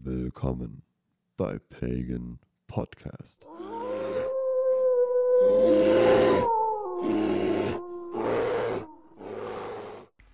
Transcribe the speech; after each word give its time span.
Willkommen 0.00 0.82
bei 1.36 1.58
Pagan 1.58 2.38
Podcast. 2.68 3.46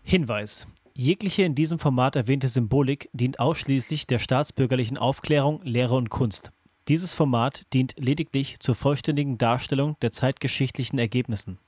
Hinweis. 0.02 0.66
Jegliche 0.94 1.44
in 1.44 1.54
diesem 1.54 1.78
Format 1.78 2.14
erwähnte 2.14 2.48
Symbolik 2.48 3.08
dient 3.14 3.40
ausschließlich 3.40 4.06
der 4.06 4.18
staatsbürgerlichen 4.18 4.98
Aufklärung, 4.98 5.62
Lehre 5.62 5.94
und 5.94 6.10
Kunst. 6.10 6.52
Dieses 6.88 7.14
Format 7.14 7.62
dient 7.72 7.94
lediglich 7.96 8.60
zur 8.60 8.74
vollständigen 8.74 9.38
Darstellung 9.38 9.96
der 10.02 10.12
zeitgeschichtlichen 10.12 10.98
Ergebnissen. 10.98 11.58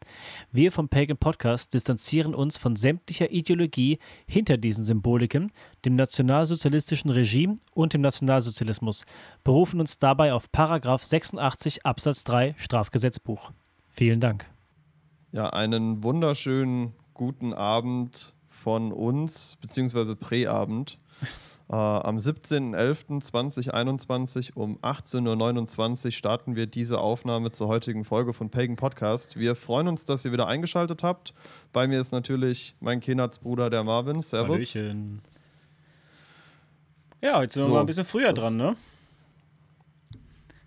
Wir 0.52 0.70
vom 0.70 0.90
Pagan 0.90 1.16
Podcast 1.16 1.72
distanzieren 1.72 2.34
uns 2.34 2.58
von 2.58 2.76
sämtlicher 2.76 3.30
Ideologie 3.30 3.98
hinter 4.26 4.58
diesen 4.58 4.84
Symboliken, 4.84 5.52
dem 5.86 5.94
nationalsozialistischen 5.96 7.10
Regime 7.10 7.56
und 7.72 7.94
dem 7.94 8.02
Nationalsozialismus, 8.02 9.06
berufen 9.42 9.80
uns 9.80 9.98
dabei 9.98 10.34
auf 10.34 10.52
Paragraph 10.52 11.02
86 11.02 11.86
Absatz 11.86 12.22
3 12.24 12.54
Strafgesetzbuch. 12.58 13.52
Vielen 13.88 14.20
Dank. 14.20 14.44
Ja, 15.32 15.48
einen 15.48 16.04
wunderschönen 16.04 16.92
guten 17.14 17.54
Abend 17.54 18.34
von 18.50 18.92
uns, 18.92 19.56
beziehungsweise 19.62 20.14
Präabend. 20.14 20.98
Äh, 21.68 21.74
am 21.74 22.18
17.11.2021 22.18 24.52
um 24.54 24.78
18.29 24.78 26.06
Uhr 26.06 26.12
starten 26.12 26.54
wir 26.54 26.66
diese 26.66 27.00
Aufnahme 27.00 27.50
zur 27.50 27.66
heutigen 27.66 28.04
Folge 28.04 28.32
von 28.32 28.50
Pagan 28.50 28.76
Podcast. 28.76 29.36
Wir 29.36 29.56
freuen 29.56 29.88
uns, 29.88 30.04
dass 30.04 30.24
ihr 30.24 30.30
wieder 30.30 30.46
eingeschaltet 30.46 31.02
habt. 31.02 31.34
Bei 31.72 31.88
mir 31.88 32.00
ist 32.00 32.12
natürlich 32.12 32.76
mein 32.78 33.00
Bruder, 33.00 33.68
der 33.68 33.82
Marvin. 33.82 34.22
Servus. 34.22 34.58
Hallöchen. 34.58 35.22
Ja, 37.20 37.38
heute 37.38 37.54
sind 37.54 37.62
so, 37.62 37.70
wir 37.70 37.74
mal 37.74 37.80
ein 37.80 37.86
bisschen 37.86 38.04
früher 38.04 38.32
dran, 38.32 38.56
ne? 38.56 38.76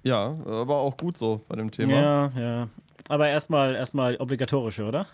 Ja, 0.03 0.35
aber 0.45 0.79
auch 0.79 0.97
gut 0.97 1.15
so 1.15 1.39
bei 1.47 1.55
dem 1.55 1.71
Thema. 1.71 1.93
Ja, 1.93 2.27
ja. 2.37 2.67
Aber 3.07 3.29
erstmal 3.29 3.75
erstmal 3.75 4.17
obligatorische, 4.17 4.83
oder? 4.83 5.07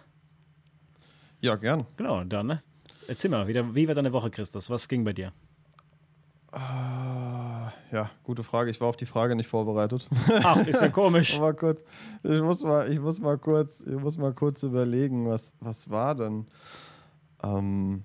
Ja, 1.42 1.56
gern. 1.56 1.86
Genau, 1.98 2.24
dann, 2.24 2.48
ne? 2.48 2.64
Erzähl 3.08 3.30
mal, 3.30 3.48
wie, 3.48 3.76
wie 3.76 3.88
war 3.88 3.94
deine 3.94 4.12
Woche, 4.14 4.32
Christus? 4.32 4.72
Was 4.72 4.88
ging 4.88 5.04
bei 5.04 5.14
dir? 5.14 5.32
Ah, 6.52 7.72
ja, 7.92 8.10
gute 8.24 8.44
Frage. 8.44 8.72
Ich 8.72 8.80
war 8.80 8.88
auf 8.88 8.98
die 8.98 9.06
Frage 9.06 9.36
nicht 9.36 9.50
vorbereitet. 9.50 10.08
Ach, 10.44 10.66
ist 10.66 10.82
ja 10.82 10.88
komisch. 10.90 11.38
mal 11.40 11.54
kurz, 11.54 11.84
ich, 12.24 12.42
muss 12.42 12.64
mal, 12.64 12.90
ich, 12.92 13.00
muss 13.00 13.20
mal 13.20 13.38
kurz, 13.38 13.82
ich 13.82 14.00
muss 14.00 14.18
mal 14.18 14.34
kurz 14.34 14.64
überlegen, 14.64 15.28
was, 15.28 15.54
was 15.60 15.90
war 15.90 16.16
denn? 16.16 16.48
Ähm, 17.44 18.04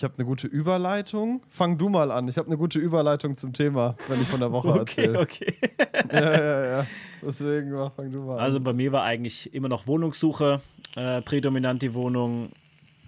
ich 0.00 0.04
habe 0.04 0.14
eine 0.16 0.24
gute 0.24 0.46
Überleitung. 0.46 1.42
Fang 1.48 1.76
du 1.76 1.90
mal 1.90 2.10
an. 2.10 2.26
Ich 2.28 2.38
habe 2.38 2.46
eine 2.46 2.56
gute 2.56 2.78
Überleitung 2.78 3.36
zum 3.36 3.52
Thema, 3.52 3.96
wenn 4.08 4.22
ich 4.22 4.28
von 4.28 4.40
der 4.40 4.50
Woche 4.50 4.68
okay, 4.80 4.80
erzähle. 4.80 5.20
Okay, 5.20 5.56
okay. 5.62 6.08
ja, 6.12 6.32
ja, 6.32 6.64
ja. 6.64 6.86
Deswegen 7.20 7.76
fang 7.76 8.10
du 8.10 8.22
mal 8.22 8.38
an. 8.38 8.40
Also 8.40 8.60
bei 8.60 8.72
mir 8.72 8.92
war 8.92 9.02
eigentlich 9.02 9.52
immer 9.52 9.68
noch 9.68 9.86
Wohnungssuche 9.86 10.62
äh, 10.96 11.20
prädominant 11.20 11.82
die 11.82 11.92
Wohnung. 11.92 12.48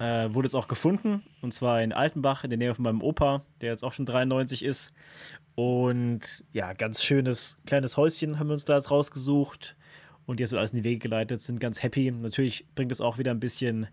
Äh, 0.02 0.34
wurde 0.34 0.46
jetzt 0.46 0.56
auch 0.56 0.66
gefunden 0.66 1.22
und 1.42 1.54
zwar 1.54 1.80
in 1.80 1.92
Altenbach 1.92 2.42
in 2.42 2.50
der 2.50 2.58
Nähe 2.58 2.74
von 2.74 2.82
meinem 2.82 3.02
Opa, 3.02 3.42
der 3.60 3.70
jetzt 3.70 3.84
auch 3.84 3.92
schon 3.92 4.04
93 4.04 4.64
ist. 4.64 4.92
Und 5.54 6.44
ja, 6.52 6.72
ganz 6.72 7.04
schönes 7.04 7.56
kleines 7.66 7.96
Häuschen 7.96 8.40
haben 8.40 8.48
wir 8.48 8.54
uns 8.54 8.64
da 8.64 8.74
jetzt 8.74 8.90
rausgesucht 8.90 9.76
und 10.26 10.40
jetzt 10.40 10.50
wird 10.50 10.58
alles 10.58 10.72
in 10.72 10.78
die 10.78 10.84
Wege 10.84 10.98
geleitet, 10.98 11.40
sind 11.40 11.60
ganz 11.60 11.84
happy. 11.84 12.10
Natürlich 12.10 12.66
bringt 12.74 12.90
es 12.90 13.00
auch 13.00 13.18
wieder 13.18 13.30
ein 13.30 13.38
bisschen 13.38 13.86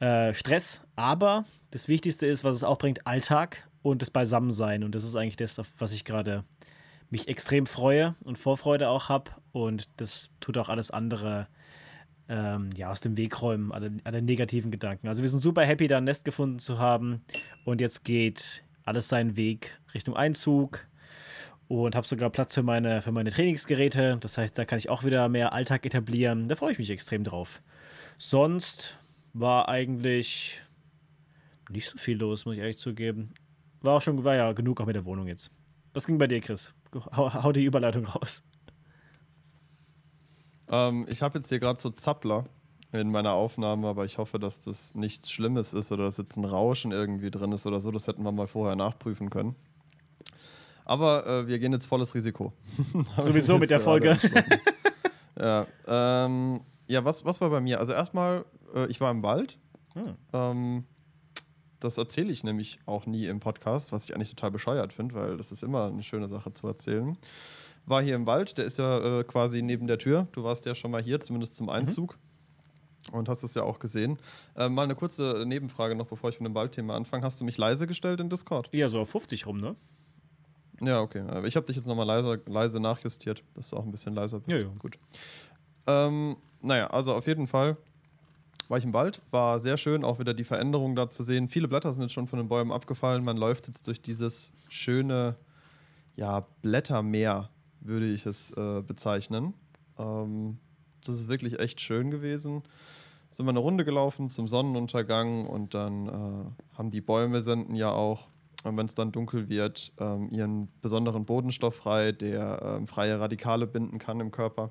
äh, 0.00 0.34
Stress, 0.34 0.82
aber 0.96 1.44
das 1.70 1.86
Wichtigste 1.86 2.26
ist, 2.26 2.42
was 2.42 2.56
es 2.56 2.64
auch 2.64 2.78
bringt, 2.78 3.06
Alltag 3.06 3.68
und 3.82 4.02
das 4.02 4.10
Beisammensein. 4.10 4.82
Und 4.82 4.96
das 4.96 5.04
ist 5.04 5.14
eigentlich 5.14 5.36
das, 5.36 5.60
auf 5.60 5.70
was 5.78 5.92
ich 5.92 6.04
gerade 6.04 6.42
mich 7.08 7.28
extrem 7.28 7.66
freue 7.66 8.16
und 8.24 8.36
Vorfreude 8.36 8.88
auch 8.88 9.08
habe. 9.08 9.30
Und 9.52 9.88
das 9.98 10.30
tut 10.40 10.58
auch 10.58 10.68
alles 10.68 10.90
andere 10.90 11.46
ähm, 12.30 12.70
ja, 12.76 12.90
aus 12.90 13.00
dem 13.00 13.16
Weg 13.16 13.42
räumen, 13.42 13.72
alle, 13.72 13.90
alle 14.04 14.22
negativen 14.22 14.70
Gedanken. 14.70 15.08
Also 15.08 15.22
wir 15.22 15.28
sind 15.28 15.40
super 15.40 15.64
happy, 15.66 15.88
da 15.88 15.98
ein 15.98 16.04
Nest 16.04 16.24
gefunden 16.24 16.60
zu 16.60 16.78
haben. 16.78 17.22
Und 17.64 17.80
jetzt 17.80 18.04
geht 18.04 18.62
alles 18.84 19.08
seinen 19.08 19.36
Weg 19.36 19.78
Richtung 19.92 20.16
Einzug 20.16 20.86
und 21.66 21.96
habe 21.96 22.06
sogar 22.06 22.30
Platz 22.30 22.54
für 22.54 22.62
meine, 22.62 23.02
für 23.02 23.10
meine 23.10 23.30
Trainingsgeräte. 23.30 24.16
Das 24.20 24.38
heißt, 24.38 24.56
da 24.56 24.64
kann 24.64 24.78
ich 24.78 24.88
auch 24.88 25.02
wieder 25.04 25.28
mehr 25.28 25.52
Alltag 25.52 25.84
etablieren. 25.84 26.48
Da 26.48 26.54
freue 26.54 26.72
ich 26.72 26.78
mich 26.78 26.90
extrem 26.90 27.24
drauf. 27.24 27.62
Sonst 28.16 28.96
war 29.32 29.68
eigentlich 29.68 30.62
nicht 31.68 31.88
so 31.88 31.98
viel 31.98 32.16
los, 32.16 32.44
muss 32.44 32.54
ich 32.54 32.60
ehrlich 32.60 32.78
zugeben. 32.78 33.34
War 33.80 33.96
auch 33.96 34.02
schon, 34.02 34.22
war 34.22 34.36
ja 34.36 34.52
genug 34.52 34.80
auch 34.80 34.86
mit 34.86 34.94
der 34.94 35.04
Wohnung 35.04 35.26
jetzt. 35.26 35.50
Was 35.94 36.06
ging 36.06 36.18
bei 36.18 36.28
dir, 36.28 36.40
Chris? 36.40 36.74
Hau, 37.16 37.32
hau 37.32 37.52
die 37.52 37.64
Überleitung 37.64 38.04
raus. 38.06 38.44
Ähm, 40.70 41.06
ich 41.08 41.20
habe 41.22 41.38
jetzt 41.38 41.48
hier 41.48 41.58
gerade 41.58 41.80
so 41.80 41.90
Zappler 41.90 42.44
in 42.92 43.10
meiner 43.10 43.32
Aufnahme, 43.32 43.88
aber 43.88 44.04
ich 44.04 44.18
hoffe, 44.18 44.38
dass 44.38 44.60
das 44.60 44.94
nichts 44.94 45.30
Schlimmes 45.30 45.72
ist 45.72 45.92
oder 45.92 46.04
dass 46.04 46.16
jetzt 46.16 46.36
ein 46.36 46.44
Rauschen 46.44 46.92
irgendwie 46.92 47.30
drin 47.30 47.52
ist 47.52 47.66
oder 47.66 47.80
so. 47.80 47.90
Das 47.90 48.06
hätten 48.06 48.22
wir 48.22 48.32
mal 48.32 48.46
vorher 48.46 48.76
nachprüfen 48.76 49.30
können. 49.30 49.54
Aber 50.84 51.26
äh, 51.26 51.46
wir 51.46 51.58
gehen 51.58 51.72
jetzt 51.72 51.86
volles 51.86 52.14
Risiko. 52.14 52.52
Sowieso 53.18 53.58
mit 53.58 53.70
der 53.70 53.80
Folge. 53.80 54.18
ja, 55.38 55.66
ähm, 55.86 56.60
ja 56.88 57.04
was, 57.04 57.24
was 57.24 57.40
war 57.40 57.50
bei 57.50 57.60
mir? 57.60 57.78
Also 57.78 57.92
erstmal, 57.92 58.44
äh, 58.74 58.86
ich 58.86 59.00
war 59.00 59.10
im 59.10 59.22
Wald. 59.22 59.58
Hm. 59.94 60.16
Ähm, 60.32 60.84
das 61.78 61.96
erzähle 61.96 62.32
ich 62.32 62.44
nämlich 62.44 62.80
auch 62.86 63.06
nie 63.06 63.26
im 63.26 63.40
Podcast, 63.40 63.92
was 63.92 64.04
ich 64.04 64.14
eigentlich 64.14 64.30
total 64.30 64.50
bescheuert 64.50 64.92
finde, 64.92 65.14
weil 65.14 65.36
das 65.36 65.52
ist 65.52 65.62
immer 65.62 65.86
eine 65.86 66.02
schöne 66.02 66.28
Sache 66.28 66.52
zu 66.52 66.66
erzählen 66.66 67.16
war 67.86 68.02
hier 68.02 68.14
im 68.14 68.26
Wald, 68.26 68.58
der 68.58 68.64
ist 68.64 68.78
ja 68.78 69.20
äh, 69.20 69.24
quasi 69.24 69.62
neben 69.62 69.86
der 69.86 69.98
Tür. 69.98 70.28
Du 70.32 70.44
warst 70.44 70.64
ja 70.66 70.74
schon 70.74 70.90
mal 70.90 71.02
hier, 71.02 71.20
zumindest 71.20 71.54
zum 71.54 71.68
Einzug. 71.68 72.16
Mhm. 72.16 72.30
Und 73.12 73.28
hast 73.28 73.42
es 73.42 73.54
ja 73.54 73.62
auch 73.62 73.78
gesehen. 73.78 74.18
Äh, 74.56 74.68
mal 74.68 74.82
eine 74.82 74.94
kurze 74.94 75.44
Nebenfrage 75.46 75.94
noch, 75.94 76.06
bevor 76.06 76.30
ich 76.30 76.38
mit 76.38 76.48
dem 76.48 76.54
Waldthema 76.54 76.94
anfange. 76.94 77.24
Hast 77.24 77.40
du 77.40 77.44
mich 77.44 77.56
leise 77.56 77.86
gestellt 77.86 78.20
in 78.20 78.28
Discord? 78.28 78.68
Ja, 78.72 78.88
so 78.88 79.00
auf 79.00 79.10
50 79.10 79.46
rum, 79.46 79.58
ne? 79.58 79.74
Ja, 80.82 81.00
okay. 81.00 81.24
Ich 81.46 81.56
habe 81.56 81.66
dich 81.66 81.76
jetzt 81.76 81.86
nochmal 81.86 82.06
leise, 82.06 82.40
leise 82.46 82.80
nachjustiert, 82.80 83.42
dass 83.54 83.70
du 83.70 83.76
auch 83.76 83.84
ein 83.84 83.90
bisschen 83.90 84.14
leiser 84.14 84.40
bist. 84.40 84.58
Ja, 84.58 84.66
ja. 84.66 84.72
Gut. 84.78 84.98
Ähm, 85.86 86.36
naja, 86.62 86.88
also 86.88 87.14
auf 87.14 87.26
jeden 87.26 87.46
Fall 87.46 87.76
war 88.68 88.78
ich 88.78 88.84
im 88.84 88.92
Wald. 88.92 89.20
War 89.30 89.60
sehr 89.60 89.76
schön, 89.76 90.04
auch 90.04 90.18
wieder 90.18 90.32
die 90.32 90.44
Veränderung 90.44 90.94
da 90.94 91.08
zu 91.08 91.22
sehen. 91.22 91.48
Viele 91.48 91.68
Blätter 91.68 91.92
sind 91.92 92.02
jetzt 92.02 92.12
schon 92.12 92.28
von 92.28 92.38
den 92.38 92.48
Bäumen 92.48 92.70
abgefallen. 92.70 93.24
Man 93.24 93.36
läuft 93.36 93.66
jetzt 93.66 93.86
durch 93.88 94.00
dieses 94.00 94.52
schöne 94.68 95.36
ja, 96.16 96.46
Blättermeer 96.62 97.50
würde 97.80 98.06
ich 98.06 98.26
es 98.26 98.50
äh, 98.52 98.82
bezeichnen. 98.82 99.54
Ähm, 99.98 100.58
das 101.04 101.14
ist 101.16 101.28
wirklich 101.28 101.58
echt 101.58 101.80
schön 101.80 102.10
gewesen. 102.10 102.62
Sind 103.30 103.46
wir 103.46 103.50
eine 103.50 103.60
Runde 103.60 103.84
gelaufen 103.84 104.28
zum 104.28 104.48
Sonnenuntergang 104.48 105.46
und 105.46 105.74
dann 105.74 106.08
äh, 106.08 106.76
haben 106.76 106.90
die 106.90 107.00
Bäume 107.00 107.42
senden 107.42 107.74
ja 107.76 107.92
auch, 107.92 108.28
wenn 108.64 108.86
es 108.86 108.94
dann 108.94 109.12
dunkel 109.12 109.48
wird, 109.48 109.92
ähm, 109.98 110.28
ihren 110.30 110.68
besonderen 110.82 111.24
Bodenstoff 111.24 111.76
frei, 111.76 112.12
der 112.12 112.60
ähm, 112.62 112.86
freie 112.86 113.18
Radikale 113.20 113.66
binden 113.66 113.98
kann 113.98 114.20
im 114.20 114.30
Körper. 114.30 114.70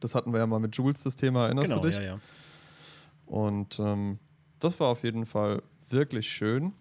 Das 0.00 0.14
hatten 0.14 0.32
wir 0.32 0.38
ja 0.38 0.46
mal 0.46 0.60
mit 0.60 0.76
Jules, 0.76 1.02
das 1.02 1.16
Thema, 1.16 1.46
erinnerst 1.46 1.68
genau, 1.68 1.82
du 1.82 1.88
dich? 1.88 1.96
Ja, 1.96 2.02
ja. 2.02 2.20
Und 3.26 3.78
ähm, 3.78 4.18
das 4.58 4.78
war 4.78 4.88
auf 4.88 5.02
jeden 5.02 5.26
Fall 5.26 5.62
wirklich 5.88 6.30
schön. 6.30 6.72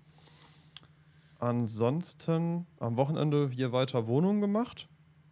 Ansonsten 1.39 2.67
am 2.79 2.97
Wochenende 2.97 3.49
hier 3.49 3.71
weiter 3.71 4.07
Wohnung 4.07 4.41
gemacht. 4.41 4.89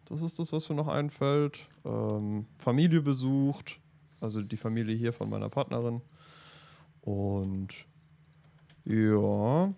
Das 0.08 0.22
ist 0.22 0.38
das, 0.38 0.52
was 0.52 0.68
mir 0.70 0.74
noch 0.74 0.88
einfällt. 0.88 1.68
Ähm, 1.84 2.46
Familie 2.56 3.02
besucht, 3.02 3.78
also 4.20 4.40
die 4.40 4.56
Familie 4.56 4.96
hier 4.96 5.12
von 5.12 5.28
meiner 5.28 5.50
Partnerin. 5.50 6.00
Und 7.02 7.68
ja, 8.84 9.72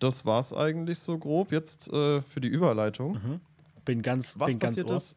das 0.00 0.26
war's 0.26 0.52
eigentlich 0.52 0.98
so 0.98 1.18
grob. 1.18 1.50
Jetzt 1.50 1.88
äh, 1.88 2.20
für 2.20 2.40
die 2.42 2.48
Überleitung. 2.48 3.14
Mhm. 3.14 3.40
Bin 3.86 4.02
ganz, 4.02 4.38
was 4.38 4.48
bin 4.48 4.58
ganz 4.58 4.76
passiert 4.76 4.90
ist? 4.90 5.16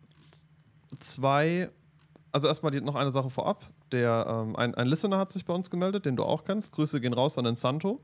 Zwei, 1.00 1.70
also 2.32 2.48
erstmal 2.48 2.72
noch 2.80 2.96
eine 2.96 3.12
Sache 3.12 3.30
vorab. 3.30 3.66
Der, 3.92 4.26
ähm, 4.30 4.56
ein, 4.56 4.76
ein 4.76 4.88
Listener 4.88 5.18
hat 5.18 5.34
sich 5.34 5.44
bei 5.44 5.54
uns 5.54 5.70
gemeldet, 5.70 6.06
den 6.06 6.16
du 6.16 6.24
auch 6.24 6.46
kennst. 6.46 6.72
Grüße 6.74 7.02
gehen 7.02 7.14
raus 7.14 7.38
an 7.38 7.44
den 7.44 7.58
Santo. 7.58 8.00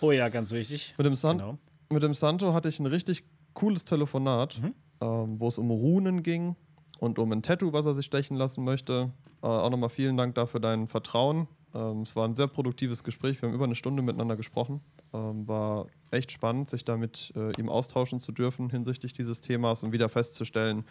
Oh 0.00 0.12
ja, 0.12 0.30
ganz 0.30 0.50
wichtig. 0.52 0.94
Mit 0.96 1.06
dem, 1.06 1.14
San 1.14 1.38
genau. 1.38 1.58
mit 1.90 2.02
dem 2.02 2.14
Santo 2.14 2.54
hatte 2.54 2.70
ich 2.70 2.80
ein 2.80 2.86
richtig 2.86 3.24
cooles 3.52 3.84
Telefonat. 3.84 4.60
Mhm 4.62 4.74
ähm, 5.00 5.38
wo 5.38 5.48
es 5.48 5.58
um 5.58 5.70
Runen 5.70 6.22
ging 6.22 6.56
und 6.98 7.18
um 7.18 7.32
ein 7.32 7.42
Tattoo, 7.42 7.72
was 7.72 7.86
er 7.86 7.94
sich 7.94 8.06
stechen 8.06 8.36
lassen 8.36 8.64
möchte. 8.64 9.12
Äh, 9.42 9.46
auch 9.46 9.70
nochmal 9.70 9.90
vielen 9.90 10.16
Dank 10.16 10.34
dafür 10.34 10.60
dein 10.60 10.88
Vertrauen. 10.88 11.48
Ähm, 11.74 12.02
es 12.02 12.16
war 12.16 12.26
ein 12.26 12.36
sehr 12.36 12.48
produktives 12.48 13.04
Gespräch. 13.04 13.40
Wir 13.40 13.48
haben 13.48 13.54
über 13.54 13.64
eine 13.64 13.74
Stunde 13.74 14.02
miteinander 14.02 14.36
gesprochen. 14.36 14.80
Ähm, 15.12 15.46
war 15.46 15.86
echt 16.10 16.32
spannend, 16.32 16.68
sich 16.68 16.84
da 16.84 16.96
mit 16.96 17.32
äh, 17.36 17.52
ihm 17.60 17.68
austauschen 17.68 18.20
zu 18.20 18.32
dürfen 18.32 18.70
hinsichtlich 18.70 19.12
dieses 19.12 19.40
Themas 19.40 19.84
und 19.84 19.92
wieder 19.92 20.08
festzustellen, 20.08 20.84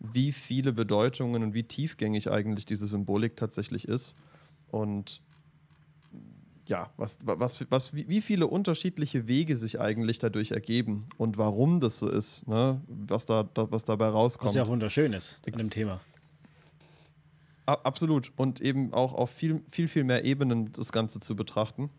wie 0.00 0.32
viele 0.32 0.72
Bedeutungen 0.72 1.42
und 1.42 1.54
wie 1.54 1.64
tiefgängig 1.64 2.30
eigentlich 2.30 2.66
diese 2.66 2.86
Symbolik 2.86 3.36
tatsächlich 3.36 3.86
ist. 3.86 4.16
Und 4.68 5.20
ja, 6.66 6.90
was, 6.96 7.18
was, 7.22 7.64
was, 7.70 7.94
wie 7.94 8.20
viele 8.20 8.46
unterschiedliche 8.46 9.26
Wege 9.28 9.56
sich 9.56 9.80
eigentlich 9.80 10.18
dadurch 10.18 10.52
ergeben 10.52 11.06
und 11.18 11.36
warum 11.36 11.80
das 11.80 11.98
so 11.98 12.08
ist, 12.08 12.46
ne? 12.48 12.80
was, 12.88 13.26
da, 13.26 13.48
was 13.54 13.84
dabei 13.84 14.08
rauskommt. 14.08 14.48
Was 14.48 14.54
ja 14.54 14.66
wunderschön 14.66 15.12
ist 15.12 15.46
an 15.46 15.58
dem 15.58 15.70
Thema. 15.70 16.00
Absolut. 17.66 18.32
Und 18.36 18.60
eben 18.60 18.92
auch 18.92 19.14
auf 19.14 19.30
viel, 19.30 19.62
viel, 19.70 19.88
viel 19.88 20.04
mehr 20.04 20.24
Ebenen 20.24 20.72
das 20.72 20.92
Ganze 20.92 21.20
zu 21.20 21.34
betrachten. 21.34 21.90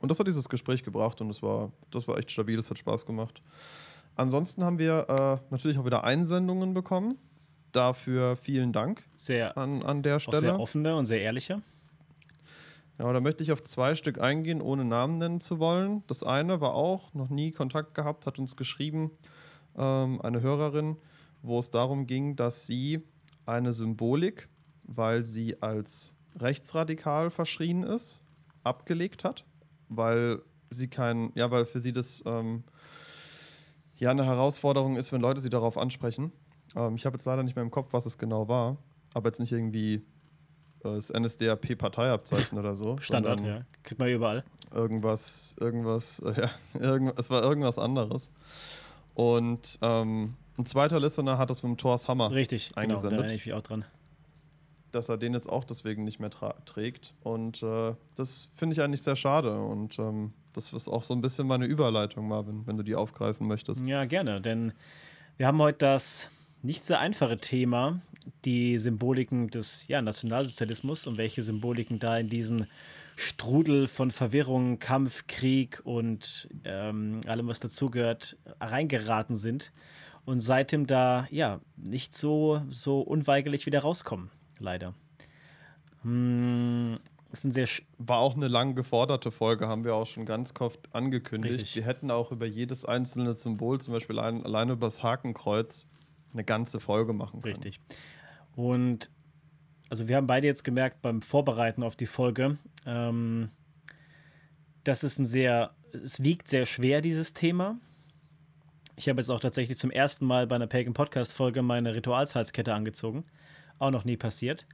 Und 0.00 0.10
das 0.10 0.18
hat 0.18 0.26
dieses 0.26 0.48
Gespräch 0.48 0.82
gebracht 0.82 1.20
und 1.20 1.28
das 1.28 1.42
war, 1.42 1.72
das 1.90 2.06
war 2.06 2.18
echt 2.18 2.30
stabil, 2.30 2.56
das 2.56 2.70
hat 2.70 2.78
Spaß 2.78 3.04
gemacht. 3.04 3.42
Ansonsten 4.16 4.64
haben 4.64 4.78
wir 4.78 5.06
äh, 5.08 5.50
natürlich 5.50 5.78
auch 5.78 5.84
wieder 5.84 6.04
Einsendungen 6.04 6.74
bekommen. 6.74 7.18
Dafür 7.72 8.36
vielen 8.36 8.72
Dank 8.72 9.04
sehr, 9.16 9.58
an, 9.58 9.82
an 9.82 10.02
der 10.02 10.20
Stelle. 10.20 10.38
sehr 10.38 10.60
offene 10.60 10.96
und 10.96 11.06
sehr 11.06 11.20
ehrliche. 11.20 11.60
Ja, 12.98 13.12
da 13.12 13.20
möchte 13.20 13.44
ich 13.44 13.52
auf 13.52 13.62
zwei 13.62 13.94
Stück 13.94 14.20
eingehen, 14.20 14.60
ohne 14.60 14.84
Namen 14.84 15.18
nennen 15.18 15.40
zu 15.40 15.60
wollen. 15.60 16.02
Das 16.08 16.24
eine 16.24 16.60
war 16.60 16.74
auch, 16.74 17.14
noch 17.14 17.28
nie 17.28 17.52
Kontakt 17.52 17.94
gehabt, 17.94 18.26
hat 18.26 18.40
uns 18.40 18.56
geschrieben, 18.56 19.12
ähm, 19.76 20.20
eine 20.20 20.40
Hörerin, 20.42 20.96
wo 21.42 21.60
es 21.60 21.70
darum 21.70 22.06
ging, 22.06 22.34
dass 22.34 22.66
sie 22.66 23.04
eine 23.46 23.72
Symbolik, 23.72 24.48
weil 24.82 25.24
sie 25.26 25.62
als 25.62 26.14
rechtsradikal 26.36 27.30
verschrien 27.30 27.84
ist, 27.84 28.20
abgelegt 28.64 29.22
hat, 29.22 29.44
weil 29.88 30.42
sie 30.70 30.88
kein, 30.88 31.30
ja, 31.36 31.52
weil 31.52 31.66
für 31.66 31.78
sie 31.78 31.92
das 31.92 32.22
ähm, 32.26 32.64
ja 33.96 34.10
eine 34.10 34.24
Herausforderung 34.24 34.96
ist, 34.96 35.12
wenn 35.12 35.20
Leute 35.20 35.40
sie 35.40 35.50
darauf 35.50 35.78
ansprechen. 35.78 36.32
Ähm, 36.74 36.96
ich 36.96 37.06
habe 37.06 37.14
jetzt 37.14 37.24
leider 37.26 37.44
nicht 37.44 37.54
mehr 37.54 37.64
im 37.64 37.70
Kopf, 37.70 37.92
was 37.92 38.06
es 38.06 38.18
genau 38.18 38.48
war, 38.48 38.76
aber 39.14 39.28
jetzt 39.28 39.38
nicht 39.38 39.52
irgendwie 39.52 40.02
das 40.80 41.12
NSDAP-Parteiabzeichen 41.12 42.58
oder 42.58 42.74
so. 42.74 42.98
Standard, 42.98 43.40
ja. 43.40 43.62
Kriegt 43.82 43.98
man 43.98 44.08
überall. 44.08 44.44
Irgendwas, 44.72 45.56
irgendwas, 45.60 46.20
äh, 46.20 46.40
ja, 46.42 46.50
irgend, 46.78 47.18
es 47.18 47.30
war 47.30 47.42
irgendwas 47.42 47.78
anderes. 47.78 48.30
Und 49.14 49.78
ähm, 49.82 50.34
ein 50.56 50.66
zweiter 50.66 51.00
Listener 51.00 51.38
hat 51.38 51.50
das 51.50 51.62
mit 51.62 51.70
dem 51.70 51.76
Thors 51.76 52.08
Hammer 52.08 52.30
Richtig, 52.30 52.72
eingesendet. 52.76 53.02
Genau, 53.02 53.10
da 53.10 53.16
erinnere 53.16 53.36
ich 53.36 53.46
mich 53.46 53.54
auch 53.54 53.62
dran. 53.62 53.84
Dass 54.92 55.08
er 55.08 55.18
den 55.18 55.34
jetzt 55.34 55.48
auch 55.48 55.64
deswegen 55.64 56.04
nicht 56.04 56.18
mehr 56.18 56.30
trägt. 56.30 57.14
Und 57.22 57.62
äh, 57.62 57.94
das 58.14 58.50
finde 58.56 58.74
ich 58.74 58.82
eigentlich 58.82 59.02
sehr 59.02 59.16
schade. 59.16 59.60
Und 59.60 59.98
ähm, 59.98 60.32
das 60.52 60.72
ist 60.72 60.88
auch 60.88 61.02
so 61.02 61.14
ein 61.14 61.20
bisschen 61.20 61.46
meine 61.46 61.66
Überleitung, 61.66 62.28
Marvin, 62.28 62.66
wenn 62.66 62.76
du 62.76 62.82
die 62.82 62.94
aufgreifen 62.94 63.46
möchtest. 63.46 63.86
Ja, 63.86 64.04
gerne, 64.04 64.40
denn 64.40 64.72
wir 65.36 65.46
haben 65.46 65.58
heute 65.58 65.78
das 65.78 66.30
nicht 66.62 66.84
sehr 66.84 67.00
einfache 67.00 67.38
Thema, 67.38 68.00
die 68.44 68.78
Symboliken 68.78 69.48
des 69.48 69.86
ja, 69.88 70.02
Nationalsozialismus 70.02 71.06
und 71.06 71.16
welche 71.16 71.42
Symboliken 71.42 71.98
da 71.98 72.18
in 72.18 72.28
diesen 72.28 72.66
Strudel 73.16 73.88
von 73.88 74.10
Verwirrung, 74.10 74.78
Kampf, 74.78 75.26
Krieg 75.26 75.80
und 75.84 76.48
ähm, 76.64 77.20
allem, 77.26 77.48
was 77.48 77.60
dazugehört, 77.60 78.36
reingeraten 78.60 79.34
sind 79.34 79.72
und 80.24 80.40
seitdem 80.40 80.86
da 80.86 81.26
ja 81.30 81.60
nicht 81.76 82.14
so, 82.14 82.62
so 82.70 83.00
unweigerlich 83.00 83.66
wieder 83.66 83.80
rauskommen, 83.80 84.30
leider. 84.58 84.94
Hm, 86.02 86.98
ist 87.32 87.44
ein 87.44 87.52
sehr 87.52 87.66
War 87.98 88.18
auch 88.18 88.36
eine 88.36 88.48
lang 88.48 88.74
geforderte 88.74 89.30
Folge, 89.30 89.68
haben 89.68 89.84
wir 89.84 89.94
auch 89.94 90.06
schon 90.06 90.24
ganz 90.24 90.52
oft 90.60 90.94
angekündigt. 90.94 91.54
Richtig. 91.54 91.76
Wir 91.76 91.84
hätten 91.84 92.10
auch 92.10 92.30
über 92.30 92.46
jedes 92.46 92.84
einzelne 92.84 93.34
Symbol, 93.34 93.80
zum 93.80 93.94
Beispiel 93.94 94.18
allein, 94.18 94.44
alleine 94.44 94.72
über 94.72 94.86
das 94.86 95.02
Hakenkreuz, 95.02 95.86
eine 96.32 96.44
ganze 96.44 96.80
Folge 96.80 97.12
machen 97.12 97.40
können. 97.40 97.54
Richtig. 97.54 97.80
Und 98.54 99.10
also 99.90 100.08
wir 100.08 100.16
haben 100.16 100.26
beide 100.26 100.46
jetzt 100.46 100.64
gemerkt 100.64 101.00
beim 101.02 101.22
Vorbereiten 101.22 101.82
auf 101.82 101.96
die 101.96 102.06
Folge, 102.06 102.58
ähm, 102.86 103.50
dass 104.84 105.02
es 105.02 105.18
ein 105.18 105.26
sehr, 105.26 105.74
es 105.92 106.22
wiegt 106.22 106.48
sehr 106.48 106.66
schwer, 106.66 107.00
dieses 107.00 107.32
Thema. 107.32 107.78
Ich 108.96 109.08
habe 109.08 109.20
jetzt 109.20 109.30
auch 109.30 109.40
tatsächlich 109.40 109.78
zum 109.78 109.90
ersten 109.90 110.26
Mal 110.26 110.46
bei 110.46 110.56
einer 110.56 110.66
Pagan 110.66 110.92
Podcast 110.92 111.32
Folge 111.32 111.62
meine 111.62 111.94
Ritualshalskette 111.94 112.74
angezogen. 112.74 113.24
Auch 113.78 113.90
noch 113.90 114.04
nie 114.04 114.16
passiert. 114.16 114.66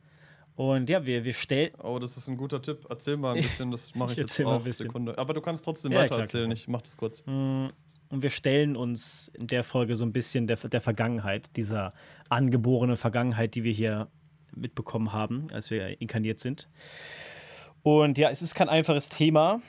Und 0.56 0.88
ja, 0.88 1.04
wir, 1.04 1.24
wir 1.24 1.32
stellen. 1.32 1.72
Oh, 1.82 1.98
das 1.98 2.16
ist 2.16 2.28
ein 2.28 2.36
guter 2.36 2.62
Tipp. 2.62 2.86
Erzähl 2.88 3.16
mal 3.16 3.36
ein 3.36 3.42
bisschen, 3.42 3.70
das 3.70 3.94
mache 3.94 4.12
ich, 4.12 4.18
ich 4.18 4.22
jetzt 4.22 4.40
auch. 4.44 4.64
Ein 4.64 4.72
Sekunde. 4.72 5.18
Aber 5.18 5.34
du 5.34 5.40
kannst 5.40 5.64
trotzdem 5.64 5.92
ja, 5.92 5.98
weiter 5.98 6.08
klar, 6.08 6.20
erzählen, 6.20 6.44
klar. 6.46 6.54
ich 6.54 6.68
mach 6.68 6.82
das 6.82 6.96
kurz. 6.96 7.22
Und 8.14 8.22
wir 8.22 8.30
stellen 8.30 8.76
uns 8.76 9.26
in 9.34 9.48
der 9.48 9.64
Folge 9.64 9.96
so 9.96 10.04
ein 10.04 10.12
bisschen 10.12 10.46
der, 10.46 10.56
der 10.56 10.80
Vergangenheit, 10.80 11.56
dieser 11.56 11.92
angeborenen 12.28 12.96
Vergangenheit, 12.96 13.56
die 13.56 13.64
wir 13.64 13.72
hier 13.72 14.06
mitbekommen 14.54 15.12
haben, 15.12 15.48
als 15.52 15.72
wir 15.72 16.00
inkarniert 16.00 16.38
sind. 16.38 16.68
Und 17.82 18.16
ja, 18.16 18.30
es 18.30 18.40
ist 18.40 18.54
kein 18.54 18.68
einfaches 18.68 19.08
Thema 19.08 19.60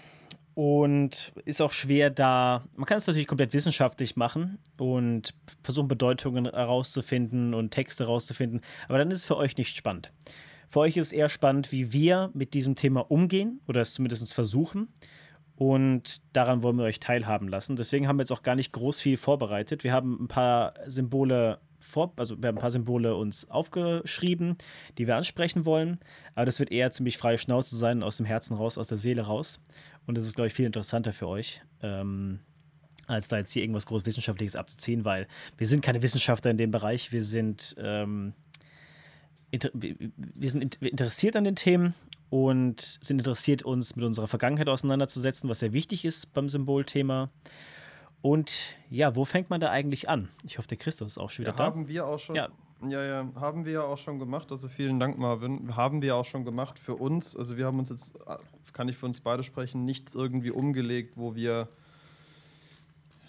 und 0.53 1.33
ist 1.45 1.59
auch 1.59 1.71
schwer 1.71 2.11
da. 2.11 2.63
Man 2.77 2.85
kann 2.85 2.99
es 2.99 3.07
natürlich 3.07 3.25
komplett 3.25 3.51
wissenschaftlich 3.53 4.15
machen 4.15 4.59
und 4.77 5.33
versuchen, 5.63 5.87
Bedeutungen 5.87 6.45
herauszufinden 6.45 7.55
und 7.55 7.71
Texte 7.71 8.03
herauszufinden, 8.03 8.61
aber 8.87 8.99
dann 8.99 9.09
ist 9.09 9.17
es 9.17 9.25
für 9.25 9.37
euch 9.37 9.57
nicht 9.57 9.75
spannend. 9.75 10.11
Für 10.69 10.81
euch 10.81 10.97
ist 10.97 11.07
es 11.07 11.13
eher 11.13 11.29
spannend, 11.29 11.71
wie 11.71 11.93
wir 11.93 12.29
mit 12.35 12.53
diesem 12.53 12.75
Thema 12.75 13.09
umgehen 13.09 13.59
oder 13.67 13.81
es 13.81 13.95
zumindest 13.95 14.35
versuchen. 14.35 14.89
Und 15.57 16.21
daran 16.35 16.63
wollen 16.63 16.77
wir 16.77 16.83
euch 16.83 16.99
teilhaben 16.99 17.47
lassen. 17.47 17.75
Deswegen 17.75 18.07
haben 18.07 18.17
wir 18.17 18.23
jetzt 18.23 18.31
auch 18.31 18.43
gar 18.43 18.55
nicht 18.55 18.73
groß 18.73 18.99
viel 18.99 19.17
vorbereitet. 19.17 19.83
Wir 19.83 19.93
haben 19.93 20.23
ein 20.23 20.27
paar 20.27 20.73
Symbole 20.85 21.59
vor, 21.79 22.11
also 22.17 22.41
wir 22.41 22.49
haben 22.49 22.57
ein 22.57 22.61
paar 22.61 22.71
Symbole 22.71 23.15
uns 23.15 23.49
aufgeschrieben, 23.49 24.57
die 24.97 25.07
wir 25.07 25.15
ansprechen 25.15 25.65
wollen. 25.65 25.99
Aber 26.33 26.45
das 26.45 26.59
wird 26.59 26.71
eher 26.71 26.91
ziemlich 26.91 27.17
freie 27.17 27.37
Schnauze 27.37 27.77
sein, 27.77 28.03
aus 28.03 28.17
dem 28.17 28.25
Herzen 28.25 28.55
raus, 28.55 28.77
aus 28.77 28.87
der 28.87 28.97
Seele 28.97 29.21
raus. 29.21 29.61
Und 30.05 30.17
das 30.17 30.25
ist, 30.25 30.35
glaube 30.35 30.47
ich, 30.47 30.53
viel 30.53 30.65
interessanter 30.65 31.13
für 31.13 31.27
euch. 31.27 31.61
Ähm, 31.81 32.39
als 33.07 33.27
da 33.27 33.37
jetzt 33.37 33.51
hier 33.51 33.61
irgendwas 33.61 33.85
Großwissenschaftliches 33.85 34.55
abzuziehen, 34.55 35.05
weil 35.05 35.27
wir 35.57 35.67
sind 35.67 35.83
keine 35.83 36.01
Wissenschaftler 36.01 36.51
in 36.51 36.57
dem 36.57 36.71
Bereich. 36.71 37.11
Wir 37.11 37.23
sind 37.23 37.75
ähm, 37.79 38.33
wir 39.51 40.49
sind 40.49 40.75
interessiert 40.81 41.35
an 41.35 41.43
den 41.43 41.55
Themen 41.55 41.93
und 42.29 42.81
sind 43.01 43.19
interessiert, 43.19 43.63
uns 43.63 43.95
mit 43.95 44.05
unserer 44.05 44.27
Vergangenheit 44.27 44.69
auseinanderzusetzen, 44.69 45.49
was 45.49 45.59
sehr 45.59 45.73
wichtig 45.73 46.05
ist 46.05 46.33
beim 46.33 46.49
Symbolthema. 46.49 47.29
Und 48.21 48.75
ja, 48.89 49.15
wo 49.15 49.23
fängt 49.23 49.49
man 49.49 49.61
da 49.61 49.69
eigentlich 49.69 50.09
an? 50.09 50.29
Ich 50.43 50.57
hoffe, 50.57 50.67
der 50.67 50.77
Christus 50.77 51.13
ist 51.13 51.17
auch 51.19 51.29
schon 51.29 51.43
wieder 51.43 51.51
ja, 51.51 51.57
da. 51.57 51.65
Haben 51.65 51.87
wir 51.87 52.07
auch 52.07 52.17
schon. 52.17 52.35
Ja. 52.35 52.49
ja, 52.87 53.03
ja, 53.03 53.29
haben 53.35 53.65
wir 53.65 53.73
ja 53.73 53.81
auch 53.83 53.99
schon 53.99 54.17
gemacht. 54.17 54.51
Also 54.51 54.67
vielen 54.67 54.99
Dank, 54.99 55.19
Marvin. 55.19 55.75
Haben 55.75 56.01
wir 56.01 56.15
auch 56.15 56.25
schon 56.25 56.43
gemacht 56.43 56.79
für 56.79 56.95
uns. 56.95 57.35
Also 57.35 57.55
wir 57.55 57.67
haben 57.67 57.77
uns 57.77 57.89
jetzt, 57.89 58.15
kann 58.73 58.89
ich 58.89 58.97
für 58.97 59.05
uns 59.05 59.21
beide 59.21 59.43
sprechen, 59.43 59.85
nichts 59.85 60.15
irgendwie 60.15 60.49
umgelegt, 60.49 61.13
wo 61.17 61.35
wir 61.35 61.69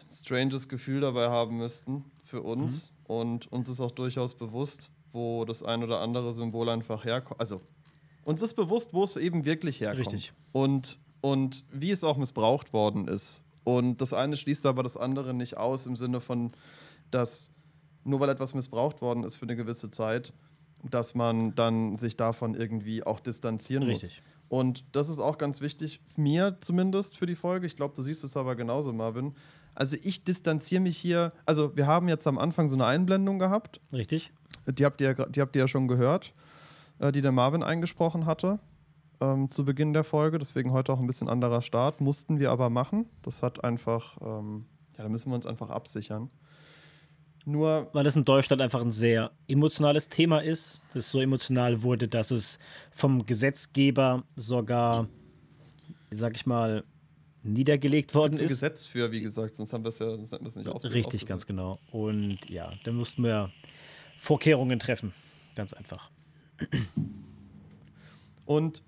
ein 0.02 0.10
stranges 0.10 0.66
Gefühl 0.66 1.02
dabei 1.02 1.28
haben 1.28 1.58
müssten 1.58 2.04
für 2.24 2.40
uns. 2.40 2.90
Mhm. 2.90 3.14
Und 3.14 3.52
uns 3.52 3.68
ist 3.68 3.80
auch 3.80 3.90
durchaus 3.90 4.34
bewusst, 4.34 4.90
wo 5.12 5.44
das 5.44 5.62
ein 5.62 5.84
oder 5.84 6.00
andere 6.00 6.32
Symbol 6.32 6.70
einfach 6.70 7.04
herkommt. 7.04 7.38
Also 7.38 7.60
uns 8.26 8.42
ist 8.42 8.54
bewusst, 8.54 8.92
wo 8.92 9.04
es 9.04 9.16
eben 9.16 9.44
wirklich 9.44 9.80
herkommt. 9.80 10.12
Richtig. 10.12 10.32
Und, 10.50 10.98
und 11.20 11.64
wie 11.70 11.92
es 11.92 12.02
auch 12.02 12.16
missbraucht 12.16 12.72
worden 12.72 13.06
ist. 13.06 13.44
Und 13.62 14.00
das 14.00 14.12
eine 14.12 14.36
schließt 14.36 14.66
aber 14.66 14.82
das 14.82 14.96
andere 14.96 15.32
nicht 15.32 15.56
aus, 15.56 15.86
im 15.86 15.94
Sinne 15.96 16.20
von, 16.20 16.52
dass 17.12 17.50
nur 18.02 18.18
weil 18.18 18.28
etwas 18.28 18.52
missbraucht 18.52 19.00
worden 19.00 19.22
ist 19.22 19.36
für 19.36 19.44
eine 19.44 19.54
gewisse 19.54 19.90
Zeit, 19.92 20.32
dass 20.82 21.14
man 21.14 21.54
dann 21.54 21.96
sich 21.96 22.16
davon 22.16 22.54
irgendwie 22.54 23.04
auch 23.04 23.20
distanzieren 23.20 23.84
Richtig. 23.84 24.16
muss. 24.16 24.26
Und 24.48 24.84
das 24.92 25.08
ist 25.08 25.18
auch 25.20 25.38
ganz 25.38 25.60
wichtig, 25.60 26.00
mir 26.16 26.56
zumindest 26.60 27.16
für 27.16 27.26
die 27.26 27.34
Folge. 27.36 27.66
Ich 27.66 27.76
glaube, 27.76 27.94
du 27.94 28.02
siehst 28.02 28.24
es 28.24 28.36
aber 28.36 28.56
genauso, 28.56 28.92
Marvin. 28.92 29.34
Also 29.74 29.96
ich 30.02 30.24
distanziere 30.24 30.80
mich 30.80 30.96
hier. 30.96 31.32
Also 31.44 31.76
wir 31.76 31.86
haben 31.86 32.08
jetzt 32.08 32.26
am 32.26 32.38
Anfang 32.38 32.68
so 32.68 32.74
eine 32.74 32.86
Einblendung 32.86 33.38
gehabt. 33.38 33.80
Richtig. 33.92 34.32
Die 34.66 34.84
habt 34.84 35.00
ihr, 35.00 35.14
die 35.14 35.40
habt 35.40 35.54
ihr 35.54 35.60
ja 35.62 35.68
schon 35.68 35.86
gehört, 35.86 36.32
äh, 36.98 37.12
die 37.12 37.20
der 37.20 37.32
Marvin 37.32 37.62
eingesprochen 37.62 38.26
hatte 38.26 38.58
ähm, 39.20 39.50
zu 39.50 39.64
Beginn 39.64 39.92
der 39.92 40.04
Folge. 40.04 40.38
Deswegen 40.38 40.72
heute 40.72 40.92
auch 40.92 40.98
ein 40.98 41.06
bisschen 41.06 41.28
anderer 41.28 41.62
Start. 41.62 42.00
Mussten 42.00 42.38
wir 42.38 42.50
aber 42.50 42.70
machen. 42.70 43.06
Das 43.22 43.42
hat 43.42 43.64
einfach, 43.64 44.16
ähm, 44.20 44.66
ja, 44.96 45.04
da 45.04 45.08
müssen 45.08 45.30
wir 45.30 45.34
uns 45.34 45.46
einfach 45.46 45.70
absichern. 45.70 46.30
Nur 47.44 47.88
weil 47.92 48.04
es 48.06 48.16
in 48.16 48.24
Deutschland 48.24 48.60
einfach 48.60 48.80
ein 48.80 48.90
sehr 48.90 49.30
emotionales 49.46 50.08
Thema 50.08 50.40
ist, 50.40 50.82
das 50.94 51.10
so 51.10 51.20
emotional 51.20 51.82
wurde, 51.82 52.08
dass 52.08 52.32
es 52.32 52.58
vom 52.90 53.24
Gesetzgeber 53.24 54.24
sogar, 54.34 55.06
sag 56.10 56.34
ich 56.34 56.44
mal, 56.44 56.82
niedergelegt 57.44 58.16
worden 58.16 58.32
ist. 58.32 58.48
Gesetz 58.48 58.86
für, 58.86 59.12
wie 59.12 59.20
gesagt, 59.20 59.54
sonst 59.54 59.72
haben 59.72 59.84
wir 59.84 59.90
es 59.90 60.00
ja 60.00 60.10
sonst 60.16 60.32
wir 60.32 60.44
es 60.44 60.56
nicht 60.56 60.68
aufgesetzt. 60.68 60.94
Richtig, 60.96 61.26
ganz 61.26 61.46
genau. 61.46 61.78
Und 61.92 62.50
ja, 62.50 62.68
da 62.82 62.90
mussten 62.90 63.22
wir 63.22 63.48
Vorkehrungen 64.18 64.80
treffen. 64.80 65.14
Ganz 65.54 65.72
einfach. 65.72 66.10
Und 68.46 68.82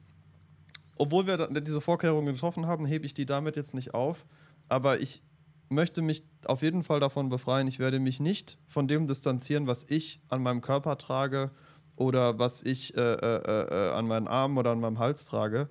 obwohl 0.96 1.26
wir 1.26 1.48
diese 1.60 1.80
Vorkehrungen 1.80 2.34
getroffen 2.34 2.66
haben, 2.66 2.84
hebe 2.87 3.06
ich 3.06 3.14
die 3.14 3.26
damit 3.26 3.56
jetzt 3.56 3.75
nicht 3.75 3.94
auf. 3.94 4.26
Aber 4.68 5.00
ich 5.00 5.22
möchte 5.68 6.02
mich 6.02 6.25
auf 6.46 6.62
jeden 6.62 6.82
Fall 6.82 7.00
davon 7.00 7.28
befreien. 7.28 7.68
Ich 7.68 7.78
werde 7.78 8.00
mich 8.00 8.20
nicht 8.20 8.58
von 8.66 8.88
dem 8.88 9.06
distanzieren, 9.06 9.66
was 9.66 9.84
ich 9.84 10.20
an 10.28 10.42
meinem 10.42 10.60
Körper 10.60 10.98
trage 10.98 11.50
oder 11.96 12.38
was 12.38 12.62
ich 12.62 12.96
äh, 12.96 13.00
äh, 13.00 13.70
äh, 13.70 13.90
an 13.92 14.06
meinen 14.06 14.28
Armen 14.28 14.56
oder 14.56 14.70
an 14.70 14.80
meinem 14.80 14.98
Hals 14.98 15.25
trage, 15.25 15.68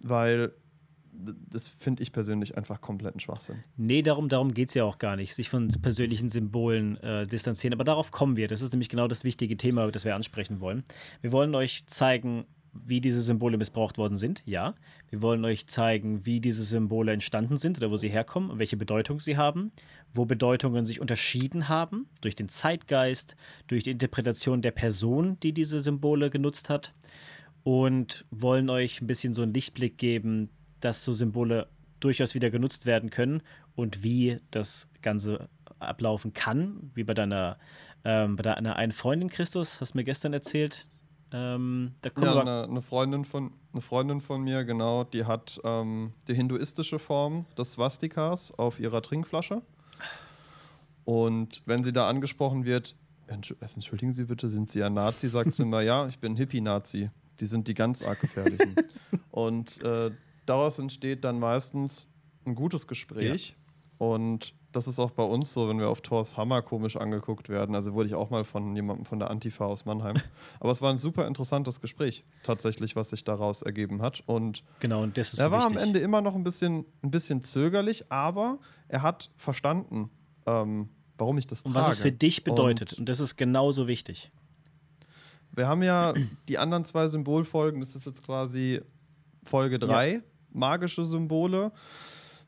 weil 0.00 0.52
das 1.12 1.68
finde 1.68 2.02
ich 2.02 2.12
persönlich 2.12 2.56
einfach 2.56 2.80
kompletten 2.80 3.20
Schwachsinn. 3.20 3.56
Nee, 3.76 4.02
darum, 4.02 4.28
darum 4.28 4.54
geht 4.54 4.68
es 4.70 4.74
ja 4.74 4.84
auch 4.84 4.98
gar 4.98 5.16
nicht, 5.16 5.34
sich 5.34 5.48
von 5.48 5.68
persönlichen 5.68 6.30
Symbolen 6.30 6.96
äh, 6.98 7.26
distanzieren. 7.26 7.74
Aber 7.74 7.84
darauf 7.84 8.10
kommen 8.10 8.36
wir. 8.36 8.48
Das 8.48 8.62
ist 8.62 8.72
nämlich 8.72 8.88
genau 8.88 9.08
das 9.08 9.24
wichtige 9.24 9.56
Thema, 9.56 9.90
das 9.90 10.04
wir 10.04 10.14
ansprechen 10.14 10.60
wollen. 10.60 10.84
Wir 11.20 11.32
wollen 11.32 11.54
euch 11.54 11.84
zeigen, 11.86 12.46
wie 12.72 13.00
diese 13.00 13.20
Symbole 13.20 13.58
missbraucht 13.58 13.98
worden 13.98 14.16
sind, 14.16 14.42
ja. 14.46 14.74
Wir 15.10 15.20
wollen 15.20 15.44
euch 15.44 15.66
zeigen, 15.66 16.24
wie 16.24 16.40
diese 16.40 16.64
Symbole 16.64 17.12
entstanden 17.12 17.58
sind 17.58 17.76
oder 17.76 17.90
wo 17.90 17.96
sie 17.96 18.08
herkommen 18.08 18.50
und 18.50 18.58
welche 18.58 18.78
Bedeutung 18.78 19.20
sie 19.20 19.36
haben, 19.36 19.70
wo 20.14 20.24
Bedeutungen 20.24 20.86
sich 20.86 20.98
unterschieden 20.98 21.68
haben 21.68 22.06
durch 22.22 22.34
den 22.34 22.48
Zeitgeist, 22.48 23.36
durch 23.66 23.82
die 23.82 23.90
Interpretation 23.90 24.62
der 24.62 24.70
Person, 24.70 25.38
die 25.40 25.52
diese 25.52 25.80
Symbole 25.80 26.30
genutzt 26.30 26.70
hat 26.70 26.94
und 27.62 28.24
wollen 28.30 28.70
euch 28.70 29.02
ein 29.02 29.06
bisschen 29.06 29.34
so 29.34 29.42
einen 29.42 29.52
Lichtblick 29.52 29.98
geben, 29.98 30.48
dass 30.84 31.04
so 31.04 31.12
Symbole 31.12 31.68
durchaus 32.00 32.34
wieder 32.34 32.50
genutzt 32.50 32.86
werden 32.86 33.10
können 33.10 33.42
und 33.74 34.02
wie 34.02 34.38
das 34.50 34.88
Ganze 35.00 35.48
ablaufen 35.78 36.32
kann, 36.32 36.90
wie 36.94 37.04
bei 37.04 37.14
deiner, 37.14 37.58
ähm, 38.04 38.36
bei 38.36 38.42
deiner 38.42 38.76
einen 38.76 38.92
Freundin 38.92 39.30
Christus, 39.30 39.80
hast 39.80 39.94
du 39.94 39.98
mir 39.98 40.04
gestern 40.04 40.32
erzählt. 40.32 40.88
Ähm, 41.32 41.94
ja, 42.04 42.40
eine, 42.40 42.64
eine, 42.64 42.82
Freundin 42.82 43.24
von, 43.24 43.52
eine 43.72 43.80
Freundin 43.80 44.20
von 44.20 44.42
mir, 44.42 44.64
genau, 44.64 45.04
die 45.04 45.24
hat 45.24 45.60
ähm, 45.64 46.12
die 46.28 46.34
hinduistische 46.34 46.98
Form 46.98 47.46
des 47.56 47.72
Swastikas 47.72 48.52
auf 48.52 48.78
ihrer 48.78 49.00
Trinkflasche. 49.00 49.62
Und 51.04 51.62
wenn 51.64 51.82
sie 51.82 51.92
da 51.92 52.08
angesprochen 52.08 52.64
wird, 52.64 52.94
entschuldigen 53.26 54.12
Sie 54.12 54.24
bitte, 54.24 54.48
sind 54.48 54.70
Sie 54.70 54.82
ein 54.82 54.94
Nazi? 54.94 55.28
Sagt 55.28 55.54
sie 55.54 55.62
immer, 55.62 55.80
ja, 55.82 56.06
ich 56.06 56.18
bin 56.18 56.36
Hippie-Nazi. 56.36 57.10
Die 57.40 57.46
sind 57.46 57.66
die 57.66 57.74
ganz 57.74 58.02
arg 58.02 58.20
gefährlichen. 58.20 58.74
Und 59.30 59.82
äh, 59.82 60.10
daraus 60.46 60.78
entsteht 60.78 61.24
dann 61.24 61.38
meistens 61.38 62.08
ein 62.44 62.54
gutes 62.54 62.86
Gespräch. 62.86 63.50
Ja. 63.50 64.06
Und 64.06 64.54
das 64.72 64.88
ist 64.88 64.98
auch 64.98 65.10
bei 65.12 65.22
uns 65.22 65.52
so, 65.52 65.68
wenn 65.68 65.78
wir 65.78 65.88
auf 65.88 66.00
Thors 66.00 66.36
Hammer 66.36 66.62
komisch 66.62 66.96
angeguckt 66.96 67.48
werden. 67.48 67.74
Also 67.74 67.94
wurde 67.94 68.08
ich 68.08 68.14
auch 68.14 68.30
mal 68.30 68.42
von 68.42 68.74
jemandem 68.74 69.04
von 69.04 69.18
der 69.18 69.30
Antifa 69.30 69.64
aus 69.64 69.84
Mannheim. 69.84 70.16
Aber 70.60 70.72
es 70.72 70.82
war 70.82 70.90
ein 70.90 70.98
super 70.98 71.26
interessantes 71.26 71.80
Gespräch, 71.80 72.24
tatsächlich, 72.42 72.96
was 72.96 73.10
sich 73.10 73.22
daraus 73.22 73.62
ergeben 73.62 74.02
hat. 74.02 74.22
Und 74.26 74.64
genau, 74.80 75.02
und 75.02 75.18
das 75.18 75.34
ist 75.34 75.38
er 75.38 75.46
so 75.46 75.50
war 75.52 75.66
am 75.66 75.76
Ende 75.76 76.00
immer 76.00 76.20
noch 76.20 76.34
ein 76.34 76.42
bisschen, 76.42 76.84
ein 77.02 77.10
bisschen 77.10 77.44
zögerlich, 77.44 78.10
aber 78.10 78.58
er 78.88 79.02
hat 79.02 79.30
verstanden, 79.36 80.10
ähm, 80.46 80.88
warum 81.18 81.38
ich 81.38 81.46
das 81.46 81.62
und 81.62 81.72
trage. 81.72 81.84
Und 81.84 81.90
was 81.90 81.98
es 81.98 82.02
für 82.02 82.12
dich 82.12 82.42
bedeutet. 82.44 82.94
Und, 82.94 83.00
und 83.00 83.08
das 83.08 83.20
ist 83.20 83.36
genauso 83.36 83.86
wichtig. 83.86 84.32
Wir 85.54 85.68
haben 85.68 85.82
ja 85.82 86.14
die 86.48 86.58
anderen 86.58 86.84
zwei 86.86 87.08
Symbolfolgen, 87.08 87.80
das 87.80 87.94
ist 87.94 88.06
jetzt 88.06 88.24
quasi 88.24 88.80
Folge 89.44 89.78
3, 89.78 90.12
ja. 90.12 90.20
Magische 90.52 91.04
Symbole, 91.04 91.72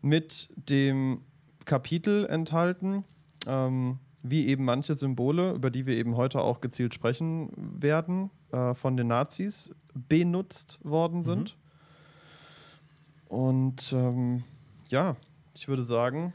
mit 0.01 0.51
dem 0.57 1.23
Kapitel 1.65 2.27
enthalten, 2.27 3.05
ähm, 3.47 3.99
wie 4.23 4.47
eben 4.49 4.65
manche 4.65 4.95
Symbole, 4.95 5.53
über 5.53 5.71
die 5.71 5.87
wir 5.87 5.97
eben 5.97 6.17
heute 6.17 6.41
auch 6.41 6.61
gezielt 6.61 6.95
sprechen 6.95 7.51
werden, 7.57 8.31
äh, 8.53 8.75
von 8.75 8.97
den 8.97 9.09
Nazis 9.09 9.75
benutzt 9.95 10.81
worden 10.83 11.19
mhm. 11.19 11.25
sind. 11.25 11.57
Mhm. 13.31 13.37
Und 13.37 13.93
ähm, 13.93 14.45
ja, 14.89 15.17
ich 15.55 15.69
würde 15.69 15.83
sagen, 15.83 16.33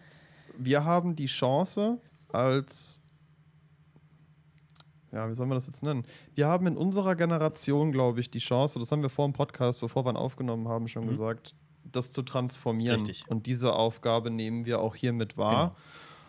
wir 0.58 0.84
haben 0.84 1.16
die 1.16 1.28
Chance 1.28 2.00
als 2.32 2.99
ja, 5.12 5.30
wie 5.30 5.34
soll 5.34 5.48
man 5.48 5.56
das 5.56 5.68
jetzt 5.68 5.84
nennen? 5.84 6.06
Wir 6.36 6.48
haben 6.48 6.68
in 6.68 6.78
unserer 6.78 7.16
Generation, 7.16 7.92
glaube 7.92 8.20
ich, 8.20 8.30
die 8.30 8.40
Chance, 8.40 8.80
das 8.80 8.92
haben 8.92 9.02
wir 9.02 9.10
vor 9.10 9.28
dem 9.28 9.34
Podcast, 9.34 9.82
bevor 9.82 10.06
wir 10.06 10.12
ihn 10.12 10.18
aufgenommen 10.18 10.68
haben, 10.68 10.88
schon 10.88 11.06
mhm. 11.06 11.10
gesagt, 11.10 11.56
das 11.92 12.12
zu 12.12 12.22
transformieren. 12.22 13.02
Richtig. 13.02 13.30
Und 13.30 13.46
diese 13.46 13.74
Aufgabe 13.74 14.30
nehmen 14.30 14.66
wir 14.66 14.80
auch 14.80 14.96
hiermit 14.96 15.38
wahr. 15.38 15.76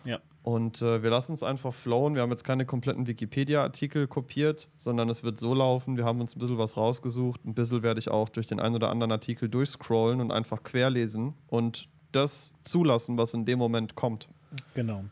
Genau. 0.03 0.15
Ja. 0.15 0.19
Und 0.43 0.81
äh, 0.81 1.03
wir 1.03 1.11
lassen 1.11 1.33
es 1.33 1.43
einfach 1.43 1.73
flowen. 1.73 2.15
Wir 2.15 2.23
haben 2.23 2.31
jetzt 2.31 2.43
keine 2.43 2.65
kompletten 2.65 3.05
Wikipedia-Artikel 3.05 4.07
kopiert, 4.07 4.69
sondern 4.77 5.09
es 5.09 5.23
wird 5.23 5.39
so 5.39 5.53
laufen. 5.53 5.97
Wir 5.97 6.05
haben 6.05 6.19
uns 6.19 6.35
ein 6.35 6.39
bisschen 6.39 6.57
was 6.57 6.77
rausgesucht. 6.77 7.45
Ein 7.45 7.53
bisschen 7.53 7.83
werde 7.83 7.99
ich 7.99 8.09
auch 8.09 8.29
durch 8.29 8.47
den 8.47 8.59
einen 8.59 8.75
oder 8.75 8.89
anderen 8.89 9.11
Artikel 9.11 9.49
durchscrollen 9.49 10.19
und 10.19 10.31
einfach 10.31 10.63
querlesen 10.63 11.35
und 11.47 11.87
das 12.11 12.53
zulassen, 12.63 13.17
was 13.17 13.33
in 13.35 13.45
dem 13.45 13.59
Moment 13.59 13.95
kommt. 13.95 14.27
Genau. 14.73 15.03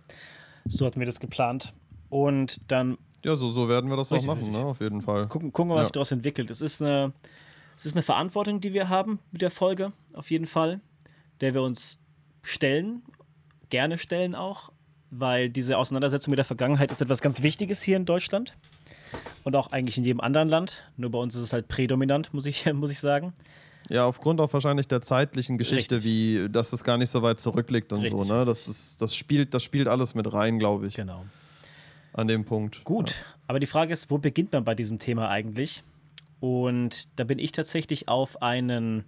So 0.65 0.85
hatten 0.85 0.99
wir 0.99 1.05
das 1.05 1.19
geplant. 1.19 1.73
Und 2.09 2.71
dann 2.71 2.97
ja, 3.23 3.35
so, 3.35 3.51
so 3.51 3.67
werden 3.67 3.89
wir 3.89 3.97
das 3.97 4.11
richtig, 4.11 4.29
auch 4.29 4.35
machen, 4.35 4.51
ne? 4.51 4.59
auf 4.59 4.79
jeden 4.79 5.01
Fall. 5.01 5.27
Gucken, 5.27 5.51
gucken 5.51 5.71
was 5.71 5.79
ja. 5.79 5.83
sich 5.85 5.91
daraus 5.91 6.11
entwickelt. 6.11 6.49
Es 6.49 6.61
ist, 6.61 6.81
eine, 6.81 7.13
es 7.75 7.85
ist 7.85 7.95
eine 7.95 8.03
Verantwortung, 8.03 8.61
die 8.61 8.73
wir 8.73 8.89
haben 8.89 9.19
mit 9.31 9.41
der 9.41 9.51
Folge, 9.51 9.91
auf 10.13 10.31
jeden 10.31 10.45
Fall, 10.45 10.79
der 11.41 11.53
wir 11.53 11.61
uns 11.61 11.99
stellen, 12.41 13.01
gerne 13.69 13.97
stellen 13.97 14.35
auch, 14.35 14.71
weil 15.11 15.49
diese 15.49 15.77
Auseinandersetzung 15.77 16.31
mit 16.31 16.37
der 16.37 16.45
Vergangenheit 16.45 16.91
ist 16.91 17.01
etwas 17.01 17.21
ganz 17.21 17.41
Wichtiges 17.41 17.81
hier 17.81 17.97
in 17.97 18.05
Deutschland 18.05 18.55
und 19.43 19.55
auch 19.55 19.71
eigentlich 19.71 19.97
in 19.97 20.05
jedem 20.05 20.21
anderen 20.21 20.47
Land. 20.47 20.83
Nur 20.95 21.11
bei 21.11 21.19
uns 21.19 21.35
ist 21.35 21.41
es 21.41 21.53
halt 21.53 21.67
prädominant, 21.67 22.33
muss 22.33 22.45
ich, 22.45 22.65
muss 22.73 22.91
ich 22.91 22.99
sagen. 22.99 23.33
Ja, 23.89 24.05
aufgrund 24.05 24.39
auch 24.39 24.53
wahrscheinlich 24.53 24.87
der 24.87 25.01
zeitlichen 25.01 25.57
Geschichte, 25.57 25.95
Richtig. 25.97 26.11
wie 26.11 26.49
dass 26.49 26.73
es 26.73 26.83
gar 26.83 26.97
nicht 26.97 27.09
so 27.09 27.21
weit 27.21 27.39
zurückliegt 27.39 27.91
und 27.91 28.01
Richtig. 28.01 28.27
so. 28.27 28.33
Ne? 28.33 28.45
Das, 28.45 28.67
ist, 28.67 29.01
das, 29.01 29.15
spielt, 29.15 29.53
das 29.53 29.63
spielt 29.63 29.87
alles 29.87 30.13
mit 30.15 30.31
rein, 30.31 30.59
glaube 30.59 30.87
ich. 30.87 30.93
Genau 30.93 31.25
an 32.13 32.27
dem 32.27 32.45
Punkt. 32.45 32.83
Gut, 32.83 33.11
ja. 33.11 33.15
aber 33.47 33.59
die 33.59 33.67
Frage 33.67 33.93
ist, 33.93 34.09
wo 34.11 34.17
beginnt 34.17 34.51
man 34.51 34.63
bei 34.63 34.75
diesem 34.75 34.99
Thema 34.99 35.29
eigentlich? 35.29 35.83
Und 36.39 37.07
da 37.17 37.23
bin 37.23 37.39
ich 37.39 37.51
tatsächlich 37.51 38.07
auf 38.07 38.41
einen, 38.41 39.03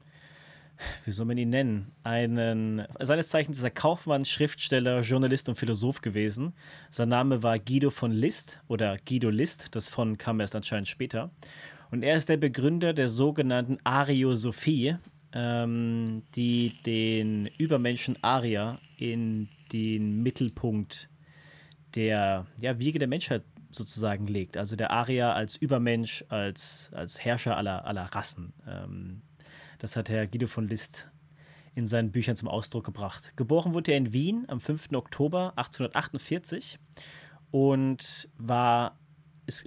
wie 1.05 1.11
soll 1.11 1.25
man 1.25 1.37
ihn 1.37 1.49
nennen? 1.49 1.91
Einen, 2.03 2.85
seines 2.99 3.29
Zeichens 3.29 3.57
ist 3.57 3.63
er 3.63 3.71
Kaufmann, 3.71 4.25
Schriftsteller, 4.25 5.01
Journalist 5.01 5.47
und 5.47 5.55
Philosoph 5.55 6.01
gewesen. 6.01 6.53
Sein 6.89 7.09
Name 7.09 7.41
war 7.43 7.57
Guido 7.57 7.89
von 7.89 8.11
List 8.11 8.59
oder 8.67 8.97
Guido 9.07 9.29
List, 9.29 9.67
das 9.71 9.87
von 9.87 10.17
kam 10.17 10.39
erst 10.39 10.55
anscheinend 10.55 10.87
später. 10.87 11.29
Und 11.89 12.03
er 12.03 12.15
ist 12.15 12.29
der 12.29 12.37
Begründer 12.37 12.93
der 12.93 13.09
sogenannten 13.09 13.77
Ariosophie, 13.83 14.95
ähm, 15.33 16.23
die 16.35 16.73
den 16.85 17.49
Übermenschen 17.57 18.21
Arier 18.21 18.77
in 18.97 19.49
den 19.71 20.21
Mittelpunkt 20.23 21.09
der 21.95 22.45
ja, 22.59 22.79
Wiege 22.79 22.99
der 22.99 23.07
Menschheit 23.07 23.43
sozusagen 23.71 24.27
legt. 24.27 24.57
Also 24.57 24.75
der 24.75 24.91
Arier 24.91 25.33
als 25.33 25.55
Übermensch, 25.55 26.25
als, 26.29 26.91
als 26.93 27.23
Herrscher 27.23 27.57
aller, 27.57 27.85
aller 27.85 28.05
Rassen. 28.05 28.53
Ähm, 28.67 29.21
das 29.79 29.95
hat 29.95 30.09
Herr 30.09 30.27
Guido 30.27 30.47
von 30.47 30.67
List 30.67 31.09
in 31.73 31.87
seinen 31.87 32.11
Büchern 32.11 32.35
zum 32.35 32.47
Ausdruck 32.47 32.85
gebracht. 32.85 33.33
Geboren 33.35 33.73
wurde 33.73 33.91
er 33.91 33.97
in 33.97 34.13
Wien 34.13 34.45
am 34.47 34.59
5. 34.59 34.89
Oktober 34.93 35.53
1848 35.55 36.77
und 37.49 38.29
war, 38.37 38.97
ist, 39.45 39.65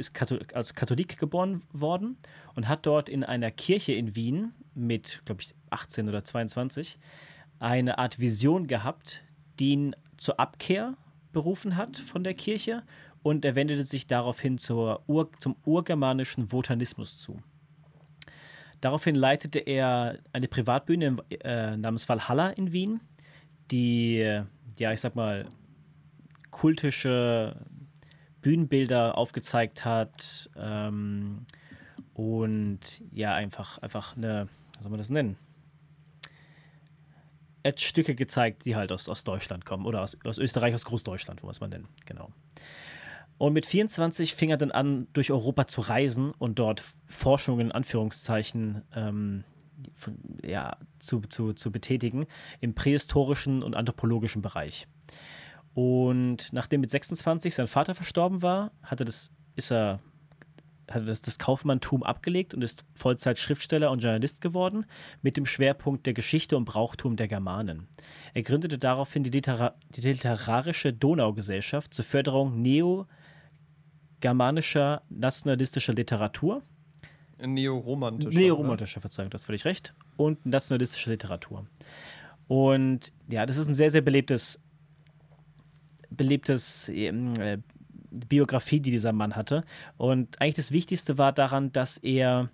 als 0.55 0.75
Katholik 0.75 1.19
geboren 1.19 1.63
worden 1.73 2.19
und 2.55 2.69
hat 2.69 2.87
dort 2.87 3.09
in 3.09 3.25
einer 3.25 3.51
Kirche 3.51 3.93
in 3.93 4.15
Wien 4.15 4.53
mit, 4.75 5.23
glaube 5.25 5.43
ich, 5.43 5.55
18 5.71 6.09
oder 6.09 6.25
22 6.25 6.99
eine 7.59 7.99
Art 7.99 8.19
Vision 8.19 8.67
gehabt, 8.67 9.23
die 9.59 9.71
ihn 9.71 9.97
zur 10.17 10.39
Abkehr 10.39 10.97
berufen 11.35 11.77
hat 11.77 11.99
von 11.99 12.25
der 12.25 12.33
Kirche 12.33 12.83
und 13.23 13.45
er 13.45 13.55
wendete 13.55 13.85
sich 13.85 14.07
daraufhin 14.07 14.57
zur 14.57 15.03
Ur, 15.07 15.31
zum 15.39 15.57
urgermanischen 15.67 16.51
Votanismus 16.51 17.19
zu. 17.19 17.43
Daraufhin 18.81 19.15
leitete 19.15 19.59
er 19.59 20.19
eine 20.33 20.49
Privatbühne 20.49 21.17
äh, 21.41 21.77
namens 21.77 22.09
Valhalla 22.09 22.51
in 22.51 22.73
Wien, 22.73 23.01
die, 23.71 24.41
ja, 24.79 24.93
ich 24.93 25.01
sag 25.01 25.15
mal, 25.15 25.47
kultische 26.51 27.57
Bühnenbilder 28.43 29.17
aufgezeigt 29.17 29.85
hat 29.85 30.51
ähm, 30.57 31.47
und 32.13 32.81
ja, 33.11 33.35
einfach, 33.35 33.79
einfach 33.79 34.17
eine, 34.17 34.49
wie 34.77 34.83
soll 34.83 34.91
man 34.91 34.99
das 34.99 35.11
nennen? 35.11 35.37
Stücke 37.77 38.15
gezeigt, 38.15 38.65
die 38.65 38.77
halt 38.77 38.93
aus, 38.93 39.09
aus 39.09 39.25
Deutschland 39.25 39.65
kommen 39.65 39.87
oder 39.87 40.03
aus, 40.03 40.19
aus 40.25 40.39
Österreich, 40.39 40.75
aus 40.75 40.85
Großdeutschland, 40.85 41.43
wo 41.43 41.47
muss 41.47 41.61
man 41.61 41.71
nennen, 41.71 41.89
genau. 42.07 42.31
Und 43.39 43.53
mit 43.53 43.67
24 43.67 44.35
fing 44.35 44.51
er 44.51 44.57
dann 44.57 44.71
an, 44.71 45.09
durch 45.13 45.33
Europa 45.33 45.67
zu 45.67 45.81
reisen 45.81 46.33
und 46.39 46.59
dort 46.59 46.85
Forschungen 47.07 47.67
in 47.67 47.73
Anführungszeichen 47.73 48.83
ähm, 48.95 49.45
von, 49.93 50.17
ja, 50.43 50.77
zu, 51.01 51.21
zu, 51.21 51.53
zu 51.53 51.73
betätigen 51.73 52.27
im 52.61 52.75
prähistorischen 52.75 53.63
und 53.63 53.75
anthropologischen 53.75 54.41
Bereich. 54.41 54.87
Und 55.75 56.53
nachdem 56.53 56.81
mit 56.83 56.91
26 56.91 57.55
sein 57.55 57.67
Vater 57.67 57.95
verstorben 57.95 58.43
war, 58.43 58.71
hatte 58.83 59.05
das, 59.05 59.33
ist 59.57 59.73
er 59.73 60.01
hat 60.91 61.09
das, 61.09 61.23
das 61.23 61.39
Kaufmanntum 61.39 62.03
abgelegt 62.03 62.53
und 62.55 62.63
ist 62.63 62.85
Vollzeit-Schriftsteller 62.95 63.91
und 63.91 64.03
Journalist 64.03 64.41
geworden, 64.41 64.87
mit 65.23 65.37
dem 65.37 65.47
Schwerpunkt 65.47 66.07
der 66.07 66.15
Geschichte 66.15 66.57
und 66.57 66.65
Brauchtum 66.65 67.17
der 67.17 67.29
Germanen. 67.29 67.87
Er 68.35 68.43
gründete 68.43 68.79
daraufhin 68.79 69.23
die, 69.25 69.31
Litera 69.31 69.75
die 69.91 70.03
literarische 70.03 70.93
Donaugesellschaft 70.93 71.95
zur 71.95 72.05
Förderung 72.05 72.61
neo-germanischer 72.61 75.03
nationalistischer 75.09 75.95
Literatur. 75.95 76.63
Neoromantische. 77.41 78.39
Neoromantische, 78.39 79.01
Verzeihung, 79.01 79.31
du 79.31 79.35
hast 79.35 79.45
völlig 79.45 79.65
recht. 79.65 79.95
Und 80.17 80.47
nationalistische 80.47 81.11
Literatur. 81.11 81.67
Und 82.47 83.13
ja, 83.29 83.47
das 83.47 83.57
ist 83.57 83.67
ein 83.67 83.75
sehr, 83.75 83.91
sehr 83.91 84.03
belebtes, 84.03 84.61
belebtes 86.11 86.89
ähm, 86.91 87.33
äh, 87.39 87.59
Biografie, 88.29 88.81
die 88.81 88.91
dieser 88.91 89.13
Mann 89.13 89.37
hatte. 89.37 89.65
Und 89.97 90.41
eigentlich 90.41 90.55
das 90.55 90.73
Wichtigste 90.73 91.19
war 91.19 91.33
daran, 91.33 91.73
dass 91.73 91.99
er 91.99 92.51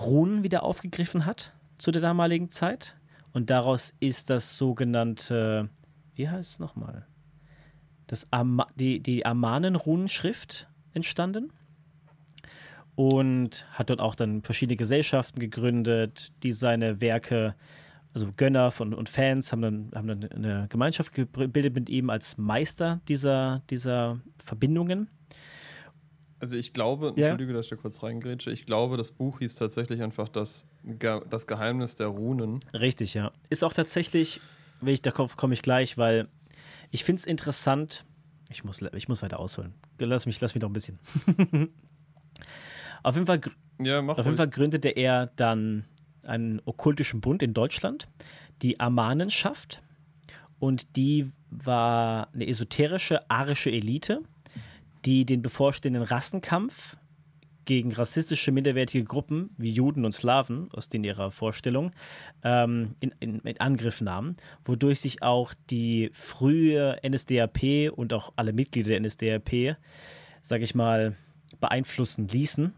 Runen 0.00 0.42
wieder 0.42 0.62
aufgegriffen 0.62 1.26
hat 1.26 1.52
zu 1.78 1.90
der 1.90 2.02
damaligen 2.02 2.50
Zeit. 2.50 2.96
Und 3.32 3.50
daraus 3.50 3.94
ist 4.00 4.30
das 4.30 4.56
sogenannte, 4.56 5.68
wie 6.14 6.28
heißt 6.28 6.52
es 6.52 6.58
nochmal? 6.58 7.06
Das 8.06 8.26
Ama 8.32 8.66
die, 8.74 9.00
die 9.00 9.24
Amanen-Runenschrift 9.24 10.68
entstanden. 10.92 11.52
Und 12.96 13.66
hat 13.72 13.88
dort 13.88 14.00
auch 14.00 14.14
dann 14.14 14.42
verschiedene 14.42 14.76
Gesellschaften 14.76 15.38
gegründet, 15.38 16.32
die 16.42 16.52
seine 16.52 17.00
Werke 17.00 17.54
also 18.12 18.32
Gönner 18.36 18.70
von, 18.70 18.92
und 18.92 19.08
Fans 19.08 19.52
haben 19.52 19.62
dann, 19.62 19.90
haben 19.94 20.08
dann 20.08 20.24
eine 20.24 20.66
Gemeinschaft 20.68 21.12
gebildet 21.12 21.74
mit 21.74 21.88
ihm 21.88 22.10
als 22.10 22.38
Meister 22.38 23.00
dieser, 23.08 23.62
dieser 23.70 24.20
Verbindungen. 24.42 25.08
Also 26.40 26.56
ich 26.56 26.72
glaube, 26.72 27.12
ja. 27.16 27.26
entschuldige, 27.26 27.52
dass 27.52 27.66
ich 27.66 27.70
da 27.70 27.76
kurz 27.76 28.02
reingrätsche, 28.02 28.50
ich 28.50 28.64
glaube, 28.64 28.96
das 28.96 29.12
Buch 29.12 29.40
hieß 29.40 29.54
tatsächlich 29.56 30.02
einfach 30.02 30.28
das, 30.28 30.64
das 30.82 31.46
Geheimnis 31.46 31.96
der 31.96 32.08
Runen. 32.08 32.60
Richtig, 32.72 33.14
ja. 33.14 33.30
Ist 33.50 33.62
auch 33.62 33.74
tatsächlich, 33.74 34.40
wenn 34.80 34.94
ich, 34.94 35.02
da 35.02 35.10
komme 35.10 35.54
ich 35.54 35.62
gleich, 35.62 35.98
weil 35.98 36.28
ich 36.90 37.04
finde 37.04 37.20
es 37.20 37.26
interessant, 37.26 38.06
ich 38.50 38.64
muss, 38.64 38.82
ich 38.94 39.08
muss 39.08 39.22
weiter 39.22 39.38
ausholen. 39.38 39.74
Lass 39.98 40.26
mich, 40.26 40.40
lass 40.40 40.54
mich 40.54 40.62
noch 40.62 40.70
ein 40.70 40.72
bisschen. 40.72 40.98
auf 43.02 43.14
jeden 43.14 43.26
Fall, 43.26 43.40
ja, 43.78 44.00
auf 44.00 44.24
jeden 44.24 44.36
Fall 44.36 44.48
gründete 44.48 44.88
er 44.88 45.26
dann 45.36 45.84
einen 46.24 46.60
okkultischen 46.64 47.20
Bund 47.20 47.42
in 47.42 47.54
Deutschland, 47.54 48.08
die 48.62 48.80
Amanenschaft. 48.80 49.82
Und 50.58 50.96
die 50.96 51.30
war 51.50 52.28
eine 52.32 52.46
esoterische 52.46 53.28
arische 53.30 53.70
Elite, 53.70 54.22
die 55.04 55.24
den 55.24 55.42
bevorstehenden 55.42 56.02
Rassenkampf 56.02 56.96
gegen 57.64 57.92
rassistische 57.92 58.52
minderwertige 58.52 59.04
Gruppen 59.04 59.50
wie 59.56 59.70
Juden 59.70 60.04
und 60.04 60.12
Slawen, 60.12 60.68
aus 60.72 60.88
denen 60.88 61.04
ihrer 61.04 61.30
Vorstellung, 61.30 61.92
ähm, 62.42 62.96
in, 63.00 63.14
in, 63.20 63.38
in, 63.40 63.60
Angriff 63.60 64.00
nahmen, 64.00 64.36
wodurch 64.64 65.00
sich 65.00 65.22
auch 65.22 65.54
die 65.70 66.10
frühe 66.12 66.98
NSDAP 67.08 67.92
und 67.94 68.12
auch 68.12 68.32
alle 68.36 68.52
Mitglieder 68.52 68.90
der 68.90 69.00
NSDAP, 69.00 69.76
sage 70.40 70.64
ich 70.64 70.74
mal, 70.74 71.16
beeinflussen 71.60 72.28
ließen 72.28 72.74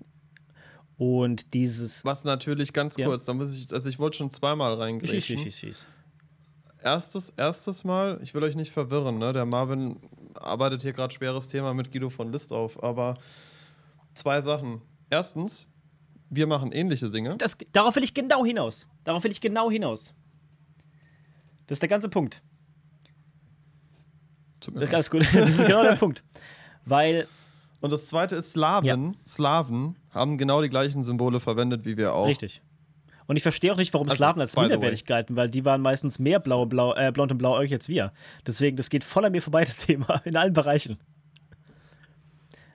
und 1.02 1.52
dieses. 1.52 2.04
Was 2.04 2.22
natürlich 2.22 2.72
ganz 2.72 2.96
ja. 2.96 3.06
kurz, 3.06 3.24
da 3.24 3.34
muss 3.34 3.56
ich, 3.56 3.72
also 3.72 3.88
ich 3.88 3.98
wollte 3.98 4.18
schon 4.18 4.30
zweimal 4.30 4.74
reingreifen. 4.74 5.20
Schieß, 5.20 5.40
schieß, 5.40 5.58
schieß. 5.58 5.86
Erstes, 6.80 7.30
erstes 7.36 7.82
Mal, 7.82 8.20
ich 8.22 8.34
will 8.34 8.44
euch 8.44 8.54
nicht 8.54 8.70
verwirren, 8.70 9.18
ne? 9.18 9.32
Der 9.32 9.44
Marvin 9.44 9.96
arbeitet 10.36 10.82
hier 10.82 10.92
gerade 10.92 11.12
schweres 11.12 11.48
Thema 11.48 11.74
mit 11.74 11.90
Guido 11.90 12.08
von 12.08 12.30
List 12.30 12.52
auf, 12.52 12.80
aber 12.84 13.18
zwei 14.14 14.40
Sachen. 14.42 14.80
Erstens, 15.10 15.66
wir 16.30 16.46
machen 16.46 16.70
ähnliche 16.70 17.10
Dinge. 17.10 17.36
Das, 17.36 17.58
darauf 17.72 17.96
will 17.96 18.04
ich 18.04 18.14
genau 18.14 18.44
hinaus. 18.44 18.86
Darauf 19.02 19.24
will 19.24 19.32
ich 19.32 19.40
genau 19.40 19.72
hinaus. 19.72 20.14
Das 21.66 21.76
ist 21.76 21.82
der 21.82 21.88
ganze 21.88 22.10
Punkt. 22.10 22.42
Das 24.60 24.84
ist 24.84 24.94
alles 24.94 25.10
gut. 25.10 25.26
Das 25.32 25.50
ist 25.50 25.66
genau 25.66 25.82
der 25.82 25.96
Punkt. 25.96 26.22
Weil 26.84 27.26
und 27.80 27.92
das 27.92 28.06
zweite 28.06 28.36
ist 28.36 28.52
Slaven. 28.52 28.86
Ja. 28.86 29.12
Slaven 29.26 29.96
haben 30.12 30.38
genau 30.38 30.62
die 30.62 30.68
gleichen 30.68 31.02
Symbole 31.02 31.40
verwendet 31.40 31.84
wie 31.84 31.96
wir 31.96 32.14
auch. 32.14 32.26
Richtig. 32.26 32.62
Und 33.26 33.36
ich 33.36 33.42
verstehe 33.42 33.72
auch 33.72 33.76
nicht, 33.76 33.94
warum 33.94 34.08
also, 34.08 34.16
Slaven 34.16 34.40
als 34.40 34.56
minderwertig 34.56 35.04
galten, 35.04 35.36
weil 35.36 35.48
die 35.48 35.64
waren 35.64 35.80
meistens 35.80 36.18
mehr 36.18 36.40
blau, 36.40 36.66
blau, 36.66 36.94
äh, 36.94 37.12
blond 37.12 37.32
und 37.32 37.38
blauäugig 37.38 37.72
als 37.72 37.88
wir. 37.88 38.12
Deswegen, 38.46 38.76
das 38.76 38.90
geht 38.90 39.04
voll 39.04 39.24
an 39.24 39.32
mir 39.32 39.42
vorbei, 39.42 39.64
das 39.64 39.78
Thema, 39.78 40.20
in 40.24 40.36
allen 40.36 40.52
Bereichen. 40.52 40.98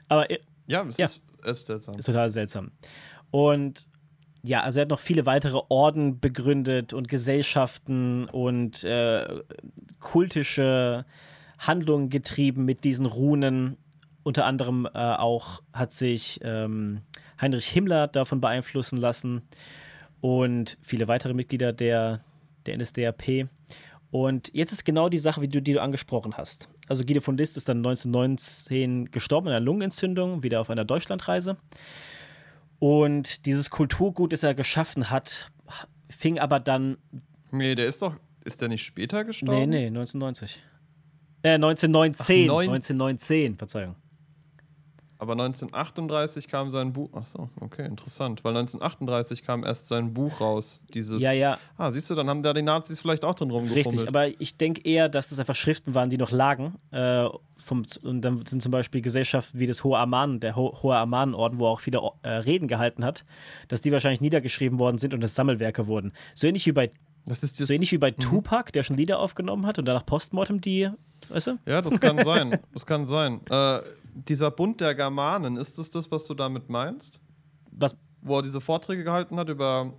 Aber. 0.07 0.29
Äh, 0.29 0.39
ja, 0.67 0.85
es, 0.85 0.97
ja, 0.97 1.05
ist, 1.05 1.25
es 1.43 1.59
ist 1.59 1.67
seltsam. 1.67 1.95
Ist 1.95 2.05
total 2.05 2.29
seltsam. 2.29 2.71
Und 3.31 3.87
ja, 4.43 4.61
also 4.61 4.79
er 4.79 4.81
hat 4.83 4.89
noch 4.89 4.99
viele 4.99 5.25
weitere 5.25 5.59
Orden 5.69 6.19
begründet 6.19 6.93
und 6.93 7.07
Gesellschaften 7.07 8.25
und 8.25 8.83
äh, 8.83 9.41
kultische 9.99 11.05
Handlungen 11.57 12.09
getrieben 12.09 12.65
mit 12.65 12.83
diesen 12.83 13.05
Runen 13.05 13.77
unter 14.27 14.43
anderem 14.45 14.85
äh, 14.93 14.97
auch 14.97 15.63
hat 15.71 15.93
sich 15.93 16.41
ähm, 16.43 16.99
Heinrich 17.39 17.67
Himmler 17.67 18.07
davon 18.07 18.41
beeinflussen 18.41 18.97
lassen 18.97 19.43
und 20.19 20.77
viele 20.81 21.07
weitere 21.07 21.33
Mitglieder 21.33 21.71
der, 21.71 22.25
der 22.65 22.77
NSDAP. 22.77 23.47
Und 24.11 24.53
jetzt 24.53 24.73
ist 24.73 24.83
genau 24.83 25.07
die 25.07 25.17
Sache, 25.17 25.41
wie 25.41 25.47
du, 25.47 25.61
die 25.61 25.71
du 25.71 25.81
angesprochen 25.81 26.35
hast. 26.35 26.67
Also 26.89 27.05
Guido 27.05 27.21
von 27.21 27.37
List 27.37 27.55
ist 27.55 27.69
dann 27.69 27.77
1919 27.77 29.11
gestorben 29.11 29.47
an 29.47 29.53
einer 29.53 29.65
Lungenentzündung, 29.65 30.43
wieder 30.43 30.59
auf 30.59 30.69
einer 30.69 30.83
Deutschlandreise. 30.83 31.55
Und 32.79 33.45
dieses 33.45 33.69
Kulturgut, 33.69 34.33
das 34.33 34.43
er 34.43 34.55
geschaffen 34.55 35.09
hat, 35.09 35.49
fing 36.09 36.37
aber 36.37 36.59
dann. 36.59 36.97
Nee, 37.51 37.75
der 37.75 37.87
ist 37.87 38.01
doch. 38.01 38.17
Ist 38.43 38.61
der 38.61 38.67
nicht 38.67 38.83
später 38.83 39.23
gestorben? 39.23 39.69
Nee, 39.69 39.83
nee, 39.83 39.87
1990. 39.87 40.61
Äh, 41.43 41.51
1919. 41.51 42.49
Ach, 42.49 42.59
1919, 42.59 43.57
Verzeihung. 43.57 43.95
Aber 45.19 45.33
1938 45.33 46.47
kam 46.47 46.69
sein 46.69 46.93
Buch. 46.93 47.09
Ach 47.13 47.25
so, 47.25 47.49
okay, 47.59 47.85
interessant. 47.85 48.43
Weil 48.43 48.55
1938 48.55 49.43
kam 49.43 49.63
erst 49.63 49.87
sein 49.87 50.13
Buch 50.13 50.39
raus. 50.39 50.79
Dieses. 50.93 51.21
Ja, 51.21 51.31
ja. 51.31 51.57
Ah, 51.77 51.91
siehst 51.91 52.09
du, 52.09 52.15
dann 52.15 52.29
haben 52.29 52.43
da 52.43 52.53
die 52.53 52.61
Nazis 52.61 52.99
vielleicht 52.99 53.25
auch 53.25 53.33
drin 53.33 53.49
rumgefummelt. 53.49 53.87
Richtig, 53.87 54.07
aber 54.07 54.27
ich 54.27 54.57
denke 54.57 54.81
eher, 54.83 55.09
dass 55.09 55.29
das 55.29 55.39
einfach 55.39 55.55
Schriften 55.55 55.95
waren, 55.95 56.09
die 56.09 56.17
noch 56.17 56.31
lagen. 56.31 56.75
Äh, 56.91 57.27
vom, 57.57 57.85
und 58.03 58.21
dann 58.21 58.45
sind 58.45 58.61
zum 58.61 58.71
Beispiel 58.71 59.01
Gesellschaften 59.01 59.59
wie 59.59 59.65
das 59.65 59.83
Hohe 59.83 59.97
Arman, 59.97 60.39
der 60.39 60.55
Ho 60.55 60.77
Hohe 60.83 60.95
Armanenorden, 60.95 61.59
wo 61.59 61.65
er 61.65 61.71
auch 61.71 61.79
viele 61.79 61.99
äh, 62.21 62.29
Reden 62.29 62.67
gehalten 62.67 63.03
hat, 63.03 63.25
dass 63.67 63.81
die 63.81 63.91
wahrscheinlich 63.91 64.21
niedergeschrieben 64.21 64.77
worden 64.77 64.99
sind 64.99 65.13
und 65.13 65.21
das 65.21 65.35
Sammelwerke 65.35 65.87
wurden. 65.87 66.13
So 66.35 66.47
ähnlich 66.47 66.65
wie 66.67 66.71
bei 66.71 66.91
das 67.27 67.43
ist 67.43 67.57
so 67.57 67.71
ähnlich 67.71 67.91
wie 67.91 67.97
bei 67.97 68.11
mhm. 68.11 68.19
Tupac, 68.19 68.71
der 68.71 68.83
schon 68.83 68.97
Lieder 68.97 69.19
aufgenommen 69.19 69.65
hat 69.65 69.77
und 69.79 69.85
danach 69.85 70.05
Postmortem 70.05 70.61
die, 70.61 70.89
weißt 71.29 71.47
du? 71.47 71.59
Ja, 71.65 71.81
das 71.81 71.99
kann 71.99 72.23
sein. 72.23 72.59
Das 72.73 72.85
kann 72.85 73.05
sein. 73.05 73.41
Äh, 73.49 73.81
dieser 74.13 74.49
Bund 74.49 74.79
der 74.81 74.95
Germanen, 74.95 75.57
ist 75.57 75.77
das 75.77 75.91
das, 75.91 76.09
was 76.09 76.25
du 76.25 76.33
damit 76.33 76.69
meinst? 76.69 77.19
Was? 77.71 77.97
Wo 78.21 78.37
er 78.37 78.41
diese 78.41 78.61
Vorträge 78.61 79.03
gehalten 79.03 79.37
hat 79.37 79.49
über 79.49 79.93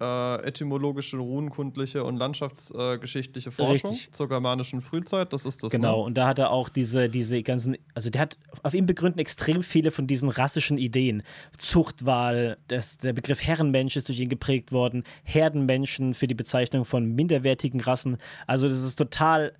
äh, 0.00 0.42
etymologische, 0.42 1.16
runenkundliche 1.18 2.04
und 2.04 2.16
landschaftsgeschichtliche 2.16 3.50
äh, 3.50 3.52
Forschung 3.52 3.90
Richtig. 3.90 4.12
zur 4.12 4.28
germanischen 4.28 4.82
Frühzeit. 4.82 5.32
Das 5.32 5.44
ist 5.44 5.62
das. 5.62 5.70
Genau, 5.70 5.98
ne? 5.98 6.04
und 6.04 6.14
da 6.14 6.26
hat 6.26 6.38
er 6.38 6.50
auch 6.50 6.68
diese, 6.68 7.08
diese 7.08 7.42
ganzen, 7.42 7.76
also 7.94 8.10
der 8.10 8.22
hat 8.22 8.36
auf 8.62 8.74
ihm 8.74 8.86
begründen 8.86 9.20
extrem 9.20 9.62
viele 9.62 9.90
von 9.90 10.06
diesen 10.06 10.28
rassischen 10.28 10.78
Ideen. 10.78 11.22
Zuchtwahl, 11.56 12.58
das, 12.68 12.98
der 12.98 13.12
Begriff 13.12 13.42
Herrenmensch 13.42 13.96
ist 13.96 14.08
durch 14.08 14.20
ihn 14.20 14.28
geprägt 14.28 14.72
worden, 14.72 15.04
Herdenmenschen 15.22 16.14
für 16.14 16.26
die 16.26 16.34
Bezeichnung 16.34 16.84
von 16.84 17.06
minderwertigen 17.14 17.80
Rassen. 17.80 18.16
Also 18.46 18.68
das 18.68 18.82
ist 18.82 18.96
total 18.96 19.52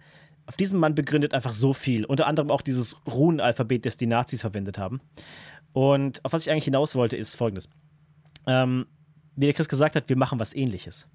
auf 0.47 0.57
diesen 0.57 0.79
Mann 0.79 0.95
begründet 0.95 1.33
einfach 1.33 1.53
so 1.53 1.73
viel. 1.73 2.05
Unter 2.05 2.27
anderem 2.27 2.51
auch 2.51 2.61
dieses 2.61 2.99
Runenalphabet, 3.07 3.87
das 3.87 3.97
die 3.97 4.07
Nazis 4.07 4.43
verwendet 4.43 4.77
haben. 4.77 5.01
Und 5.73 6.23
auf 6.25 6.35
was 6.35 6.43
ich 6.43 6.51
eigentlich 6.51 6.65
hinaus 6.65 6.95
wollte, 6.95 7.17
ist 7.17 7.35
folgendes. 7.35 7.71
Ähm, 8.47 8.87
wie 9.37 9.47
der 9.47 9.55
Chris 9.55 9.69
gesagt 9.69 9.97
hat, 9.97 10.09
wir 10.09 10.17
machen 10.17 10.39
was 10.39 10.55
ähnliches. 10.55 11.09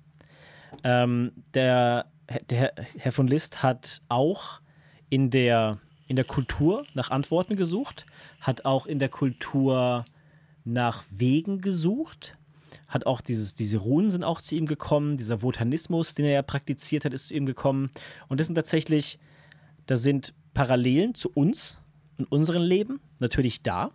Ähm, 0.83 1.31
der, 1.53 2.05
der 2.49 2.73
Herr 2.97 3.11
von 3.11 3.27
List 3.27 3.63
hat 3.63 4.01
auch 4.09 4.61
in 5.09 5.31
der, 5.31 5.79
in 6.07 6.15
der 6.15 6.25
Kultur 6.25 6.83
nach 6.93 7.11
Antworten 7.11 7.55
gesucht, 7.55 8.05
hat 8.41 8.65
auch 8.65 8.85
in 8.85 8.99
der 8.99 9.09
Kultur 9.09 10.05
nach 10.63 11.03
Wegen 11.09 11.61
gesucht, 11.61 12.37
hat 12.87 13.05
auch 13.05 13.21
dieses, 13.21 13.55
diese 13.55 13.77
Runen 13.77 14.11
sind 14.11 14.23
auch 14.23 14.41
zu 14.41 14.55
ihm 14.55 14.65
gekommen, 14.65 15.17
dieser 15.17 15.41
Votanismus, 15.41 16.13
den 16.13 16.25
er 16.25 16.33
ja 16.33 16.41
praktiziert 16.41 17.05
hat, 17.05 17.13
ist 17.13 17.27
zu 17.27 17.33
ihm 17.33 17.45
gekommen. 17.45 17.89
Und 18.27 18.39
das 18.39 18.47
sind 18.47 18.55
tatsächlich, 18.55 19.19
da 19.87 19.95
sind 19.95 20.33
Parallelen 20.53 21.15
zu 21.15 21.29
uns 21.29 21.81
und 22.17 22.31
unserem 22.31 22.63
Leben 22.63 22.99
natürlich 23.19 23.63
da. 23.63 23.91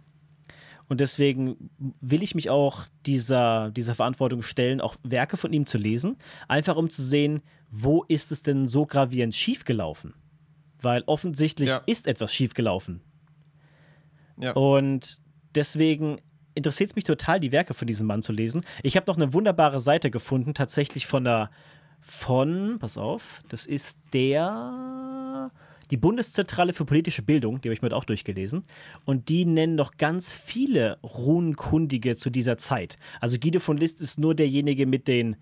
Und 0.88 1.00
deswegen 1.00 1.70
will 2.00 2.22
ich 2.22 2.34
mich 2.34 2.50
auch 2.50 2.84
dieser, 3.06 3.70
dieser 3.70 3.94
Verantwortung 3.94 4.42
stellen, 4.42 4.80
auch 4.80 4.96
Werke 5.02 5.36
von 5.36 5.52
ihm 5.52 5.66
zu 5.66 5.78
lesen, 5.78 6.16
einfach 6.46 6.76
um 6.76 6.90
zu 6.90 7.02
sehen, 7.02 7.42
wo 7.70 8.04
ist 8.04 8.30
es 8.32 8.42
denn 8.42 8.66
so 8.66 8.86
gravierend 8.86 9.34
schiefgelaufen? 9.34 10.14
Weil 10.82 11.02
offensichtlich 11.06 11.70
ja. 11.70 11.82
ist 11.86 12.06
etwas 12.06 12.32
schiefgelaufen. 12.32 13.00
Ja. 14.38 14.52
Und 14.52 15.20
deswegen 15.54 16.18
interessiert 16.54 16.90
es 16.90 16.96
mich 16.96 17.04
total, 17.04 17.40
die 17.40 17.52
Werke 17.52 17.74
von 17.74 17.86
diesem 17.86 18.06
Mann 18.06 18.22
zu 18.22 18.32
lesen. 18.32 18.64
Ich 18.82 18.96
habe 18.96 19.06
noch 19.06 19.16
eine 19.16 19.32
wunderbare 19.32 19.80
Seite 19.80 20.10
gefunden, 20.10 20.54
tatsächlich 20.54 21.06
von 21.06 21.24
der, 21.24 21.50
von, 22.00 22.78
pass 22.78 22.98
auf, 22.98 23.42
das 23.48 23.66
ist 23.66 23.98
der, 24.12 25.50
die 25.90 25.96
Bundeszentrale 25.96 26.72
für 26.72 26.84
politische 26.84 27.22
Bildung, 27.22 27.60
die 27.60 27.68
habe 27.68 27.74
ich 27.74 27.82
mir 27.82 27.94
auch 27.94 28.04
durchgelesen, 28.04 28.62
und 29.04 29.28
die 29.28 29.44
nennen 29.44 29.74
noch 29.74 29.96
ganz 29.96 30.32
viele 30.32 30.98
Runenkundige 31.02 32.16
zu 32.16 32.30
dieser 32.30 32.58
Zeit. 32.58 32.98
Also 33.20 33.38
Guido 33.38 33.60
von 33.60 33.76
List 33.76 34.00
ist 34.00 34.18
nur 34.18 34.34
derjenige 34.34 34.86
mit 34.86 35.08
den, 35.08 35.36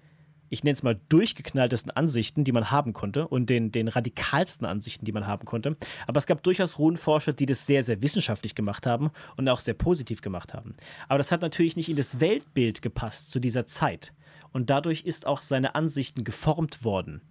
ich 0.51 0.65
nenne 0.65 0.75
es 0.75 0.83
mal, 0.83 1.01
durchgeknalltesten 1.09 1.91
Ansichten, 1.91 2.45
die 2.45 2.53
man 2.53 2.71
haben 2.71 2.93
konnte 2.93 3.29
und 3.29 3.49
den, 3.49 3.73
den 3.73 3.89
radikalsten 3.89 4.67
Ansichten, 4.67 5.05
die 5.05 5.13
man 5.13 5.27
haben 5.27 5.47
konnte. 5.47 5.77
Aber 6.07 6.19
es 6.19 6.27
gab 6.27 6.43
durchaus 6.43 6.79
Runenforscher, 6.79 7.33
die 7.33 7.47
das 7.47 7.67
sehr, 7.67 7.83
sehr 7.83 8.03
wissenschaftlich 8.03 8.55
gemacht 8.55 8.87
haben 8.87 9.11
und 9.37 9.49
auch 9.49 9.61
sehr 9.61 9.75
positiv 9.75 10.21
gemacht 10.21 10.53
haben. 10.55 10.75
Aber 11.09 11.19
das 11.19 11.33
hat 11.33 11.43
natürlich 11.43 11.77
nicht 11.77 11.89
in 11.89 11.97
das 11.97 12.21
Weltbild 12.21 12.83
gepasst 12.83 13.31
zu 13.31 13.41
dieser 13.41 13.67
Zeit. 13.67 14.13
Und 14.53 14.69
dadurch 14.69 15.05
ist 15.05 15.27
auch 15.27 15.41
seine 15.41 15.75
Ansichten 15.75 16.25
geformt 16.25 16.85
worden. 16.85 17.23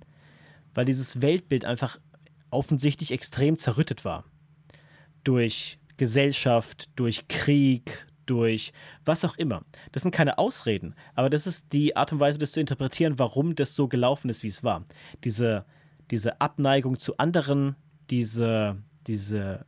Weil 0.73 0.85
dieses 0.85 1.21
Weltbild 1.21 1.65
einfach 1.65 1.99
offensichtlich 2.51 3.11
extrem 3.11 3.57
zerrüttet 3.57 4.05
war. 4.05 4.25
Durch 5.23 5.79
Gesellschaft, 5.97 6.89
durch 6.95 7.27
Krieg, 7.27 8.07
durch 8.25 8.71
was 9.05 9.25
auch 9.25 9.37
immer. 9.37 9.63
Das 9.91 10.03
sind 10.03 10.11
keine 10.11 10.37
Ausreden, 10.37 10.95
aber 11.15 11.29
das 11.29 11.47
ist 11.47 11.73
die 11.73 11.95
Art 11.95 12.13
und 12.13 12.19
Weise, 12.19 12.39
das 12.39 12.53
zu 12.53 12.59
interpretieren, 12.59 13.19
warum 13.19 13.55
das 13.55 13.75
so 13.75 13.87
gelaufen 13.87 14.29
ist, 14.29 14.43
wie 14.43 14.47
es 14.47 14.63
war. 14.63 14.85
Diese, 15.23 15.65
diese 16.11 16.39
Abneigung 16.39 16.97
zu 16.97 17.17
anderen, 17.17 17.75
diese, 18.09 18.77
diese 19.07 19.65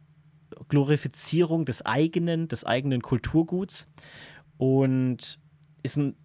Glorifizierung 0.70 1.66
des 1.66 1.86
eigenen, 1.86 2.48
des 2.48 2.64
eigenen 2.64 3.02
Kulturguts 3.02 3.88
und 4.58 5.40
ist 5.82 5.98
ein 5.98 6.16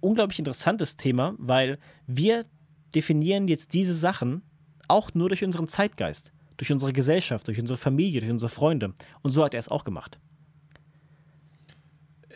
unglaublich 0.00 0.38
interessantes 0.38 0.96
Thema, 0.96 1.34
weil 1.38 1.78
wir 2.06 2.46
definieren 2.94 3.48
jetzt 3.48 3.74
diese 3.74 3.94
Sachen 3.94 4.42
auch 4.88 5.14
nur 5.14 5.28
durch 5.28 5.44
unseren 5.44 5.68
Zeitgeist, 5.68 6.32
durch 6.56 6.72
unsere 6.72 6.92
Gesellschaft, 6.92 7.48
durch 7.48 7.58
unsere 7.58 7.76
Familie, 7.76 8.20
durch 8.20 8.32
unsere 8.32 8.50
Freunde. 8.50 8.94
Und 9.22 9.32
so 9.32 9.44
hat 9.44 9.54
er 9.54 9.60
es 9.60 9.68
auch 9.68 9.84
gemacht. 9.84 10.18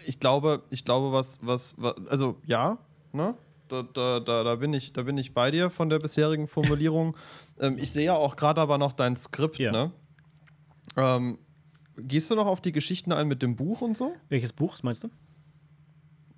Ich 0.07 0.21
glaube, 0.21 0.63
ich 0.71 0.85
glaube, 0.85 1.13
was, 1.13 1.39
was, 1.43 1.75
was 1.79 1.95
also 2.09 2.41
ja, 2.45 2.79
ne? 3.13 3.35
Da, 3.69 3.83
da, 3.83 4.19
da, 4.21 4.45
da, 4.45 4.55
bin 4.55 4.73
ich, 4.73 4.95
da 4.95 5.03
bin 5.03 5.19
ich 5.19 5.35
bei 5.35 5.51
dir 5.51 5.69
von 5.69 5.91
der 5.91 5.99
bisherigen 5.99 6.49
Formulierung. 6.49 7.17
ähm, 7.61 7.77
ich 7.79 7.93
sehe 7.93 8.07
ja 8.07 8.15
auch 8.15 8.37
gerade 8.37 8.61
aber 8.61 8.79
noch 8.79 8.95
dein 8.95 9.15
Skript, 9.15 9.59
ja. 9.59 9.71
ne? 9.71 9.93
Ähm, 10.97 11.39
gehst 11.99 12.31
du 12.31 12.35
noch 12.35 12.47
auf 12.47 12.61
die 12.63 12.73
Geschichten 12.73 13.13
ein 13.13 13.29
mit 13.29 13.43
dem 13.43 13.57
Buch 13.57 13.83
und 13.83 13.97
so? 13.97 14.15
Welches 14.31 14.53
Buch, 14.55 14.73
was 14.73 14.83
meinst 14.83 15.05
du? 15.05 15.11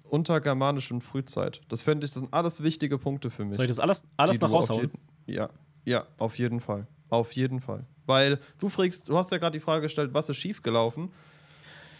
Untergermanischen 0.02 1.00
Frühzeit. 1.00 1.60
Das 1.68 1.82
fände 1.82 2.04
ich, 2.04 2.12
das 2.12 2.20
sind 2.20 2.34
alles 2.34 2.64
wichtige 2.64 2.98
Punkte 2.98 3.30
für 3.30 3.44
mich. 3.44 3.56
Soll 3.56 3.66
ich 3.66 3.70
das 3.70 3.78
alles, 3.78 4.02
alles 4.16 4.40
noch 4.40 4.50
raushauen? 4.50 4.80
Jeden, 4.80 4.98
ja, 5.26 5.48
ja, 5.84 6.04
auf 6.18 6.38
jeden 6.38 6.60
Fall. 6.60 6.86
Auf 7.08 7.32
jeden 7.32 7.60
Fall. 7.60 7.84
Weil 8.06 8.38
du 8.58 8.68
fragst, 8.68 9.08
du 9.08 9.16
hast 9.16 9.30
ja 9.32 9.38
gerade 9.38 9.58
die 9.58 9.62
Frage 9.62 9.82
gestellt, 9.82 10.10
was 10.12 10.28
ist 10.28 10.36
schiefgelaufen? 10.36 11.10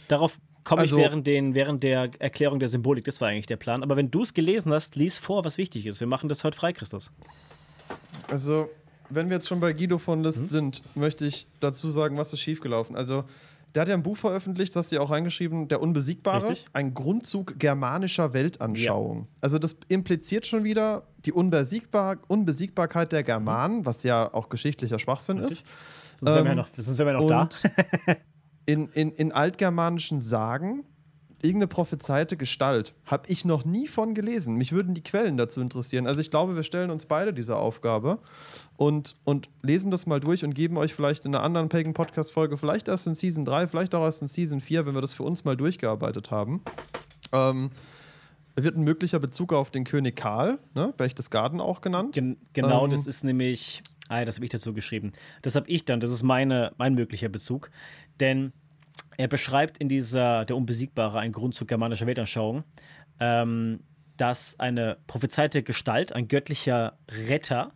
Darauf 0.09 0.38
komme 0.64 0.83
also, 0.83 0.97
ich 0.97 1.03
während, 1.03 1.27
den, 1.27 1.55
während 1.55 1.83
der 1.83 2.11
Erklärung 2.19 2.59
der 2.59 2.69
Symbolik. 2.69 3.05
Das 3.05 3.21
war 3.21 3.29
eigentlich 3.29 3.47
der 3.47 3.57
Plan. 3.57 3.83
Aber 3.83 3.97
wenn 3.97 4.11
du 4.11 4.23
es 4.23 4.35
gelesen 4.35 4.73
hast, 4.73 4.97
lies 4.97 5.19
vor, 5.19 5.45
was 5.45 5.59
wichtig 5.59 5.87
ist. 5.87 6.01
Wir 6.01 6.07
machen 6.07 6.29
das 6.29 6.45
heute 6.45 6.57
frei, 6.57 6.73
Christus. 6.73 7.12
Also, 8.29 8.71
wenn 9.09 9.29
wir 9.29 9.37
jetzt 9.37 9.49
schon 9.49 9.61
bei 9.61 9.73
Guido 9.73 9.99
von 9.99 10.23
List 10.23 10.43
mhm. 10.43 10.47
sind, 10.47 10.83
möchte 10.95 11.27
ich 11.27 11.47
dazu 11.61 11.90
sagen, 11.90 12.16
was 12.16 12.33
ist 12.33 12.40
schiefgelaufen. 12.40 12.97
Also, 12.97 13.25
der 13.74 13.83
hat 13.83 13.88
ja 13.88 13.94
ein 13.94 14.02
Buch 14.02 14.16
veröffentlicht, 14.16 14.74
das 14.74 14.85
hast 14.85 14.92
du 14.92 14.96
ja 14.96 15.02
auch 15.02 15.11
reingeschrieben, 15.11 15.68
Der 15.68 15.80
Unbesiegbare. 15.80 16.50
Richtig. 16.50 16.66
Ein 16.72 16.94
Grundzug 16.94 17.59
germanischer 17.59 18.33
Weltanschauung. 18.33 19.18
Ja. 19.18 19.26
Also 19.40 19.59
das 19.59 19.76
impliziert 19.88 20.46
schon 20.46 20.64
wieder 20.64 21.04
die 21.24 21.33
Unbesiegbar 21.33 22.18
Unbesiegbarkeit 22.28 23.12
der 23.12 23.22
Germanen, 23.22 23.78
mhm. 23.78 23.87
was 23.87 24.02
ja 24.02 24.33
auch 24.33 24.48
geschichtlicher 24.48 24.98
Schwachsinn 24.98 25.38
Richtig. 25.38 25.61
ist. 25.61 25.66
Sonst 26.18 26.35
wären 26.35 26.44
wir 26.44 26.50
ähm, 26.50 26.56
noch, 26.56 26.68
sonst 26.76 26.98
wären 26.98 27.09
wir 27.09 27.12
noch 27.14 27.26
da. 27.26 27.48
in, 28.66 28.88
in, 28.88 29.12
in 29.12 29.33
altgermanischen 29.33 30.20
Sagen 30.20 30.85
irgendeine 31.42 31.68
prophezeite 31.68 32.37
Gestalt. 32.37 32.94
Habe 33.07 33.24
ich 33.29 33.44
noch 33.44 33.64
nie 33.64 33.87
von 33.87 34.14
gelesen. 34.14 34.57
Mich 34.57 34.72
würden 34.72 34.94
die 34.94 35.03
Quellen 35.03 35.37
dazu 35.37 35.61
interessieren. 35.61 36.07
Also 36.07 36.20
ich 36.20 36.31
glaube, 36.31 36.57
wir 36.57 36.62
stellen 36.62 36.90
uns 36.90 37.07
beide 37.07 37.33
diese 37.33 37.57
Aufgabe 37.57 38.18
und, 38.76 39.16
und 39.24 39.48
lesen 39.62 39.90
das 39.90 40.07
mal 40.07 40.20
durch 40.20 40.44
und 40.44 40.55
geben 40.55 40.76
euch 40.76 40.94
vielleicht 40.94 41.24
in 41.26 41.35
einer 41.35 41.44
anderen 41.44 41.68
Pagan 41.68 41.94
Podcast 41.94 42.33
Folge, 42.33 42.57
vielleicht 42.57 42.88
erst 42.88 43.07
in 43.07 43.14
Season 43.14 43.44
3, 43.44 43.66
vielleicht 43.66 43.94
auch 43.94 44.03
erst 44.03 44.22
in 44.22 44.29
Season 44.29 44.61
4, 44.61 44.87
wenn 44.87 44.94
wir 44.94 45.00
das 45.00 45.14
für 45.14 45.22
uns 45.22 45.44
mal 45.44 45.57
durchgearbeitet 45.57 46.31
haben. 46.31 46.62
Ähm, 47.33 47.70
wird 48.57 48.76
ein 48.76 48.85
möglicher 48.85 49.18
Bezug 49.18 49.53
auf 49.53 49.70
den 49.70 49.85
König 49.85 50.16
Karl, 50.16 50.59
ne? 50.74 50.92
Berchtesgaden 50.96 51.61
auch 51.61 51.81
genannt. 51.81 52.14
Gen 52.14 52.37
genau, 52.53 52.85
ähm, 52.85 52.90
das 52.90 53.07
ist 53.07 53.24
nämlich, 53.24 53.83
ah, 54.09 54.24
das 54.24 54.37
habe 54.37 54.44
ich 54.44 54.50
dazu 54.50 54.74
geschrieben. 54.74 55.12
Das 55.42 55.57
habe 55.57 55.68
ich 55.68 55.85
dann, 55.85 56.00
das 56.00 56.11
ist 56.11 56.22
meine, 56.22 56.72
mein 56.76 56.94
möglicher 56.94 57.29
Bezug. 57.29 57.70
Denn 58.18 58.53
er 59.16 59.29
beschreibt 59.29 59.79
in 59.79 59.88
dieser 59.88 60.44
Der 60.44 60.57
Unbesiegbare, 60.57 61.18
ein 61.18 61.33
Grundzug 61.33 61.68
germanischer 61.68 62.07
Weltanschauung, 62.07 62.64
ähm, 63.18 63.81
dass 64.16 64.59
eine 64.59 64.99
prophezeite 65.07 65.62
Gestalt, 65.62 66.12
ein 66.12 66.29
göttlicher 66.29 66.99
Retter, 67.09 67.73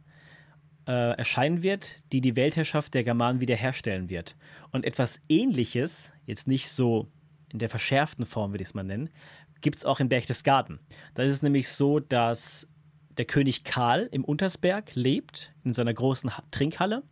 äh, 0.87 1.17
erscheinen 1.17 1.63
wird, 1.63 1.97
die 2.13 2.21
die 2.21 2.37
Weltherrschaft 2.37 2.95
der 2.95 3.05
Germanen 3.05 3.41
wiederherstellen 3.41 4.11
wird. 4.11 4.37
Und 4.71 4.85
etwas 4.85 5.21
Ähnliches, 5.29 6.13
jetzt 6.27 6.47
nicht 6.47 6.69
so 6.69 7.11
in 7.51 7.59
der 7.59 7.71
verschärften 7.71 8.27
Form, 8.27 8.53
würde 8.53 8.63
ich 8.63 8.69
es 8.69 8.75
mal 8.75 8.85
nennen, 8.85 9.11
gibt 9.61 9.77
es 9.77 9.85
auch 9.85 10.01
in 10.01 10.11
Berchtesgaden. 10.11 10.81
Da 11.15 11.23
ist 11.23 11.31
es 11.31 11.43
nämlich 11.43 11.69
so, 11.69 12.01
dass 12.01 12.69
der 13.17 13.25
König 13.25 13.65
Karl 13.65 14.09
im 14.13 14.25
Untersberg 14.25 14.95
lebt, 14.95 15.55
in 15.65 15.73
seiner 15.73 15.95
großen 15.95 16.31
Trinkhalle. 16.51 17.03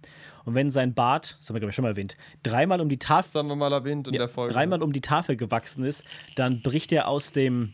Und 0.44 0.54
wenn 0.54 0.70
sein 0.70 0.94
Bart, 0.94 1.36
das 1.38 1.48
haben 1.48 1.56
wir 1.56 1.60
glaube 1.60 1.70
ich 1.70 1.76
schon 1.76 1.84
mal 1.84 1.90
erwähnt, 1.90 2.16
dreimal 2.42 2.80
um 2.80 2.88
die 2.88 2.98
Tafel. 2.98 3.30
Das 3.32 3.38
haben 3.38 3.48
wir 3.48 3.56
mal 3.56 3.72
erwähnt 3.72 4.08
in 4.08 4.14
ja, 4.14 4.20
der 4.20 4.28
Folge. 4.28 4.52
Dreimal 4.52 4.82
um 4.82 4.92
die 4.92 5.00
Tafel 5.00 5.36
gewachsen 5.36 5.84
ist, 5.84 6.04
dann 6.36 6.62
bricht 6.62 6.92
er 6.92 7.08
aus 7.08 7.32
dem 7.32 7.72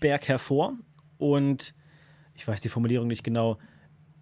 Berg 0.00 0.28
hervor 0.28 0.74
und 1.18 1.74
ich 2.34 2.46
weiß 2.46 2.60
die 2.60 2.68
Formulierung 2.68 3.06
nicht 3.06 3.24
genau, 3.24 3.58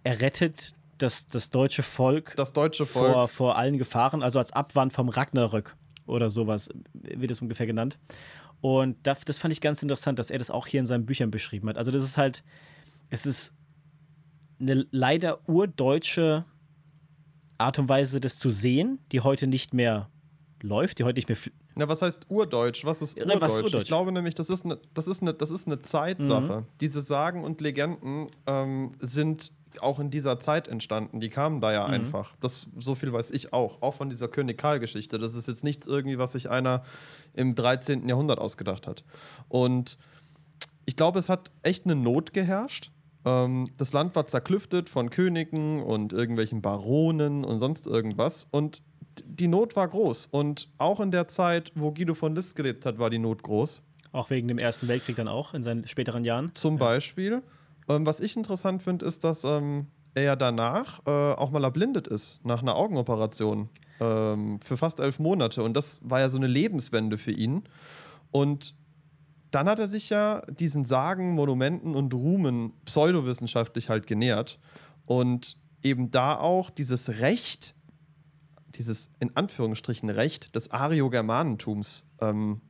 er 0.03 0.21
rettet 0.21 0.73
das, 0.97 1.27
das 1.27 1.49
deutsche 1.49 1.83
Volk, 1.83 2.33
das 2.35 2.53
deutsche 2.53 2.85
Volk. 2.85 3.13
Vor, 3.13 3.27
vor 3.27 3.57
allen 3.57 3.77
Gefahren, 3.77 4.21
also 4.21 4.39
als 4.39 4.51
Abwand 4.51 4.93
vom 4.93 5.09
Ragnarök 5.09 5.75
oder 6.05 6.29
sowas 6.29 6.69
wird 6.93 7.31
es 7.31 7.41
ungefähr 7.41 7.65
genannt. 7.65 7.97
Und 8.61 8.97
das, 9.03 9.21
das 9.21 9.39
fand 9.39 9.51
ich 9.51 9.61
ganz 9.61 9.81
interessant, 9.81 10.19
dass 10.19 10.29
er 10.29 10.37
das 10.37 10.51
auch 10.51 10.67
hier 10.67 10.79
in 10.79 10.85
seinen 10.85 11.05
Büchern 11.05 11.31
beschrieben 11.31 11.67
hat. 11.69 11.77
Also 11.77 11.89
das 11.89 12.03
ist 12.03 12.17
halt, 12.17 12.43
es 13.09 13.25
ist 13.25 13.55
eine 14.59 14.85
leider 14.91 15.39
urdeutsche 15.49 16.45
Art 17.61 17.79
und 17.79 17.89
Weise, 17.89 18.19
das 18.19 18.39
zu 18.39 18.49
sehen, 18.49 18.99
die 19.11 19.21
heute 19.21 19.47
nicht 19.47 19.73
mehr 19.73 20.09
läuft, 20.61 20.99
die 20.99 21.03
heute 21.03 21.17
nicht 21.17 21.29
mehr. 21.29 21.37
Na, 21.75 21.87
was 21.87 22.01
heißt 22.01 22.29
Urdeutsch? 22.29 22.85
Was 22.85 23.01
ist 23.01 23.17
Urdeutsch? 23.17 23.41
Was 23.41 23.55
ist 23.55 23.63
Urdeutsch? 23.63 23.81
Ich 23.83 23.87
glaube 23.87 24.11
nämlich, 24.11 24.35
das 24.35 24.49
ist 24.49 24.65
eine, 24.65 24.77
das 24.93 25.07
ist 25.07 25.21
eine, 25.21 25.33
das 25.33 25.51
ist 25.51 25.67
eine 25.67 25.79
Zeitsache. 25.79 26.61
Mhm. 26.61 26.65
Diese 26.81 27.01
Sagen 27.01 27.43
und 27.43 27.61
Legenden 27.61 28.27
ähm, 28.45 28.91
sind 28.99 29.51
auch 29.79 29.99
in 29.99 30.09
dieser 30.09 30.39
Zeit 30.39 30.67
entstanden. 30.67 31.19
Die 31.21 31.29
kamen 31.29 31.61
da 31.61 31.71
ja 31.71 31.87
mhm. 31.87 31.93
einfach. 31.93 32.33
Das, 32.41 32.67
so 32.77 32.95
viel 32.95 33.13
weiß 33.13 33.31
ich 33.31 33.53
auch. 33.53 33.81
Auch 33.81 33.93
von 33.95 34.09
dieser 34.09 34.27
König 34.27 34.57
Karl-Geschichte. 34.57 35.17
Das 35.17 35.35
ist 35.35 35.47
jetzt 35.47 35.63
nichts 35.63 35.87
irgendwie, 35.87 36.17
was 36.17 36.33
sich 36.33 36.49
einer 36.49 36.83
im 37.33 37.55
13. 37.55 38.07
Jahrhundert 38.07 38.39
ausgedacht 38.39 38.87
hat. 38.87 39.03
Und 39.47 39.97
ich 40.85 40.95
glaube, 40.95 41.19
es 41.19 41.29
hat 41.29 41.51
echt 41.63 41.85
eine 41.85 41.95
Not 41.95 42.33
geherrscht. 42.33 42.91
Ähm, 43.25 43.67
das 43.77 43.93
Land 43.93 44.15
war 44.15 44.27
zerklüftet 44.27 44.89
von 44.89 45.09
Königen 45.09 45.81
und 45.81 46.13
irgendwelchen 46.13 46.61
Baronen 46.61 47.43
und 47.43 47.59
sonst 47.59 47.87
irgendwas. 47.87 48.47
Und 48.51 48.81
die 49.25 49.47
Not 49.47 49.75
war 49.75 49.87
groß. 49.87 50.27
Und 50.31 50.69
auch 50.77 50.99
in 50.99 51.11
der 51.11 51.27
Zeit, 51.27 51.71
wo 51.75 51.91
Guido 51.91 52.13
von 52.13 52.35
List 52.35 52.55
gelebt 52.55 52.85
hat, 52.85 52.99
war 52.99 53.09
die 53.09 53.19
Not 53.19 53.43
groß. 53.43 53.81
Auch 54.13 54.29
wegen 54.29 54.47
dem 54.47 54.57
Ersten 54.57 54.87
Weltkrieg 54.87 55.15
dann 55.15 55.27
auch 55.27 55.53
in 55.53 55.63
seinen 55.63 55.87
späteren 55.87 56.23
Jahren. 56.23 56.51
Zum 56.53 56.75
ja. 56.75 56.79
Beispiel. 56.79 57.43
Ähm, 57.87 58.05
was 58.05 58.19
ich 58.19 58.35
interessant 58.35 58.83
finde, 58.83 59.05
ist, 59.05 59.23
dass 59.23 59.43
ähm, 59.43 59.87
er 60.13 60.23
ja 60.23 60.35
danach 60.35 60.99
äh, 61.05 61.09
auch 61.09 61.51
mal 61.51 61.63
erblindet 61.63 62.07
ist, 62.07 62.43
nach 62.45 62.61
einer 62.61 62.75
Augenoperation. 62.75 63.69
Ähm, 63.99 64.59
für 64.61 64.77
fast 64.77 64.99
elf 64.99 65.19
Monate. 65.19 65.63
Und 65.63 65.75
das 65.75 66.01
war 66.03 66.19
ja 66.19 66.29
so 66.29 66.37
eine 66.37 66.47
Lebenswende 66.47 67.17
für 67.17 67.31
ihn. 67.31 67.63
Und 68.31 68.73
dann 69.51 69.67
hat 69.67 69.79
er 69.79 69.87
sich 69.87 70.09
ja 70.09 70.41
diesen 70.49 70.85
Sagen, 70.85 71.33
Monumenten 71.33 71.95
und 71.95 72.13
Ruhmen 72.13 72.73
pseudowissenschaftlich 72.85 73.89
halt 73.89 74.07
genähert 74.07 74.59
und 75.05 75.57
eben 75.83 76.11
da 76.11 76.37
auch 76.37 76.69
dieses 76.69 77.19
Recht, 77.19 77.75
dieses 78.75 79.11
in 79.19 79.35
Anführungsstrichen 79.35 80.09
Recht 80.09 80.55
des 80.55 80.71
Ariogermanentums 80.71 82.05
ähm, 82.21 82.61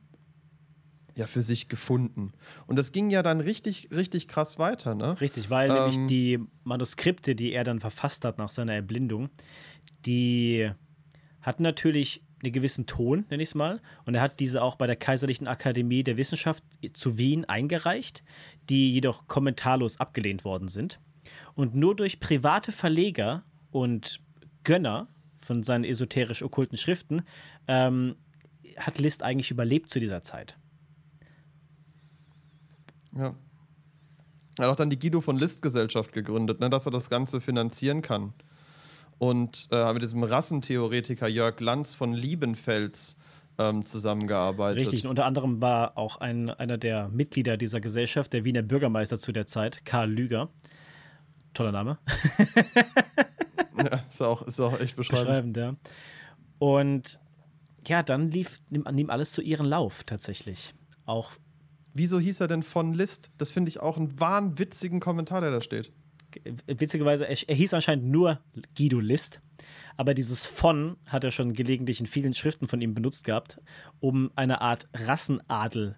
ja 1.14 1.26
für 1.26 1.42
sich 1.42 1.68
gefunden. 1.68 2.32
Und 2.66 2.78
das 2.78 2.92
ging 2.92 3.10
ja 3.10 3.22
dann 3.22 3.40
richtig, 3.40 3.88
richtig 3.92 4.28
krass 4.28 4.58
weiter, 4.58 4.94
ne? 4.94 5.20
Richtig, 5.20 5.50
weil 5.50 5.70
ähm, 5.70 5.76
nämlich 5.76 6.06
die 6.08 6.38
Manuskripte, 6.64 7.34
die 7.34 7.52
er 7.52 7.64
dann 7.64 7.80
verfasst 7.80 8.24
hat 8.24 8.38
nach 8.38 8.50
seiner 8.50 8.74
Erblindung, 8.74 9.28
die 10.06 10.70
hatten 11.42 11.62
natürlich 11.62 12.22
einen 12.42 12.52
gewissen 12.52 12.86
Ton, 12.86 13.24
nenne 13.30 13.42
ich 13.42 13.50
es 13.50 13.54
mal. 13.54 13.80
Und 14.04 14.14
er 14.14 14.22
hat 14.22 14.40
diese 14.40 14.62
auch 14.62 14.76
bei 14.76 14.86
der 14.86 14.96
Kaiserlichen 14.96 15.46
Akademie 15.46 16.02
der 16.02 16.16
Wissenschaft 16.16 16.64
zu 16.92 17.18
Wien 17.18 17.44
eingereicht, 17.44 18.22
die 18.68 18.92
jedoch 18.92 19.26
kommentarlos 19.26 20.00
abgelehnt 20.00 20.44
worden 20.44 20.68
sind. 20.68 21.00
Und 21.54 21.74
nur 21.74 21.94
durch 21.94 22.20
private 22.20 22.72
Verleger 22.72 23.44
und 23.70 24.20
Gönner 24.64 25.08
von 25.38 25.62
seinen 25.62 25.84
esoterisch-okkulten 25.84 26.78
Schriften, 26.78 27.22
ähm, 27.66 28.16
hat 28.76 28.98
List 28.98 29.22
eigentlich 29.22 29.50
überlebt 29.50 29.90
zu 29.90 30.00
dieser 30.00 30.22
Zeit. 30.22 30.56
Ja. 33.16 33.34
Er 34.58 34.64
hat 34.64 34.72
auch 34.72 34.76
dann 34.76 34.90
die 34.90 34.98
Guido 34.98 35.20
von 35.20 35.38
List 35.38 35.62
Gesellschaft 35.62 36.12
gegründet, 36.12 36.60
ne, 36.60 36.70
dass 36.70 36.86
er 36.86 36.92
das 36.92 37.10
Ganze 37.10 37.40
finanzieren 37.40 38.02
kann. 38.02 38.34
Und 39.22 39.68
äh, 39.70 39.92
mit 39.92 40.02
diesem 40.02 40.24
Rassentheoretiker 40.24 41.28
Jörg 41.28 41.60
Lanz 41.60 41.94
von 41.94 42.12
Liebenfels 42.12 43.16
ähm, 43.56 43.84
zusammengearbeitet. 43.84 44.82
Richtig, 44.82 45.04
und 45.04 45.10
unter 45.10 45.26
anderem 45.26 45.60
war 45.60 45.96
auch 45.96 46.16
ein, 46.16 46.50
einer 46.50 46.76
der 46.76 47.06
Mitglieder 47.06 47.56
dieser 47.56 47.80
Gesellschaft, 47.80 48.32
der 48.32 48.44
Wiener 48.44 48.62
Bürgermeister 48.62 49.20
zu 49.20 49.30
der 49.30 49.46
Zeit, 49.46 49.84
Karl 49.84 50.10
Lüger. 50.10 50.48
Toller 51.54 51.70
Name. 51.70 51.98
ja, 53.78 54.02
ist 54.08 54.20
auch, 54.20 54.42
ist 54.42 54.58
auch 54.58 54.80
echt 54.80 54.96
beschreibend. 54.96 55.52
beschreibend 55.52 55.56
ja. 55.56 55.76
Und 56.58 57.20
ja, 57.86 58.02
dann 58.02 58.28
lief 58.28 58.60
nimm 58.70 59.08
alles 59.08 59.30
zu 59.30 59.40
ihrem 59.40 59.66
Lauf 59.66 60.02
tatsächlich. 60.02 60.74
Auch. 61.06 61.30
Wieso 61.94 62.18
hieß 62.18 62.40
er 62.40 62.48
denn 62.48 62.64
von 62.64 62.92
List? 62.92 63.30
Das 63.38 63.52
finde 63.52 63.68
ich 63.68 63.78
auch 63.78 63.98
einen 63.98 64.18
wahnwitzigen 64.18 64.98
Kommentar, 64.98 65.42
der 65.42 65.52
da 65.52 65.60
steht. 65.60 65.92
Witzigerweise, 66.66 67.26
er, 67.28 67.36
er 67.48 67.54
hieß 67.54 67.74
anscheinend 67.74 68.06
nur 68.06 68.40
Guido 68.76 69.00
List 69.00 69.40
aber 69.96 70.14
dieses 70.14 70.46
von 70.46 70.96
hat 71.06 71.24
er 71.24 71.30
schon 71.30 71.52
gelegentlich 71.52 72.00
in 72.00 72.06
vielen 72.06 72.34
Schriften 72.34 72.66
von 72.66 72.80
ihm 72.80 72.94
benutzt 72.94 73.24
gehabt, 73.24 73.60
um 74.00 74.30
eine 74.36 74.60
Art 74.60 74.88
Rassenadel 74.94 75.96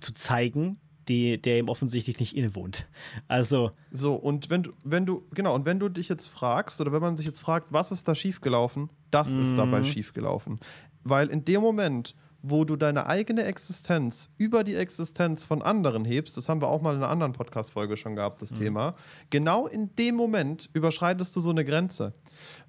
zu 0.00 0.12
zeigen, 0.12 0.78
die, 1.08 1.40
der 1.40 1.58
ihm 1.58 1.68
offensichtlich 1.68 2.18
nicht 2.18 2.36
innewohnt. 2.36 2.88
Also. 3.28 3.72
So, 3.90 4.14
und 4.14 4.50
wenn 4.50 4.62
du, 4.62 4.72
wenn 4.84 5.04
du, 5.06 5.26
genau, 5.34 5.54
und 5.54 5.66
wenn 5.66 5.78
du 5.78 5.88
dich 5.88 6.08
jetzt 6.08 6.28
fragst, 6.28 6.80
oder 6.80 6.92
wenn 6.92 7.02
man 7.02 7.16
sich 7.16 7.26
jetzt 7.26 7.40
fragt, 7.40 7.68
was 7.70 7.92
ist 7.92 8.08
da 8.08 8.14
schiefgelaufen, 8.14 8.88
das 9.10 9.34
ist 9.34 9.56
dabei 9.56 9.80
mhm. 9.80 9.84
schiefgelaufen. 9.84 10.60
Weil 11.02 11.28
in 11.28 11.44
dem 11.44 11.60
Moment, 11.60 12.16
wo 12.46 12.64
du 12.64 12.76
deine 12.76 13.06
eigene 13.06 13.44
Existenz 13.44 14.28
über 14.36 14.64
die 14.64 14.74
Existenz 14.74 15.44
von 15.44 15.62
anderen 15.62 16.04
hebst, 16.04 16.36
das 16.36 16.50
haben 16.50 16.60
wir 16.60 16.68
auch 16.68 16.82
mal 16.82 16.94
in 16.94 17.02
einer 17.02 17.10
anderen 17.10 17.32
Podcast-Folge 17.32 17.96
schon 17.96 18.16
gehabt, 18.16 18.42
das 18.42 18.50
mhm. 18.50 18.56
Thema, 18.56 18.94
genau 19.30 19.66
in 19.66 19.96
dem 19.96 20.14
Moment 20.14 20.68
überschreitest 20.74 21.34
du 21.34 21.40
so 21.40 21.48
eine 21.48 21.64
Grenze. 21.64 22.12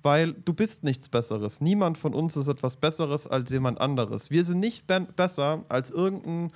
Weil 0.01 0.31
du 0.31 0.53
bist 0.53 0.85
nichts 0.85 1.09
Besseres. 1.09 1.59
Niemand 1.59 1.97
von 1.97 2.13
uns 2.13 2.37
ist 2.37 2.47
etwas 2.47 2.77
Besseres 2.77 3.27
als 3.27 3.51
jemand 3.51 3.81
anderes. 3.81 4.31
Wir 4.31 4.45
sind 4.45 4.61
nicht 4.61 4.87
be 4.87 5.01
besser 5.15 5.63
als 5.67 5.91
irgendein 5.91 6.51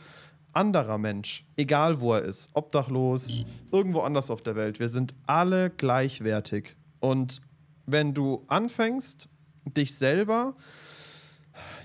anderer 0.53 0.97
Mensch, 0.97 1.45
egal 1.57 1.99
wo 1.99 2.13
er 2.13 2.23
ist, 2.23 2.49
obdachlos, 2.53 3.43
irgendwo 3.71 3.99
anders 3.99 4.31
auf 4.31 4.41
der 4.41 4.55
Welt. 4.55 4.79
Wir 4.79 4.89
sind 4.89 5.13
alle 5.27 5.69
gleichwertig. 5.69 6.77
Und 7.01 7.41
wenn 7.85 8.13
du 8.13 8.45
anfängst, 8.47 9.27
dich 9.65 9.95
selber 9.95 10.55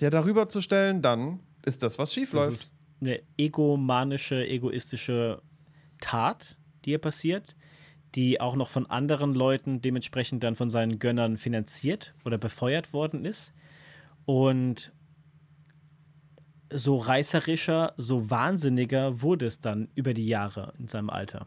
ja 0.00 0.10
darüber 0.10 0.46
zu 0.48 0.60
stellen, 0.60 1.02
dann 1.02 1.40
ist 1.64 1.82
das, 1.82 1.98
was 1.98 2.12
schief 2.12 2.32
läuft. 2.32 2.52
Das 2.52 2.60
ist 2.60 2.74
eine 3.00 3.20
egomanische, 3.37 4.46
egoistische 4.46 5.42
Tat, 6.00 6.56
die 6.84 6.90
hier 6.90 6.98
passiert, 6.98 7.56
die 8.14 8.40
auch 8.40 8.54
noch 8.54 8.68
von 8.68 8.87
anderen 8.87 9.34
Leuten 9.34 9.80
dementsprechend 9.80 10.42
dann 10.42 10.56
von 10.56 10.70
seinen 10.70 10.98
Gönnern 10.98 11.37
finanziert 11.37 12.14
oder 12.24 12.38
befeuert 12.38 12.92
worden 12.92 13.24
ist. 13.24 13.54
Und 14.24 14.92
so 16.72 16.96
reißerischer, 16.96 17.94
so 17.96 18.30
wahnsinniger 18.30 19.22
wurde 19.22 19.46
es 19.46 19.60
dann 19.60 19.88
über 19.94 20.14
die 20.14 20.26
Jahre 20.26 20.72
in 20.78 20.88
seinem 20.88 21.10
Alter. 21.10 21.46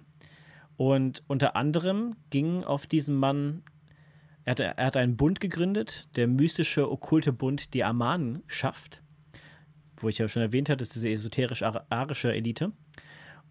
Und 0.78 1.24
unter 1.28 1.56
anderem 1.56 2.16
ging 2.30 2.64
auf 2.64 2.86
diesen 2.86 3.16
Mann 3.16 3.64
er 4.48 4.52
hat, 4.52 4.60
er 4.62 4.86
hat 4.86 4.96
einen 4.96 5.18
Bund 5.18 5.42
gegründet, 5.42 6.08
der 6.16 6.26
mystische, 6.26 6.90
okkulte 6.90 7.34
Bund, 7.34 7.74
die 7.74 7.84
Armanen 7.84 8.44
schafft. 8.48 9.04
Wo 9.98 10.08
ich 10.08 10.20
ja 10.20 10.30
schon 10.30 10.42
erwähnt 10.42 10.70
hatte, 10.70 10.84
ist 10.84 10.96
diese 10.96 11.10
esoterisch-arische 11.10 12.34
Elite. 12.34 12.72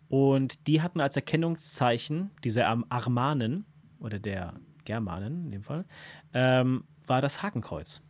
Und 0.08 0.66
die 0.66 0.80
hatten 0.80 1.00
als 1.00 1.14
Erkennungszeichen 1.14 2.30
dieser 2.44 2.66
Armanen, 2.88 3.66
oder 3.98 4.18
der 4.18 4.54
Germanen 4.86 5.44
in 5.44 5.50
dem 5.50 5.62
Fall, 5.62 5.84
ähm, 6.32 6.84
war 7.06 7.20
das 7.20 7.42
Hakenkreuz. 7.42 8.00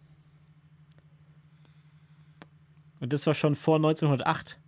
Und 3.00 3.12
das 3.12 3.26
war 3.26 3.34
schon 3.34 3.56
vor 3.56 3.78
1908. 3.78 4.60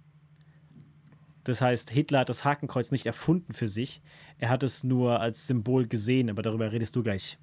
Das 1.44 1.61
heißt, 1.61 1.90
Hitler 1.90 2.20
hat 2.20 2.31
das 2.31 2.44
Hakenkreuz 2.44 2.90
nicht 2.90 3.07
erfunden 3.07 3.52
für 3.52 3.68
sich. 3.68 4.02
Er 4.38 4.48
hat 4.48 4.64
es 4.64 4.83
nur 4.83 5.20
als 5.20 5.46
Symbol 5.46 5.87
gesehen, 5.87 6.31
aber 6.31 6.42
darüber 6.42 6.72
redest 6.72 6.96
du 6.96 7.04
gleich 7.04 7.38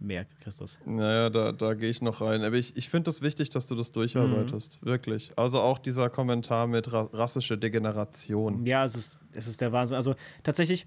mehr, 0.00 0.26
Christus. 0.42 0.78
Naja, 0.84 1.30
da, 1.30 1.52
da 1.52 1.74
gehe 1.74 1.90
ich 1.90 2.02
noch 2.02 2.20
rein. 2.20 2.42
Aber 2.42 2.56
ich, 2.56 2.76
ich 2.76 2.88
finde 2.88 3.10
es 3.10 3.16
das 3.16 3.22
wichtig, 3.22 3.50
dass 3.50 3.66
du 3.66 3.74
das 3.74 3.92
durcharbeitest. 3.92 4.82
Mhm. 4.82 4.86
Wirklich. 4.86 5.32
Also 5.36 5.60
auch 5.60 5.78
dieser 5.78 6.10
Kommentar 6.10 6.66
mit 6.66 6.92
ra 6.92 7.08
rassische 7.12 7.58
Degeneration. 7.58 8.64
Ja, 8.66 8.84
es 8.84 8.96
ist, 8.96 9.18
es 9.34 9.46
ist 9.46 9.60
der 9.60 9.72
Wahnsinn. 9.72 9.96
Also 9.96 10.14
tatsächlich, 10.42 10.86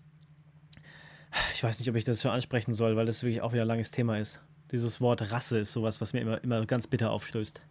ich 1.54 1.64
weiß 1.64 1.80
nicht, 1.80 1.90
ob 1.90 1.96
ich 1.96 2.04
das 2.04 2.22
schon 2.22 2.32
ansprechen 2.32 2.74
soll, 2.74 2.96
weil 2.96 3.06
das 3.06 3.24
wirklich 3.24 3.42
auch 3.42 3.54
wieder 3.54 3.64
ein 3.64 3.68
langes 3.68 3.92
Thema 3.92 4.18
ist. 4.18 4.40
Dieses 4.72 5.02
Wort 5.02 5.32
Rasse 5.32 5.60
ist 5.60 5.74
sowas, 5.74 6.00
was 6.00 6.14
mir 6.14 6.22
immer, 6.22 6.44
immer 6.44 6.66
ganz 6.66 6.88
bitter 6.88 7.12
aufstößt. 7.12 7.62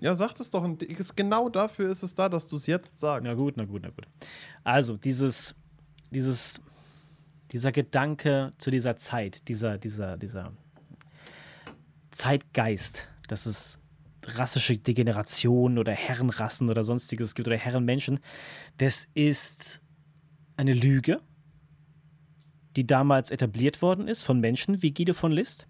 Ja, 0.00 0.14
sag 0.14 0.38
es 0.40 0.50
doch. 0.50 0.68
Genau 1.16 1.48
dafür 1.48 1.90
ist 1.90 2.02
es 2.02 2.14
da, 2.14 2.28
dass 2.28 2.48
du 2.48 2.56
es 2.56 2.66
jetzt 2.66 2.98
sagst. 2.98 3.24
Na 3.24 3.34
gut, 3.34 3.56
na 3.56 3.64
gut, 3.64 3.82
na 3.82 3.90
gut. 3.90 4.06
Also, 4.64 4.96
dieses, 4.96 5.54
dieses 6.10 6.60
dieser 7.52 7.72
Gedanke 7.72 8.52
zu 8.58 8.70
dieser 8.70 8.96
Zeit, 8.96 9.46
dieser, 9.48 9.78
dieser, 9.78 10.16
dieser 10.16 10.52
Zeitgeist, 12.10 13.08
dass 13.28 13.46
es 13.46 13.78
rassische 14.24 14.78
Degeneration 14.78 15.78
oder 15.78 15.92
Herrenrassen 15.92 16.70
oder 16.70 16.84
sonstiges 16.84 17.34
gibt 17.34 17.48
oder 17.48 17.56
Herrenmenschen, 17.56 18.20
das 18.78 19.06
ist 19.14 19.82
eine 20.56 20.72
Lüge, 20.72 21.20
die 22.76 22.86
damals 22.86 23.30
etabliert 23.30 23.82
worden 23.82 24.08
ist 24.08 24.22
von 24.22 24.40
Menschen 24.40 24.82
wie 24.82 24.94
Guido 24.94 25.12
von 25.12 25.32
List. 25.32 25.66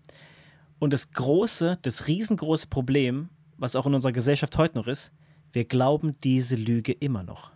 Und 0.79 0.93
das 0.93 1.11
große, 1.13 1.79
das 1.83 2.07
riesengroße 2.07 2.69
Problem, 2.69 3.29
was 3.57 3.75
auch 3.75 3.87
in 3.87 3.95
unserer 3.95 4.13
Gesellschaft 4.13 4.57
heute 4.59 4.77
noch 4.77 4.87
ist, 4.87 5.13
wir 5.53 5.65
glauben 5.65 6.17
diese 6.23 6.57
Lüge 6.57 6.93
immer 6.93 7.23
noch. 7.23 7.51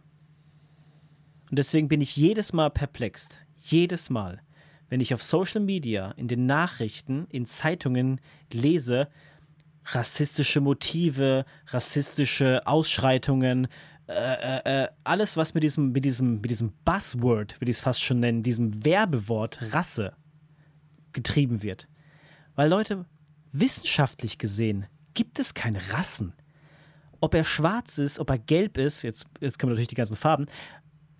Und 1.50 1.58
deswegen 1.58 1.88
bin 1.88 2.00
ich 2.00 2.16
jedes 2.16 2.52
Mal 2.52 2.70
perplext, 2.70 3.45
jedes 3.70 4.10
Mal, 4.10 4.40
wenn 4.88 5.00
ich 5.00 5.12
auf 5.14 5.22
Social 5.22 5.60
Media, 5.60 6.12
in 6.12 6.28
den 6.28 6.46
Nachrichten, 6.46 7.26
in 7.30 7.46
Zeitungen 7.46 8.20
lese, 8.52 9.08
rassistische 9.86 10.60
Motive, 10.60 11.44
rassistische 11.68 12.66
Ausschreitungen, 12.66 13.68
äh, 14.08 14.12
äh, 14.12 14.82
äh, 14.84 14.88
alles, 15.02 15.36
was 15.36 15.54
mit 15.54 15.64
diesem, 15.64 15.90
mit 15.92 16.04
diesem, 16.04 16.40
mit 16.40 16.50
diesem 16.50 16.72
Buzzword, 16.84 17.60
würde 17.60 17.70
ich 17.70 17.78
es 17.78 17.82
fast 17.82 18.02
schon 18.02 18.20
nennen, 18.20 18.42
diesem 18.42 18.84
Werbewort 18.84 19.58
Rasse 19.72 20.12
getrieben 21.12 21.62
wird. 21.62 21.88
Weil 22.54 22.70
Leute, 22.70 23.04
wissenschaftlich 23.52 24.38
gesehen 24.38 24.86
gibt 25.14 25.38
es 25.38 25.54
keine 25.54 25.80
Rassen. 25.92 26.34
Ob 27.20 27.34
er 27.34 27.44
schwarz 27.44 27.98
ist, 27.98 28.20
ob 28.20 28.30
er 28.30 28.38
gelb 28.38 28.78
ist, 28.78 29.02
jetzt, 29.02 29.26
jetzt 29.40 29.58
kommen 29.58 29.72
natürlich 29.72 29.88
die 29.88 29.94
ganzen 29.94 30.16
Farben, 30.16 30.46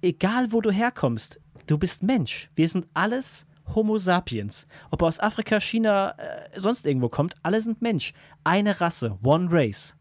egal 0.02 0.52
wo 0.52 0.61
du 0.61 0.70
herkommst, 0.70 1.40
Du 1.66 1.79
bist 1.79 2.02
Mensch. 2.02 2.50
Wir 2.55 2.68
sind 2.68 2.87
alles 2.94 3.46
Homo 3.74 3.98
sapiens. 3.98 4.66
Ob 4.90 5.02
er 5.02 5.09
aus 5.09 5.20
Afrika, 5.20 5.61
China, 5.61 6.14
äh, 6.18 6.48
sonst 6.59 6.87
irgendwo 6.87 7.09
kommt, 7.09 7.35
alle 7.42 7.61
sind 7.61 7.83
Mensch. 7.83 8.12
Eine 8.44 8.81
Rasse, 8.81 9.18
one 9.22 9.48
race. 9.50 9.96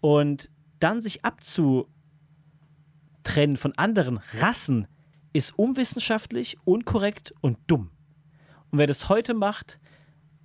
Und 0.00 0.50
dann 0.80 1.00
sich 1.00 1.24
abzutrennen 1.24 1.88
von 3.56 3.72
anderen 3.76 4.20
Rassen 4.38 4.86
ist 5.32 5.58
unwissenschaftlich, 5.58 6.58
unkorrekt 6.64 7.34
und 7.40 7.58
dumm. 7.66 7.90
Und 8.70 8.78
wer 8.78 8.86
das 8.86 9.08
heute 9.08 9.34
macht, 9.34 9.78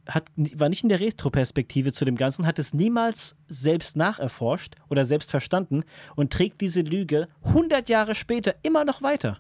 hat, 0.08 0.32
war 0.36 0.70
nicht 0.70 0.84
in 0.84 0.90
der 0.90 1.00
Retroperspektive 1.00 1.92
zu 1.92 2.06
dem 2.06 2.16
Ganzen, 2.16 2.48
hat 2.48 2.58
es 2.58 2.74
niemals 2.74 3.36
selbst 3.48 3.96
nacherforscht 3.96 4.76
oder 4.90 5.04
selbst 5.06 5.30
verstanden 5.30 5.84
und 6.16 6.34
trägt 6.34 6.62
diese 6.62 6.82
Lüge 6.82 7.28
100 7.44 7.90
Jahre 7.90 8.16
später 8.16 8.56
immer 8.64 8.86
noch 8.86 9.02
weiter. 9.02 9.40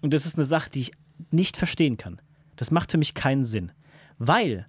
Und 0.00 0.14
das 0.14 0.26
ist 0.26 0.36
eine 0.36 0.44
Sache, 0.44 0.70
die 0.70 0.80
ich 0.80 0.92
nicht 1.30 1.56
verstehen 1.56 1.96
kann. 1.96 2.20
Das 2.56 2.70
macht 2.70 2.90
für 2.90 2.98
mich 2.98 3.14
keinen 3.14 3.44
Sinn. 3.44 3.72
Weil 4.18 4.66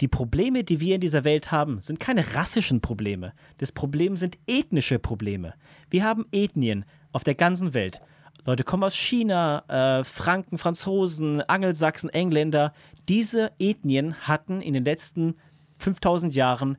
die 0.00 0.08
Probleme, 0.08 0.64
die 0.64 0.80
wir 0.80 0.96
in 0.96 1.00
dieser 1.00 1.24
Welt 1.24 1.50
haben, 1.50 1.80
sind 1.80 2.00
keine 2.00 2.34
rassischen 2.34 2.80
Probleme. 2.80 3.32
Das 3.58 3.72
Problem 3.72 4.16
sind 4.16 4.38
ethnische 4.46 4.98
Probleme. 4.98 5.54
Wir 5.88 6.04
haben 6.04 6.26
Ethnien 6.32 6.84
auf 7.12 7.24
der 7.24 7.34
ganzen 7.34 7.72
Welt. 7.72 8.00
Leute 8.44 8.62
kommen 8.62 8.84
aus 8.84 8.94
China, 8.94 9.64
äh, 9.68 10.04
Franken, 10.04 10.58
Franzosen, 10.58 11.40
Angelsachsen, 11.42 12.10
Engländer. 12.10 12.72
Diese 13.08 13.52
Ethnien 13.58 14.14
hatten 14.14 14.60
in 14.60 14.74
den 14.74 14.84
letzten 14.84 15.34
5000 15.78 16.34
Jahren 16.34 16.78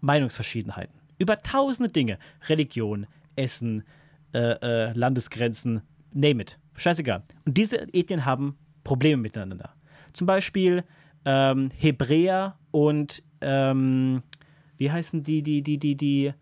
Meinungsverschiedenheiten. 0.00 0.94
Über 1.18 1.40
tausende 1.40 1.90
Dinge. 1.90 2.18
Religion, 2.48 3.06
Essen, 3.36 3.84
äh, 4.34 4.38
äh, 4.38 4.92
Landesgrenzen, 4.92 5.82
name 6.12 6.42
it. 6.42 6.58
Scheißegal. 6.76 7.22
Und 7.44 7.56
diese 7.56 7.82
Ethnien 7.94 8.24
haben 8.24 8.56
Probleme 8.84 9.22
miteinander. 9.22 9.74
Zum 10.12 10.26
Beispiel 10.26 10.84
ähm, 11.24 11.70
Hebräer 11.76 12.58
und 12.70 13.22
ähm, 13.40 14.22
wie 14.76 14.90
heißen 14.90 15.22
die, 15.22 15.42
die, 15.42 15.62
die, 15.62 15.78
die, 15.78 15.96
die, 15.96 16.32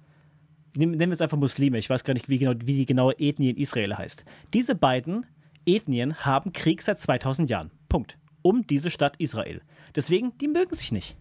nennen 0.75 0.99
wir 0.99 1.13
es 1.13 1.21
einfach 1.21 1.37
Muslime, 1.37 1.79
ich 1.79 1.91
weiß 1.91 2.05
gar 2.05 2.15
nicht, 2.15 2.29
wie, 2.29 2.39
genau, 2.39 2.55
wie 2.65 2.77
die 2.77 2.87
genaue 2.87 3.15
Ethnie 3.19 3.51
in 3.51 3.57
Israel 3.57 3.97
heißt. 3.97 4.25
Diese 4.55 4.75
beiden 4.75 5.27
Ethnien 5.67 6.17
haben 6.25 6.53
Krieg 6.53 6.83
seit 6.83 6.99
2000 6.99 7.51
Jahren. 7.51 7.71
Punkt. 7.89 8.17
Um 8.43 8.67
diese 8.67 8.91
Stadt 8.91 9.17
Israel. 9.19 9.61
Deswegen, 9.95 10.37
die 10.39 10.49
mögen 10.49 10.75
sich 10.75 10.93
nicht. 10.93 11.17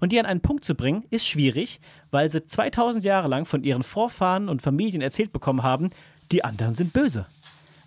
Und 0.00 0.12
die 0.12 0.20
an 0.20 0.26
einen 0.26 0.40
Punkt 0.40 0.64
zu 0.64 0.74
bringen, 0.74 1.04
ist 1.10 1.26
schwierig, 1.26 1.80
weil 2.10 2.28
sie 2.28 2.44
2000 2.44 3.04
Jahre 3.04 3.28
lang 3.28 3.46
von 3.46 3.64
ihren 3.64 3.82
Vorfahren 3.82 4.48
und 4.48 4.60
Familien 4.60 5.00
erzählt 5.00 5.32
bekommen 5.32 5.62
haben, 5.62 5.90
die 6.32 6.44
anderen 6.44 6.74
sind 6.74 6.92
böse. 6.92 7.26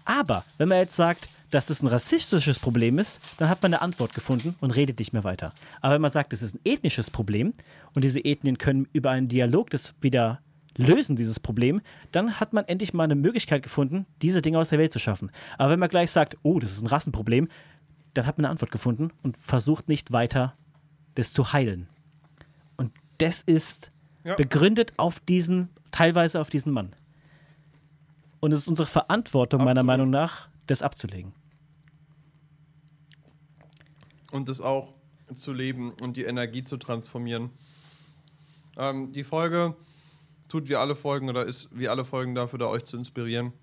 Aber 0.07 0.45
wenn 0.57 0.69
man 0.69 0.79
jetzt 0.79 0.95
sagt, 0.95 1.29
dass 1.51 1.67
das 1.67 1.81
ein 1.81 1.87
rassistisches 1.87 2.59
Problem 2.59 2.99
ist, 2.99 3.21
dann 3.37 3.49
hat 3.49 3.61
man 3.61 3.73
eine 3.73 3.81
Antwort 3.81 4.13
gefunden 4.13 4.55
und 4.59 4.71
redet 4.71 4.99
nicht 4.99 5.13
mehr 5.13 5.23
weiter. 5.23 5.53
Aber 5.81 5.95
wenn 5.95 6.01
man 6.01 6.11
sagt, 6.11 6.33
es 6.33 6.41
ist 6.41 6.55
ein 6.55 6.61
ethnisches 6.65 7.09
Problem 7.09 7.53
und 7.93 8.03
diese 8.03 8.19
Ethnien 8.19 8.57
können 8.57 8.87
über 8.93 9.11
einen 9.11 9.27
Dialog 9.27 9.69
das 9.69 9.93
wieder 10.01 10.39
lösen, 10.75 11.15
dieses 11.15 11.39
Problem, 11.39 11.81
dann 12.11 12.39
hat 12.39 12.53
man 12.53 12.65
endlich 12.65 12.93
mal 12.93 13.03
eine 13.03 13.15
Möglichkeit 13.15 13.63
gefunden, 13.63 14.05
diese 14.21 14.41
Dinge 14.41 14.59
aus 14.59 14.69
der 14.69 14.79
Welt 14.79 14.93
zu 14.93 14.99
schaffen. 14.99 15.31
Aber 15.57 15.71
wenn 15.71 15.79
man 15.79 15.89
gleich 15.89 16.11
sagt, 16.11 16.37
oh, 16.43 16.59
das 16.59 16.71
ist 16.71 16.83
ein 16.83 16.87
Rassenproblem, 16.87 17.49
dann 18.13 18.25
hat 18.25 18.37
man 18.37 18.45
eine 18.45 18.51
Antwort 18.51 18.71
gefunden 18.71 19.11
und 19.23 19.37
versucht 19.37 19.89
nicht 19.89 20.11
weiter, 20.11 20.55
das 21.15 21.33
zu 21.33 21.53
heilen. 21.53 21.87
Und 22.77 22.91
das 23.17 23.41
ist 23.41 23.91
ja. 24.23 24.35
begründet 24.35 24.93
auf 24.97 25.19
diesen, 25.19 25.69
teilweise 25.91 26.39
auf 26.39 26.49
diesen 26.49 26.71
Mann. 26.71 26.93
Und 28.39 28.51
es 28.51 28.59
ist 28.59 28.67
unsere 28.67 28.87
Verantwortung, 28.87 29.61
Absolut. 29.61 29.75
meiner 29.75 29.83
Meinung 29.83 30.09
nach, 30.09 30.49
das 30.67 30.81
abzulegen. 30.81 31.33
Und 34.31 34.49
das 34.49 34.61
auch 34.61 34.93
zu 35.33 35.53
leben 35.53 35.91
und 36.01 36.17
die 36.17 36.23
Energie 36.23 36.63
zu 36.63 36.77
transformieren. 36.77 37.49
Ähm, 38.77 39.11
die 39.11 39.23
Folge 39.23 39.75
tut 40.47 40.69
wie 40.69 40.75
alle 40.75 40.95
Folgen 40.95 41.29
oder 41.29 41.45
ist 41.45 41.69
wie 41.71 41.89
alle 41.89 42.05
Folgen 42.05 42.35
dafür, 42.35 42.59
da 42.59 42.67
euch 42.67 42.85
zu 42.85 42.97
inspirieren, 42.97 43.53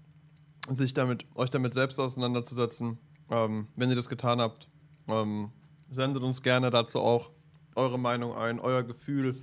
sich 0.69 0.95
damit, 0.95 1.27
euch 1.35 1.51
damit 1.51 1.75
selbst 1.75 1.99
auseinanderzusetzen. 1.99 2.99
Ähm, 3.31 3.69
wenn 3.77 3.89
ihr 3.89 3.97
das 3.97 4.09
getan 4.09 4.41
habt, 4.41 4.69
ähm, 5.09 5.51
sendet 5.91 6.23
uns 6.23 6.43
gerne 6.43 6.71
dazu 6.71 7.01
auch 7.01 7.31
eure 7.77 7.99
Meinung 7.99 8.35
ein, 8.35 8.61
euer 8.61 8.83
Gefühl. 8.83 9.37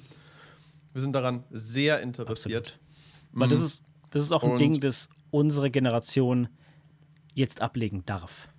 Wir 0.94 1.02
sind 1.02 1.14
daran 1.14 1.44
sehr 1.50 2.02
interessiert. 2.02 2.68
Absolut. 2.68 2.80
Weil 3.34 3.50
das 3.50 3.60
mhm. 3.60 3.66
ist, 3.66 3.84
das 4.12 4.24
ist 4.24 4.32
auch 4.32 4.44
ein 4.44 4.52
Und 4.52 4.58
Ding, 4.60 4.80
das 4.80 5.10
unsere 5.32 5.72
Generation 5.72 6.50
jetzt 7.34 7.62
ablegen 7.62 8.06
darf. 8.06 8.50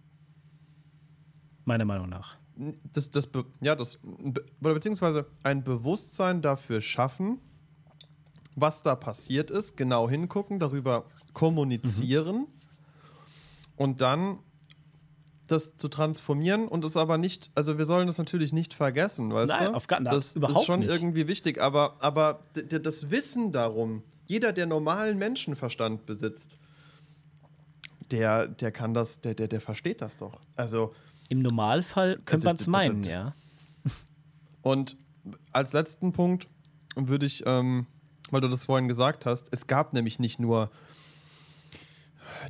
Meiner 1.64 1.84
Meinung 1.84 2.08
nach. 2.08 2.36
Das, 2.92 3.10
das, 3.10 3.28
ja, 3.60 3.74
das, 3.74 3.98
oder 4.60 4.74
beziehungsweise 4.74 5.26
ein 5.42 5.64
Bewusstsein 5.64 6.42
dafür 6.42 6.80
schaffen, 6.80 7.38
was 8.56 8.82
da 8.82 8.94
passiert 8.94 9.50
ist, 9.50 9.76
genau 9.76 10.08
hingucken, 10.08 10.58
darüber 10.58 11.06
kommunizieren 11.32 12.36
mhm. 12.36 12.46
und 13.76 14.00
dann 14.00 14.38
das 15.46 15.76
zu 15.76 15.88
transformieren 15.88 16.68
und 16.68 16.84
es 16.84 16.96
aber 16.96 17.18
nicht, 17.18 17.50
also 17.54 17.78
wir 17.78 17.84
sollen 17.84 18.06
das 18.06 18.18
natürlich 18.18 18.52
nicht 18.52 18.74
vergessen, 18.74 19.32
weißt 19.32 19.52
Nein, 19.52 19.68
du? 19.68 19.74
Auf 19.74 19.86
gar, 19.86 20.00
das 20.00 20.36
überhaupt 20.36 20.60
ist 20.60 20.66
schon 20.66 20.80
nicht. 20.80 20.90
irgendwie 20.90 21.28
wichtig, 21.28 21.60
aber, 21.60 21.96
aber 22.00 22.44
das 22.54 23.10
Wissen 23.10 23.52
darum, 23.52 24.02
jeder, 24.26 24.52
der 24.52 24.66
normalen 24.66 25.18
Menschenverstand 25.18 26.06
besitzt, 26.06 26.58
der, 28.10 28.48
der 28.48 28.72
kann 28.72 28.94
das, 28.94 29.20
der, 29.20 29.34
der, 29.34 29.48
der 29.48 29.60
versteht 29.60 30.00
das 30.00 30.16
doch. 30.16 30.38
Also. 30.56 30.94
Im 31.28 31.40
Normalfall 31.40 32.16
könnte 32.16 32.32
also, 32.32 32.48
man 32.48 32.56
es 32.56 32.66
meinen, 32.66 33.04
ja. 33.04 33.34
Und 34.62 34.96
als 35.52 35.72
letzten 35.72 36.12
Punkt 36.12 36.46
würde 36.94 37.26
ich, 37.26 37.42
ähm, 37.46 37.86
weil 38.30 38.40
du 38.40 38.48
das 38.48 38.66
vorhin 38.66 38.88
gesagt 38.88 39.26
hast, 39.26 39.48
es 39.52 39.66
gab 39.66 39.92
nämlich 39.92 40.18
nicht 40.18 40.38
nur 40.38 40.70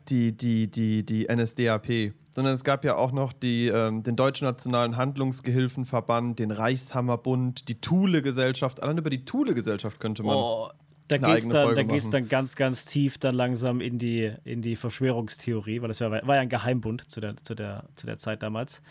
die, 0.09 0.37
die, 0.37 0.71
die, 0.71 1.05
die 1.05 1.27
NSDAP, 1.33 2.13
sondern 2.35 2.55
es 2.55 2.65
gab 2.65 2.85
ja 2.85 2.97
auch 2.97 3.13
noch 3.13 3.33
die, 3.33 3.69
ähm, 3.69 4.03
den 4.03 4.17
Deutschen 4.17 4.47
Nationalen 4.47 4.97
Handlungsgehilfenverband, 4.97 6.39
den 6.39 6.51
Reichshammerbund, 6.51 7.69
die 7.69 7.81
Thule-Gesellschaft. 7.81 8.83
Allein 8.83 8.99
über 8.99 9.11
die 9.11 9.25
Thule-Gesellschaft 9.25 10.01
könnte 10.01 10.23
man 10.23 10.37
oh, 10.37 10.71
da 11.13 11.29
geht 11.29 11.39
es 11.39 11.49
dann, 11.49 11.75
da 11.75 11.83
geht's 11.83 12.11
dann 12.11 12.29
ganz, 12.29 12.57
ganz 12.57 12.85
tief 12.85 13.19
dann 13.19 13.35
langsam 13.35 13.81
in 13.81 13.99
die, 13.99 14.33
in 14.45 14.63
die 14.63 14.77
Verschwörungstheorie, 14.77 15.81
weil 15.81 15.89
das 15.89 16.01
war, 16.01 16.11
war 16.11 16.35
ja 16.37 16.41
ein 16.41 16.49
Geheimbund 16.49 17.11
zu 17.11 17.21
der, 17.21 17.37
zu 17.45 17.55
der, 17.55 17.85
zu 17.95 18.07
der 18.07 18.19
Zeit 18.19 18.43
damals. 18.43 18.83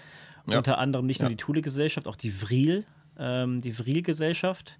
Ja. 0.47 0.57
Unter 0.57 0.77
anderem 0.77 1.05
nicht 1.05 1.19
nur 1.19 1.29
ja. 1.29 1.35
die 1.35 1.43
Thule-Gesellschaft, 1.43 2.07
auch 2.07 2.15
die 2.15 2.31
Vril, 2.31 2.85
ähm, 3.17 3.61
die 3.61 3.73
Vril-Gesellschaft. 3.73 4.79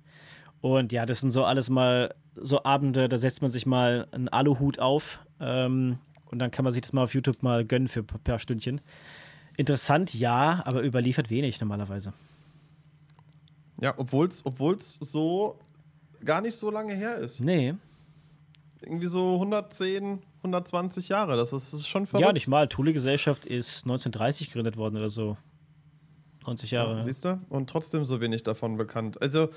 Und 0.62 0.92
ja, 0.92 1.06
das 1.06 1.22
sind 1.22 1.32
so 1.32 1.44
alles 1.44 1.70
mal 1.70 2.14
so 2.36 2.64
Abende, 2.64 3.10
da 3.10 3.18
setzt 3.18 3.42
man 3.42 3.50
sich 3.50 3.66
mal 3.66 4.08
einen 4.12 4.30
Aluhut 4.30 4.80
auf 4.80 5.20
ähm, 5.40 5.98
und 6.26 6.40
dann 6.40 6.52
kann 6.52 6.64
man 6.64 6.72
sich 6.72 6.82
das 6.82 6.94
mal 6.94 7.04
auf 7.04 7.14
YouTube 7.14 7.44
mal 7.44 7.66
gönnen 7.66 7.88
für 7.88 8.02
ein 8.02 8.24
paar 8.24 8.40
Stündchen. 8.40 8.82
Interessant, 9.58 10.14
ja, 10.14 10.62
aber 10.66 10.82
überliefert 10.84 11.30
wenig 11.30 11.60
normalerweise. 11.60 12.14
Ja, 13.82 13.94
obwohl 13.98 14.28
es 14.28 15.00
so 15.00 15.60
gar 16.26 16.42
nicht 16.42 16.56
so 16.56 16.70
lange 16.70 16.94
her 16.94 17.18
ist. 17.18 17.40
Nee. 17.40 17.76
Irgendwie 18.82 19.08
so 19.08 19.36
110, 19.36 20.20
120 20.38 21.10
Jahre. 21.10 21.38
Das 21.38 21.54
ist, 21.54 21.74
das 21.74 21.82
ist 21.82 21.88
schon 21.88 22.08
verrückt. 22.08 22.26
Ja, 22.26 22.34
nicht 22.34 22.48
mal. 22.48 22.68
Thule-Gesellschaft 22.68 23.46
ist 23.46 23.84
1930 23.84 24.48
gegründet 24.48 24.78
worden 24.78 24.98
oder 24.98 25.10
so. 25.10 25.38
90 26.46 26.72
Jahre. 26.72 26.96
Ja, 26.96 27.04
siehst 27.04 27.26
du? 27.26 27.40
Und 27.50 27.70
trotzdem 27.70 28.06
so 28.06 28.22
wenig 28.22 28.44
davon 28.44 28.78
bekannt. 28.78 29.22
Also, 29.22 29.50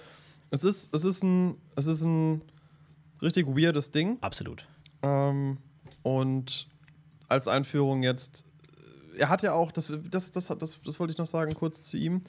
es 0.50 0.64
ist, 0.64 0.94
es 0.94 1.05
ist, 1.05 1.22
ein, 1.22 1.57
es 1.77 1.87
ist 1.87 2.05
ein 2.05 2.42
richtig 3.22 3.46
weirdes 3.46 3.90
Ding. 3.90 4.18
Absolut. 4.20 4.66
Ähm, 5.03 5.59
und 6.03 6.68
als 7.29 7.48
Einführung 7.48 8.03
jetzt, 8.03 8.44
er 9.16 9.31
hat 9.31 9.42
ja 9.42 9.53
auch, 9.53 9.72
das, 9.72 9.90
das, 10.11 10.31
das, 10.31 10.46
das, 10.46 10.81
das 10.83 11.00
wollte 11.00 11.12
ich 11.12 11.18
noch 11.18 11.27
sagen, 11.27 11.55
kurz 11.55 11.85
zu 11.85 11.96
ihm. 11.96 12.22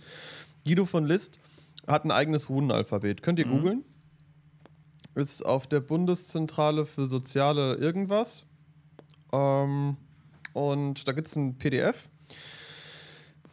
Guido 0.66 0.86
von 0.86 1.06
List 1.06 1.40
hat 1.88 2.06
ein 2.06 2.12
eigenes 2.12 2.50
Runenalphabet. 2.50 3.22
Könnt 3.22 3.40
ihr 3.40 3.48
mhm. 3.48 3.52
googeln? 3.52 3.86
Ist 5.16 5.46
auf 5.46 5.68
der 5.68 5.80
Bundeszentrale 5.80 6.86
für 6.86 7.08
Soziale 7.08 7.76
irgendwas. 7.76 8.46
Ähm, 9.32 9.98
und 10.54 11.08
da 11.08 11.12
gibt 11.14 11.28
es 11.28 11.36
ein 11.36 11.58
PDF, 11.58 12.10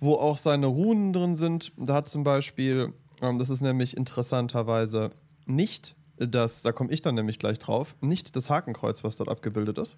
wo 0.00 0.14
auch 0.14 0.36
seine 0.36 0.66
Runen 0.66 1.12
drin 1.12 1.36
sind. 1.36 1.72
Da 1.76 1.94
hat 1.94 2.08
zum 2.08 2.24
Beispiel, 2.24 2.92
ähm, 3.20 3.38
das 3.38 3.50
ist 3.50 3.60
nämlich 3.60 3.96
interessanterweise 3.96 5.10
nicht 5.46 5.96
das, 6.18 6.62
da 6.62 6.72
komme 6.72 6.92
ich 6.92 7.02
dann 7.02 7.14
nämlich 7.14 7.38
gleich 7.38 7.58
drauf, 7.58 7.96
nicht 8.00 8.36
das 8.36 8.50
Hakenkreuz, 8.50 9.02
was 9.02 9.16
dort 9.16 9.28
abgebildet 9.28 9.78
ist, 9.78 9.96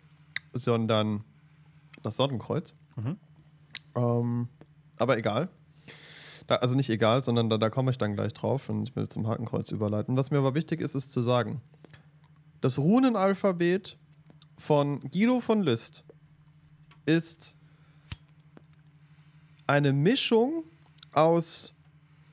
sondern 0.53 1.25
das 2.03 2.17
Sonnenkreuz. 2.17 2.75
Mhm. 2.97 3.17
Ähm, 3.97 4.49
aber 4.99 5.19
egal. 5.19 5.49
Da, 6.47 6.57
also 6.57 6.75
nicht 6.75 6.91
egal, 6.91 7.25
sondern 7.25 7.49
da, 7.49 7.57
da 7.57 7.71
komme 7.71 7.91
ich 7.91 7.99
dann 7.99 8.15
gleich 8.15 8.35
drauf 8.35 8.69
und 8.69 8.83
ich 8.83 8.97
will 8.97 9.09
zum 9.09 9.27
Hakenkreuz 9.27 9.71
überleiten. 9.71 10.17
Was 10.17 10.31
mir 10.31 10.39
aber 10.39 10.55
wichtig 10.55 10.81
ist, 10.81 10.95
ist 10.95 11.11
zu 11.11 11.21
sagen, 11.21 11.63
das 12.61 12.79
Runenalphabet 12.79 13.99
von 14.59 15.01
Guido 15.01 15.41
von 15.41 15.63
List 15.63 16.05
ist 17.07 17.57
eine 19.67 19.93
Mischung 19.93 20.65
aus, 21.13 21.75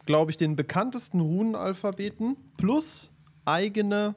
glaube 0.05 0.31
ich, 0.31 0.37
den 0.37 0.55
bekanntesten 0.55 1.19
Runenalphabeten 1.19 2.35
plus 2.57 3.11
eigene, 3.45 4.15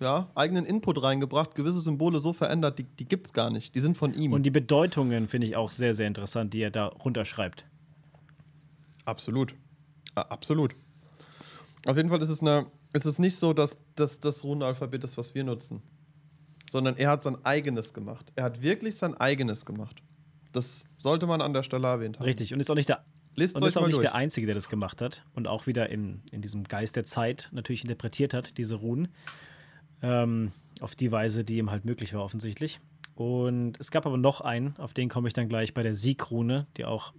ja, 0.00 0.30
eigenen 0.34 0.64
Input 0.64 1.02
reingebracht, 1.02 1.54
gewisse 1.54 1.80
Symbole 1.80 2.20
so 2.20 2.32
verändert, 2.32 2.78
die, 2.78 2.84
die 2.84 3.06
gibt 3.06 3.26
es 3.26 3.32
gar 3.32 3.50
nicht. 3.50 3.74
Die 3.74 3.80
sind 3.80 3.96
von 3.96 4.14
ihm. 4.14 4.32
Und 4.32 4.44
die 4.44 4.50
Bedeutungen 4.50 5.28
finde 5.28 5.46
ich 5.46 5.56
auch 5.56 5.70
sehr, 5.70 5.94
sehr 5.94 6.06
interessant, 6.06 6.54
die 6.54 6.60
er 6.60 6.70
da 6.70 6.86
runterschreibt. 6.86 7.64
Absolut. 9.06 9.54
absolut. 10.14 10.76
Auf 11.86 11.96
jeden 11.96 12.10
Fall 12.10 12.20
ist 12.20 12.28
es, 12.28 12.42
eine, 12.42 12.66
ist 12.92 13.06
es 13.06 13.18
nicht 13.18 13.36
so, 13.36 13.52
dass 13.52 13.78
das 13.94 14.20
das 14.20 14.44
Runenalphabet 14.44 15.04
ist, 15.04 15.16
was 15.16 15.34
wir 15.34 15.44
nutzen. 15.44 15.82
Sondern 16.68 16.96
er 16.96 17.10
hat 17.10 17.22
sein 17.22 17.42
eigenes 17.44 17.94
gemacht. 17.94 18.32
Er 18.34 18.44
hat 18.44 18.60
wirklich 18.60 18.96
sein 18.96 19.14
eigenes 19.14 19.64
gemacht. 19.64 20.02
Das 20.52 20.84
sollte 20.98 21.26
man 21.26 21.40
an 21.40 21.52
der 21.52 21.62
Stelle 21.62 21.86
erwähnt 21.86 22.18
haben. 22.18 22.24
Richtig, 22.24 22.52
und 22.52 22.60
ist 22.60 22.70
auch 22.70 22.74
nicht 22.74 22.88
der, 22.88 23.04
Lest 23.36 23.54
und 23.54 23.64
ist 23.64 23.76
auch 23.76 23.86
nicht 23.86 24.02
der 24.02 24.14
Einzige, 24.14 24.46
der 24.46 24.54
das 24.54 24.68
gemacht 24.68 25.02
hat 25.02 25.22
und 25.34 25.46
auch 25.46 25.66
wieder 25.66 25.90
in, 25.90 26.22
in 26.32 26.40
diesem 26.40 26.64
Geist 26.64 26.96
der 26.96 27.04
Zeit 27.04 27.50
natürlich 27.52 27.82
interpretiert 27.82 28.34
hat, 28.34 28.58
diese 28.58 28.76
Runen. 28.76 29.08
Ähm, 30.02 30.52
auf 30.80 30.94
die 30.94 31.12
Weise, 31.12 31.44
die 31.44 31.58
ihm 31.58 31.70
halt 31.70 31.84
möglich 31.84 32.12
war, 32.14 32.22
offensichtlich. 32.22 32.80
Und 33.14 33.78
es 33.78 33.90
gab 33.90 34.06
aber 34.06 34.18
noch 34.18 34.40
einen, 34.40 34.76
auf 34.78 34.92
den 34.92 35.08
komme 35.08 35.28
ich 35.28 35.34
dann 35.34 35.48
gleich 35.48 35.72
bei 35.72 35.82
der 35.82 35.94
Siegrune, 35.94 36.66
die 36.76 36.84
auch 36.84 37.12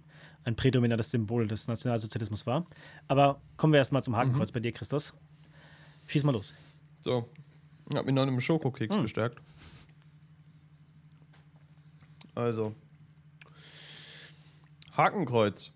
ein 0.48 0.56
prädominantes 0.56 1.10
Symbol 1.10 1.46
des 1.46 1.68
Nationalsozialismus 1.68 2.46
war. 2.46 2.66
Aber 3.06 3.40
kommen 3.56 3.72
wir 3.72 3.78
erstmal 3.78 4.02
zum 4.02 4.16
Hakenkreuz 4.16 4.48
mhm. 4.50 4.54
bei 4.54 4.60
dir, 4.60 4.72
Christus. 4.72 5.12
Schieß 6.06 6.24
mal 6.24 6.32
los. 6.32 6.54
So, 7.02 7.28
ich 7.90 7.96
habe 7.96 8.06
mich 8.06 8.14
noch 8.14 8.22
einem 8.22 8.40
Schokokeks 8.40 8.96
mhm. 8.96 9.02
gestärkt. 9.02 9.38
Also, 12.34 12.74
Hakenkreuz 14.96 15.72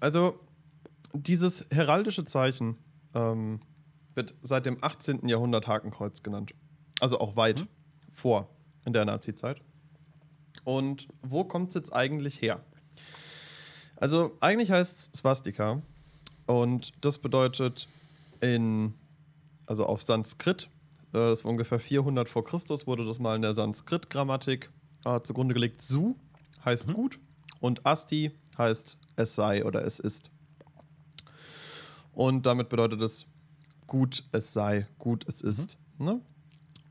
Also, 0.00 0.38
dieses 1.14 1.66
heraldische 1.70 2.24
Zeichen 2.24 2.76
ähm, 3.14 3.60
wird 4.14 4.34
seit 4.42 4.66
dem 4.66 4.76
18. 4.82 5.26
Jahrhundert 5.28 5.66
Hakenkreuz 5.66 6.22
genannt. 6.22 6.54
Also 7.00 7.18
auch 7.18 7.36
weit 7.36 7.60
mhm. 7.60 7.68
vor 8.12 8.48
in 8.84 8.92
der 8.92 9.04
Nazi-Zeit. 9.04 9.62
Und 10.64 11.08
wo 11.22 11.44
kommt 11.44 11.68
es 11.68 11.74
jetzt 11.74 11.92
eigentlich 11.92 12.42
her? 12.42 12.64
Also, 14.04 14.36
eigentlich 14.40 14.70
heißt 14.70 15.14
es 15.14 15.18
Swastika. 15.18 15.80
Und 16.44 16.92
das 17.00 17.16
bedeutet 17.16 17.88
in, 18.42 18.92
also 19.64 19.86
auf 19.86 20.02
Sanskrit, 20.02 20.68
äh, 21.14 21.30
das 21.30 21.42
war 21.42 21.50
ungefähr 21.50 21.80
400 21.80 22.28
vor 22.28 22.44
Christus, 22.44 22.86
wurde 22.86 23.06
das 23.06 23.18
mal 23.18 23.34
in 23.34 23.40
der 23.40 23.54
Sanskrit-Grammatik 23.54 24.70
äh, 25.06 25.22
zugrunde 25.22 25.54
gelegt. 25.54 25.80
Su 25.80 26.16
heißt 26.66 26.88
mhm. 26.88 26.92
gut 26.92 27.18
und 27.60 27.86
Asti 27.86 28.32
heißt 28.58 28.98
es 29.16 29.34
sei 29.36 29.64
oder 29.64 29.82
es 29.86 30.00
ist. 30.00 30.30
Und 32.12 32.44
damit 32.44 32.68
bedeutet 32.68 33.00
es 33.00 33.24
gut 33.86 34.22
es 34.32 34.52
sei, 34.52 34.86
gut 34.98 35.26
es 35.26 35.40
ist. 35.40 35.78
Mhm. 35.96 36.04
Ne? 36.04 36.20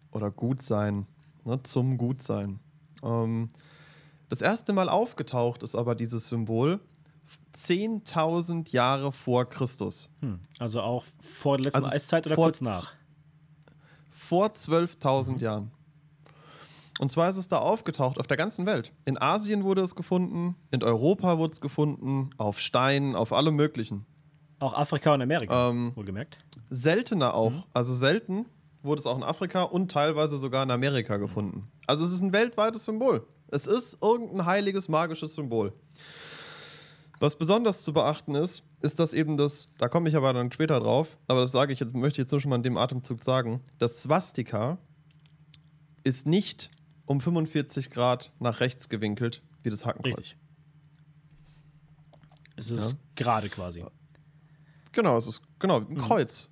Oder 0.09 0.31
gut 0.31 0.63
sein, 0.63 1.05
ne? 1.45 1.61
zum 1.61 1.99
Gutsein. 1.99 2.59
Ähm, 3.03 3.51
das 4.29 4.41
erste 4.41 4.73
Mal 4.73 4.89
aufgetaucht 4.89 5.61
ist 5.61 5.75
aber 5.75 5.93
dieses 5.93 6.27
Symbol 6.27 6.79
10.000 7.55 8.71
Jahre 8.71 9.11
vor 9.11 9.45
Christus. 9.45 10.09
Hm. 10.21 10.39
Also 10.59 10.81
auch 10.81 11.05
vor 11.19 11.57
der 11.57 11.65
letzten 11.65 11.83
also 11.83 11.91
Eiszeit 11.91 12.25
oder 12.25 12.35
kurz 12.35 12.61
nach? 12.61 12.91
Vor 14.09 14.47
12.000 14.47 15.31
mhm. 15.31 15.37
Jahren. 15.37 15.71
Und 16.99 17.11
zwar 17.11 17.29
ist 17.29 17.37
es 17.37 17.47
da 17.47 17.57
aufgetaucht 17.57 18.19
auf 18.19 18.27
der 18.27 18.37
ganzen 18.37 18.65
Welt. 18.65 18.93
In 19.05 19.19
Asien 19.19 19.63
wurde 19.63 19.81
es 19.81 19.95
gefunden, 19.95 20.55
in 20.71 20.83
Europa 20.83 21.37
wurde 21.37 21.53
es 21.53 21.61
gefunden, 21.61 22.29
auf 22.37 22.59
Steinen, 22.59 23.15
auf 23.15 23.33
allem 23.33 23.55
Möglichen. 23.55 24.05
Auch 24.59 24.73
Afrika 24.73 25.13
und 25.13 25.21
Amerika, 25.21 25.69
ähm, 25.69 25.91
wohlgemerkt. 25.95 26.37
Seltener 26.69 27.33
auch. 27.33 27.51
Mhm. 27.51 27.63
Also 27.73 27.93
selten 27.93 28.45
wurde 28.83 28.99
es 28.99 29.05
auch 29.05 29.17
in 29.17 29.23
Afrika 29.23 29.63
und 29.63 29.91
teilweise 29.91 30.37
sogar 30.37 30.63
in 30.63 30.71
Amerika 30.71 31.17
gefunden. 31.17 31.67
Also 31.87 32.05
es 32.05 32.11
ist 32.11 32.21
ein 32.21 32.31
weltweites 32.31 32.85
Symbol. 32.85 33.25
Es 33.47 33.67
ist 33.67 33.97
irgendein 34.01 34.45
heiliges, 34.45 34.89
magisches 34.89 35.33
Symbol. 35.33 35.73
Was 37.23 37.37
besonders 37.37 37.83
zu 37.83 37.93
beachten 37.93 38.35
ist, 38.35 38.65
ist, 38.81 38.99
dass 38.99 39.13
eben 39.13 39.37
das, 39.37 39.69
da 39.77 39.87
komme 39.87 40.09
ich 40.09 40.17
aber 40.17 40.33
dann 40.33 40.51
später 40.51 40.81
drauf, 40.81 41.17
aber 41.29 41.39
das 41.39 41.53
sage 41.53 41.71
ich 41.71 41.79
jetzt, 41.79 41.93
möchte 41.93 42.15
ich 42.19 42.25
jetzt 42.25 42.31
nur 42.31 42.41
schon 42.41 42.49
mal 42.49 42.57
in 42.57 42.63
dem 42.63 42.75
Atemzug 42.75 43.21
sagen, 43.21 43.61
das 43.77 44.03
Swastika 44.03 44.77
ist 46.03 46.27
nicht 46.27 46.69
um 47.05 47.21
45 47.21 47.91
Grad 47.91 48.33
nach 48.41 48.59
rechts 48.59 48.89
gewinkelt, 48.89 49.41
wie 49.61 49.69
das 49.69 49.85
Hakenkreuz. 49.85 50.17
Richtig. 50.17 50.37
Es 52.57 52.69
ist 52.69 52.91
ja. 52.91 52.97
gerade 53.15 53.47
quasi. 53.47 53.85
Genau, 54.91 55.17
es 55.17 55.27
ist 55.27 55.43
genau 55.59 55.77
ein 55.77 55.87
mhm. 55.87 55.99
Kreuz. 55.99 56.51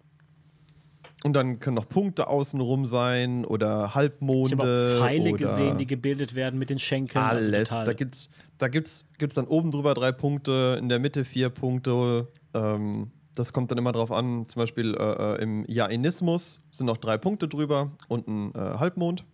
Und 1.23 1.33
dann 1.33 1.59
können 1.59 1.75
noch 1.75 1.87
Punkte 1.87 2.27
außenrum 2.27 2.87
sein 2.87 3.45
oder 3.45 3.93
Halbmonde. 3.93 4.55
Ich 4.55 4.59
habe 4.59 4.97
Pfeile 4.99 5.33
gesehen, 5.33 5.77
die 5.77 5.85
gebildet 5.85 6.33
werden 6.33 6.57
mit 6.57 6.71
den 6.71 6.79
Schenkeln. 6.79 7.23
Also 7.23 7.47
Alles. 7.47 7.71
Also 7.71 7.85
da 7.85 7.93
gibt 7.93 8.15
es 8.15 8.29
da 8.57 8.67
gibt's, 8.67 9.05
gibt's 9.17 9.35
dann 9.35 9.45
oben 9.45 9.71
drüber 9.71 9.93
drei 9.93 10.11
Punkte, 10.11 10.77
in 10.79 10.89
der 10.89 10.99
Mitte 10.99 11.25
vier 11.25 11.49
Punkte. 11.49 12.27
Ähm, 12.53 13.11
das 13.35 13.53
kommt 13.53 13.71
dann 13.71 13.77
immer 13.77 13.91
drauf 13.91 14.11
an. 14.11 14.47
Zum 14.47 14.61
Beispiel 14.61 14.95
äh, 14.95 15.35
äh 15.35 15.41
im 15.41 15.65
Jainismus 15.67 16.59
sind 16.69 16.85
noch 16.85 16.97
drei 16.97 17.17
Punkte 17.17 17.47
drüber 17.47 17.91
und 18.07 18.27
ein 18.27 18.53
äh, 18.53 18.59
Halbmond. 18.59 19.25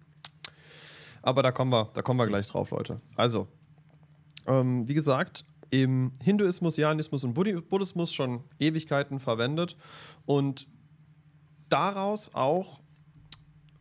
Aber 1.22 1.44
da 1.44 1.52
kommen 1.52 1.72
wir, 1.72 1.90
da 1.94 2.02
kommen 2.02 2.20
wir 2.20 2.28
gleich 2.28 2.48
drauf, 2.48 2.72
Leute. 2.72 3.02
Also, 3.16 3.48
ähm, 4.46 4.88
wie 4.88 4.94
gesagt, 4.94 5.44
im 5.70 6.14
Hinduismus, 6.22 6.78
Jainismus 6.78 7.24
und 7.26 7.34
Buddhismus 7.34 8.14
schon 8.14 8.44
Ewigkeiten 8.60 9.20
verwendet 9.20 9.76
und 10.26 10.68
daraus 11.70 12.34
auch 12.34 12.82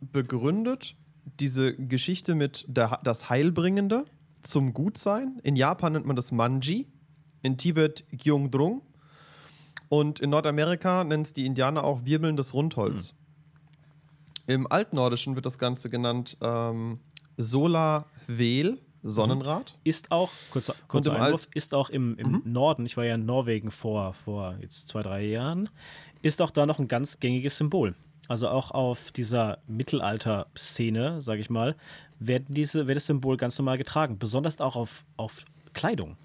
begründet 0.00 0.96
diese 1.40 1.74
Geschichte 1.74 2.34
mit 2.34 2.64
der, 2.68 3.00
das 3.02 3.30
Heilbringende 3.30 4.04
zum 4.42 4.72
Gutsein. 4.74 5.40
In 5.42 5.56
Japan 5.56 5.92
nennt 5.92 6.06
man 6.06 6.16
das 6.16 6.32
Manji, 6.32 6.86
in 7.42 7.58
Tibet 7.58 8.04
Gyeongdrung 8.10 8.82
und 9.88 10.20
in 10.20 10.30
Nordamerika 10.30 11.04
nennen 11.04 11.22
es 11.22 11.32
die 11.32 11.46
Indianer 11.46 11.84
auch 11.84 12.04
wirbelndes 12.04 12.54
Rundholz. 12.54 13.10
Hm. 13.10 13.16
Im 14.48 14.66
Altnordischen 14.70 15.34
wird 15.34 15.46
das 15.46 15.58
Ganze 15.58 15.90
genannt 15.90 16.36
ähm, 16.40 17.00
Vel, 17.36 18.78
Sonnenrad. 19.02 19.78
Ist 19.84 20.10
auch, 20.10 20.30
kurzer, 20.50 20.74
kurzer 20.88 21.20
Einwurf, 21.20 21.48
ist 21.54 21.74
auch 21.74 21.90
im, 21.90 22.16
im 22.18 22.32
mhm. 22.32 22.42
Norden, 22.44 22.86
ich 22.86 22.96
war 22.96 23.04
ja 23.04 23.14
in 23.14 23.24
Norwegen 23.24 23.70
vor, 23.70 24.14
vor 24.14 24.56
jetzt 24.60 24.88
zwei, 24.88 25.02
drei 25.02 25.26
Jahren, 25.26 25.68
ist 26.22 26.42
auch 26.42 26.50
da 26.50 26.66
noch 26.66 26.78
ein 26.78 26.88
ganz 26.88 27.20
gängiges 27.20 27.56
Symbol. 27.56 27.94
Also 28.28 28.48
auch 28.48 28.72
auf 28.72 29.12
dieser 29.12 29.58
Mittelalter-Szene, 29.66 31.20
sage 31.20 31.40
ich 31.40 31.50
mal, 31.50 31.76
wird, 32.18 32.44
diese, 32.48 32.86
wird 32.88 32.96
das 32.96 33.06
Symbol 33.06 33.36
ganz 33.36 33.58
normal 33.58 33.78
getragen. 33.78 34.18
Besonders 34.18 34.60
auch 34.60 34.76
auf, 34.76 35.04
auf 35.16 35.44
Kleidung. 35.74 36.16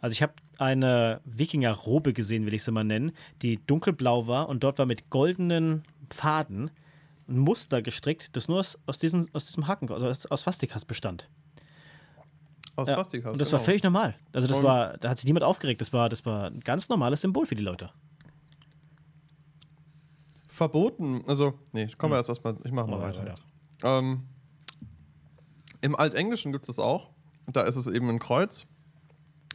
Also 0.00 0.12
ich 0.12 0.22
habe 0.22 0.32
eine 0.58 1.20
Wikinger-Robe 1.24 2.12
gesehen, 2.12 2.46
will 2.46 2.54
ich 2.54 2.64
sie 2.64 2.72
mal 2.72 2.84
nennen, 2.84 3.12
die 3.42 3.64
dunkelblau 3.66 4.26
war 4.26 4.48
und 4.48 4.62
dort 4.62 4.78
war 4.78 4.86
mit 4.86 5.10
goldenen 5.10 5.82
Faden 6.10 6.70
ein 7.28 7.38
Muster 7.38 7.82
gestrickt, 7.82 8.36
das 8.36 8.48
nur 8.48 8.58
aus, 8.58 8.78
aus, 8.86 8.98
diesem, 8.98 9.28
aus 9.32 9.46
diesem 9.46 9.66
Haken, 9.68 9.90
also 9.92 10.06
aus, 10.08 10.26
aus 10.26 10.40
Swastikas 10.40 10.84
bestand. 10.84 11.28
Aus 12.74 12.88
ja, 12.88 12.94
Swastikas. 12.94 13.32
Und 13.32 13.40
das 13.40 13.48
genau. 13.48 13.58
war 13.58 13.64
völlig 13.64 13.82
normal. 13.82 14.14
Also 14.32 14.48
das 14.48 14.58
und 14.58 14.64
war, 14.64 14.96
da 14.98 15.10
hat 15.10 15.18
sich 15.18 15.26
niemand 15.26 15.44
aufgeregt. 15.44 15.80
Das 15.80 15.92
war, 15.92 16.08
das 16.08 16.24
war 16.24 16.46
ein 16.46 16.60
ganz 16.60 16.88
normales 16.88 17.20
Symbol 17.20 17.46
für 17.46 17.54
die 17.54 17.62
Leute. 17.62 17.90
Verboten, 20.52 21.24
also, 21.26 21.54
nee, 21.72 21.84
ich 21.84 21.96
komme 21.96 22.14
hm. 22.14 22.18
erst 22.18 22.28
erstmal, 22.28 22.56
ich 22.62 22.72
mache 22.72 22.86
mal 22.86 22.98
oh, 22.98 23.02
weiter 23.02 23.22
ja. 23.22 23.28
jetzt. 23.28 23.44
Ähm, 23.82 24.24
Im 25.80 25.96
Altenglischen 25.96 26.52
gibt 26.52 26.64
es 26.64 26.76
das 26.76 26.78
auch. 26.78 27.08
Da 27.46 27.62
ist 27.62 27.76
es 27.76 27.86
eben 27.86 28.10
ein 28.10 28.18
Kreuz 28.18 28.66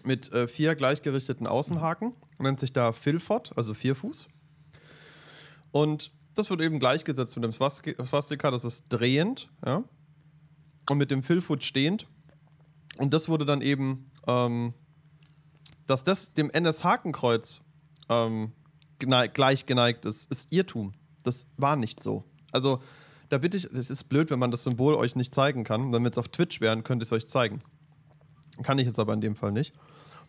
mit 0.03 0.33
äh, 0.33 0.47
vier 0.47 0.73
gleichgerichteten 0.73 1.45
Außenhaken. 1.45 2.13
Nennt 2.39 2.59
sich 2.59 2.73
da 2.73 2.93
Philfot, 2.93 3.55
also 3.55 3.75
Vierfuß. 3.75 4.27
Und 5.71 6.11
das 6.33 6.49
wird 6.49 6.61
eben 6.61 6.79
gleichgesetzt 6.79 7.35
mit 7.35 7.43
dem 7.43 7.51
Swastika, 7.51 8.49
das 8.49 8.65
ist 8.65 8.85
drehend, 8.89 9.51
ja. 9.63 9.83
Und 10.89 10.97
mit 10.97 11.11
dem 11.11 11.21
Philfoot 11.21 11.63
stehend. 11.63 12.05
Und 12.97 13.13
das 13.13 13.29
wurde 13.29 13.45
dann 13.45 13.61
eben, 13.61 14.09
ähm, 14.25 14.73
dass 15.85 16.03
das 16.03 16.33
dem 16.33 16.49
NS-Hakenkreuz 16.49 17.61
ähm, 18.09 18.53
gleich 18.99 19.65
geneigt 19.65 20.05
ist, 20.05 20.31
ist 20.31 20.51
Irrtum. 20.53 20.93
Das 21.23 21.45
war 21.57 21.75
nicht 21.75 22.01
so. 22.01 22.23
Also, 22.51 22.81
da 23.29 23.37
bitte 23.37 23.57
ich, 23.57 23.65
es 23.65 23.89
ist 23.89 24.05
blöd, 24.05 24.29
wenn 24.29 24.39
man 24.39 24.51
das 24.51 24.63
Symbol 24.63 24.95
euch 24.95 25.15
nicht 25.15 25.33
zeigen 25.33 25.63
kann. 25.63 25.91
Wenn 25.91 26.01
wir 26.01 26.07
jetzt 26.07 26.19
auf 26.19 26.29
Twitch 26.29 26.61
wären, 26.61 26.83
könnte 26.83 27.03
ich 27.03 27.09
es 27.09 27.13
euch 27.13 27.27
zeigen. 27.27 27.61
Kann 28.63 28.79
ich 28.79 28.87
jetzt 28.87 28.99
aber 28.99 29.13
in 29.13 29.21
dem 29.21 29.35
Fall 29.35 29.51
nicht. 29.51 29.73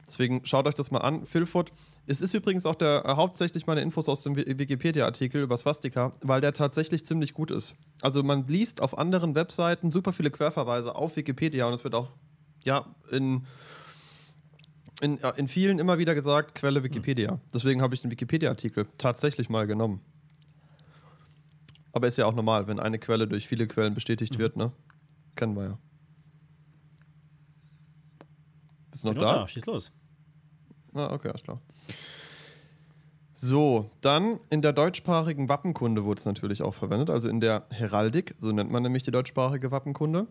Deswegen 0.09 0.45
schaut 0.47 0.67
euch 0.67 0.75
das 0.75 0.91
mal 0.91 1.01
an. 1.01 1.27
Philfoot. 1.27 1.71
Es 2.07 2.23
ist 2.23 2.33
übrigens 2.33 2.65
auch 2.65 2.75
der 2.75 3.05
äh, 3.05 3.15
hauptsächlich 3.15 3.67
meine 3.67 3.83
Infos 3.83 4.09
aus 4.09 4.23
dem 4.23 4.37
Wikipedia-Artikel 4.37 5.43
über 5.43 5.57
Swastika, 5.59 6.13
weil 6.23 6.41
der 6.41 6.55
tatsächlich 6.55 7.05
ziemlich 7.05 7.35
gut 7.35 7.51
ist. 7.51 7.75
Also 8.01 8.23
man 8.23 8.47
liest 8.49 8.81
auf 8.81 8.97
anderen 8.97 9.35
Webseiten 9.35 9.93
super 9.93 10.15
viele 10.15 10.31
Querverweise 10.31 10.97
auf 10.97 11.17
Wikipedia 11.17 11.67
und 11.67 11.75
es 11.75 11.85
wird 11.85 11.95
auch 11.95 12.09
ja 12.65 12.87
in 13.11 13.45
in, 15.01 15.19
in 15.37 15.49
vielen 15.49 15.79
immer 15.79 15.99
wieder 15.99 16.15
gesagt, 16.15 16.55
Quelle 16.55 16.83
Wikipedia. 16.83 17.41
Deswegen 17.55 17.83
habe 17.83 17.95
ich 17.95 18.03
den 18.03 18.11
Wikipedia-Artikel 18.11 18.87
tatsächlich 18.99 19.49
mal 19.49 19.67
genommen. 19.67 20.01
Aber 21.93 22.09
ist 22.09 22.19
ja 22.19 22.27
auch 22.27 22.35
normal, 22.35 22.67
wenn 22.69 22.79
eine 22.79 22.99
Quelle 22.99 23.27
durch 23.27 23.49
viele 23.49 23.67
Quellen 23.67 23.95
bestätigt 23.95 24.35
mhm. 24.35 24.39
wird, 24.39 24.57
ne? 24.57 24.73
Kennen 25.37 25.57
wir 25.57 25.65
ja. 25.65 25.79
Bist 28.91 29.05
du 29.05 29.09
noch 29.09 29.15
da? 29.15 29.39
da? 29.41 29.49
Schieß 29.49 29.67
los. 29.67 29.93
Ah, 30.95 31.13
okay, 31.13 31.29
alles 31.29 31.43
klar. 31.43 31.61
So, 33.35 33.89
dann 34.01 34.41
in 34.51 34.63
der 34.63 34.73
deutschsprachigen 34.73 35.49
Wappenkunde 35.49 36.05
wurde 36.05 36.19
es 36.19 36.25
natürlich 36.25 36.63
auch 36.63 36.75
verwendet, 36.75 37.09
also 37.09 37.29
in 37.29 37.41
der 37.41 37.67
Heraldik, 37.71 38.35
so 38.41 38.51
nennt 38.51 38.73
man 38.73 38.83
nämlich 38.83 39.05
die 39.05 39.13
deutschsprachige 39.13 39.71
Wappenkunde. 39.71 40.27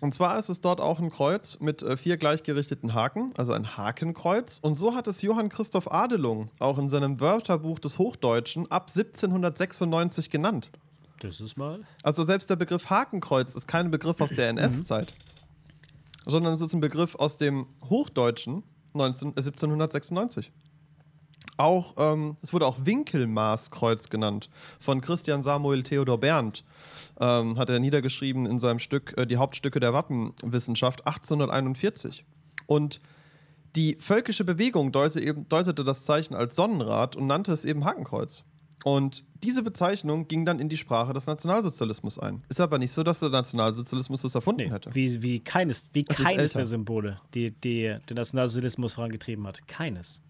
Und 0.00 0.14
zwar 0.14 0.38
ist 0.38 0.48
es 0.48 0.60
dort 0.60 0.80
auch 0.80 0.98
ein 0.98 1.10
Kreuz 1.10 1.58
mit 1.60 1.82
äh, 1.82 1.96
vier 1.96 2.16
gleichgerichteten 2.16 2.94
Haken, 2.94 3.32
also 3.36 3.52
ein 3.52 3.76
Hakenkreuz. 3.76 4.58
Und 4.62 4.76
so 4.76 4.94
hat 4.94 5.06
es 5.06 5.20
Johann 5.22 5.48
Christoph 5.50 5.92
Adelung 5.92 6.50
auch 6.58 6.78
in 6.78 6.88
seinem 6.88 7.20
Wörterbuch 7.20 7.78
des 7.78 7.98
Hochdeutschen 7.98 8.70
ab 8.70 8.88
1796 8.88 10.30
genannt. 10.30 10.70
Das 11.20 11.40
ist 11.40 11.58
mal. 11.58 11.80
Also 12.02 12.24
selbst 12.24 12.48
der 12.48 12.56
Begriff 12.56 12.88
Hakenkreuz 12.88 13.54
ist 13.54 13.68
kein 13.68 13.90
Begriff 13.90 14.20
aus 14.22 14.30
der 14.30 14.48
NS-Zeit 14.48 15.12
sondern 16.26 16.52
es 16.52 16.60
ist 16.60 16.72
ein 16.74 16.80
Begriff 16.80 17.14
aus 17.14 17.36
dem 17.36 17.66
Hochdeutschen 17.88 18.62
19, 18.94 19.30
äh, 19.30 19.42
1796. 19.42 20.52
Auch, 21.60 21.94
ähm, 21.98 22.36
es 22.42 22.52
wurde 22.52 22.66
auch 22.66 22.78
Winkelmaßkreuz 22.84 24.08
genannt, 24.08 24.48
von 24.78 25.00
Christian 25.00 25.42
Samuel 25.42 25.82
Theodor 25.82 26.18
Berndt. 26.18 26.64
Ähm, 27.20 27.58
hat 27.58 27.68
er 27.68 27.78
niedergeschrieben 27.80 28.46
in 28.46 28.58
seinem 28.58 28.78
Stück 28.78 29.14
äh, 29.18 29.26
Die 29.26 29.36
Hauptstücke 29.36 29.78
der 29.78 29.92
Wappenwissenschaft 29.92 31.06
1841. 31.06 32.24
Und 32.66 33.00
Die 33.76 33.96
völkische 34.00 34.44
Bewegung 34.44 34.90
deutete, 34.90 35.20
eben, 35.24 35.48
deutete 35.48 35.84
das 35.84 36.04
Zeichen 36.04 36.34
als 36.34 36.56
Sonnenrad 36.56 37.14
und 37.14 37.26
nannte 37.28 37.52
es 37.52 37.64
eben 37.64 37.84
Hakenkreuz. 37.84 38.42
Und 38.82 39.24
diese 39.44 39.62
Bezeichnung 39.62 40.26
ging 40.26 40.44
dann 40.46 40.58
in 40.58 40.68
die 40.70 40.78
Sprache 40.78 41.12
des 41.12 41.26
Nationalsozialismus 41.26 42.18
ein. 42.18 42.42
Ist 42.48 42.60
aber 42.60 42.78
nicht 42.78 42.92
so, 42.92 43.02
dass 43.02 43.20
der 43.20 43.28
Nationalsozialismus 43.28 44.22
das 44.22 44.34
erfunden 44.34 44.62
Nee, 44.62 44.70
hätte. 44.70 44.90
wie, 44.94 45.20
wie 45.22 45.38
keines, 45.40 45.84
wie 45.92 46.02
keines 46.02 46.54
der 46.54 46.64
Symbole, 46.66 47.20
die, 47.34 47.50
die 47.50 47.94
den 48.08 48.16
Nationalsozialismus 48.16 48.94
vorangetrieben 48.94 49.46
hat. 49.46 49.68
Keines. 49.68 50.22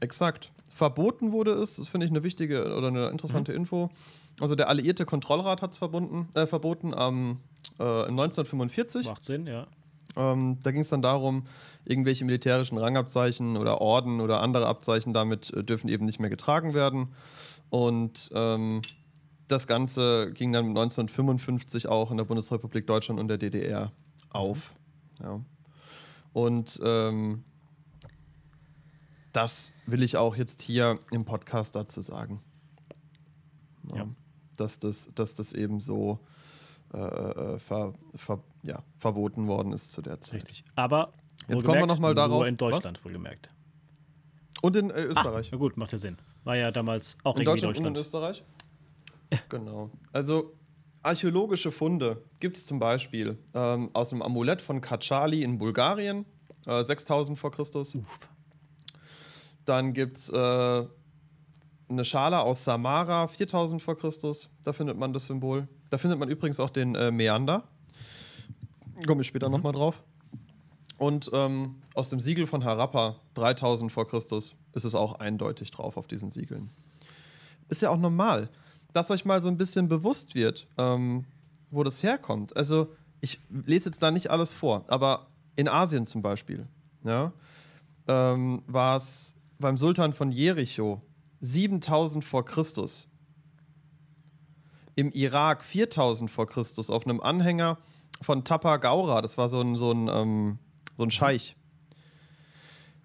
Exakt. 0.00 0.50
Verboten 0.70 1.32
wurde 1.32 1.52
es, 1.52 1.76
das 1.76 1.88
finde 1.88 2.06
ich 2.06 2.12
eine 2.12 2.22
wichtige 2.22 2.74
oder 2.74 2.88
eine 2.88 3.08
interessante 3.08 3.52
Info. 3.52 3.90
Also 4.40 4.54
der 4.54 4.68
Alliierte 4.68 5.04
Kontrollrat 5.04 5.60
hat 5.62 5.72
es 5.72 5.82
äh, 5.82 6.46
verboten 6.46 6.94
am, 6.94 7.40
äh, 7.78 8.08
im 8.08 8.18
1945. 8.18 9.06
Macht 9.06 9.24
Sinn, 9.24 9.46
ja. 9.46 9.66
Ähm, 10.16 10.58
da 10.62 10.70
ging 10.72 10.80
es 10.80 10.88
dann 10.88 11.02
darum, 11.02 11.44
irgendwelche 11.84 12.24
militärischen 12.24 12.78
Rangabzeichen 12.78 13.56
oder 13.56 13.80
Orden 13.80 14.20
oder 14.20 14.40
andere 14.40 14.66
Abzeichen 14.66 15.12
damit 15.12 15.52
äh, 15.52 15.62
dürfen 15.62 15.88
eben 15.88 16.06
nicht 16.06 16.20
mehr 16.20 16.30
getragen 16.30 16.74
werden. 16.74 17.08
Und 17.68 18.30
ähm, 18.34 18.82
das 19.46 19.66
Ganze 19.66 20.32
ging 20.32 20.52
dann 20.52 20.68
1955 20.68 21.88
auch 21.88 22.10
in 22.10 22.16
der 22.16 22.24
Bundesrepublik 22.24 22.86
Deutschland 22.86 23.20
und 23.20 23.28
der 23.28 23.38
DDR 23.38 23.92
auf. 24.30 24.74
Ja. 25.22 25.40
Und 26.32 26.80
ähm, 26.82 27.44
das 29.32 29.72
will 29.86 30.02
ich 30.02 30.16
auch 30.16 30.36
jetzt 30.36 30.62
hier 30.62 30.98
im 31.10 31.24
Podcast 31.24 31.74
dazu 31.76 32.00
sagen. 32.00 32.42
Ja. 33.90 33.96
Ja. 33.98 34.08
Dass, 34.56 34.78
das, 34.78 35.10
dass 35.14 35.34
das 35.34 35.52
eben 35.52 35.80
so 35.80 36.18
äh, 36.92 36.98
äh, 36.98 37.58
ver, 37.58 37.94
ver, 38.16 38.42
ja, 38.64 38.82
verboten 38.96 39.46
worden 39.46 39.72
ist 39.72 39.92
zu 39.92 40.02
der 40.02 40.20
Zeit. 40.20 40.34
Richtig. 40.34 40.64
Aber 40.74 41.12
Jetzt 41.48 41.48
kommen 41.48 41.60
wir 41.60 41.66
wohlgemerkt, 41.66 41.88
noch 41.88 41.98
mal 41.98 42.14
darauf- 42.14 42.38
Nur 42.40 42.46
in 42.48 42.56
Deutschland, 42.56 43.02
wohlgemerkt. 43.04 43.48
Und 44.62 44.76
in 44.76 44.90
äh, 44.90 45.04
Österreich. 45.04 45.48
Na 45.52 45.58
gut, 45.58 45.76
macht 45.76 45.92
ja 45.92 45.98
Sinn. 45.98 46.18
War 46.44 46.56
ja 46.56 46.70
damals 46.70 47.16
auch 47.24 47.36
in 47.36 47.44
Deutschland, 47.44 47.76
Deutschland. 47.76 47.86
und 47.86 47.94
in 47.96 48.00
Österreich? 48.00 48.44
Genau. 49.48 49.90
Also 50.12 50.52
archäologische 51.02 51.70
Funde 51.72 52.22
gibt 52.40 52.56
es 52.56 52.66
zum 52.66 52.78
Beispiel 52.78 53.38
ähm, 53.54 53.90
aus 53.94 54.10
dem 54.10 54.20
Amulett 54.22 54.60
von 54.60 54.80
Kachali 54.80 55.42
in 55.42 55.56
Bulgarien, 55.56 56.26
äh, 56.66 56.84
6000 56.84 57.38
vor 57.38 57.50
Christus. 57.52 57.94
Uff. 57.94 58.28
Dann 59.70 59.92
gibt 59.92 60.16
es 60.16 60.28
äh, 60.28 60.84
eine 61.88 62.04
Schale 62.04 62.40
aus 62.40 62.64
Samara, 62.64 63.28
4000 63.28 63.80
vor 63.80 63.96
Christus. 63.96 64.48
Da 64.64 64.72
findet 64.72 64.98
man 64.98 65.12
das 65.12 65.26
Symbol. 65.26 65.68
Da 65.90 65.98
findet 65.98 66.18
man 66.18 66.28
übrigens 66.28 66.58
auch 66.58 66.70
den 66.70 66.96
äh, 66.96 67.12
Meander. 67.12 67.62
Komme 69.06 69.20
ich 69.20 69.28
später 69.28 69.46
Mhm. 69.48 69.52
nochmal 69.52 69.72
drauf. 69.72 70.02
Und 70.98 71.30
ähm, 71.32 71.76
aus 71.94 72.08
dem 72.08 72.18
Siegel 72.18 72.48
von 72.48 72.64
Harappa, 72.64 73.14
3000 73.34 73.92
vor 73.92 74.08
Christus, 74.08 74.56
ist 74.72 74.82
es 74.82 74.96
auch 74.96 75.20
eindeutig 75.20 75.70
drauf 75.70 75.96
auf 75.96 76.08
diesen 76.08 76.32
Siegeln. 76.32 76.70
Ist 77.68 77.80
ja 77.80 77.90
auch 77.90 77.96
normal, 77.96 78.48
dass 78.92 79.08
euch 79.12 79.24
mal 79.24 79.40
so 79.40 79.46
ein 79.46 79.56
bisschen 79.56 79.86
bewusst 79.86 80.34
wird, 80.34 80.66
ähm, 80.78 81.26
wo 81.70 81.84
das 81.84 82.02
herkommt. 82.02 82.56
Also, 82.56 82.88
ich 83.20 83.38
lese 83.50 83.90
jetzt 83.90 84.02
da 84.02 84.10
nicht 84.10 84.30
alles 84.32 84.52
vor, 84.52 84.84
aber 84.88 85.28
in 85.54 85.68
Asien 85.68 86.08
zum 86.08 86.22
Beispiel, 86.22 86.66
ja, 87.04 87.32
ähm, 88.08 88.62
war 88.66 88.96
es 88.96 89.36
beim 89.60 89.76
Sultan 89.76 90.12
von 90.12 90.32
Jericho 90.32 91.00
7000 91.40 92.24
vor 92.24 92.44
Christus. 92.44 93.08
Im 94.96 95.10
Irak 95.12 95.62
4000 95.62 96.30
vor 96.30 96.46
Christus 96.46 96.90
auf 96.90 97.06
einem 97.06 97.20
Anhänger 97.20 97.78
von 98.22 98.44
Tapa 98.44 98.78
Gaura, 98.78 99.22
das 99.22 99.38
war 99.38 99.48
so 99.48 99.60
ein, 99.60 99.76
so 99.76 99.92
ein, 99.92 100.08
ähm, 100.08 100.58
so 100.96 101.04
ein 101.04 101.10
Scheich. 101.10 101.56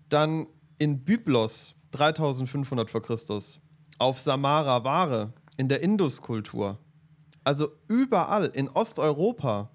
Dann 0.09 0.47
in 0.77 1.03
Byblos 1.03 1.75
3500 1.91 2.89
vor 2.89 3.01
Christus. 3.01 3.61
Auf 3.97 4.19
Samara 4.19 4.83
Ware 4.83 5.33
in 5.57 5.69
der 5.69 5.81
Induskultur. 5.81 6.79
Also 7.45 7.69
überall 7.87 8.47
in 8.47 8.67
Osteuropa, 8.67 9.69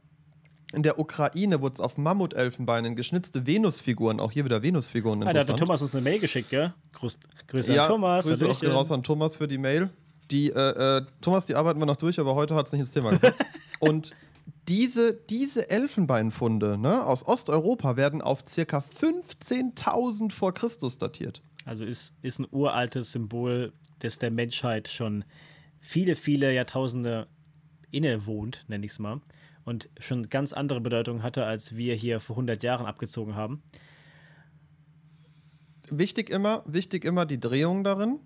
in 0.72 0.82
der 0.82 0.98
Ukraine 0.98 1.60
wurde 1.60 1.74
es 1.74 1.80
auf 1.80 1.96
Mammutelfenbeinen 1.96 2.94
geschnitzte 2.94 3.46
Venusfiguren, 3.46 4.20
auch 4.20 4.30
hier 4.30 4.44
wieder 4.44 4.62
Venusfiguren 4.62 5.22
Ah, 5.24 5.32
da 5.32 5.40
hat 5.40 5.48
der. 5.48 5.56
Thomas 5.56 5.82
uns 5.82 5.94
eine 5.94 6.02
Mail 6.02 6.20
geschickt, 6.20 6.50
gell? 6.50 6.72
Grüß, 6.92 7.18
Grüße 7.48 7.74
ja, 7.74 7.84
an 7.84 7.90
Thomas. 7.90 8.26
Grüße 8.26 8.48
auch 8.48 8.62
raus 8.64 8.90
an 8.92 9.02
Thomas 9.02 9.36
für 9.36 9.48
die 9.48 9.58
Mail. 9.58 9.90
Die, 10.30 10.50
äh, 10.50 10.98
äh, 10.98 11.02
Thomas, 11.20 11.46
die 11.46 11.56
arbeiten 11.56 11.80
wir 11.80 11.86
noch 11.86 11.96
durch, 11.96 12.20
aber 12.20 12.36
heute 12.36 12.54
hat 12.54 12.66
es 12.66 12.72
nicht 12.72 12.80
ins 12.80 12.92
Thema 12.92 13.10
gepasst. 13.10 13.44
Und 13.80 14.14
diese, 14.68 15.14
diese 15.14 15.68
Elfenbeinfunde 15.70 16.78
ne, 16.78 17.04
aus 17.04 17.26
Osteuropa 17.26 17.96
werden 17.96 18.22
auf 18.22 18.44
circa 18.48 18.78
15.000 18.78 20.30
vor 20.30 20.54
Christus 20.54 20.98
datiert. 20.98 21.42
Also 21.64 21.84
ist, 21.84 22.14
ist 22.22 22.38
ein 22.38 22.46
uraltes 22.50 23.10
Symbol, 23.10 23.72
das 23.98 24.18
der 24.18 24.30
Menschheit 24.30 24.88
schon 24.88 25.24
viele, 25.80 26.14
viele 26.14 26.52
Jahrtausende 26.52 27.26
innewohnt, 27.90 28.64
nenne 28.68 28.86
ich 28.86 28.92
es 28.92 28.98
mal. 29.00 29.20
Und 29.64 29.88
schon 29.98 30.28
ganz 30.28 30.52
andere 30.52 30.80
Bedeutung 30.80 31.22
hatte, 31.22 31.44
als 31.44 31.76
wir 31.76 31.94
hier 31.94 32.20
vor 32.20 32.36
100 32.36 32.62
Jahren 32.62 32.86
abgezogen 32.86 33.34
haben. 33.34 33.62
Wichtig 35.90 36.30
immer, 36.30 36.62
wichtig 36.66 37.04
immer 37.04 37.26
die 37.26 37.40
Drehung 37.40 37.84
darin. 37.84 38.20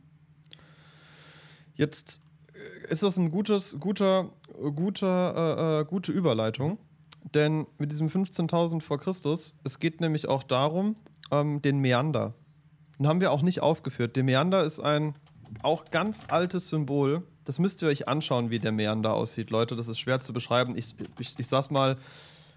Jetzt 1.75 2.21
äh, 2.55 2.93
ist 2.93 3.03
das 3.03 3.17
ein 3.17 3.31
gutes, 3.31 3.77
guter, 3.81 4.31
guter, 4.75 5.35
äh, 5.37 5.81
äh, 5.81 5.85
gute 5.85 6.13
Überleitung, 6.13 6.79
denn 7.35 7.67
mit 7.79 7.91
diesem 7.91 8.09
15.000 8.09 8.81
vor 8.81 8.99
Christus, 8.99 9.57
es 9.65 9.79
geht 9.81 10.01
nämlich 10.01 10.29
auch 10.29 10.43
darum, 10.43 10.97
ähm, 11.31 11.63
den 11.63 11.79
Meander. 11.79 12.35
Den 12.99 13.09
haben 13.09 13.21
wir 13.21 13.33
auch 13.33 13.43
nicht 13.43 13.61
aufgeführt. 13.61 14.15
Der 14.17 14.25
Meander 14.25 14.63
ist 14.63 14.79
ein 14.79 15.15
auch 15.63 15.91
ganz 15.91 16.27
altes 16.29 16.69
Symbol. 16.69 17.23
Das 17.45 17.59
müsst 17.59 17.83
ihr 17.83 17.89
euch 17.89 18.09
anschauen, 18.09 18.51
wie 18.51 18.59
der 18.59 18.73
Meander 18.73 19.15
aussieht, 19.15 19.51
Leute. 19.51 19.77
Das 19.77 19.89
ist 19.89 19.99
schwer 19.99 20.21
zu 20.21 20.33
beschreiben. 20.33 20.77
Ich, 20.77 20.95
ich, 21.19 21.35
ich 21.39 21.47
sag's 21.47 21.71
mal, 21.71 21.97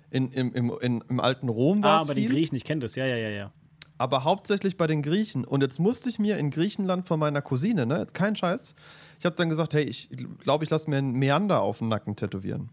in, 0.10 0.32
im, 0.32 0.54
im, 0.54 1.04
im 1.10 1.20
alten 1.20 1.50
Rom 1.50 1.84
war 1.84 2.00
Ah, 2.00 2.02
es 2.02 2.08
bei 2.08 2.14
den 2.14 2.26
viel 2.28 2.36
Griechen, 2.36 2.56
ich 2.56 2.64
kenne 2.64 2.82
das, 2.82 2.96
ja, 2.96 3.06
ja, 3.06 3.18
ja, 3.18 3.30
ja. 3.30 3.52
aber 3.98 4.24
hauptsächlich 4.24 4.78
bei 4.78 4.88
den 4.88 5.02
Griechen. 5.02 5.44
Und 5.44 5.62
jetzt 5.62 5.80
musste 5.80 6.10
ich 6.10 6.18
mir 6.20 6.38
in 6.38 6.50
Griechenland 6.52 7.06
von 7.08 7.20
meiner 7.20 7.42
Cousine, 7.42 7.86
ne, 7.86 8.08
kein 8.14 8.36
Scheiß, 8.38 8.74
ich 9.20 9.26
habe 9.26 9.36
dann 9.36 9.50
gesagt, 9.50 9.74
hey, 9.74 9.84
ich 9.84 10.10
glaube, 10.40 10.64
ich 10.64 10.70
lasse 10.70 10.90
mir 10.90 10.98
einen 10.98 11.12
Meander 11.14 11.60
auf 11.62 11.80
den 11.80 11.90
Nacken 11.90 12.16
tätowieren. 12.16 12.70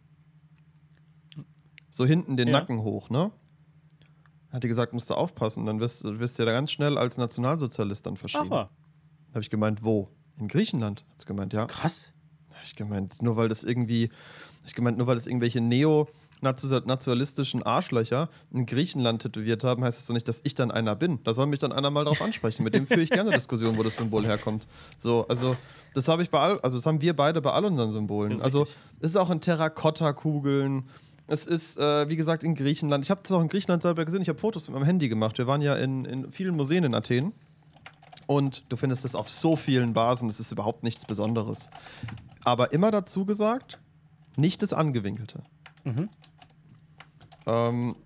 So 1.91 2.05
hinten 2.07 2.37
den 2.37 2.49
Ja. 2.49 2.61
Nacken 2.61 2.83
hoch, 2.83 3.11
ne? 3.11 3.31
Hat 4.53 4.63
die 4.63 4.69
gesagt, 4.69 4.93
musst 4.93 5.11
du 5.11 5.15
aufpassen, 5.15 5.67
dann 5.67 5.81
wirst, 5.81 6.05
wirst 6.05 6.39
du 6.39 6.43
ja 6.43 6.47
da 6.47 6.53
ganz 6.53 6.71
schnell 6.71 6.97
als 6.99 7.17
Nationalsozialist 7.19 8.07
dann 8.07 8.17
verschrieben. 8.17 8.47
Aber, 8.53 8.71
Habe 9.31 9.41
ich 9.41 9.51
gemeint, 9.51 9.83
wo? 9.83 10.09
In 10.39 10.49
Griechenland? 10.49 11.05
Hat 11.19 11.27
gemeint, 11.27 11.53
ja. 11.53 11.67
krass. 11.67 12.09
Ich 12.65 12.75
gemeint, 12.75 13.23
nur 13.23 13.37
weil 13.37 13.49
das 13.49 13.63
irgendwie, 13.63 14.11
ich 14.65 14.75
gemeint, 14.75 14.99
nur 14.99 15.07
weil 15.07 15.17
das 15.17 15.27
irgendwelche 15.27 15.61
neo-nationalistischen 15.61 17.63
Arschlöcher 17.63 18.31
in 18.51 18.65
Griechenland 18.65 19.21
tätowiert 19.23 19.65
haben, 19.65 19.85
heißt 19.85 19.99
das 19.99 20.07
doch 20.07 20.15
nicht, 20.15 20.29
dass 20.29 20.41
ich 20.45 20.55
dann 20.55 20.71
einer 20.71 20.97
bin. 20.97 21.19
Da 21.25 21.35
soll 21.35 21.47
mich 21.47 21.61
dann 21.61 21.73
einer 21.73 21.91
mal 21.91 22.05
drauf 22.05 22.23
ansprechen. 22.23 22.65
Mit 22.65 22.75
dem 22.75 22.87
führe 22.87 23.03
ich 23.03 23.11
gerne 23.11 23.33
Diskussionen, 23.33 23.77
wo 23.77 23.83
das 23.83 23.97
Symbol 23.97 24.25
herkommt. 24.25 24.67
So, 24.99 25.27
also 25.29 25.57
das 25.93 26.09
habe 26.09 26.23
ich 26.23 26.31
bei 26.31 26.41
all, 26.41 26.59
also 26.61 26.79
das 26.79 26.87
haben 26.87 27.01
wir 27.01 27.15
beide 27.15 27.43
bei 27.43 27.53
all 27.53 27.67
unseren 27.67 27.93
Symbolen. 27.93 28.41
Also 28.43 28.61
richtig. 28.61 28.77
es 29.01 29.11
ist 29.11 29.17
auch 29.17 29.31
in 29.31 29.41
Terrakotta-Kugeln. 29.41 30.85
Es 31.27 31.47
ist, 31.47 31.79
äh, 31.79 32.09
wie 32.09 32.17
gesagt, 32.17 32.45
in 32.45 32.55
Griechenland. 32.55 33.05
Ich 33.05 33.11
habe 33.11 33.21
das 33.23 33.33
auch 33.33 33.41
in 33.41 33.49
Griechenland 33.49 33.83
selber 33.83 34.05
gesehen. 34.05 34.23
Ich 34.23 34.29
habe 34.29 34.39
Fotos 34.39 34.69
mit 34.69 34.75
meinem 34.75 34.85
Handy 34.85 35.09
gemacht. 35.09 35.39
Wir 35.39 35.47
waren 35.47 35.63
ja 35.63 35.75
in, 35.75 36.05
in 36.05 36.31
vielen 36.33 36.55
Museen 36.57 36.85
in 36.85 36.95
Athen. 36.95 37.33
Und 38.27 38.65
du 38.69 38.77
findest 38.77 39.05
es 39.05 39.15
auf 39.15 39.29
so 39.29 39.57
vielen 39.57 39.93
Basen. 39.93 40.29
Es 40.29 40.41
ist 40.41 40.53
überhaupt 40.53 40.83
nichts 40.83 41.05
Besonderes. 41.05 41.69
Aber 42.43 42.73
immer 42.73 42.91
dazu 42.91 43.25
gesagt, 43.25 43.79
nicht 44.37 44.63
das 44.63 44.73
Angewinkelte. 44.73 45.43
Mhm. 45.85 46.09
Ähm, 47.47 47.97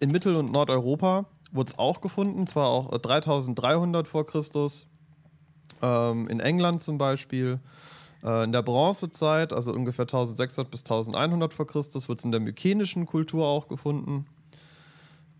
in 0.00 0.10
Mittel- 0.10 0.36
und 0.36 0.52
Nordeuropa 0.52 1.26
wurde 1.52 1.70
es 1.70 1.78
auch 1.78 2.00
gefunden, 2.00 2.46
zwar 2.46 2.68
auch 2.68 2.92
äh, 2.92 2.98
3300 2.98 4.06
vor 4.06 4.26
Christus. 4.26 4.86
Ähm, 5.82 6.28
in 6.28 6.40
England 6.40 6.82
zum 6.82 6.98
Beispiel. 6.98 7.60
Äh, 8.22 8.44
in 8.44 8.52
der 8.52 8.62
Bronzezeit, 8.62 9.52
also 9.52 9.72
ungefähr 9.72 10.04
1600 10.04 10.70
bis 10.70 10.82
1100 10.82 11.52
vor 11.52 11.66
Christus, 11.66 12.08
wird 12.08 12.18
es 12.18 12.24
in 12.24 12.32
der 12.32 12.40
mykenischen 12.40 13.06
Kultur 13.06 13.46
auch 13.46 13.68
gefunden. 13.68 14.26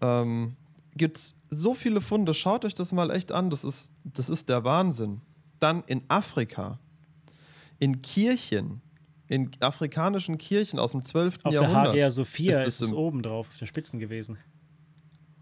Ähm, 0.01 0.57
Gibt 0.97 1.19
es 1.19 1.35
so 1.51 1.75
viele 1.75 2.01
Funde, 2.01 2.35
schaut 2.35 2.65
euch 2.65 2.75
das 2.75 2.93
mal 2.93 3.11
echt 3.11 3.33
an, 3.33 3.51
das 3.51 3.65
ist, 3.65 3.91
das 4.05 4.29
ist 4.29 4.49
der 4.49 4.65
Wahnsinn. 4.65 5.21
Dann 5.61 5.83
in 5.85 6.03
Afrika, 6.09 6.79
in 7.79 8.03
Kirchen, 8.03 8.81
in 9.29 9.51
afrikanischen 9.61 10.39
Kirchen 10.39 10.79
aus 10.79 10.93
dem 10.93 11.05
12. 11.05 11.39
Auf 11.43 11.43
der 11.43 11.63
Jahrhundert. 11.63 11.89
Hagia 11.89 12.11
Sophia 12.11 12.61
ist 12.61 12.81
ist, 12.81 12.89
es 12.89 12.93
oben 12.93 13.23
drauf, 13.23 13.49
auf 13.49 13.59
den 13.59 13.67
Spitzen 13.67 13.99
gewesen. 13.99 14.39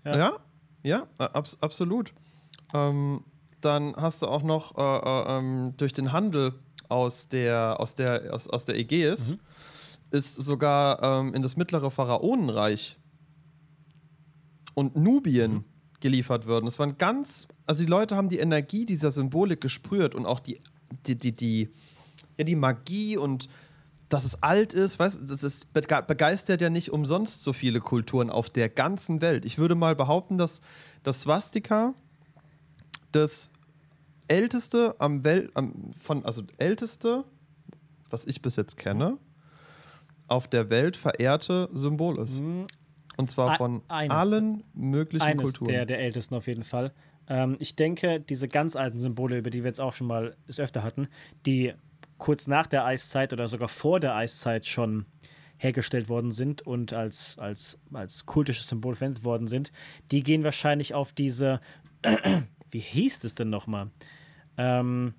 Ja. 0.04 0.16
Ja, 0.16 0.36
ja, 0.82 1.06
abs 1.18 1.56
absolut. 1.60 2.12
Ähm, 2.74 3.24
dann 3.60 3.94
hast 3.96 4.22
du 4.22 4.26
auch 4.26 4.42
noch 4.42 4.76
äh, 4.76 4.80
äh, 4.82 5.38
ähm, 5.38 5.74
durch 5.76 5.92
den 5.92 6.12
Handel 6.12 6.54
aus 6.88 7.28
der, 7.28 7.76
aus 7.78 7.94
der, 7.94 8.32
aus, 8.32 8.48
aus 8.48 8.64
der 8.64 8.76
Ägäis 8.76 9.36
ist 10.10 10.34
sogar 10.34 11.02
ähm, 11.02 11.34
in 11.34 11.42
das 11.42 11.56
mittlere 11.56 11.90
Pharaonenreich 11.90 12.98
und 14.74 14.96
Nubien 14.96 15.64
geliefert 16.00 16.46
würden. 16.46 16.66
Das 16.66 16.78
waren 16.78 16.98
ganz, 16.98 17.46
also 17.66 17.84
die 17.84 17.90
Leute 17.90 18.16
haben 18.16 18.28
die 18.28 18.38
Energie 18.38 18.84
dieser 18.86 19.10
Symbolik 19.10 19.60
gespürt 19.60 20.14
und 20.14 20.26
auch 20.26 20.40
die, 20.40 20.60
die, 21.06 21.16
die, 21.16 21.32
die, 21.32 21.70
ja, 22.36 22.44
die 22.44 22.56
Magie 22.56 23.16
und 23.16 23.48
dass 24.08 24.24
es 24.24 24.42
alt 24.42 24.74
ist, 24.74 24.98
weißt 24.98 25.22
du, 25.22 25.24
das 25.24 25.42
ist, 25.42 25.72
begeistert 25.72 26.60
ja 26.60 26.68
nicht 26.68 26.92
umsonst 26.92 27.42
so 27.42 27.54
viele 27.54 27.80
Kulturen 27.80 28.28
auf 28.28 28.50
der 28.50 28.68
ganzen 28.68 29.22
Welt. 29.22 29.46
Ich 29.46 29.56
würde 29.56 29.74
mal 29.74 29.96
behaupten, 29.96 30.36
dass 30.36 30.60
das 31.02 31.22
Swastika 31.22 31.94
das 33.10 33.50
älteste 34.28 34.96
am 34.98 35.24
Welt, 35.24 35.50
am, 35.54 35.92
von, 36.02 36.26
also 36.26 36.42
älteste, 36.58 37.24
was 38.10 38.26
ich 38.26 38.42
bis 38.42 38.56
jetzt 38.56 38.76
kenne, 38.76 39.16
auf 40.28 40.46
der 40.46 40.68
Welt 40.68 40.96
verehrte 40.96 41.70
Symbol 41.72 42.18
ist. 42.18 42.40
Und 43.16 43.30
zwar 43.30 43.56
von 43.56 43.82
eines, 43.88 44.16
allen 44.16 44.64
möglichen 44.74 45.24
eines 45.24 45.44
Kulturen. 45.44 45.68
Der, 45.72 45.86
der 45.86 46.00
ältesten 46.00 46.34
auf 46.34 46.46
jeden 46.46 46.64
Fall. 46.64 46.92
Ähm, 47.28 47.56
ich 47.58 47.76
denke, 47.76 48.20
diese 48.20 48.48
ganz 48.48 48.76
alten 48.76 48.98
Symbole, 48.98 49.38
über 49.38 49.50
die 49.50 49.62
wir 49.62 49.68
jetzt 49.68 49.80
auch 49.80 49.92
schon 49.92 50.06
mal 50.06 50.36
es 50.46 50.58
öfter 50.58 50.82
hatten, 50.82 51.08
die 51.46 51.74
kurz 52.18 52.46
nach 52.46 52.66
der 52.66 52.84
Eiszeit 52.84 53.32
oder 53.32 53.48
sogar 53.48 53.68
vor 53.68 54.00
der 54.00 54.14
Eiszeit 54.14 54.66
schon 54.66 55.06
hergestellt 55.58 56.08
worden 56.08 56.32
sind 56.32 56.62
und 56.62 56.92
als, 56.92 57.38
als, 57.38 57.78
als 57.92 58.26
kultisches 58.26 58.68
Symbol 58.68 58.94
verwendet 58.94 59.24
worden 59.24 59.46
sind, 59.46 59.72
die 60.10 60.22
gehen 60.22 60.44
wahrscheinlich 60.44 60.94
auf 60.94 61.12
diese, 61.12 61.60
wie 62.70 62.80
hieß 62.80 63.24
es 63.24 63.34
denn 63.34 63.50
nochmal? 63.50 63.90
Ähm, 64.56 65.14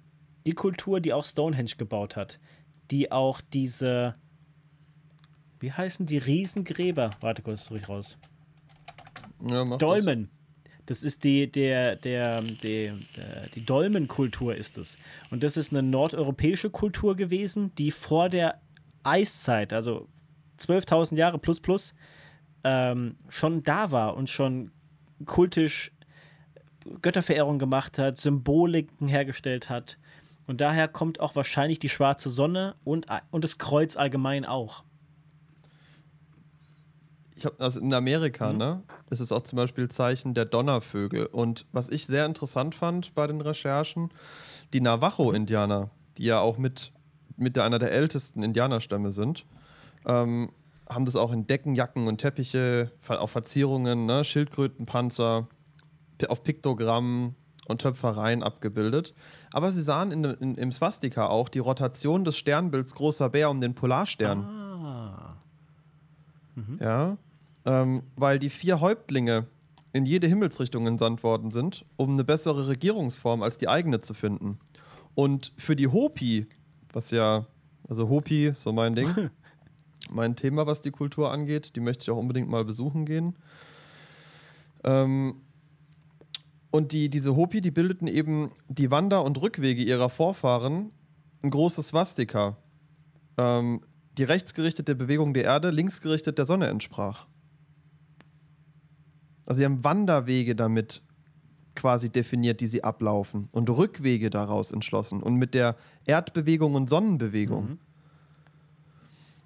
die 0.45 0.53
Kultur, 0.53 0.99
die 0.99 1.13
auch 1.13 1.23
Stonehenge 1.23 1.71
gebaut 1.77 2.15
hat, 2.15 2.39
die 2.91 3.11
auch 3.11 3.39
diese 3.41 4.15
wie 5.63 5.71
heißen 5.71 6.05
die 6.05 6.17
Riesengräber? 6.17 7.11
Warte 7.21 7.41
kurz, 7.41 7.71
ruhig 7.71 7.87
raus. 7.87 8.17
Ja, 9.41 9.63
Dolmen. 9.77 10.29
Das. 10.85 10.99
das 10.99 11.03
ist 11.05 11.23
die, 11.23 11.49
der, 11.49 11.95
der, 11.95 12.41
der, 12.41 12.95
der, 13.15 13.47
die 13.55 13.65
Dolmenkultur 13.65 14.55
ist 14.55 14.77
es. 14.77 14.97
Und 15.31 15.41
das 15.41 15.55
ist 15.55 15.71
eine 15.71 15.81
nordeuropäische 15.81 16.69
Kultur 16.69 17.15
gewesen, 17.15 17.73
die 17.75 17.91
vor 17.91 18.27
der 18.27 18.61
Eiszeit, 19.03 19.71
also 19.71 20.09
12.000 20.59 21.15
Jahre 21.15 21.39
plus 21.39 21.61
plus, 21.61 21.93
ähm, 22.65 23.15
schon 23.29 23.63
da 23.63 23.89
war 23.91 24.17
und 24.17 24.29
schon 24.29 24.69
kultisch 25.25 25.93
Götterverehrung 27.01 27.57
gemacht 27.57 27.97
hat, 27.97 28.17
Symboliken 28.17 29.07
hergestellt 29.07 29.69
hat. 29.69 29.97
Und 30.45 30.59
daher 30.59 30.89
kommt 30.89 31.21
auch 31.21 31.37
wahrscheinlich 31.37 31.79
die 31.79 31.87
schwarze 31.87 32.29
Sonne 32.29 32.75
und, 32.83 33.07
und 33.31 33.45
das 33.45 33.57
Kreuz 33.57 33.95
allgemein 33.95 34.43
auch 34.43 34.83
ich 37.35 37.45
habe 37.45 37.55
also 37.59 37.79
in 37.79 37.93
Amerika, 37.93 38.51
mhm. 38.51 38.57
ne, 38.57 38.83
ist 39.09 39.19
es 39.19 39.31
auch 39.31 39.41
zum 39.41 39.57
Beispiel 39.57 39.89
Zeichen 39.89 40.33
der 40.33 40.45
Donnervögel. 40.45 41.27
Und 41.27 41.65
was 41.71 41.89
ich 41.89 42.05
sehr 42.05 42.25
interessant 42.25 42.75
fand 42.75 43.13
bei 43.15 43.27
den 43.27 43.41
Recherchen, 43.41 44.09
die 44.73 44.81
Navajo-Indianer, 44.81 45.89
die 46.17 46.25
ja 46.25 46.39
auch 46.39 46.57
mit, 46.57 46.91
mit 47.37 47.57
einer 47.57 47.79
der 47.79 47.91
ältesten 47.91 48.43
Indianerstämme 48.43 49.11
sind, 49.11 49.45
ähm, 50.05 50.51
haben 50.89 51.05
das 51.05 51.15
auch 51.15 51.31
in 51.31 51.47
Decken, 51.47 51.75
Jacken 51.75 52.07
und 52.07 52.17
Teppiche, 52.17 52.91
auf 53.07 53.31
Verzierungen, 53.31 54.05
ne, 54.05 54.23
Schildkrötenpanzer, 54.23 55.47
auf 56.27 56.43
Piktogrammen 56.43 57.35
und 57.67 57.81
Töpfereien 57.81 58.43
abgebildet. 58.43 59.13
Aber 59.51 59.71
sie 59.71 59.81
sahen 59.81 60.11
in, 60.11 60.23
in, 60.23 60.55
im 60.55 60.71
Swastika 60.71 61.27
auch 61.27 61.49
die 61.49 61.59
Rotation 61.59 62.23
des 62.23 62.37
Sternbilds 62.37 62.95
Großer 62.95 63.29
Bär 63.29 63.49
um 63.49 63.61
den 63.61 63.73
Polarstern. 63.73 64.43
Ah. 64.43 64.62
Mhm. 66.55 66.77
Ja, 66.79 67.17
ähm, 67.65 68.03
weil 68.15 68.39
die 68.39 68.49
vier 68.49 68.81
Häuptlinge 68.81 69.47
in 69.93 70.05
jede 70.05 70.27
Himmelsrichtung 70.27 70.87
entsandt 70.87 71.23
worden 71.23 71.51
sind, 71.51 71.85
um 71.97 72.11
eine 72.11 72.23
bessere 72.23 72.67
Regierungsform 72.67 73.43
als 73.43 73.57
die 73.57 73.69
eigene 73.69 74.01
zu 74.01 74.13
finden. 74.13 74.59
Und 75.15 75.53
für 75.57 75.75
die 75.75 75.87
Hopi, 75.87 76.47
was 76.91 77.11
ja, 77.11 77.45
also 77.87 78.09
Hopi, 78.09 78.51
so 78.55 78.73
mein 78.73 78.95
Ding, 78.95 79.29
mein 80.09 80.35
Thema, 80.35 80.65
was 80.65 80.81
die 80.81 80.91
Kultur 80.91 81.31
angeht, 81.31 81.75
die 81.75 81.79
möchte 81.79 82.03
ich 82.03 82.09
auch 82.09 82.17
unbedingt 82.17 82.49
mal 82.49 82.65
besuchen 82.65 83.05
gehen. 83.05 83.35
Ähm, 84.83 85.35
und 86.71 86.91
die, 86.91 87.09
diese 87.09 87.35
Hopi, 87.35 87.61
die 87.61 87.69
bildeten 87.69 88.07
eben 88.07 88.51
die 88.67 88.89
Wander- 88.89 89.23
und 89.23 89.39
Rückwege 89.39 89.83
ihrer 89.83 90.09
Vorfahren 90.09 90.91
ein 91.43 91.51
großes 91.51 91.89
Swastika. 91.89 92.57
Ähm, 93.37 93.81
die 94.17 94.23
rechtsgerichtete 94.23 94.95
Bewegung 94.95 95.33
der 95.33 95.45
Erde, 95.45 95.71
linksgerichtet 95.71 96.37
der 96.37 96.45
Sonne 96.45 96.67
entsprach. 96.67 97.27
Also 99.45 99.59
sie 99.59 99.65
haben 99.65 99.83
Wanderwege 99.83 100.55
damit 100.55 101.01
quasi 101.75 102.09
definiert, 102.09 102.61
die 102.61 102.67
sie 102.67 102.83
ablaufen 102.83 103.49
und 103.51 103.69
Rückwege 103.69 104.29
daraus 104.29 104.71
entschlossen 104.71 105.23
und 105.23 105.35
mit 105.35 105.53
der 105.53 105.75
Erdbewegung 106.05 106.75
und 106.75 106.89
Sonnenbewegung. 106.89 107.71
Mhm. 107.71 107.79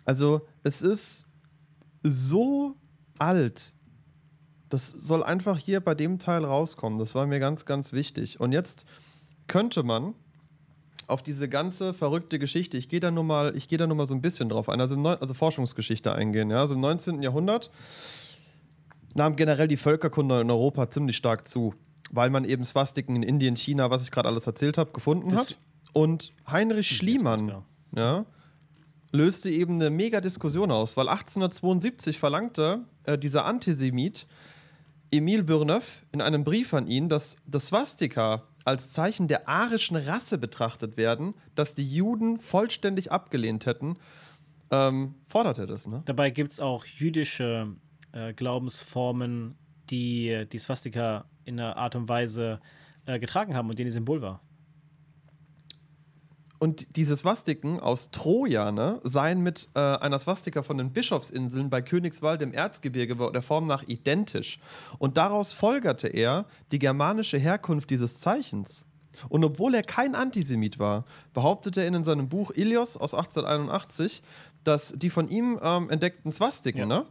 Also 0.06 0.42
es 0.64 0.82
ist 0.82 1.26
so 2.04 2.76
alt. 3.18 3.74
Das 4.70 4.90
soll 4.90 5.24
einfach 5.24 5.58
hier 5.58 5.80
bei 5.80 5.96
dem 5.96 6.20
Teil 6.20 6.44
rauskommen. 6.44 7.00
Das 7.00 7.16
war 7.16 7.26
mir 7.28 7.40
ganz, 7.40 7.66
ganz 7.66 7.94
wichtig. 7.94 8.40
Und 8.40 8.52
jetzt 8.52 8.86
könnte 9.48 9.84
man 9.84 10.14
auf 11.08 11.24
diese 11.24 11.48
ganze 11.48 11.94
verrückte 11.94 12.38
Geschichte, 12.38 12.78
ich 12.78 12.90
gehe 12.90 13.00
da 13.00 13.12
nur 13.12 13.24
mal, 13.24 13.56
ich 13.56 13.68
gehe 13.68 13.78
da 13.78 13.88
nur 13.88 13.96
mal 13.96 14.06
so 14.06 14.14
ein 14.14 14.22
bisschen 14.22 14.50
drauf 14.50 14.70
ein, 14.70 14.80
also, 14.82 14.96
also 15.04 15.34
Forschungsgeschichte 15.34 16.14
eingehen. 16.14 16.50
Ja? 16.50 16.60
Also 16.60 16.76
im 16.76 16.82
19. 16.82 17.22
Jahrhundert 17.22 17.72
nahm 19.16 19.36
generell 19.36 19.68
die 19.68 19.78
Völkerkunde 19.78 20.42
in 20.42 20.52
Europa 20.52 20.90
ziemlich 20.90 21.18
stark 21.18 21.48
zu, 21.48 21.74
weil 22.12 22.30
man 22.30 22.44
eben 22.44 22.64
Swastiken 22.64 23.16
in 23.16 23.24
Indien, 23.24 23.56
China, 23.56 23.90
was 23.90 24.04
ich 24.04 24.12
gerade 24.12 24.28
alles 24.28 24.46
erzählt 24.48 24.78
habe, 24.78 24.92
gefunden 24.92 25.32
das 25.32 25.40
hat. 25.40 25.58
Und 25.94 26.34
Heinrich 26.46 26.90
Schliemann 26.90 27.64
ja, 27.96 28.26
löste 29.12 29.50
eben 29.50 29.76
eine 29.76 29.90
mega 29.90 30.22
Diskussion 30.22 30.72
aus, 30.72 30.98
weil 30.98 31.08
1872 31.08 32.20
verlangte 32.20 32.82
äh, 33.04 33.18
dieser 33.18 33.46
Antisemit 33.46 34.28
Emile 35.10 35.44
Bourneuf 35.44 36.04
in 36.12 36.22
einem 36.22 36.44
Brief 36.44 36.74
an 36.74 36.88
ihn, 36.88 37.08
dass 37.08 37.38
das 37.46 37.68
Swastika 37.68 38.44
als 38.68 38.92
Zeichen 38.92 39.30
der 39.30 39.48
arischen 39.48 39.96
Rasse 39.96 40.38
betrachtet 40.38 40.98
werden, 40.98 41.36
dass 41.56 41.74
die 41.74 41.90
Juden 41.90 42.38
vollständig 42.38 43.14
abgelehnt 43.14 43.66
hätten, 43.66 43.98
ähm, 44.72 45.16
fordert 45.30 45.58
er 45.58 45.68
das. 45.68 45.88
Ne? 45.88 46.02
Dabei 46.04 46.32
gibt 46.32 46.52
es 46.52 46.60
auch 46.60 46.86
jüdische 46.86 47.74
äh, 48.12 48.34
Glaubensformen, 48.34 49.56
die 49.90 50.46
die 50.52 50.60
Swastika 50.60 51.30
in 51.46 51.58
einer 51.58 51.78
Art 51.78 51.96
und 51.96 52.10
Weise 52.10 52.60
äh, 53.06 53.20
getragen 53.20 53.56
haben 53.56 53.70
und 53.70 53.80
denen 53.80 53.90
Symbol 53.90 54.22
war. 54.22 54.42
Und 56.60 56.96
diese 56.96 57.16
Swastiken 57.16 57.80
aus 57.80 58.10
Troja 58.12 58.72
ne, 58.72 59.00
seien 59.04 59.42
mit 59.42 59.70
äh, 59.76 59.80
einer 59.80 60.18
Swastika 60.18 60.64
von 60.64 60.78
den 60.78 60.92
Bischofsinseln 60.92 61.70
bei 61.70 61.82
Königswald 61.82 62.42
im 62.42 62.52
Erzgebirge 62.52 63.16
der 63.32 63.42
Form 63.42 63.68
nach 63.68 63.84
identisch. 63.84 64.60
Und 64.98 65.18
daraus 65.18 65.54
folgerte 65.54 66.08
er 66.08 66.46
die 66.72 66.80
germanische 66.80 67.38
Herkunft 67.38 67.90
dieses 67.92 68.20
Zeichens. 68.20 68.86
Und 69.30 69.44
obwohl 69.44 69.74
er 69.76 69.84
kein 69.84 70.16
Antisemit 70.16 70.80
war, 70.80 71.06
behauptete 71.34 71.82
er 71.82 71.88
in 71.88 72.04
seinem 72.04 72.30
Buch 72.30 72.52
Ilios 72.52 72.98
aus 72.98 73.14
1881, 73.14 74.22
dass 74.64 74.94
die 74.96 75.10
von 75.10 75.28
ihm 75.28 75.60
ähm, 75.62 75.90
entdeckten 75.90 76.32
Swastiken, 76.32 76.80
ja. 76.80 76.86
ne, 76.86 77.06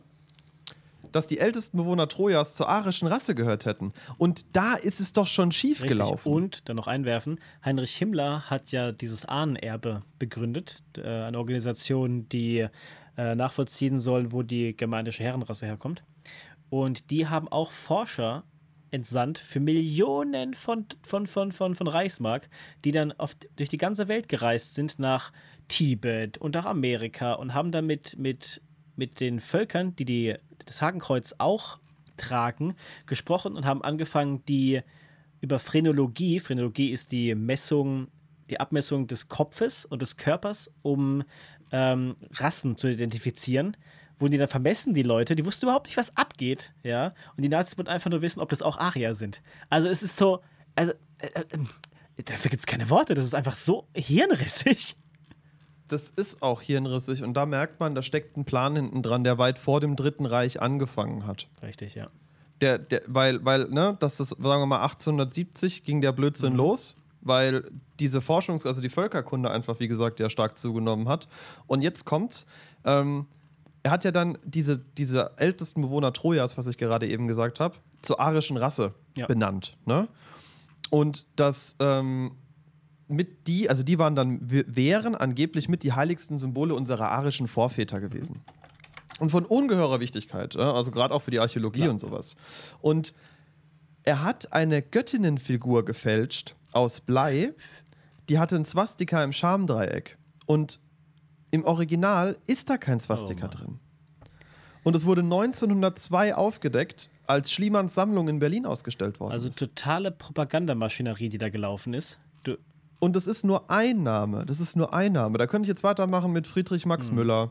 dass 1.13 1.27
die 1.27 1.39
ältesten 1.39 1.77
Bewohner 1.77 2.09
Trojas 2.09 2.55
zur 2.55 2.69
arischen 2.69 3.09
Rasse 3.09 3.35
gehört 3.35 3.67
hätten. 3.67 3.93
Und 4.19 4.47
da 4.53 4.75
ist 4.75 5.01
es 5.01 5.13
doch 5.13 5.27
schon 5.27 5.53
schief 5.53 5.83
Richtig. 5.83 5.99
gelaufen. 5.99 6.33
Und 6.33 6.69
dann 6.69 6.77
noch 6.77 6.87
einwerfen: 6.87 7.41
Heinrich 7.65 7.97
Himmler 7.97 8.49
hat 8.51 8.73
ja 8.73 8.93
dieses 8.93 9.25
Ahnenerbe 9.25 10.03
begründet, 10.19 10.83
äh, 10.97 11.07
eine 11.07 11.39
Organisation, 11.39 12.29
die 12.29 12.67
äh, 13.17 13.35
nachvollziehen 13.35 13.99
soll, 13.99 14.33
wo 14.33 14.43
die 14.43 14.77
germanische 14.77 15.23
Herrenrasse 15.23 15.67
herkommt. 15.67 16.03
Und 16.69 17.11
die 17.11 17.29
haben 17.29 17.49
auch 17.49 17.71
Forscher 17.71 18.45
entsandt 18.91 19.39
für 19.39 19.61
Millionen 19.61 20.55
von, 20.55 20.87
von, 21.03 21.27
von, 21.27 21.53
von, 21.53 21.75
von 21.75 21.87
Reichsmark, 21.87 22.49
die 22.85 22.93
dann 22.93 23.13
auf, 23.13 23.37
durch 23.57 23.69
die 23.69 23.79
ganze 23.79 24.09
Welt 24.09 24.29
gereist 24.29 24.75
sind 24.75 24.99
nach 24.99 25.33
Tibet 25.69 26.39
und 26.39 26.55
nach 26.55 26.65
Amerika 26.65 27.35
und 27.35 27.55
haben 27.55 27.73
damit 27.73 28.17
mit, 28.19 28.63
mit 28.97 29.21
den 29.21 29.41
Völkern, 29.41 29.97
die, 29.97 30.05
die 30.05 30.35
das 30.67 30.83
Hakenkreuz 30.83 31.35
auch 31.39 31.79
tragen, 32.17 32.75
gesprochen 33.07 33.57
und 33.57 33.64
haben 33.64 33.83
angefangen, 33.83 34.45
die 34.47 34.83
über 35.41 35.59
Phrenologie, 35.59 36.41
Phrenologie 36.41 36.91
ist 36.91 37.12
die 37.12 37.35
Messung, 37.35 38.09
die 38.51 38.61
Abmessung 38.61 39.07
des 39.07 39.29
Kopfes 39.29 39.85
und 39.85 40.03
des 40.03 40.17
Körpers, 40.17 40.73
um 40.83 41.25
ähm, 41.73 42.17
Rassen 42.33 42.77
zu 42.77 42.89
identifizieren. 42.89 43.77
Wurden 44.19 44.33
die 44.33 44.39
dann 44.39 44.49
vermessen, 44.49 44.95
die 44.95 45.03
Leute, 45.03 45.37
die 45.37 45.45
wussten 45.45 45.67
überhaupt 45.67 45.89
nicht, 45.89 45.97
was 45.99 46.17
abgeht, 46.17 46.73
ja. 46.83 47.09
Und 47.37 47.43
die 47.43 47.51
Nazis 47.51 47.77
wollten 47.77 47.91
einfach 47.91 48.11
nur 48.11 48.23
wissen, 48.23 48.41
ob 48.41 48.49
das 48.49 48.62
auch 48.62 48.79
Arier 48.79 49.14
sind. 49.14 49.43
Also 49.69 49.91
es 49.91 50.03
ist 50.03 50.17
so, 50.17 50.41
also 50.75 50.93
äh, 51.19 51.29
äh, 51.41 52.23
dafür 52.25 52.51
gibt 52.51 52.61
es 52.61 52.67
keine 52.67 52.89
Worte, 52.89 53.12
das 53.14 53.27
ist 53.27 53.35
einfach 53.35 53.55
so 53.55 53.89
hirnrissig 53.95 54.97
das 55.89 56.11
ist 56.11 56.43
auch 56.43 56.61
hirnrissig 56.62 57.22
und 57.22 57.34
da 57.34 57.47
merkt 57.47 57.80
man, 57.80 57.95
da 57.95 58.03
steckt 58.03 58.37
ein 58.37 58.45
Plan 58.45 58.74
hinten 58.76 59.03
dran, 59.03 59.24
der 59.24 59.39
weit 59.39 59.59
vor 59.59 59.80
dem 59.80 59.97
Dritten 59.97 60.26
Reich 60.26 60.61
angefangen 60.62 61.26
hat. 61.26 61.49
Richtig, 61.62 61.95
ja. 61.95 62.07
Der, 62.61 62.78
der, 62.78 63.03
weil, 63.07 63.45
weil, 63.45 63.68
ne, 63.68 63.97
das 64.01 64.18
ist, 64.20 64.30
sagen 64.30 64.43
wir 64.43 64.66
mal, 64.66 64.80
1870 64.82 65.82
ging 65.82 66.01
der 66.01 66.12
Blödsinn 66.12 66.53
Mhm. 66.53 66.59
los, 66.59 66.97
weil 67.20 67.68
diese 68.01 68.20
Forschungs-, 68.20 68.66
also 68.66 68.80
die 68.80 68.89
Völkerkunde 68.89 69.51
einfach, 69.51 69.78
wie 69.80 69.89
gesagt, 69.89 70.20
ja 70.20 70.30
stark 70.30 70.57
zugenommen 70.57 71.09
hat. 71.09 71.28
Und 71.66 71.82
jetzt 71.82 72.05
kommt's. 72.05 72.47
Ähm, 72.84 73.26
er 73.82 73.91
hat 73.91 74.05
ja 74.05 74.11
dann 74.11 74.39
diese, 74.45 74.78
diese 74.97 75.32
ältesten 75.37 75.82
Bewohner 75.82 76.12
Trojas, 76.12 76.57
was 76.57 76.66
ich 76.66 76.76
gerade 76.78 77.07
eben 77.07 77.28
gesagt 77.28 77.61
habe, 77.61 77.76
zur 78.03 78.20
arischen 78.20 78.57
Rasse 78.57 78.95
Ja. 79.16 79.26
benannt. 79.26 79.76
Ne? 79.84 80.09
Und 80.91 81.26
das 81.37 81.76
ähm, 81.78 82.32
mit 83.09 83.47
die, 83.47 83.71
also 83.71 83.83
die 83.83 83.99
waren 83.99 84.17
dann, 84.17 84.41
wären 84.43 85.15
angeblich 85.15 85.69
mit 85.69 85.83
die 85.83 85.93
heiligsten 85.93 86.39
Symbole 86.39 86.75
unserer 86.75 87.11
arischen 87.11 87.49
Vorväter 87.49 88.01
gewesen. 88.01 88.41
Und 89.19 89.31
von 89.31 89.45
ungeheurer 89.45 90.01
Wichtigkeit, 90.01 90.57
also 90.57 90.91
gerade 90.91 91.15
auch 91.15 91.23
für 91.23 91.31
die 91.31 91.39
Archäologie 91.39 91.81
Klar. 91.81 91.93
und 91.93 92.01
sowas. 92.01 92.37
Und 92.81 93.15
er 94.03 94.23
hat 94.23 94.53
eine 94.53 94.83
Göttinnenfigur 94.83 95.85
gefälscht 95.85 96.55
aus 96.73 97.01
Blei, 97.01 97.55
die 98.29 98.39
hatte 98.39 98.57
ein 98.57 98.65
Swastika 98.65 99.23
im 99.25 99.33
Schamdreieck. 99.33 100.19
Und 100.47 100.81
im 101.51 101.65
Original 101.65 102.37
ist 102.47 102.69
da 102.69 102.77
kein 102.77 103.01
Swastika 103.01 103.47
Oh 103.47 103.51
drin. 103.51 103.79
Und 104.85 104.95
es 104.95 105.07
wurde 105.07 105.23
1902 105.23 106.35
aufgedeckt, 106.35 107.11
als 107.27 107.51
Schliemanns 107.51 107.95
Sammlung 107.95 108.29
in 108.29 108.39
Berlin 108.39 108.67
ausgestellt 108.67 109.19
worden 109.19 109.33
Also 109.33 109.49
ist. 109.49 109.59
totale 109.59 110.13
Propagandamaschinerie, 110.13 111.29
die 111.29 111.39
da 111.39 111.49
gelaufen 111.49 111.93
ist. 111.95 112.19
Und 112.99 113.15
das 113.15 113.27
ist 113.27 113.45
nur 113.45 113.71
ein 113.71 114.03
Name. 114.03 114.47
Das 114.47 114.61
ist 114.61 114.77
nur 114.77 114.95
ein 114.95 115.13
Name. 115.13 115.39
Da 115.39 115.47
könnte 115.47 115.67
ich 115.67 115.69
jetzt 115.69 115.85
weitermachen 115.85 116.33
mit 116.33 116.47
Friedrich 116.47 116.87
Max 116.87 117.11
Mhm. 117.11 117.17
Müller, 117.17 117.51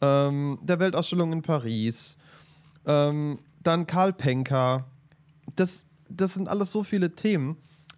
ähm, 0.00 0.58
der 0.62 0.78
Weltausstellung 0.78 1.32
in 1.32 1.42
Paris, 1.42 2.16
ähm, 2.86 3.40
dann 3.62 3.86
Karl 3.86 4.12
Penker. 4.12 4.84
Das, 5.56 5.86
das 6.08 6.34
sind 6.34 6.48
alles 6.48 6.72
so 6.72 6.84
viele 6.84 7.14
Themen. 7.14 7.56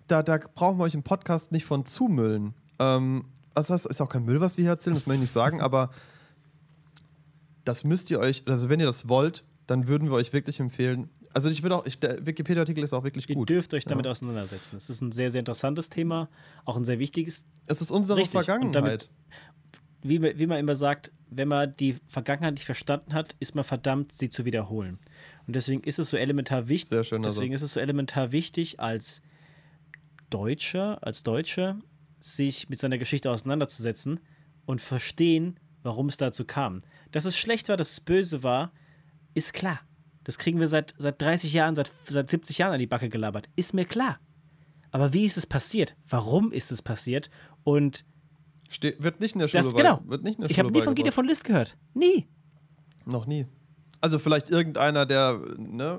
Da, 0.08 0.22
da 0.22 0.38
brauchen 0.38 0.78
wir 0.78 0.84
euch 0.84 0.94
im 0.94 1.02
Podcast 1.02 1.52
nicht 1.52 1.66
von 1.66 1.84
zumüllen. 1.84 2.54
Ähm, 2.78 3.24
das 3.54 3.68
heißt, 3.68 3.86
ist 3.86 4.00
auch 4.00 4.08
kein 4.08 4.24
Müll, 4.24 4.40
was 4.40 4.56
wir 4.56 4.62
hier 4.62 4.70
erzählen, 4.72 4.94
das 4.94 5.06
möchte 5.06 5.16
ich 5.16 5.28
nicht 5.28 5.32
sagen, 5.32 5.60
aber 5.60 5.90
das 7.64 7.84
müsst 7.84 8.10
ihr 8.10 8.18
euch, 8.18 8.42
also 8.46 8.70
wenn 8.70 8.80
ihr 8.80 8.86
das 8.86 9.08
wollt, 9.08 9.44
dann 9.66 9.86
würden 9.86 10.08
wir 10.08 10.14
euch 10.14 10.32
wirklich 10.32 10.58
empfehlen. 10.60 11.10
Also 11.32 11.48
ich 11.48 11.62
würde 11.62 11.76
auch, 11.76 11.86
ich, 11.86 11.98
der 12.00 12.26
Wikipedia-Artikel 12.26 12.82
ist 12.82 12.92
auch 12.92 13.04
wirklich 13.04 13.28
ihr 13.28 13.36
gut. 13.36 13.48
dürft 13.48 13.72
euch 13.74 13.84
damit 13.84 14.04
Ja. 14.04 14.10
auseinandersetzen. 14.10 14.76
Es 14.76 14.90
ist 14.90 15.00
ein 15.00 15.12
sehr, 15.12 15.30
sehr 15.30 15.38
interessantes 15.38 15.88
Thema, 15.88 16.28
auch 16.64 16.76
ein 16.76 16.84
sehr 16.84 16.98
wichtiges. 16.98 17.44
Es 17.66 17.80
ist 17.80 17.90
unsere 17.92 18.18
Richtig. 18.18 18.32
Vergangenheit. 18.32 18.74
damit- 18.74 19.10
Wie, 20.02 20.20
wie 20.22 20.46
man 20.46 20.58
immer 20.58 20.74
sagt, 20.74 21.12
wenn 21.28 21.46
man 21.46 21.74
die 21.78 21.96
Vergangenheit 22.08 22.54
nicht 22.54 22.64
verstanden 22.64 23.12
hat, 23.14 23.36
ist 23.38 23.54
man 23.54 23.64
verdammt, 23.64 24.12
sie 24.12 24.28
zu 24.30 24.44
wiederholen. 24.44 24.98
Und 25.46 25.54
deswegen 25.56 25.82
ist 25.84 25.98
es 25.98 26.10
so 26.10 26.16
elementar 26.16 26.68
wichtig. 26.68 26.88
Sehr 26.88 27.04
schöner 27.04 27.28
Deswegen 27.28 27.52
Satz. 27.52 27.62
ist 27.62 27.66
es 27.68 27.72
so 27.74 27.80
elementar 27.80 28.32
wichtig, 28.32 28.80
als 28.80 29.20
Deutscher, 30.30 30.98
als 31.04 31.22
Deutsche, 31.22 31.76
sich 32.20 32.68
mit 32.68 32.78
seiner 32.78 32.98
Geschichte 32.98 33.30
auseinanderzusetzen 33.30 34.20
und 34.66 34.80
verstehen, 34.80 35.58
warum 35.82 36.08
es 36.08 36.16
dazu 36.16 36.44
kam. 36.44 36.80
Dass 37.12 37.24
es 37.24 37.36
schlecht 37.36 37.68
war, 37.68 37.76
dass 37.76 37.90
es 37.92 38.00
böse 38.00 38.42
war, 38.42 38.72
ist 39.34 39.52
klar. 39.52 39.80
Das 40.30 40.38
kriegen 40.38 40.60
wir 40.60 40.68
seit, 40.68 40.94
seit 40.96 41.20
30 41.20 41.52
Jahren, 41.52 41.74
seit, 41.74 41.90
seit 42.08 42.30
70 42.30 42.58
Jahren 42.58 42.72
an 42.74 42.78
die 42.78 42.86
Backe 42.86 43.08
gelabert. 43.08 43.48
Ist 43.56 43.74
mir 43.74 43.84
klar. 43.84 44.20
Aber 44.92 45.12
wie 45.12 45.24
ist 45.24 45.36
es 45.36 45.44
passiert? 45.44 45.96
Warum 46.08 46.52
ist 46.52 46.70
es 46.70 46.82
passiert? 46.82 47.30
Und 47.64 48.04
Ste 48.68 48.94
wird 49.00 49.18
nicht 49.18 49.34
in 49.34 49.40
der 49.40 49.48
Schule 49.48 49.64
das, 49.64 49.74
genau. 49.74 50.00
Wird 50.04 50.22
nicht 50.22 50.36
in 50.36 50.42
der 50.42 50.50
Ich 50.52 50.60
habe 50.60 50.70
nie 50.70 50.82
von 50.82 50.94
beigebracht. 50.94 51.14
von 51.14 51.26
List 51.26 51.42
gehört. 51.42 51.76
Nie. 51.94 52.28
Noch 53.06 53.26
nie. 53.26 53.44
Also 54.00 54.20
vielleicht 54.20 54.50
irgendeiner, 54.50 55.04
der 55.04 55.40
ne, 55.58 55.98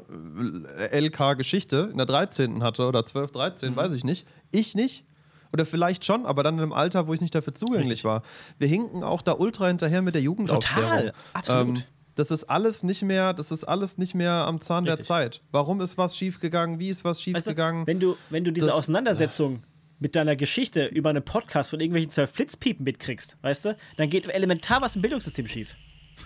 LK 0.93 1.33
Geschichte 1.37 1.89
in 1.91 1.97
der 1.97 2.05
13. 2.05 2.63
hatte 2.63 2.87
oder 2.87 3.05
12, 3.05 3.31
Mhm. 3.31 3.33
13, 3.33 3.75
weiß 3.75 3.91
ich 3.91 4.05
nicht. 4.05 4.25
Ich 4.51 4.75
nicht. 4.75 5.03
Oder 5.51 5.65
vielleicht 5.65 6.05
schon, 6.05 6.25
aber 6.25 6.41
dann 6.43 6.53
in 6.55 6.61
einem 6.61 6.71
Alter, 6.71 7.05
wo 7.07 7.13
ich 7.13 7.19
nicht 7.19 7.35
dafür 7.35 7.53
zugänglich 7.53 7.87
Richtig. 7.89 8.03
war. 8.05 8.23
Wir 8.59 8.69
hinken 8.69 9.03
auch 9.03 9.21
da 9.21 9.33
ultra 9.33 9.67
hinterher 9.67 10.01
mit 10.01 10.15
der 10.15 10.21
Jugendaufklärung. 10.21 10.89
Total. 10.89 11.13
Absolut. 11.33 11.79
Ähm, 11.79 11.83
das 12.21 12.31
ist 12.31 12.43
alles 12.45 12.83
nicht 12.83 13.01
mehr, 13.01 13.33
das 13.33 13.51
ist 13.51 13.63
alles 13.63 13.97
nicht 13.97 14.13
mehr 14.13 14.31
am 14.31 14.61
Zahn 14.61 14.85
der 14.85 14.93
Richtig. 14.93 15.07
Zeit. 15.07 15.41
Warum 15.51 15.81
ist 15.81 15.97
was 15.97 16.15
schiefgegangen? 16.15 16.79
Wie 16.79 16.89
ist 16.89 17.03
was 17.03 17.17
Weißt 17.17 17.27
du, 17.27 17.31
schiefgegangen? 17.39 17.87
wenn 17.87 17.99
du, 17.99 18.15
wenn 18.29 18.43
du 18.43 18.51
diese 18.51 18.67
Das- 18.67 18.75
Auseinandersetzung 18.75 19.63
mit 19.99 20.15
deiner 20.15 20.35
Geschichte 20.35 20.85
über 20.85 21.09
einen 21.09 21.23
Podcast 21.23 21.71
von 21.71 21.79
irgendwelchen 21.79 22.09
zwei 22.11 22.27
Flitzpiepen 22.27 22.83
mitkriegst, 22.83 23.37
weißt 23.41 23.65
du, 23.65 23.77
dann 23.97 24.09
geht 24.09 24.27
elementar 24.27 24.81
was 24.81 24.95
im 24.95 25.01
Bildungssystem 25.01 25.47
schief. 25.47 25.75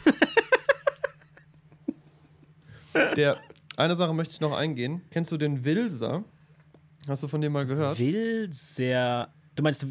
der, 3.15 3.37
eine 3.77 3.95
Sache 3.95 4.13
möchte 4.13 4.33
ich 4.33 4.39
noch 4.41 4.53
eingehen. 4.53 5.01
Kennst 5.11 5.31
du 5.31 5.37
den 5.37 5.63
Wilser? 5.65 6.23
Hast 7.07 7.23
du 7.23 7.27
von 7.27 7.41
dem 7.41 7.53
mal 7.53 7.65
gehört? 7.65 7.99
Will 7.99 8.49
sehr. 8.51 9.29
Du 9.55 9.63
meinst, 9.63 9.85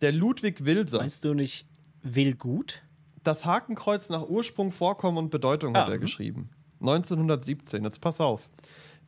Der 0.00 0.12
Ludwig 0.12 0.64
Wilser. 0.64 0.98
meinst 0.98 1.24
du 1.24 1.34
nicht 1.34 1.66
will 2.02 2.34
gut? 2.34 2.82
Das 3.26 3.44
Hakenkreuz 3.44 4.08
nach 4.08 4.22
Ursprung, 4.28 4.70
Vorkommen 4.72 5.18
und 5.18 5.30
Bedeutung 5.30 5.76
hat 5.76 5.88
Ah, 5.88 5.92
er 5.92 5.96
mhm. 5.98 6.00
geschrieben. 6.02 6.50
1917. 6.80 7.82
Jetzt 7.84 8.00
pass 8.00 8.20
auf. 8.20 8.48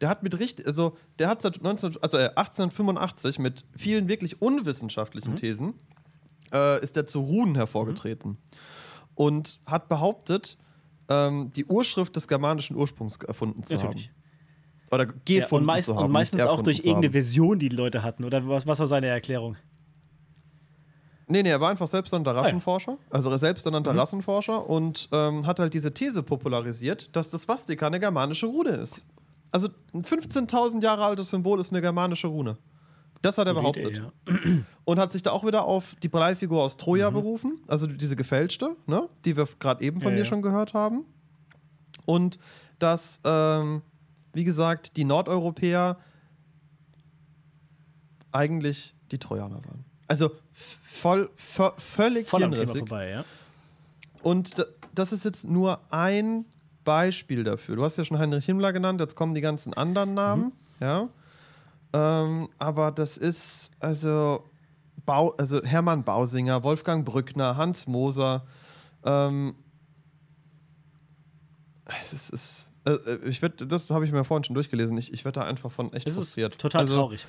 Der 0.01 0.09
hat 0.09 0.23
mit 0.23 0.39
richtig, 0.39 0.67
also 0.67 0.97
der 1.19 1.29
hat 1.29 1.43
seit 1.43 1.63
19, 1.63 1.97
also 2.01 2.17
äh, 2.19 2.29
1885 2.35 3.39
mit 3.39 3.65
vielen 3.77 4.09
wirklich 4.09 4.35
Mhm. 4.41 4.47
unwissenschaftlichen 4.47 5.37
Thesen 5.37 5.75
äh, 6.53 6.83
ist 6.83 6.97
er 6.97 7.07
zu 7.07 7.21
Runen 7.21 7.55
hervorgetreten 7.57 8.39
und 9.15 9.61
hat 9.67 9.89
behauptet, 9.89 10.57
ähm, 11.09 11.51
die 11.55 11.65
Urschrift 11.67 12.17
des 12.17 12.27
germanischen 12.29 12.77
Ursprungs 12.77 13.17
erfunden 13.17 13.63
zu 13.65 13.75
Natürlich. 13.75 14.07
haben. 14.09 14.15
Oder 14.91 15.05
Ja, 15.29 15.41
gefunden 15.43 15.55
und, 15.63 15.67
meist, 15.67 15.89
zu 15.89 15.97
haben. 15.97 16.05
und 16.07 16.11
meistens 16.13 16.43
auch 16.47 16.63
durch 16.63 16.79
irgendeine 16.79 17.11
Version, 17.11 17.59
die 17.59 17.69
die 17.69 17.77
Leute 17.77 18.03
hatten. 18.03 18.25
Oder 18.25 18.47
was, 18.49 18.67
was 18.67 18.79
war 18.79 18.87
seine 18.87 19.09
Erklärung? 19.09 19.57
Nee, 21.29 21.43
nee, 21.43 21.51
er 21.51 21.61
war 21.61 21.71
einfach 21.71 21.87
selbsternannter 21.87 22.33
Ah. 22.37 22.41
Rassenforscher. 22.43 22.97
Also 23.11 23.37
selbsternannter 23.37 23.93
Mhm. 23.93 23.99
Rassenforscher 23.99 24.69
und 24.69 25.09
ähm, 25.13 25.47
hat 25.47 25.59
halt 25.61 25.75
diese 25.75 25.93
These 25.93 26.23
popularisiert, 26.23 27.09
dass 27.15 27.29
das 27.29 27.43
Swastika 27.43 27.87
eine 27.87 28.01
germanische 28.01 28.47
Rune 28.47 28.71
ist. 28.71 29.05
Also 29.53 29.69
ein 29.95 30.05
15.000 30.05 30.83
Jahre 30.83 31.05
altes 31.05 31.31
Symbol 31.31 31.61
ist 31.61 31.71
eine 31.73 31.81
germanische 31.81 32.27
Rune. 32.29 32.57
Das 33.23 33.37
hat 33.37 33.47
er 33.49 33.55
behauptet. 33.55 34.01
Und 34.85 34.99
hat 34.99 35.13
sich 35.13 35.23
da 35.23 35.33
auch 35.33 35.45
wieder 35.45 35.65
auf 35.65 35.97
die 36.03 36.09
Bleifigur 36.09 36.63
aus 36.63 36.75
Mhm. 36.75 36.79
Troja 36.79 37.11
berufen, 37.11 37.59
also 37.67 37.87
diese 37.87 38.15
gefälschte, 38.17 38.77
ne, 38.87 39.09
die 39.25 39.37
wir 39.37 39.49
gerade 39.59 39.83
eben 39.85 40.01
von 40.01 40.11
Ja, 40.13 40.17
dir 40.19 40.23
ja. 40.23 40.29
schon 40.29 40.41
gehört 40.43 40.73
haben. 40.75 41.05
Und 42.07 42.39
dass, 42.79 43.21
ähm, 43.25 43.83
wie 44.33 44.45
gesagt, 44.45 44.97
die 44.97 45.05
Nordeuropäer 45.05 45.99
eigentlich 48.33 48.95
die 49.11 49.19
Trojaner 49.19 49.57
waren. 49.65 49.85
Also 50.07 50.31
voll, 50.83 51.31
vo- 51.57 51.73
völlig 51.79 52.29
Voll 52.29 52.41
hirnrissig. 52.41 52.79
vorbei, 52.79 53.09
ja. 53.11 53.25
Und 54.23 54.59
da, 54.59 54.65
das 54.95 55.13
ist 55.13 55.25
jetzt 55.25 55.45
nur 55.45 55.81
ein 55.91 56.45
Beispiel 56.85 57.45
dafür. 57.45 57.77
Du 57.77 57.85
hast 57.85 57.97
ja 57.99 58.05
schon 58.05 58.19
Heinrich 58.19 58.47
Himmler 58.47 58.73
genannt, 58.73 59.01
jetzt 59.01 59.15
kommen 59.15 59.35
die 59.35 59.41
ganzen 59.41 59.75
anderen 59.75 60.15
Namen, 60.15 60.45
Mhm. 60.45 60.53
ja. 60.81 61.09
Ähm, 61.93 62.49
aber 62.59 62.91
das 62.93 63.17
ist 63.17 63.71
also, 63.81 64.45
Bau, 65.07 65.31
also 65.39 65.63
Hermann 65.65 66.05
Bausinger, 66.05 66.63
Wolfgang 66.63 67.05
Brückner, 67.07 67.57
Hans 67.57 67.87
Moser. 67.87 68.45
Ähm, 69.05 69.55
es 72.03 72.29
ist, 72.31 72.71
äh, 72.85 72.91
äh, 72.93 73.29
ich 73.29 73.41
werd, 73.41 73.71
das 73.73 73.91
habe 73.91 74.05
ich 74.05 74.13
mir 74.13 74.25
vorhin 74.25 74.45
schon 74.45 74.55
durchgelesen. 74.55 74.97
Ich, 74.99 75.13
ich 75.13 75.25
werde 75.25 75.41
da 75.41 75.47
einfach 75.47 75.71
von 75.71 75.93
echt 75.93 76.07
Das 76.07 76.17
frustriert. 76.17 76.59
total 76.59 76.83
also, 76.83 76.95
traurig. 76.97 77.27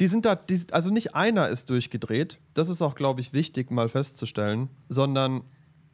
Die 0.00 0.08
sind 0.08 0.24
da, 0.24 0.34
die, 0.36 0.62
also 0.72 0.90
nicht 0.90 1.14
einer 1.14 1.48
ist 1.48 1.70
durchgedreht. 1.70 2.38
Das 2.54 2.68
ist 2.68 2.82
auch, 2.82 2.94
glaube 2.94 3.20
ich, 3.20 3.32
wichtig 3.32 3.70
mal 3.70 3.88
festzustellen, 3.88 4.68
sondern 4.88 5.42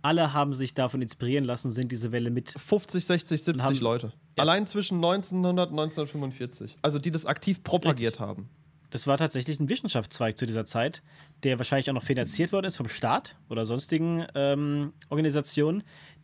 Alle 0.02 0.32
haben 0.32 0.54
sich 0.54 0.74
davon 0.74 1.00
inspirieren 1.02 1.44
lassen, 1.44 1.70
sind 1.70 1.92
diese 1.92 2.10
Welle 2.12 2.30
mit. 2.30 2.50
50, 2.58 3.04
60, 3.04 3.40
Und 3.48 3.62
haben's- 3.62 3.68
70 3.78 3.82
Leute. 3.82 4.12
Ja. 4.36 4.42
Allein 4.42 4.66
zwischen 4.66 4.96
1900 4.96 5.70
und 5.70 5.78
1945. 5.78 6.76
Also 6.82 6.98
die 6.98 7.10
das 7.10 7.26
aktiv 7.26 7.62
propagiert 7.62 8.18
haben. 8.18 8.48
Das 8.90 9.06
war 9.06 9.16
tatsächlich 9.16 9.58
ein 9.60 9.68
Wissenschaftszweig 9.68 10.36
zu 10.36 10.44
dieser 10.46 10.66
Zeit, 10.66 11.02
der 11.44 11.58
wahrscheinlich 11.58 11.88
auch 11.88 11.94
noch 11.94 12.02
finanziert 12.02 12.52
worden 12.52 12.66
ist 12.66 12.76
vom 12.76 12.88
Staat 12.88 13.36
oder 13.48 13.64
sonstigen 13.64 14.26
ähm, 14.34 14.92
Organisationen, 15.08 15.82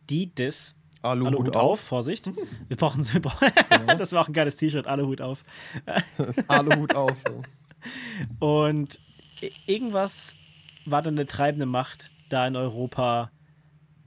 die 0.09 0.33
das 0.35 0.75
Aluhut 1.01 1.55
auf. 1.55 1.79
Vorsicht. 1.79 2.29
Wir 2.67 2.77
brauchen 2.77 3.01
wir 3.13 3.21
brauchen- 3.21 3.47
Das 3.97 4.11
war 4.11 4.21
auch 4.21 4.27
ein 4.27 4.33
geiles 4.33 4.55
T-Shirt, 4.57 4.85
Aluhut 4.85 5.21
auf. 5.21 5.43
Aluhut 6.47 6.93
auf. 6.95 7.15
so. 7.27 7.41
Und 8.39 8.99
irgendwas 9.65 10.35
war 10.85 11.01
dann 11.01 11.15
eine 11.15 11.27
treibende 11.27 11.65
Macht, 11.65 12.11
da 12.29 12.47
in 12.47 12.55
Europa 12.55 13.31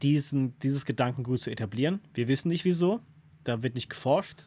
diesen, 0.02 0.58
dieses 0.60 0.84
Gedankengut 0.84 1.40
zu 1.40 1.50
etablieren. 1.50 2.00
Wir 2.14 2.28
wissen 2.28 2.48
nicht 2.48 2.64
wieso. 2.64 3.00
Da 3.44 3.62
wird 3.62 3.74
nicht 3.74 3.88
geforscht. 3.88 4.42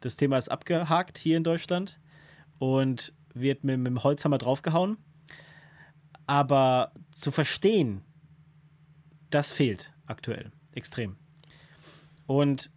Das 0.00 0.16
Thema 0.16 0.36
ist 0.38 0.50
abgehakt 0.50 1.18
hier 1.18 1.36
in 1.36 1.44
Deutschland 1.44 2.00
und 2.58 3.12
wird 3.34 3.64
mit, 3.64 3.78
mit 3.78 3.86
dem 3.88 4.02
Holzhammer 4.02 4.38
draufgehauen. 4.38 4.96
Aber 6.26 6.92
zu 7.12 7.30
verstehen, 7.32 8.02
das 9.30 9.52
fehlt 9.52 9.92
aktuell 10.06 10.52
extrem. 10.72 11.16
Und 12.26 12.70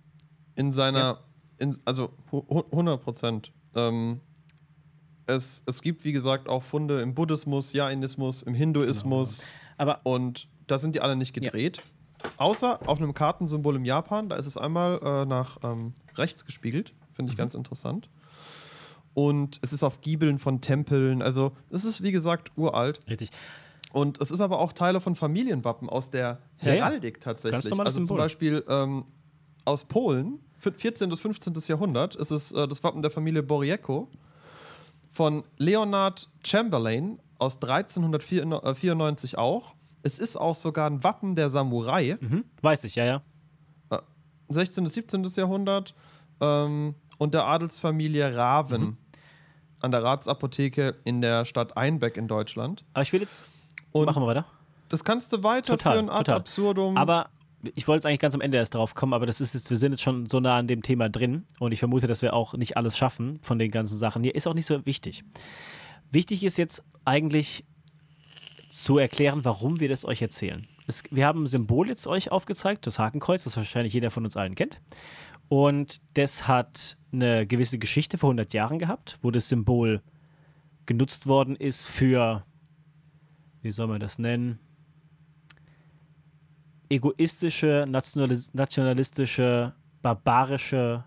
In 0.56 0.74
seiner, 0.74 1.00
Ja. 1.00 1.20
in, 1.60 1.78
also 1.86 2.14
100 2.32 3.02
Prozent. 3.02 3.52
Ähm, 3.76 4.22
es, 5.28 5.61
es 5.65 5.82
gibt, 5.82 6.03
wie 6.03 6.13
gesagt, 6.13 6.47
auch 6.47 6.63
Funde 6.63 7.01
im 7.01 7.13
Buddhismus, 7.13 7.74
Jainismus, 7.74 8.43
im 8.43 8.53
Hinduismus. 8.53 9.39
Genau. 9.39 9.49
Aber 9.78 10.01
und 10.03 10.47
da 10.67 10.78
sind 10.78 10.95
die 10.95 11.01
alle 11.01 11.15
nicht 11.15 11.34
gedreht. 11.34 11.78
Ja. 11.78 12.30
Außer 12.38 12.80
auf 12.88 12.99
einem 12.99 13.13
Kartensymbol 13.13 13.76
im 13.76 13.86
Japan, 13.86 14.30
da 14.30 14.38
ist 14.38 14.45
es 14.45 14.57
einmal 14.57 14.99
äh, 15.03 15.26
nach 15.26 15.57
ähm, 15.63 15.93
rechts 16.15 16.45
gespiegelt. 16.45 16.93
Finde 17.13 17.32
ich 17.32 17.38
mhm. 17.38 17.41
ganz 17.41 17.53
interessant. 17.53 18.09
Und 19.13 19.59
es 19.61 19.74
ist 19.74 19.84
auf 19.84 20.01
Giebeln 20.01 20.39
von 20.39 20.61
Tempeln. 20.61 21.21
Also, 21.21 21.51
es 21.69 21.86
ist, 21.86 22.01
wie 22.01 22.11
gesagt, 22.11 22.51
uralt. 22.55 22.99
Richtig. 23.07 23.30
Und 23.91 24.19
es 24.21 24.32
ist 24.32 24.41
aber 24.41 24.59
auch 24.59 24.74
Teile 24.74 24.99
von 24.99 25.15
Familienwappen 25.15 25.88
aus 25.88 26.09
der 26.09 26.39
Heraldik 26.57 27.17
ja, 27.17 27.21
tatsächlich. 27.21 27.71
also 27.71 27.89
Symbol. 27.89 28.07
zum 28.07 28.17
Beispiel 28.17 28.63
ähm, 28.67 29.05
aus 29.65 29.86
Polen, 29.86 30.39
14. 30.57 31.09
bis 31.09 31.19
15. 31.19 31.53
Jahrhundert, 31.67 32.15
ist 32.15 32.32
es 32.32 32.51
äh, 32.53 32.67
das 32.67 32.84
Wappen 32.84 33.03
der 33.03 33.11
Familie 33.11 33.43
Borieko 33.43 34.09
von 35.14 35.43
Leonard 35.57 36.30
Chamberlain 36.43 37.20
aus 37.38 37.61
1394 37.61 39.38
auch. 39.38 39.76
Es 40.01 40.20
ist 40.20 40.36
auch 40.36 40.55
sogar 40.55 40.89
ein 40.89 41.03
Wappen 41.03 41.36
der 41.36 41.49
Samurai. 41.49 42.18
Mhm, 42.20 42.43
weiß 42.61 42.84
ich, 42.84 42.95
ja, 42.95 43.05
ja. 43.05 43.22
16. 44.49 44.84
bis 44.84 44.93
17. 44.95 45.24
Jahrhundert. 45.36 45.95
Ähm, 46.41 46.95
und 47.18 47.34
der 47.34 47.45
Adelsfamilie 47.45 48.36
Raven 48.36 48.82
mhm. 48.82 48.97
an 49.80 49.91
der 49.91 50.03
Ratsapotheke 50.03 50.95
in 51.05 51.22
der 51.22 51.45
Stadt 51.45 51.78
Einbeck 51.78 52.18
in 52.18 52.28
Deutschland. 52.28 52.84
Aber 52.93 53.03
ich 53.03 53.14
will 53.14 53.22
jetzt. 53.22 53.45
Und 53.91 54.05
machen 54.05 54.24
wir 54.24 54.28
weiter. 54.28 54.45
Das 54.89 55.03
kannst 55.03 55.32
du 55.32 55.43
weiterführen 55.43 56.09
ad 56.09 56.26
total. 56.26 56.36
absurdum. 56.38 56.97
Aber 56.97 57.30
ich 57.76 57.88
wollte 57.88 57.97
jetzt 57.97 58.05
eigentlich 58.05 58.20
ganz 58.20 58.36
am 58.36 58.41
Ende 58.41 58.57
erst 58.57 58.76
drauf 58.76 58.95
kommen, 58.95 59.14
aber 59.14 59.26
das 59.26 59.39
ist 59.41 59.53
jetzt, 59.53 59.70
wir 59.70 59.78
sind 59.78 59.93
jetzt 59.93 60.01
schon 60.01 60.26
so 60.28 60.39
nah 60.39 60.57
an 60.57 60.68
dem 60.68 60.82
Thema 60.82 61.09
drin 61.09 61.45
und 61.59 61.72
ich 61.72 61.80
vermute, 61.80 62.07
dass 62.07 62.22
wir 62.22 62.34
auch 62.34 62.53
nicht 62.53 62.78
alles 62.78 62.97
schaffen 62.97 63.39
von 63.41 63.57
den 63.57 63.72
ganzen 63.72 63.97
Sachen. 63.97 64.24
Hier 64.24 64.36
ist 64.36 64.47
auch 64.47 64.53
nicht 64.53 64.66
so 64.66 64.86
wichtig. 64.86 65.24
Wichtig 66.11 66.43
ist 66.43 66.57
jetzt 66.57 66.84
eigentlich 67.05 67.64
zu 68.70 68.97
erklären, 68.97 69.45
warum 69.45 69.80
wir 69.80 69.88
das 69.88 70.03
euch 70.03 70.22
erzählen. 70.22 70.66
Es, 70.88 71.03
wir 71.11 71.26
haben 71.26 71.43
ein 71.43 71.47
Symbol 71.47 71.88
jetzt 71.88 72.07
euch 72.07 72.32
aufgezeigt, 72.32 72.86
das 72.86 72.99
Hakenkreuz, 72.99 73.43
das 73.45 73.55
wahrscheinlich 73.55 73.93
jeder 73.93 74.11
von 74.11 74.26
uns 74.26 74.36
allen 74.36 74.55
kennt. 74.55 74.82
Und 75.47 76.01
das 76.16 76.47
hat 76.47 76.97
eine 77.11 77.45
gewisse 77.45 77.78
Geschichte 77.78 78.18
vor 78.18 78.30
100 78.30 78.53
Jahren 78.53 78.80
gehabt, 78.80 79.20
wo 79.22 79.32
das 79.32 79.47
Symbol 79.47 80.01
genutzt 80.86 81.28
worden 81.28 81.55
ist 81.55 81.86
für, 81.86 82.43
wie 83.61 83.72
soll 83.72 83.88
man 83.88 83.99
das 83.99 84.20
nennen, 84.20 84.59
egoistische, 86.94 87.86
nationalis 87.88 88.54
nationalistische, 88.54 89.74
barbarische 90.02 91.04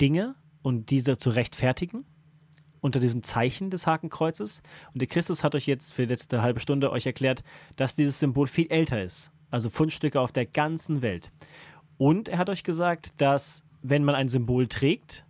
Dinge 0.00 0.34
und 0.62 0.90
diese 0.90 1.16
zu 1.16 1.30
rechtfertigen 1.30 2.04
unter 2.80 3.00
diesem 3.00 3.22
Zeichen 3.22 3.70
des 3.70 3.86
Hakenkreuzes. 3.86 4.60
Und 4.92 5.00
der 5.00 5.08
Christus 5.08 5.44
hat 5.44 5.54
euch 5.54 5.66
jetzt 5.66 5.94
für 5.94 6.02
die 6.02 6.08
letzte 6.08 6.42
halbe 6.42 6.60
Stunde 6.60 6.90
euch 6.90 7.06
erklärt, 7.06 7.42
dass 7.76 7.94
dieses 7.94 8.18
Symbol 8.18 8.48
viel 8.48 8.66
älter 8.70 9.02
ist. 9.02 9.32
Also 9.50 9.70
Fundstücke 9.70 10.20
auf 10.20 10.32
der 10.32 10.46
ganzen 10.46 11.00
Welt. 11.00 11.30
Und 11.96 12.28
er 12.28 12.38
hat 12.38 12.50
euch 12.50 12.64
gesagt, 12.64 13.20
dass 13.20 13.64
wenn 13.82 14.04
man 14.04 14.16
ein 14.16 14.28
Symbol 14.28 14.66
trägt, 14.66 15.24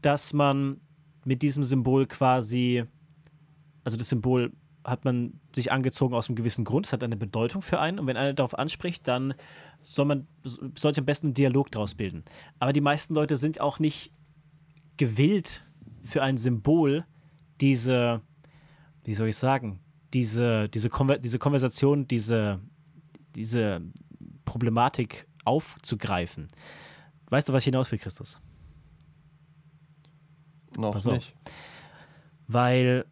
dass 0.00 0.32
man 0.32 0.80
mit 1.24 1.42
diesem 1.42 1.64
Symbol 1.64 2.06
quasi, 2.06 2.84
also 3.84 3.96
das 3.96 4.08
Symbol 4.08 4.52
hat 4.84 5.04
man 5.04 5.40
sich 5.54 5.72
angezogen 5.72 6.14
aus 6.14 6.28
einem 6.28 6.36
gewissen 6.36 6.64
Grund, 6.64 6.86
es 6.86 6.92
hat 6.92 7.02
eine 7.02 7.16
Bedeutung 7.16 7.62
für 7.62 7.80
einen 7.80 7.98
und 7.98 8.06
wenn 8.06 8.16
einer 8.16 8.34
darauf 8.34 8.56
anspricht, 8.58 9.08
dann 9.08 9.34
soll 9.82 10.04
man 10.04 10.26
sollte 10.42 11.00
am 11.00 11.06
besten 11.06 11.28
einen 11.28 11.34
Dialog 11.34 11.70
daraus 11.70 11.94
bilden. 11.94 12.24
Aber 12.58 12.72
die 12.72 12.80
meisten 12.80 13.14
Leute 13.14 13.36
sind 13.36 13.60
auch 13.60 13.78
nicht 13.78 14.12
gewillt 14.96 15.66
für 16.02 16.22
ein 16.22 16.36
Symbol 16.36 17.04
diese, 17.60 18.20
wie 19.04 19.14
soll 19.14 19.28
ich 19.28 19.36
sagen, 19.36 19.80
diese, 20.12 20.68
diese, 20.68 20.88
Konver 20.90 21.18
diese 21.18 21.38
Konversation, 21.38 22.06
diese, 22.06 22.60
diese 23.34 23.80
Problematik 24.44 25.26
aufzugreifen. 25.44 26.48
Weißt 27.30 27.48
du, 27.48 27.52
was 27.52 27.62
ich 27.62 27.66
hinaus 27.66 27.90
will, 27.90 27.98
Christus? 27.98 28.40
Noch 30.76 30.92
Pass 30.92 31.06
nicht. 31.06 31.34
Auf. 31.34 31.52
Weil 32.46 33.06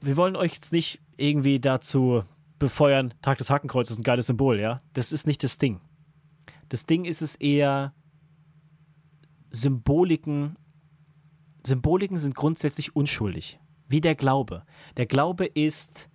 wir 0.00 0.16
wollen 0.16 0.36
euch 0.36 0.54
jetzt 0.54 0.72
nicht 0.72 1.00
irgendwie 1.16 1.60
dazu 1.60 2.24
befeuern, 2.58 3.14
Tag 3.22 3.38
des 3.38 3.50
Hakenkreuzes 3.50 3.92
ist 3.92 3.98
ein 3.98 4.04
geiles 4.04 4.26
Symbol, 4.26 4.60
ja? 4.60 4.80
Das 4.92 5.12
ist 5.12 5.26
nicht 5.26 5.42
das 5.42 5.58
Ding. 5.58 5.80
Das 6.68 6.86
Ding 6.86 7.04
ist 7.04 7.22
es 7.22 7.36
eher, 7.36 7.94
Symboliken, 9.50 10.56
Symboliken 11.66 12.18
sind 12.18 12.34
grundsätzlich 12.34 12.94
unschuldig. 12.94 13.58
Wie 13.88 14.00
der 14.00 14.14
Glaube. 14.14 14.64
Der 14.96 15.06
Glaube 15.06 15.46
ist 15.46 16.08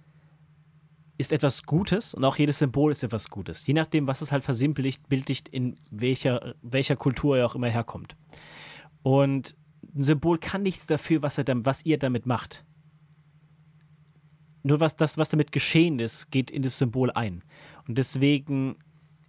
ist 1.18 1.32
etwas 1.32 1.64
Gutes 1.64 2.14
und 2.14 2.26
auch 2.26 2.38
jedes 2.38 2.60
Symbol 2.60 2.92
ist 2.92 3.04
etwas 3.04 3.30
Gutes. 3.30 3.66
Je 3.66 3.74
nachdem, 3.74 4.08
was 4.08 4.22
es 4.22 4.32
halt 4.32 4.44
versimpelt, 4.44 5.08
bildlicht, 5.08 5.48
in 5.48 5.76
welcher, 5.92 6.56
welcher 6.62 6.96
Kultur 6.96 7.38
er 7.38 7.46
auch 7.46 7.56
immer 7.56 7.70
herkommt. 7.70 8.16
Und 9.02 9.56
ein 9.96 10.04
Symbol 10.04 10.38
kann 10.38 10.64
nichts 10.64 10.88
dafür, 10.88 11.22
was, 11.22 11.38
er 11.38 11.46
dann, 11.46 11.66
was 11.66 11.86
ihr 11.86 11.98
damit 11.98 12.26
macht. 12.26 12.66
Nur 14.66 14.80
was, 14.80 14.96
das, 14.96 15.16
was 15.20 15.30
damit 15.30 15.52
geschehen 15.52 16.00
ist, 16.00 16.32
geht 16.32 16.50
in 16.50 16.64
das 16.64 16.80
Symbol 16.80 17.12
ein. 17.12 17.44
Und 17.88 18.00
deswegen 18.00 18.78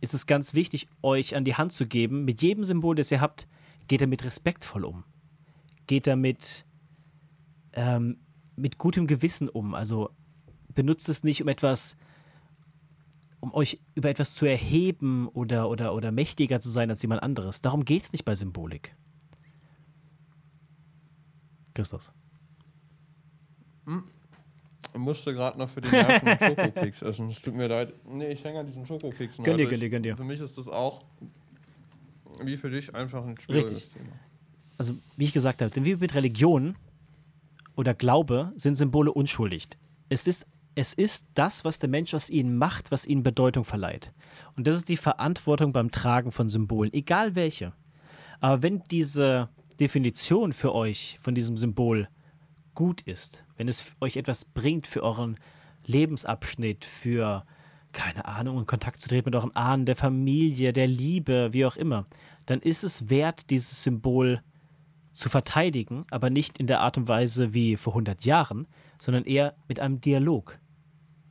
ist 0.01 0.15
es 0.15 0.25
ganz 0.25 0.55
wichtig, 0.55 0.89
euch 1.03 1.37
an 1.37 1.45
die 1.45 1.55
Hand 1.55 1.75
zu 1.75 1.87
geben, 1.87 2.25
mit 2.25 2.41
jedem 2.41 2.65
Symbol, 2.65 2.95
das 2.95 3.11
ihr 3.11 3.21
habt, 3.21 3.47
geht 3.87 4.01
er 4.01 4.07
mit 4.07 4.25
respektvoll 4.25 4.87
um. 4.87 5.05
Geht 5.87 6.07
er 6.07 6.17
mit, 6.17 6.65
ähm, 7.75 8.17
mit 8.57 8.79
gutem 8.79 9.07
Gewissen 9.07 9.51
um. 9.51 9.75
Also 9.75 10.09
benutzt 10.75 11.07
es 11.11 11.23
nicht, 11.23 11.43
um 11.43 11.49
etwas, 11.49 11.99
um 13.41 13.53
euch 13.53 13.79
über 13.95 14.09
etwas 14.09 14.37
zu 14.37 14.47
erheben 14.47 15.29
oder, 15.29 15.69
oder, 15.69 15.93
oder 15.93 16.13
mächtiger 16.13 16.61
zu 16.61 16.71
sein 16.71 16.89
als 16.89 17.03
jemand 17.03 17.23
anderes. 17.23 17.61
Darum 17.61 17.85
geht 17.85 18.05
es 18.05 18.13
nicht 18.13 18.25
bei 18.25 18.35
Symbolik. 18.35 18.97
Christus. 21.75 22.11
Musste 24.97 25.35
gerade 25.35 25.59
noch 25.59 25.69
für 25.69 25.81
den 25.81 25.95
einen 25.95 26.39
Schokokeks 26.39 27.03
essen. 27.03 27.29
Es 27.29 27.41
tut 27.41 27.55
mir 27.55 27.69
leid. 27.69 27.93
Nee, 28.09 28.33
ich 28.33 28.45
hänge 28.45 28.61
an 28.61 28.67
diesen 28.67 28.87
Schokokeksen. 28.87 29.45
Gönn 29.45 29.59
dir, 29.59 29.67
gönn 29.67 29.81
dir, 29.81 29.91
gönn 29.91 30.03
dir. 30.03 30.17
Für 30.17 30.25
mich 30.25 30.41
ist 30.41 30.57
das 30.59 30.69
auch, 30.69 31.03
wie 32.43 32.57
für 32.57 32.71
dich, 32.71 32.95
einfach 32.95 33.25
ein 33.25 33.39
schwieriges 33.39 33.73
Richtig. 33.73 33.93
Thema. 33.93 34.13
Also, 34.79 34.95
wie 35.17 35.25
ich 35.25 35.33
gesagt 35.33 35.63
habe, 35.63 35.71
denn 35.71 35.85
wie 35.85 35.97
mit 35.97 36.15
Religion 36.15 36.77
oder 37.77 37.95
Glaube 37.95 38.53
sind 38.57 38.75
Symbole 38.77 39.13
unschuldig. 39.13 39.69
Es 40.09 40.27
ist 40.27 40.47
es 40.79 40.93
ist 40.93 41.25
das, 41.35 41.65
was 41.65 41.79
der 41.79 41.89
Mensch 41.89 42.13
aus 42.13 42.29
ihnen 42.29 42.59
macht, 42.59 42.93
was 42.93 43.07
ihnen 43.07 43.23
Bedeutung 43.23 43.65
verleiht. 43.65 44.13
Und 44.57 44.67
das 44.67 44.77
ist 44.77 44.91
die 44.91 44.99
Verantwortung 44.99 45.73
beim 45.73 45.91
Tragen 45.91 46.33
von 46.33 46.51
Symbolen, 46.51 46.93
egal 46.93 47.35
welche. 47.35 47.73
Aber 48.41 48.63
wenn 48.63 48.83
diese 48.91 49.49
Definition 49.81 50.53
für 50.53 50.75
euch 50.75 51.19
von 51.23 51.35
diesem 51.35 51.57
Symbol 51.57 52.09
gut 52.77 53.01
ist, 53.01 53.45
wenn 53.57 53.67
es 53.67 53.93
euch 54.01 54.17
etwas 54.17 54.45
bringt 54.45 54.87
für 54.87 55.03
euren 55.03 55.37
Lebensabschnitt, 55.87 56.85
für, 56.85 57.45
keine 57.91 58.27
Ahnung, 58.27 58.61
in 58.61 58.67
Kontakt 58.67 59.01
zu 59.01 59.09
treten 59.09 59.27
mit 59.27 59.35
euren 59.35 59.57
Ahnen, 59.57 59.87
der 59.87 59.97
Familie, 59.97 60.73
der 60.73 60.87
Liebe, 60.87 61.53
wie 61.53 61.67
auch 61.67 61.77
immer, 61.77 62.07
dann 62.45 62.61
ist 62.61 62.85
es 62.85 63.11
wert, 63.11 63.51
dieses 63.51 63.83
Symbol 63.83 64.41
zu 65.13 65.29
verteidigen, 65.29 66.05
aber 66.11 66.31
nicht 66.31 66.59
in 66.59 66.69
der 66.69 66.81
Art 66.81 66.99
und 66.99 67.09
Weise 67.09 67.55
wie 67.55 67.77
vor 67.77 67.95
100 67.95 68.25
Jahren, 68.25 68.69
sondern 69.01 69.25
eher 69.25 69.57
mit 69.67 69.81
einem 69.81 70.01
Dialog. 70.01 70.59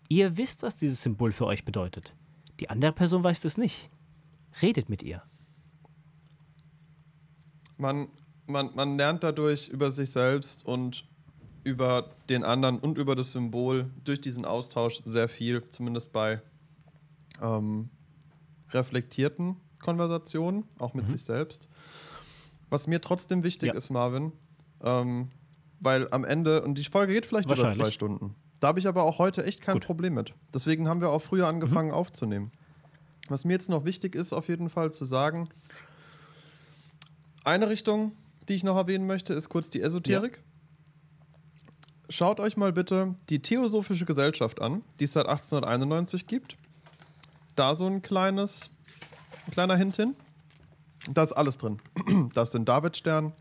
Ihr 0.10 0.38
wisst, 0.38 0.64
was 0.64 0.78
dieses 0.78 1.02
Symbol 1.02 1.32
für 1.32 1.46
euch 1.46 1.64
bedeutet. 1.64 2.16
Die 2.60 2.70
andere 2.70 2.92
Person 2.92 3.24
weiß 3.24 3.42
das 3.42 3.58
nicht. 3.58 3.90
Redet 4.62 4.90
mit 4.90 5.04
ihr. 5.04 5.22
Man, 7.78 8.08
man, 8.48 8.72
man 8.76 8.98
lernt 8.98 9.24
dadurch 9.24 9.68
über 9.68 9.92
sich 9.92 10.12
selbst 10.12 10.66
und 10.66 11.06
über 11.66 12.12
den 12.30 12.44
anderen 12.44 12.80
und 12.80 12.98
über 12.98 13.16
das 13.16 13.32
Symbol 13.32 13.90
durch 14.04 14.22
diesen 14.22 14.46
Austausch 14.46 15.02
sehr 15.04 15.28
viel, 15.28 15.68
zumindest 15.70 16.14
bei 16.14 16.42
ähm, 17.42 17.90
reflektierten 18.70 19.58
Konversationen, 19.82 20.66
auch 20.78 20.94
mit 20.94 21.06
mhm. 21.06 21.10
sich 21.10 21.24
selbst. 21.24 21.68
Was 22.70 22.88
mir 22.88 23.02
trotzdem 23.02 23.44
wichtig 23.44 23.70
ja. 23.70 23.76
ist, 23.76 23.90
Marvin, 23.90 24.32
ähm, 24.84 25.30
weil 25.80 26.08
am 26.12 26.24
Ende, 26.24 26.62
und 26.62 26.78
die 26.78 26.84
Folge 26.84 27.14
geht 27.14 27.26
vielleicht 27.26 27.50
über 27.52 27.70
zwei 27.70 27.92
Stunden. 27.92 28.36
Da 28.60 28.68
habe 28.68 28.80
ich 28.80 28.88
aber 28.88 29.04
auch 29.04 29.18
heute 29.18 29.44
echt 29.44 29.62
kein 29.62 29.76
Gut. 29.76 29.86
Problem 29.86 30.14
mit. 30.14 30.34
Deswegen 30.54 30.88
haben 30.88 31.02
wir 31.02 31.10
auch 31.10 31.22
früher 31.22 31.48
angefangen 31.48 31.90
mhm. 31.90 31.96
aufzunehmen. 31.96 32.52
Was 33.28 33.44
mir 33.44 33.54
jetzt 33.54 33.70
noch 33.70 33.86
wichtig 33.86 34.14
ist, 34.14 34.34
auf 34.34 34.50
jeden 34.50 34.70
Fall 34.70 34.94
zu 34.94 35.04
sagen, 35.04 35.50
eine 37.44 37.70
Richtung, 37.70 38.12
die 38.48 38.54
ich 38.54 38.64
noch 38.64 38.78
erwähnen 38.78 39.08
möchte, 39.08 39.34
ist 39.34 39.50
kurz 39.50 39.72
die 39.72 39.82
Esoterik. 39.82 40.38
Ja. 40.38 40.55
Schaut 42.10 42.40
euch 42.40 42.58
mal 42.58 42.74
bitte 42.74 43.16
die 43.30 43.42
Theosophische 43.42 44.06
Gesellschaft 44.06 44.62
an, 44.62 44.84
die 45.00 45.06
es 45.06 45.14
seit 45.14 45.28
1891 45.28 46.28
gibt. 46.28 46.58
Da 47.56 47.76
so 47.76 47.86
ein 47.88 48.02
kleines, 48.02 48.70
ein 49.48 49.52
kleiner 49.52 49.76
Hint 49.76 49.96
hin. 49.96 50.16
Da 51.12 51.24
ist 51.24 51.34
alles 51.34 51.58
drin. 51.58 51.78
da 52.34 52.44
du 52.44 52.52
den 52.52 52.66
Davidstern, 52.66 53.34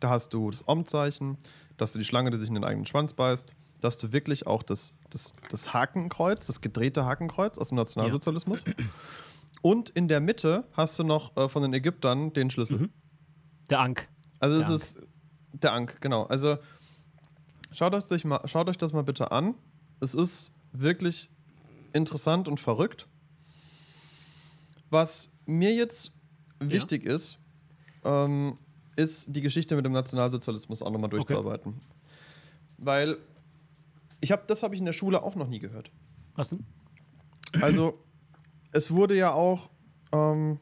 da 0.00 0.10
hast 0.10 0.34
du 0.34 0.50
das 0.50 0.66
Om-Zeichen, 0.66 1.38
da 1.76 1.84
hast 1.84 1.94
du 1.94 1.98
die 1.98 2.04
Schlange, 2.04 2.30
die 2.30 2.36
sich 2.36 2.48
in 2.48 2.54
den 2.54 2.64
eigenen 2.64 2.86
Schwanz 2.86 3.12
beißt, 3.12 3.54
da 3.80 3.86
hast 3.86 4.02
du 4.02 4.12
wirklich 4.12 4.46
auch 4.46 4.62
das, 4.62 4.94
das, 5.10 5.32
das 5.50 5.72
Hakenkreuz, 5.72 6.46
das 6.46 6.60
gedrehte 6.60 7.04
Hakenkreuz 7.04 7.58
aus 7.58 7.68
dem 7.68 7.76
Nationalsozialismus. 7.76 8.64
Ja. 8.66 8.72
Und 9.62 9.90
in 9.90 10.08
der 10.08 10.20
Mitte 10.20 10.64
hast 10.72 10.98
du 10.98 11.04
noch 11.04 11.36
äh, 11.36 11.48
von 11.48 11.62
den 11.62 11.72
Ägyptern 11.72 12.32
den 12.32 12.50
Schlüssel. 12.50 12.80
Mhm. 12.80 12.90
Der 13.70 13.80
Ankh. 13.80 14.06
Also 14.40 14.58
der 14.58 14.68
es 14.68 14.74
ist 14.74 15.02
der 15.52 15.72
Ankh, 15.72 15.96
genau. 16.00 16.24
Also 16.24 16.58
schaut 17.72 17.94
euch, 17.94 18.24
mal, 18.24 18.40
schaut 18.46 18.68
euch 18.68 18.78
das 18.78 18.92
mal 18.92 19.02
bitte 19.02 19.32
an. 19.32 19.54
Es 20.00 20.14
ist 20.14 20.52
wirklich 20.72 21.30
interessant 21.92 22.48
und 22.48 22.60
verrückt. 22.60 23.06
Was 24.90 25.30
mir 25.46 25.74
jetzt 25.74 26.12
wichtig 26.60 27.04
ja. 27.04 27.14
ist, 27.14 27.38
ähm, 28.04 28.56
ist 28.96 29.26
die 29.28 29.42
Geschichte 29.42 29.76
mit 29.76 29.84
dem 29.84 29.92
Nationalsozialismus 29.92 30.82
auch 30.82 30.90
nochmal 30.90 31.10
durchzuarbeiten. 31.10 31.74
Okay. 31.74 31.80
Weil 32.78 33.18
ich 34.20 34.32
habe, 34.32 34.42
das 34.46 34.62
habe 34.62 34.74
ich 34.74 34.80
in 34.80 34.86
der 34.86 34.92
Schule 34.92 35.22
auch 35.22 35.34
noch 35.34 35.48
nie 35.48 35.58
gehört. 35.58 35.90
Was 36.34 36.50
denn? 36.50 36.64
Also, 37.60 37.98
es 38.72 38.90
wurde 38.90 39.16
ja 39.16 39.32
auch, 39.32 39.70
ähm, 40.12 40.58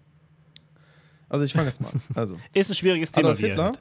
also 1.29 1.45
ich 1.45 1.53
fange 1.53 1.69
jetzt 1.69 1.81
mal 1.81 1.89
an. 1.89 2.01
Also, 2.15 2.39
ist 2.55 2.71
ein 2.71 2.75
schwieriges 2.75 3.13
Thema. 3.13 3.29
Adolf 3.29 3.41
Hitler, 3.41 3.73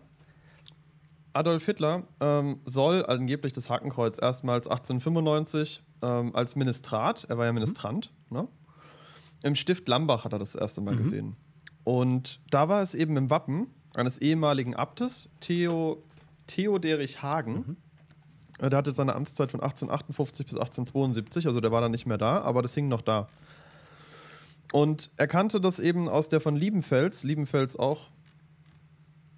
Adolf 1.35 1.65
Hitler 1.65 2.03
ähm, 2.21 2.61
soll 2.65 3.05
angeblich 3.05 3.51
das 3.51 3.69
Hakenkreuz 3.69 4.19
erstmals 4.21 4.67
1895 4.67 5.83
ähm, 6.01 6.33
als 6.33 6.55
Ministrat, 6.55 7.25
er 7.27 7.37
war 7.37 7.45
ja 7.45 7.51
mhm. 7.51 7.59
Ministrant, 7.59 8.13
mhm. 8.29 8.37
ne? 8.37 8.47
im 9.43 9.55
Stift 9.55 9.87
Lambach 9.87 10.23
hat 10.23 10.33
er 10.33 10.39
das 10.39 10.55
erste 10.55 10.81
Mal 10.81 10.93
mhm. 10.93 10.97
gesehen. 10.97 11.35
Und 11.83 12.39
da 12.49 12.69
war 12.69 12.81
es 12.81 12.95
eben 12.95 13.17
im 13.17 13.29
Wappen 13.29 13.67
eines 13.95 14.17
ehemaligen 14.17 14.75
Abtes, 14.75 15.29
Theo, 15.41 16.03
Theoderich 16.47 17.21
Hagen. 17.21 17.53
Mhm. 17.53 17.77
Äh, 18.59 18.69
der 18.69 18.77
hatte 18.77 18.93
seine 18.93 19.13
Amtszeit 19.13 19.51
von 19.51 19.59
1858 19.59 20.45
bis 20.45 20.55
1872, 20.55 21.47
also 21.47 21.59
der 21.59 21.71
war 21.71 21.81
dann 21.81 21.91
nicht 21.91 22.05
mehr 22.05 22.17
da, 22.17 22.41
aber 22.41 22.61
das 22.61 22.73
hing 22.73 22.87
noch 22.87 23.01
da. 23.01 23.27
Und 24.71 25.11
er 25.17 25.27
kannte 25.27 25.59
das 25.59 25.79
eben 25.79 26.07
aus 26.07 26.29
der 26.29 26.39
von 26.39 26.55
Liebenfels, 26.55 27.23
Liebenfels 27.23 27.77
auch 27.77 28.09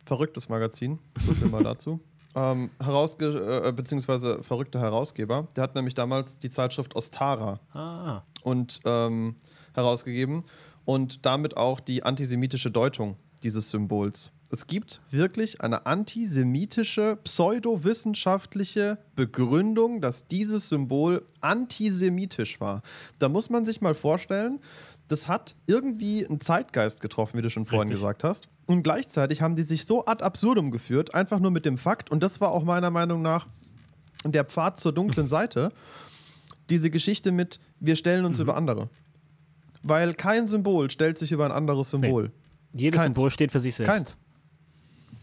verrücktes 0.08 0.50
Magazin, 0.50 1.00
so 1.20 1.34
viel 1.34 1.50
mal 1.50 1.64
dazu. 1.64 2.00
Ähm, 2.36 2.70
herausge 2.80 3.64
äh, 3.66 3.72
beziehungsweise 3.72 4.44
verrückter 4.44 4.80
Herausgeber. 4.80 5.48
Der 5.56 5.64
hat 5.64 5.74
nämlich 5.74 5.96
damals 5.96 6.38
die 6.38 6.52
Zeitschrift 6.52 6.96
Ostara 6.96 7.60
ah. 7.74 8.22
und 8.44 8.80
ähm, 8.86 9.38
herausgegeben 9.74 10.44
und 10.86 11.26
damit 11.26 11.58
auch 11.58 11.80
die 11.80 12.04
antisemitische 12.04 12.70
Deutung 12.70 13.16
dieses 13.42 13.72
Symbols. 13.72 14.32
Es 14.50 14.68
gibt 14.68 15.02
wirklich 15.12 15.62
eine 15.62 15.86
antisemitische, 15.86 17.18
pseudowissenschaftliche 17.24 18.98
Begründung, 19.16 20.00
dass 20.00 20.28
dieses 20.28 20.70
Symbol 20.70 21.26
antisemitisch 21.42 22.62
war. 22.62 22.82
Da 23.20 23.28
muss 23.28 23.50
man 23.50 23.66
sich 23.66 23.82
mal 23.82 23.96
vorstellen, 23.96 24.60
das 25.08 25.28
hat 25.28 25.56
irgendwie 25.68 26.26
einen 26.26 26.42
Zeitgeist 26.42 27.02
getroffen, 27.02 27.38
wie 27.38 27.42
du 27.42 27.50
schon 27.50 27.66
vorhin 27.66 27.88
Richtig. 27.88 28.02
gesagt 28.02 28.24
hast. 28.24 28.50
Und 28.66 28.84
gleichzeitig 28.84 29.42
haben 29.42 29.56
die 29.56 29.64
sich 29.64 29.86
so 29.86 30.06
ad 30.06 30.24
absurdum 30.24 30.72
geführt, 30.72 31.16
einfach 31.16 31.40
nur 31.40 31.52
mit 31.52 31.66
dem 31.66 31.78
Fakt, 31.78 32.12
und 32.12 32.22
das 32.22 32.42
war 32.42 32.52
auch 32.52 32.64
meiner 32.64 32.92
Meinung 32.92 33.22
nach 33.22 33.48
der 34.26 34.44
Pfad 34.44 34.80
zur 34.80 34.92
dunklen 34.92 35.28
Seite, 35.28 35.72
diese 36.70 36.90
Geschichte 36.90 37.32
mit, 37.32 37.60
wir 37.80 37.96
stellen 37.96 38.26
uns 38.26 38.38
mhm. 38.38 38.44
über 38.44 38.58
andere. 38.58 38.90
Weil 39.84 40.14
kein 40.14 40.48
Symbol 40.48 40.92
stellt 40.92 41.18
sich 41.18 41.32
über 41.32 41.46
ein 41.46 41.52
anderes 41.52 41.92
Symbol. 41.92 42.32
Nee. 42.74 42.82
Jedes 42.82 43.02
Keins. 43.02 43.16
Symbol 43.16 43.32
steht 43.32 43.52
für 43.52 43.60
sich 43.60 43.76
selbst. 43.76 43.92
Keins. 43.92 44.18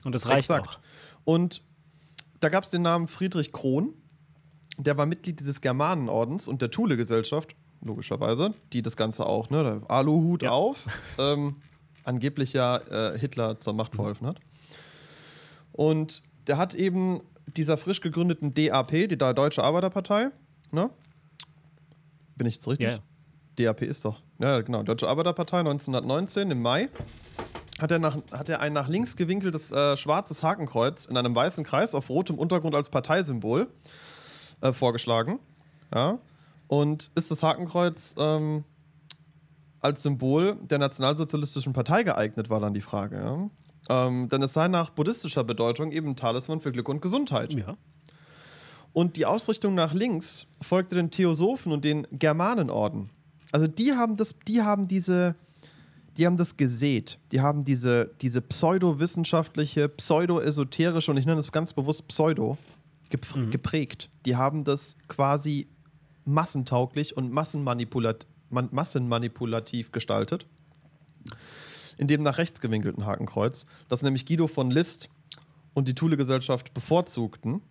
Und 0.05 0.14
das 0.14 0.26
reicht 0.26 0.51
Exakt. 0.51 0.68
auch. 0.68 0.78
Und 1.24 1.62
da 2.41 2.49
gab 2.49 2.64
es 2.64 2.70
den 2.70 2.82
Namen 2.82 3.09
Friedrich 3.09 3.53
Krohn. 3.53 3.95
Der 4.78 4.97
war 4.97 5.07
Mitglied 5.07 5.41
dieses 5.41 5.61
Germanenordens 5.61 6.49
und 6.49 6.62
der 6.62 6.70
Thule-Gesellschaft, 6.70 7.55
logischerweise, 7.85 8.55
die 8.72 8.82
das 8.82 8.97
Ganze 8.97 9.26
auch, 9.26 9.51
ne, 9.51 9.82
Aluhut 9.89 10.43
ja. 10.43 10.51
auf, 10.51 10.85
ähm, 11.18 11.57
angeblich 12.03 12.53
ja 12.53 12.78
äh, 12.78 13.18
Hitler 13.18 13.59
zur 13.59 13.74
Macht 13.74 13.95
verholfen 13.95 14.26
hat. 14.26 14.41
Und 15.72 16.22
der 16.47 16.57
hat 16.57 16.74
eben 16.74 17.20
dieser 17.47 17.76
frisch 17.76 18.01
gegründeten 18.01 18.55
DAP, 18.55 18.91
die 18.91 19.18
Deutsche 19.18 19.62
Arbeiterpartei, 19.62 20.30
ne? 20.70 20.91
Bin 22.37 22.47
ich 22.47 22.57
jetzt 22.57 22.68
richtig? 22.68 22.89
Yeah. 22.89 23.01
DAP 23.57 23.82
ist 23.82 24.05
doch. 24.05 24.20
Ja, 24.39 24.61
genau. 24.61 24.82
Deutsche 24.82 25.09
Arbeiterpartei 25.09 25.59
1919 25.59 26.51
im 26.51 26.62
Mai 26.62 26.89
hat 27.80 27.91
er, 27.91 27.99
nach, 27.99 28.16
hat 28.32 28.49
er 28.49 28.61
ein 28.61 28.72
nach 28.72 28.89
links 28.89 29.16
gewinkeltes 29.16 29.70
äh, 29.70 29.97
schwarzes 29.97 30.43
Hakenkreuz 30.43 31.07
in 31.07 31.16
einem 31.16 31.35
weißen 31.35 31.64
Kreis 31.64 31.95
auf 31.95 32.09
rotem 32.09 32.39
Untergrund 32.39 32.74
als 32.74 32.89
Parteisymbol 32.89 33.68
äh, 34.61 34.72
vorgeschlagen. 34.72 35.39
Ja. 35.95 36.18
Und 36.67 37.11
ist 37.15 37.31
das 37.31 37.43
Hakenkreuz 37.43 38.15
ähm, 38.19 38.65
als 39.81 40.03
Symbol 40.03 40.57
der 40.62 40.79
Nationalsozialistischen 40.79 41.73
Partei 41.73 42.03
geeignet, 42.05 42.49
war 42.49 42.61
dann 42.61 42.75
die 42.75 42.81
Frage. 42.81 43.17
Ja. 43.17 44.07
Ähm, 44.07 44.29
denn 44.31 44.43
es 44.43 44.55
sei 44.55 44.69
nach 44.69 44.91
buddhistischer 44.91 45.45
Bedeutung 45.45 45.93
eben 45.93 46.09
ein 46.09 46.17
Talisman 46.17 46.61
für 46.61 46.73
Glück 46.73 46.89
und 46.89 47.03
Gesundheit. 47.03 47.53
Ja. 47.53 47.77
Und 48.95 49.17
die 49.17 49.27
Ausrichtung 49.27 49.75
nach 49.75 49.93
links 49.93 50.47
folgte 50.62 50.95
den 50.95 51.11
Theosophen 51.11 51.73
und 51.73 51.85
den 51.85 52.07
Germanenorden. 52.12 53.11
Also 53.53 53.67
die 53.67 53.93
haben 53.93 54.17
das, 54.17 54.35
die 54.49 54.62
haben 54.62 54.89
diese, 54.89 55.35
die 56.17 56.27
haben 56.27 56.37
das 56.37 56.57
gesät. 56.57 57.19
Die 57.33 57.41
haben 57.41 57.65
diese, 57.65 58.11
diese 58.23 58.41
pseudowissenschaftliche, 58.41 59.89
pseudo-esoterische, 59.89 61.11
und 61.11 61.19
ich 61.19 61.27
nenne 61.27 61.41
es 61.41 61.53
ganz 61.53 61.73
bewusst 61.73 62.09
Pseudo, 62.09 62.57
mhm. 63.35 63.51
geprägt. 63.51 64.11
Die 64.27 64.37
haben 64.37 64.65
das 64.65 64.97
quasi 65.09 65.69
massentauglich 66.25 67.16
und 67.16 67.33
massenmanipulat 67.33 68.27
massenmanipulativ 68.51 69.91
gestaltet. 69.91 70.47
In 71.97 72.07
dem 72.07 72.22
nach 72.22 72.39
rechts 72.39 72.61
gewinkelten 72.61 73.05
Hakenkreuz, 73.05 73.64
das 73.89 74.03
nämlich 74.03 74.27
Guido 74.27 74.47
von 74.47 74.70
List 74.70 75.09
und 75.75 75.89
die 75.89 75.95
Thule-Gesellschaft 75.95 76.72
bevorzugten, 76.75 77.62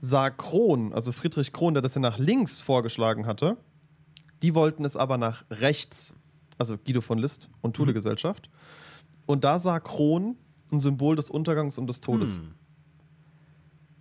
sah 0.00 0.30
Kron, 0.30 0.92
also 0.92 1.12
Friedrich 1.12 1.52
Kron, 1.52 1.74
der 1.74 1.82
das 1.82 1.94
ja 1.94 2.00
nach 2.00 2.18
links 2.18 2.60
vorgeschlagen 2.60 3.26
hatte, 3.26 3.56
die 4.42 4.54
wollten 4.54 4.84
es 4.84 4.96
aber 4.96 5.16
nach 5.16 5.44
rechts, 5.50 6.14
also 6.58 6.76
Guido 6.76 7.00
von 7.00 7.18
List 7.18 7.50
und 7.60 7.76
Thule-Gesellschaft. 7.76 8.48
Mhm. 8.50 9.22
Und 9.26 9.44
da 9.44 9.58
sah 9.58 9.78
Kron 9.80 10.36
ein 10.72 10.80
Symbol 10.80 11.16
des 11.16 11.30
Untergangs 11.30 11.78
und 11.78 11.86
des 11.86 12.00
Todes. 12.00 12.38
Mhm. 12.38 12.54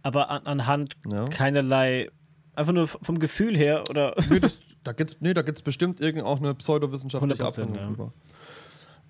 Aber 0.01 0.29
an, 0.31 0.45
anhand 0.45 0.95
ja. 1.11 1.27
keinerlei, 1.27 2.09
einfach 2.55 2.73
nur 2.73 2.87
vom 2.87 3.19
Gefühl 3.19 3.57
her 3.57 3.83
oder. 3.89 4.15
Nee, 4.29 4.39
das, 4.39 4.61
da 4.83 4.93
gibt 4.93 5.11
es 5.11 5.21
nee, 5.21 5.33
bestimmt 5.33 6.01
irgend 6.01 6.23
auch 6.23 6.37
eine 6.37 6.53
pseudowissenschaftliche 6.55 7.45
Abhandlung 7.45 7.75
ja. 7.75 7.87
drüber. 7.87 8.13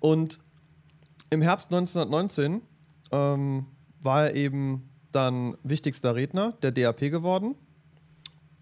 Und 0.00 0.38
im 1.30 1.42
Herbst 1.42 1.72
1919 1.72 2.62
ähm, 3.10 3.66
war 4.00 4.26
er 4.26 4.34
eben 4.34 4.90
dann 5.12 5.56
wichtigster 5.62 6.14
Redner 6.14 6.52
der 6.62 6.72
DAP 6.72 7.00
geworden. 7.00 7.54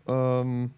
Ähm, 0.07 0.73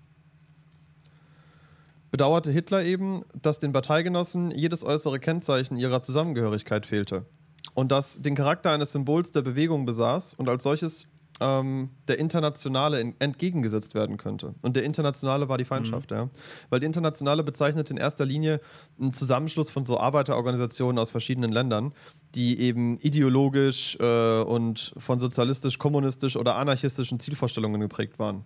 bedauerte 2.10 2.50
Hitler 2.50 2.84
eben, 2.84 3.22
dass 3.40 3.58
den 3.58 3.72
Parteigenossen 3.72 4.50
jedes 4.50 4.84
äußere 4.84 5.18
Kennzeichen 5.18 5.76
ihrer 5.76 6.02
Zusammengehörigkeit 6.02 6.86
fehlte 6.86 7.26
und 7.74 7.90
das 7.90 8.20
den 8.20 8.34
Charakter 8.34 8.70
eines 8.70 8.92
Symbols 8.92 9.32
der 9.32 9.42
Bewegung 9.42 9.86
besaß 9.86 10.34
und 10.34 10.48
als 10.48 10.62
solches 10.62 11.06
ähm, 11.42 11.90
der 12.06 12.18
Internationale 12.18 13.00
entgegengesetzt 13.18 13.94
werden 13.94 14.16
könnte. 14.16 14.54
Und 14.62 14.76
der 14.76 14.84
Internationale 14.84 15.48
war 15.48 15.58
die 15.58 15.64
Feindschaft, 15.64 16.10
mhm. 16.10 16.16
ja. 16.16 16.30
Weil 16.70 16.80
die 16.80 16.86
Internationale 16.86 17.42
bezeichnet 17.42 17.90
in 17.90 17.96
erster 17.96 18.24
Linie 18.24 18.60
einen 19.00 19.12
Zusammenschluss 19.12 19.70
von 19.70 19.84
so 19.84 19.98
Arbeiterorganisationen 19.98 20.98
aus 20.98 21.10
verschiedenen 21.10 21.50
Ländern, 21.50 21.92
die 22.36 22.60
eben 22.60 22.98
ideologisch 22.98 23.96
äh, 24.00 24.42
und 24.42 24.94
von 24.96 25.18
sozialistisch, 25.18 25.78
kommunistisch 25.78 26.36
oder 26.36 26.56
anarchistischen 26.56 27.18
Zielvorstellungen 27.18 27.80
geprägt 27.80 28.18
waren. 28.18 28.44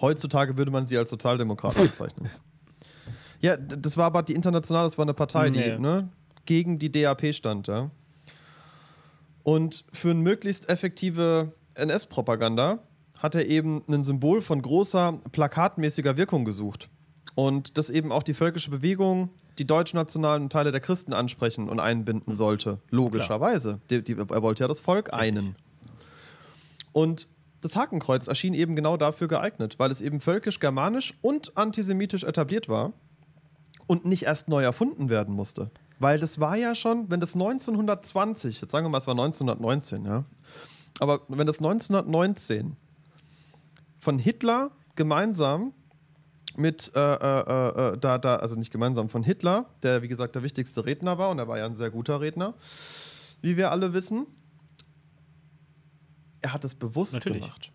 Heutzutage 0.00 0.58
würde 0.58 0.72
man 0.72 0.88
sie 0.88 0.98
als 0.98 1.10
Sozialdemokrat 1.10 1.74
bezeichnen. 1.80 2.28
ja, 3.40 3.56
das 3.56 3.96
war 3.96 4.06
aber 4.06 4.22
die 4.22 4.34
Internationale, 4.34 4.88
das 4.88 4.98
war 4.98 5.04
eine 5.04 5.14
Partei, 5.14 5.50
die 5.50 5.60
nee. 5.60 5.78
ne, 5.78 6.08
gegen 6.44 6.78
die 6.80 6.90
DAP 6.90 7.32
stand, 7.32 7.68
ja. 7.68 7.90
Und 9.44 9.84
für 9.92 10.10
eine 10.10 10.20
möglichst 10.20 10.68
effektive 10.68 11.52
NS-Propaganda 11.76 12.80
hat 13.18 13.34
er 13.34 13.46
eben 13.46 13.84
ein 13.88 14.02
Symbol 14.02 14.42
von 14.42 14.60
großer 14.60 15.20
plakatmäßiger 15.30 16.16
Wirkung 16.16 16.44
gesucht. 16.44 16.88
Und 17.34 17.78
das 17.78 17.90
eben 17.90 18.10
auch 18.10 18.22
die 18.22 18.34
völkische 18.34 18.70
Bewegung, 18.70 19.30
die 19.58 19.66
deutschnationalen 19.66 20.50
Teile 20.50 20.72
der 20.72 20.80
Christen 20.80 21.12
ansprechen 21.12 21.68
und 21.68 21.78
einbinden 21.78 22.34
sollte. 22.34 22.80
Logischerweise. 22.90 23.80
Die, 23.90 24.02
die, 24.02 24.14
er 24.14 24.42
wollte 24.42 24.64
ja 24.64 24.68
das 24.68 24.80
Volk 24.80 25.12
einen. 25.12 25.56
Und 26.92 27.28
das 27.60 27.76
Hakenkreuz 27.76 28.28
erschien 28.28 28.54
eben 28.54 28.76
genau 28.76 28.96
dafür 28.96 29.28
geeignet, 29.28 29.78
weil 29.78 29.90
es 29.90 30.00
eben 30.00 30.20
völkisch, 30.20 30.60
germanisch 30.60 31.14
und 31.22 31.56
antisemitisch 31.56 32.24
etabliert 32.24 32.68
war 32.68 32.92
und 33.86 34.04
nicht 34.04 34.24
erst 34.24 34.48
neu 34.48 34.62
erfunden 34.62 35.08
werden 35.08 35.34
musste. 35.34 35.70
Weil 35.98 36.18
das 36.18 36.40
war 36.40 36.56
ja 36.56 36.74
schon, 36.74 37.10
wenn 37.10 37.20
das 37.20 37.34
1920, 37.34 38.60
jetzt 38.60 38.72
sagen 38.72 38.84
wir 38.86 38.90
mal, 38.90 38.98
es 38.98 39.06
war 39.06 39.12
1919, 39.12 40.04
ja. 40.04 40.24
Aber 41.00 41.20
wenn 41.28 41.46
das 41.46 41.58
1919 41.58 42.76
von 43.98 44.18
Hitler 44.18 44.70
gemeinsam 44.94 45.72
mit, 46.56 46.92
äh, 46.94 47.00
äh, 47.00 47.94
äh, 47.94 47.98
da, 47.98 48.18
da, 48.18 48.36
also 48.36 48.54
nicht 48.54 48.70
gemeinsam, 48.70 49.08
von 49.08 49.22
Hitler, 49.22 49.66
der 49.82 50.02
wie 50.02 50.08
gesagt 50.08 50.34
der 50.34 50.42
wichtigste 50.42 50.86
Redner 50.86 51.18
war 51.18 51.30
und 51.30 51.38
er 51.38 51.48
war 51.48 51.58
ja 51.58 51.66
ein 51.66 51.74
sehr 51.74 51.90
guter 51.90 52.20
Redner, 52.20 52.54
wie 53.42 53.56
wir 53.56 53.70
alle 53.70 53.92
wissen, 53.92 54.26
er 56.40 56.52
hat 56.52 56.64
es 56.64 56.74
bewusst 56.74 57.14
Natürlich. 57.14 57.42
gemacht. 57.42 57.70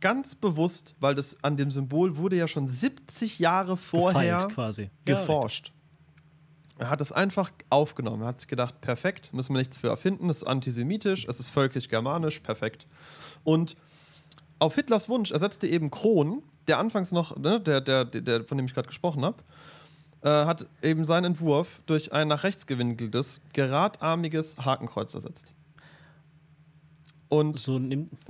Ganz 0.00 0.34
bewusst, 0.34 0.94
weil 1.00 1.14
das 1.14 1.42
an 1.42 1.56
dem 1.56 1.70
Symbol 1.70 2.16
wurde 2.16 2.36
ja 2.36 2.46
schon 2.46 2.68
70 2.68 3.38
Jahre 3.38 3.76
vorher 3.76 4.46
Gefeilt 4.46 4.90
geforscht. 5.04 5.72
Er 6.78 6.90
hat 6.90 7.00
es 7.00 7.12
einfach 7.12 7.50
aufgenommen. 7.70 8.22
Er 8.22 8.28
hat 8.28 8.40
sich 8.40 8.48
gedacht, 8.48 8.80
perfekt, 8.80 9.32
müssen 9.32 9.54
wir 9.54 9.58
nichts 9.58 9.78
für 9.78 9.88
erfinden, 9.88 10.30
es 10.30 10.38
ist 10.38 10.44
antisemitisch, 10.44 11.26
es 11.28 11.40
ist 11.40 11.50
völkisch-germanisch, 11.50 12.40
perfekt. 12.40 12.86
Und 13.44 13.76
auf 14.58 14.74
Hitlers 14.74 15.08
Wunsch 15.08 15.30
ersetzte 15.30 15.66
eben 15.66 15.90
Kron, 15.90 16.42
der 16.66 16.78
anfangs 16.78 17.12
noch, 17.12 17.36
ne, 17.36 17.60
der, 17.60 17.80
der, 17.80 18.04
der, 18.04 18.44
von 18.44 18.58
dem 18.58 18.66
ich 18.66 18.74
gerade 18.74 18.88
gesprochen 18.88 19.24
habe, 19.24 19.42
äh, 20.22 20.28
hat 20.28 20.66
eben 20.82 21.04
seinen 21.04 21.24
Entwurf 21.24 21.82
durch 21.86 22.12
ein 22.12 22.28
nach 22.28 22.44
rechts 22.44 22.66
gewinkeltes, 22.66 23.40
geradarmiges 23.52 24.58
Hakenkreuz 24.58 25.14
ersetzt. 25.14 25.54
Und 27.30 27.58
So 27.58 27.78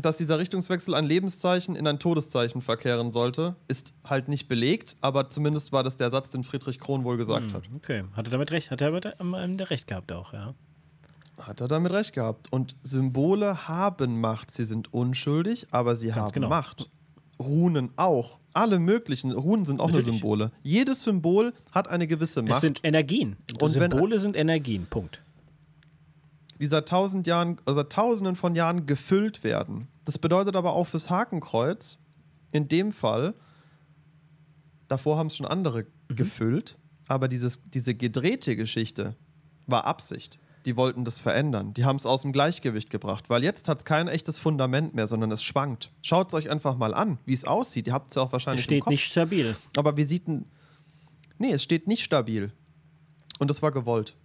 dass 0.01 0.17
dieser 0.17 0.39
Richtungswechsel 0.41 0.93
ein 0.95 1.05
Lebenszeichen 1.07 1.77
in 1.77 1.87
ein 1.87 2.01
Todeszeichen 2.01 2.63
verkehren 2.63 3.13
sollte, 3.13 3.55
ist 3.69 3.93
halt 4.05 4.29
nicht 4.29 4.49
belegt, 4.49 4.97
aber 5.01 5.31
zumindest 5.31 5.71
war 5.73 5.85
das 5.85 5.97
der 5.97 6.11
Satz, 6.11 6.31
den 6.31 6.43
Friedrich 6.43 6.81
Kron 6.81 7.05
wohl 7.05 7.17
gesagt 7.17 7.53
hat. 7.53 7.65
Hm, 7.67 7.77
Okay, 7.77 8.05
hat 8.15 8.27
er 8.27 8.31
damit 8.33 8.51
recht? 8.51 8.71
Hat 8.73 8.81
er 8.81 8.91
damit 8.91 9.21
am 9.21 9.35
Ende 9.35 9.71
recht 9.71 9.87
gehabt 9.87 10.11
auch, 10.11 10.33
ja. 10.33 10.55
Hat 11.39 11.61
er 11.61 11.69
damit 11.69 11.93
recht 11.93 12.13
gehabt. 12.15 12.53
Und 12.53 12.75
Symbole 12.83 13.69
haben 13.69 14.21
Macht. 14.21 14.51
Sie 14.51 14.65
sind 14.65 14.93
unschuldig, 14.93 15.69
aber 15.71 15.95
sie 15.95 16.13
haben 16.15 16.33
genau. 16.33 16.49
Macht. 16.49 16.91
Runen 17.39 17.91
auch. 17.95 18.41
Alle 18.53 18.81
möglichen 18.81 19.31
Runen 19.31 19.65
sind 19.65 19.81
auch 19.81 19.93
nur. 19.93 20.03
Symbole. 20.03 20.51
Jedes 20.65 21.05
Symbol 21.05 21.53
hat 21.71 21.87
eine 21.87 22.09
gewisse 22.09 22.41
Es 22.41 22.47
Macht, 22.47 22.61
sind 22.63 22.81
Energien. 22.83 23.37
Und 23.61 23.75
wenn- 23.77 23.91
Symbole 23.93 24.19
sind 24.19 24.35
Energien, 24.35 24.87
Punkt. 24.91 25.21
Die 26.61 26.67
seit 26.67 26.89
tausend 26.89 27.27
Jahren, 27.27 27.61
also 27.65 27.81
seit 27.81 27.93
tausenden 27.93 28.37
von 28.37 28.55
Jahren 28.55 28.87
gefüllt 28.87 29.45
werden. 29.45 29.89
Das 30.05 30.19
bedeutet 30.19 30.57
aber 30.57 30.73
auch 30.73 30.85
fürs 30.89 31.11
Hakenkreuz, 31.11 31.99
in 32.53 32.69
dem 32.69 32.93
Fall, 32.93 33.35
davor 34.89 35.17
haben 35.19 35.27
es 35.29 35.37
schon 35.37 35.47
andere 35.47 35.87
Mhm. 36.09 36.17
gefüllt, 36.17 36.79
aber 37.07 37.29
dieses, 37.29 37.63
diese 37.71 37.95
gedrehte 37.95 38.57
Geschichte 38.57 39.15
war 39.67 39.85
Absicht. 39.85 40.39
Die 40.67 40.77
wollten 40.77 41.05
das 41.05 41.21
verändern. 41.21 41.73
Die 41.75 41.85
haben 41.85 41.97
es 41.97 42.05
aus 42.07 42.23
dem 42.23 42.33
Gleichgewicht 42.33 42.91
gebracht, 42.91 43.31
weil 43.31 43.43
jetzt 43.45 43.69
hat 43.69 43.79
es 43.79 43.85
kein 43.85 44.09
echtes 44.09 44.39
Fundament 44.39 44.95
mehr, 44.95 45.07
sondern 45.07 45.31
es 45.31 45.43
schwankt. 45.43 45.93
Schaut 46.03 46.29
es 46.29 46.35
euch 46.35 46.51
einfach 46.51 46.77
mal 46.77 46.95
an, 46.95 47.19
wie 47.25 47.33
es 47.33 47.45
aussieht. 47.45 47.87
Ihr 47.87 47.93
habt 47.93 48.11
es 48.11 48.17
ja 48.17 48.23
auch 48.23 48.27
Es 48.29 48.33
wahrscheinlich 48.33 48.65
im 48.67 48.71
steht 48.71 48.87
nicht 48.87 49.05
stabil. 49.05 49.57
Aber 49.77 49.97
wie 49.97 50.05
sieht 50.05 50.27
ein. 50.29 50.47
Nee, 51.39 51.53
es 51.53 51.63
steht 51.63 51.87
nicht 51.87 52.03
stabil. 52.03 52.53
Und 53.39 53.49
das 53.49 53.63
war 53.63 53.71
gewollt. 53.71 54.17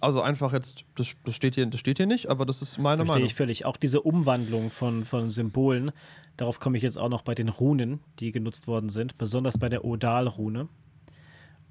Also 0.00 0.20
einfach 0.22 0.52
jetzt, 0.52 0.84
das, 0.94 1.14
das, 1.24 1.34
steht, 1.34 1.56
hier, 1.56 1.66
das 1.66 1.80
steht 1.80 1.96
hier 1.96 2.06
nicht, 2.06 2.28
aber 2.28 2.46
das 2.46 2.62
ist 2.62 2.78
meine 2.78 2.98
Verstehe 2.98 3.14
Meinung. 3.14 3.26
ich 3.26 3.34
völlig. 3.34 3.64
Auch 3.64 3.76
diese 3.76 4.00
Umwandlung 4.00 4.70
von, 4.70 5.04
von 5.04 5.28
Symbolen, 5.30 5.90
darauf 6.36 6.60
komme 6.60 6.76
ich 6.76 6.84
jetzt 6.84 6.98
auch 6.98 7.08
noch 7.08 7.22
bei 7.22 7.34
den 7.34 7.48
Runen, 7.48 7.98
die 8.20 8.30
genutzt 8.30 8.68
worden 8.68 8.90
sind, 8.90 9.18
besonders 9.18 9.58
bei 9.58 9.68
der 9.68 9.84
Odal-Rune. 9.84 10.68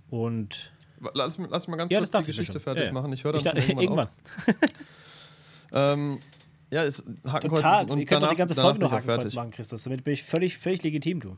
Und 0.09 0.71
Lass, 1.13 1.37
lass 1.37 1.67
mal 1.67 1.77
ganz 1.77 1.93
ja, 1.93 1.99
kurz 1.99 2.11
die 2.11 2.23
Geschichte 2.23 2.59
fertig 2.59 2.81
ja, 2.83 2.87
ja. 2.87 2.93
machen. 2.93 3.13
Ich 3.13 3.23
höre 3.23 3.33
dann 3.33 3.55
Ich 3.57 3.65
schon 3.65 3.77
irgendwann, 3.79 4.07
irgendwann. 4.07 4.07
auf. 4.07 4.15
Ähm, 5.71 6.19
ja, 6.71 6.83
ist 6.83 7.03
Hakenkreuz 7.25 7.59
Total. 7.61 7.85
und 7.91 7.99
Ihr 7.99 8.05
könnt 8.05 8.21
danach- 8.23 8.33
die 8.33 8.37
ganze 8.37 8.55
Folge 8.55 8.79
nur 8.79 8.91
Hakenkreuz 8.91 9.17
fertig. 9.19 9.35
machen, 9.35 9.51
Christus. 9.51 9.83
Damit 9.83 10.03
bin 10.03 10.13
ich 10.13 10.23
völlig, 10.23 10.57
völlig 10.57 10.83
legitim, 10.83 11.19
du. 11.19 11.37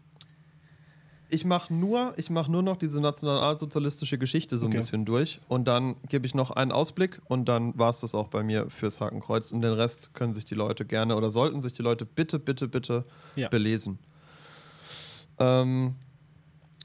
Ich 1.31 1.45
mache 1.45 1.71
nur, 1.73 2.13
ich 2.17 2.29
mach 2.31 2.47
nur 2.47 2.63
noch 2.63 2.75
diese 2.77 2.99
nationalsozialistische 3.01 4.17
Geschichte 4.17 4.57
so 4.57 4.65
ein 4.65 4.69
Okay. 4.71 4.77
bisschen 4.77 5.05
durch 5.05 5.39
und 5.47 5.67
dann 5.67 5.95
gebe 6.09 6.25
ich 6.25 6.33
noch 6.33 6.49
einen 6.51 6.71
Ausblick 6.71 7.21
und 7.25 7.45
dann 7.47 7.77
war 7.77 7.91
es 7.91 7.99
das 7.99 8.15
auch 8.15 8.29
bei 8.29 8.41
mir 8.41 8.69
fürs 8.71 8.99
Hakenkreuz 8.99 9.51
und 9.51 9.61
den 9.61 9.73
Rest 9.73 10.13
können 10.15 10.33
sich 10.33 10.45
die 10.45 10.55
Leute 10.55 10.85
gerne 10.85 11.15
oder 11.15 11.29
sollten 11.29 11.61
sich 11.61 11.73
die 11.73 11.83
Leute 11.83 12.05
bitte, 12.05 12.39
bitte, 12.39 12.67
bitte 12.67 13.05
Ja. 13.35 13.47
belesen. 13.49 13.99
Ähm, 15.37 15.95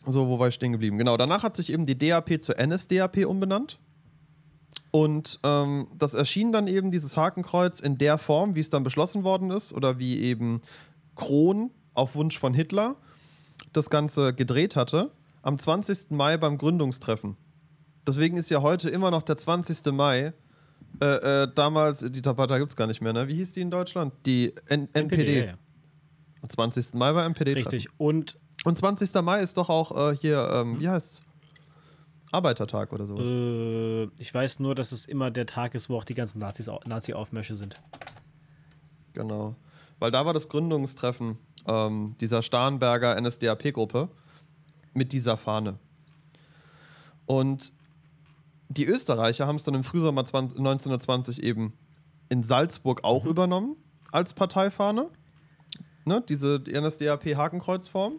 so, 0.06 0.28
wo 0.28 0.38
war 0.38 0.48
ich 0.48 0.54
stehen 0.54 0.72
geblieben? 0.72 0.98
Genau, 0.98 1.16
danach 1.16 1.42
hat 1.42 1.56
sich 1.56 1.72
eben 1.72 1.86
die 1.86 1.96
DAP 1.96 2.42
zur 2.42 2.56
NSDAP 2.58 3.24
umbenannt. 3.26 3.78
Und 4.90 5.40
ähm, 5.42 5.88
das 5.98 6.14
erschien 6.14 6.52
dann 6.52 6.68
eben 6.68 6.90
dieses 6.90 7.16
Hakenkreuz 7.16 7.80
in 7.80 7.98
der 7.98 8.18
Form, 8.18 8.54
wie 8.54 8.60
es 8.60 8.68
dann 8.70 8.84
beschlossen 8.84 9.24
worden 9.24 9.50
ist, 9.50 9.72
oder 9.72 9.98
wie 9.98 10.20
eben 10.20 10.60
Kron 11.16 11.70
auf 11.94 12.14
Wunsch 12.14 12.38
von 12.38 12.54
Hitler 12.54 12.96
das 13.72 13.90
Ganze 13.90 14.34
gedreht 14.34 14.76
hatte, 14.76 15.10
am 15.42 15.58
20. 15.58 16.10
Mai 16.10 16.36
beim 16.36 16.58
Gründungstreffen. 16.58 17.36
Deswegen 18.06 18.36
ist 18.36 18.50
ja 18.50 18.62
heute 18.62 18.88
immer 18.90 19.10
noch 19.10 19.22
der 19.22 19.36
20. 19.38 19.92
Mai. 19.92 20.32
Äh, 21.00 21.04
äh, 21.06 21.48
damals, 21.54 22.00
die 22.08 22.20
Partei 22.22 22.58
gibt 22.58 22.70
es 22.70 22.76
gar 22.76 22.86
nicht 22.86 23.00
mehr, 23.00 23.12
ne? 23.12 23.26
Wie 23.28 23.34
hieß 23.34 23.52
die 23.52 23.60
in 23.62 23.70
Deutschland? 23.70 24.12
Die 24.26 24.54
N 24.66 24.88
NPD. 24.92 25.38
ja, 25.40 25.44
ja. 25.46 25.54
Am 26.42 26.48
20. 26.50 26.94
Mai 26.94 27.14
war 27.14 27.24
NPD. 27.24 27.52
-Treffen. 27.52 27.56
Richtig. 27.56 27.88
Und 27.98 28.38
Und 28.64 28.78
20. 28.78 29.12
Mai 29.22 29.40
ist 29.40 29.56
doch 29.56 29.68
auch 29.70 30.12
äh, 30.12 30.16
hier, 30.16 30.48
ähm, 30.52 30.78
wie 30.80 30.88
heißt's? 30.88 31.22
Arbeitertag 32.30 32.92
oder 32.92 33.06
sowas. 33.06 33.28
äh, 33.28 34.04
ich 34.20 34.32
weiß 34.34 34.58
nur, 34.60 34.74
dass 34.74 34.92
es 34.92 35.04
immer 35.04 35.30
der 35.30 35.46
Tag 35.46 35.74
ist, 35.74 35.88
wo 35.88 35.96
auch 35.96 36.04
die 36.04 36.14
ganzen 36.14 36.38
Nazis, 36.40 36.68
au- 36.68 36.80
Nazi-Aufmärsche 36.86 37.54
sind. 37.54 37.80
Genau. 39.12 39.54
Weil 39.98 40.10
da 40.10 40.26
war 40.26 40.32
das 40.32 40.48
Gründungstreffen 40.48 41.38
ähm, 41.66 42.16
dieser 42.20 42.42
Starnberger 42.42 43.20
NSDAP-Gruppe 43.20 44.08
mit 44.92 45.12
dieser 45.12 45.36
Fahne. 45.36 45.78
Und 47.26 47.72
die 48.68 48.86
Österreicher 48.86 49.46
haben 49.46 49.56
es 49.56 49.62
dann 49.62 49.74
im 49.74 49.84
Frühsommer 49.84 50.24
20, 50.24 50.58
1920 50.58 51.42
eben 51.42 51.72
in 52.28 52.42
Salzburg 52.42 53.04
auch 53.04 53.24
übernommen 53.26 53.76
als 54.12 54.34
Parteifahne. 54.34 55.08
Ne, 56.04 56.22
diese 56.28 56.62
NSDAP-Hakenkreuzform. 56.68 58.14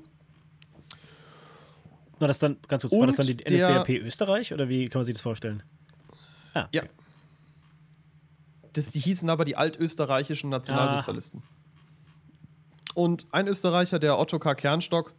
War 2.18 2.28
das 2.28 2.40
dann, 2.40 2.58
ganz 2.68 2.84
kurz, 2.84 2.94
war 2.94 3.08
das 3.08 3.16
dann 3.18 3.28
die 3.28 3.34
Und 3.34 3.50
der- 3.50 3.70
NSDAP 3.82 3.90
Österreich 4.02 4.54
oder 4.54 4.70
wie 4.70 4.88
kann 4.88 5.00
man 5.00 5.06
sich 5.06 5.14
das 5.16 5.22
vorstellen? 5.22 5.62
Ah, 6.54 6.68
Ja. 6.72 6.84
Das, 8.74 8.92
die 8.92 9.00
hießen 9.00 9.30
aber 9.30 9.46
die 9.46 9.56
altösterreichischen 9.56 10.50
Nationalsozialisten. 10.50 11.44
Und 12.96 13.28
ein 13.32 13.48
Österreicher, 13.48 14.00
der 14.00 14.18
Otto 14.18 14.40
K. 14.40 14.56
Kernstock, 14.56 15.14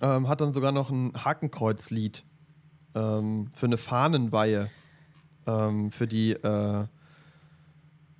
ähm, 0.00 0.28
hat 0.28 0.40
dann 0.40 0.54
sogar 0.54 0.70
noch 0.70 0.90
ein 0.90 1.12
Hakenkreuzlied 1.14 2.24
ähm, 2.94 3.50
für 3.54 3.66
eine 3.66 3.78
Fahnenweihe 3.78 4.70
ähm, 5.46 5.90
für 5.90 6.06
die 6.06 6.32
äh, 6.32 6.84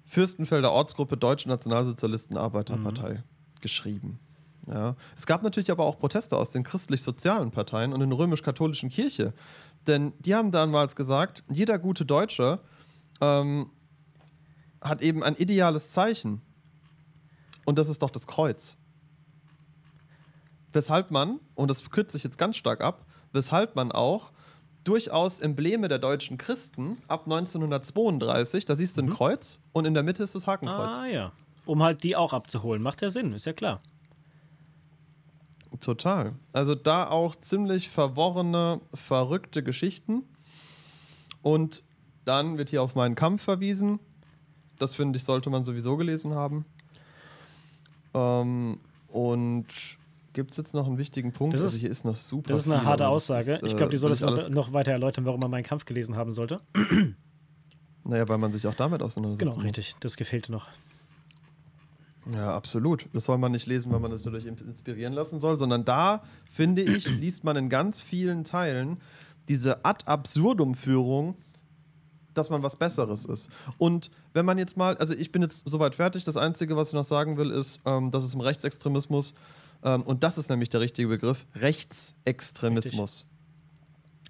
Fürstenfelder 0.07 0.73
Ortsgruppe 0.73 1.17
Deutsche 1.17 1.49
Nationalsozialisten 1.49 2.37
Arbeiterpartei 2.37 3.23
geschrieben. 3.61 4.19
Ja. 4.67 4.97
Es 5.17 5.27
gab 5.27 5.43
natürlich 5.43 5.71
aber 5.71 5.85
auch 5.85 5.99
Proteste 5.99 6.37
aus 6.37 6.51
den 6.51 6.63
christlich-sozialen 6.63 7.51
Parteien 7.51 7.93
und 7.93 8.01
den 8.01 8.13
römisch-katholischen 8.13 8.89
Kirche. 8.89 9.35
Denn 9.87 10.13
die 10.21 10.35
haben 10.35 10.53
damals 10.53 10.97
gesagt, 10.97 11.43
jeder 11.51 11.79
gute 11.79 12.07
Deutsche 12.07 12.61
ähm, 13.21 13.71
hat 14.81 15.03
eben 15.03 15.23
ein 15.23 15.37
ideales 15.37 15.91
Zeichen. 15.91 16.41
Und 17.65 17.79
das 17.79 17.89
ist 17.89 18.03
doch 18.03 18.11
das 18.11 18.27
Kreuz. 18.27 18.77
Weshalb 20.73 21.11
man, 21.11 21.41
und 21.55 21.71
das 21.71 21.89
kürze 21.91 22.17
ich 22.17 22.25
jetzt 22.25 22.39
ganz 22.39 22.57
stark 22.57 22.81
ab, 22.81 23.07
weshalb 23.33 23.77
man 23.77 23.93
auch 23.93 24.33
durchaus 24.83 25.41
Embleme 25.41 25.89
der 25.89 25.99
deutschen 25.99 26.37
Christen 26.37 26.99
ab 27.09 27.25
1932, 27.25 28.65
da 28.65 28.77
siehst 28.77 28.97
du 28.97 29.03
ein 29.03 29.11
Kreuz 29.11 29.59
und 29.73 29.87
in 29.87 29.95
der 29.95 30.03
Mitte 30.03 30.23
ist 30.23 30.35
das 30.35 30.47
Hakenkreuz. 30.47 30.97
Ah 30.99 31.07
ja. 31.07 31.33
Um 31.65 31.83
halt 31.83 32.03
die 32.03 32.17
auch 32.17 32.33
abzuholen. 32.33 32.83
Macht 32.83 33.01
ja 33.01 33.09
Sinn, 33.09 33.33
ist 33.33 33.47
ja 33.47 33.53
klar. 33.53 33.81
Total. 35.81 36.31
Also 36.53 36.75
da 36.75 37.09
auch 37.09 37.35
ziemlich 37.37 37.89
verworrene, 37.89 38.81
verrückte 38.93 39.63
Geschichten. 39.63 40.23
Und 41.43 41.83
dann 42.25 42.59
wird 42.59 42.71
hier 42.71 42.83
auf 42.83 42.95
meinen 42.95 43.15
Kampf 43.15 43.43
verwiesen. 43.43 44.01
Das 44.79 44.95
finde 44.95 45.19
ich, 45.19 45.25
sollte 45.25 45.51
man 45.51 45.65
sowieso 45.65 45.97
gelesen 45.97 46.35
haben. 46.35 46.65
Ähm, 48.15 48.79
und 49.09 49.67
gibt 50.33 50.51
es 50.53 50.57
jetzt 50.57 50.75
noch 50.75 50.87
einen 50.87 50.99
wichtigen 50.99 51.33
Punkt? 51.33 51.55
Das 51.55 51.63
also 51.63 51.75
ist- 51.75 51.81
hier 51.81 51.91
ist 51.91 52.05
noch 52.05 52.17
super. 52.17 52.53
Das 52.53 52.61
ist 52.67 52.67
eine 52.71 52.85
harte 52.85 53.05
das 53.05 53.09
Aussage. 53.11 53.53
ist, 53.53 53.63
ich 53.65 53.73
äh, 53.73 53.77
glaube, 53.77 53.91
die 53.91 53.97
soll 53.97 54.13
ich 54.13 54.25
alles- 54.25 54.49
noch 54.49 54.73
weiter 54.73 54.93
erläutern, 54.93 55.25
warum 55.25 55.41
man 55.41 55.51
meinen 55.51 55.65
Kampf 55.65 55.85
gelesen 55.85 56.17
haben 56.17 56.33
sollte. 56.33 56.61
Naja, 58.07 58.29
weil 58.29 58.37
man 58.37 58.53
sich 58.53 58.67
auch 58.67 58.75
damit 58.75 59.03
auseinandersetzt. 59.03 59.53
Genau, 59.53 59.63
richtig. 59.65 59.97
Das 60.01 60.19
gefehlte 60.19 60.53
noch. 60.53 60.69
Ja, 62.35 62.55
absolut. 62.55 63.07
Das 63.15 63.25
soll 63.25 63.39
man 63.39 63.53
nicht 63.53 63.67
lesen, 63.67 63.91
weil 63.93 64.01
man 64.01 64.13
es 64.13 64.23
dadurch 64.23 64.45
inspirieren 64.45 65.15
lassen 65.15 65.41
soll, 65.41 65.59
sondern 65.59 65.87
da, 65.87 66.23
finde 66.53 66.83
ich, 66.83 67.09
liest 67.19 67.45
man 67.45 67.57
in 67.57 67.69
ganz 67.71 68.03
vielen 68.03 68.45
Teilen 68.45 68.99
diese 69.49 69.85
ad 69.87 70.05
absurdum 70.07 70.75
Führung 70.75 71.37
dass 72.35 72.51
man 72.51 72.63
was 72.63 72.77
Besseres 72.77 73.25
ist. 73.25 73.49
Und 73.79 74.11
wenn 74.33 74.45
man 74.45 74.59
jetzt 74.59 74.77
mal, 74.77 74.97
also 74.97 75.15
ich 75.15 75.33
bin 75.33 75.43
jetzt 75.43 75.69
soweit 75.69 75.95
fertig, 75.95 76.25
das 76.25 76.37
Einzige, 76.37 76.77
was 76.77 76.89
ich 76.89 76.95
noch 76.95 77.05
sagen 77.05 77.37
will, 77.37 77.51
ist, 77.51 77.81
ähm, 77.85 78.11
dass 78.11 78.25
es 78.25 78.35
im 78.35 78.41
Rechtsextremismus, 78.41 79.35
ähm, 79.83 80.03
und 80.03 80.23
das 80.23 80.39
ist 80.39 80.51
nämlich 80.51 80.71
der 80.71 80.81
richtige 80.81 81.09
Begriff, 81.09 81.47
Rechtsextremismus. 81.55 83.27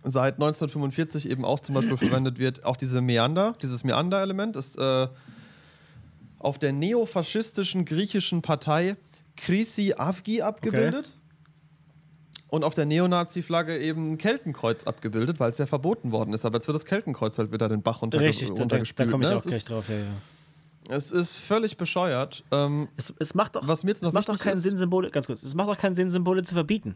Seit 0.07 0.35
1945 0.35 1.31
eben 1.31 1.45
auch 1.45 1.61
zum 1.61 1.75
Beispiel 1.77 1.97
verwendet 1.97 2.39
wird, 2.39 2.65
auch 2.65 2.77
diese 2.77 3.01
Meander, 3.01 3.55
dieses 3.63 3.85
Meander-Element 3.85 4.55
ist 4.57 4.77
äh, 4.77 5.09
auf 6.39 6.59
der 6.59 6.73
neofaschistischen 6.73 7.87
griechischen 7.87 8.43
Partei 8.43 8.97
Krisi 9.37 9.95
Avgi 9.97 10.43
abgebildet. 10.43 11.07
Okay. 11.07 11.24
Und 12.55 12.63
auf 12.63 12.75
der 12.75 12.87
Neonazi-Flagge 12.87 13.79
eben 13.79 14.13
ein 14.13 14.19
Keltenkreuz 14.19 14.85
abgebildet, 14.85 15.41
weil 15.41 15.51
es 15.51 15.59
ja 15.59 15.67
verboten 15.67 16.13
worden 16.13 16.33
ist. 16.33 16.45
Aber 16.45 16.59
jetzt 16.59 16.69
wird 16.69 16.77
das 16.77 16.85
Keltenkreuz 16.85 17.37
halt 17.37 17.51
wieder 17.51 17.69
den 17.69 17.83
Bach 17.83 18.01
runter 18.01 18.21
Richtig, 18.21 18.49
runtergespült. 18.49 19.09
Da, 19.09 19.11
da 19.11 19.11
komme 19.11 19.25
ich 19.25 19.31
ne? 19.31 19.37
auch 19.37 19.43
gleich 19.43 19.57
ist, 19.57 19.69
drauf, 19.69 19.89
ja, 19.89 19.97
ja. 19.97 20.95
Es 20.97 21.11
ist 21.11 21.41
völlig 21.41 21.77
bescheuert. 21.77 22.45
Ähm, 22.53 22.87
es, 22.97 23.13
es, 23.19 23.35
macht 23.35 23.57
doch, 23.57 23.67
was 23.67 23.83
mir 23.83 23.91
jetzt 23.91 24.03
noch 24.03 24.11
es 24.11 24.15
macht 24.15 24.29
doch 24.29 24.39
keinen 24.39 24.59
ist, 24.59 24.63
Sinn, 24.63 24.77
Symbole, 24.77 25.11
ganz 25.11 25.27
kurz, 25.27 25.43
es 25.43 25.55
macht 25.55 25.69
doch 25.69 25.79
keinen 25.79 25.97
Sinn, 25.97 26.11
Symbole 26.11 26.45
zu 26.45 26.55
verbieten. 26.55 26.95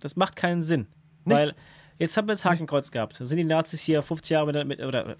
Das 0.00 0.14
macht 0.16 0.36
keinen 0.36 0.62
Sinn. 0.62 0.88
Nee. 1.24 1.34
Weil 1.34 1.54
Jetzt 2.00 2.16
haben 2.16 2.26
wir 2.26 2.32
das 2.32 2.46
Hakenkreuz 2.46 2.90
gehabt. 2.90 3.20
Da 3.20 3.26
sind 3.26 3.36
die 3.36 3.44
Nazis 3.44 3.82
hier 3.82 4.00
50 4.00 4.30
Jahre 4.30 4.46
mit, 4.50 4.66
mit 4.66 4.80
oder 4.80 5.16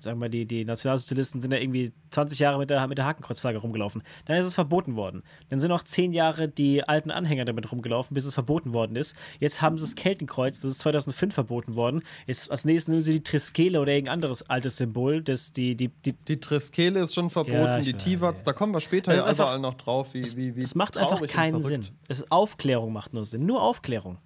sagen 0.00 0.20
wir, 0.20 0.28
die, 0.28 0.46
die 0.46 0.64
Nationalsozialisten 0.64 1.40
sind 1.40 1.52
ja 1.52 1.58
irgendwie 1.58 1.92
20 2.10 2.40
Jahre 2.40 2.58
mit 2.58 2.70
der, 2.70 2.84
mit 2.88 2.98
der 2.98 3.06
Hakenkreuzflagge 3.06 3.58
rumgelaufen. 3.58 4.02
Dann 4.24 4.36
ist 4.36 4.46
es 4.46 4.52
verboten 4.52 4.96
worden. 4.96 5.22
Dann 5.48 5.60
sind 5.60 5.68
noch 5.68 5.84
10 5.84 6.12
Jahre 6.12 6.48
die 6.48 6.82
alten 6.82 7.12
Anhänger 7.12 7.44
damit 7.44 7.70
rumgelaufen, 7.70 8.14
bis 8.14 8.24
es 8.24 8.34
verboten 8.34 8.72
worden 8.72 8.96
ist. 8.96 9.14
Jetzt 9.38 9.62
haben 9.62 9.78
sie 9.78 9.84
das 9.84 9.94
Keltenkreuz, 9.94 10.58
das 10.58 10.72
ist 10.72 10.80
2005 10.80 11.32
verboten 11.32 11.76
worden. 11.76 12.02
Jetzt 12.26 12.50
als 12.50 12.64
nächstes 12.64 12.88
nehmen 12.88 13.02
sie 13.02 13.12
die 13.12 13.22
Triskele 13.22 13.80
oder 13.80 13.92
irgendein 13.92 14.14
anderes 14.14 14.50
altes 14.50 14.76
Symbol. 14.76 15.22
Das, 15.22 15.52
die, 15.52 15.76
die, 15.76 15.88
die, 16.04 16.14
die 16.14 16.40
Triskele 16.40 16.98
ist 16.98 17.14
schon 17.14 17.30
verboten, 17.30 17.58
ja, 17.58 17.78
die 17.78 17.94
Tivats, 17.94 18.40
ja. 18.40 18.46
da 18.46 18.52
kommen 18.52 18.74
wir 18.74 18.80
später 18.80 19.14
ja 19.14 19.30
überall 19.30 19.60
noch 19.60 19.74
drauf. 19.74 20.14
Wie, 20.14 20.22
es, 20.22 20.36
wie, 20.36 20.56
wie 20.56 20.62
es 20.62 20.74
macht 20.74 20.96
einfach 20.96 21.24
keinen 21.28 21.62
Sinn. 21.62 21.86
Es, 22.08 22.28
Aufklärung 22.32 22.92
macht 22.92 23.14
nur 23.14 23.24
Sinn. 23.24 23.46
Nur 23.46 23.62
Aufklärung. 23.62 24.18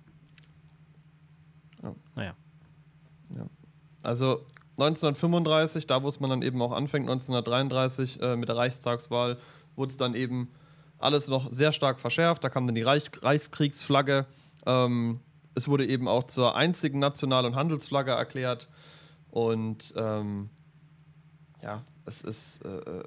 Ja. 1.83 1.95
Naja. 2.15 2.35
Ja. 3.35 3.47
Also 4.03 4.45
1935, 4.79 5.87
da 5.87 6.03
wo 6.03 6.09
es 6.09 6.21
man 6.21 6.31
dann 6.31 6.43
eben 6.43 6.63
auch 6.63 6.73
anfängt, 6.73 7.09
1933 7.09 8.23
äh, 8.23 8.37
mit 8.37 8.49
der 8.49 8.57
Reichstagswahl, 8.57 9.39
wurde 9.75 9.91
es 9.91 9.97
dann 9.97 10.15
eben 10.15 10.51
alles 10.99 11.29
noch 11.29 11.53
sehr 11.53 11.73
stark 11.73 11.99
verschärft. 12.01 12.45
Da 12.45 12.49
kam 12.49 12.67
dann 12.67 12.75
die 12.75 12.83
Reich 12.83 13.11
Reichskriegsflagge. 13.21 14.27
Ähm, 14.67 15.21
es 15.55 15.69
wurde 15.69 15.87
eben 15.87 16.09
auch 16.09 16.25
zur 16.25 16.57
einzigen 16.57 16.99
National- 16.99 17.47
und 17.47 17.57
Handelsflagge 17.57 18.13
erklärt. 18.13 18.69
Und 19.31 19.93
ähm, 19.97 20.51
ja, 21.63 21.83
es 22.07 22.23
ist, 22.23 22.65
äh, 22.65 22.69
äh, 22.69 23.03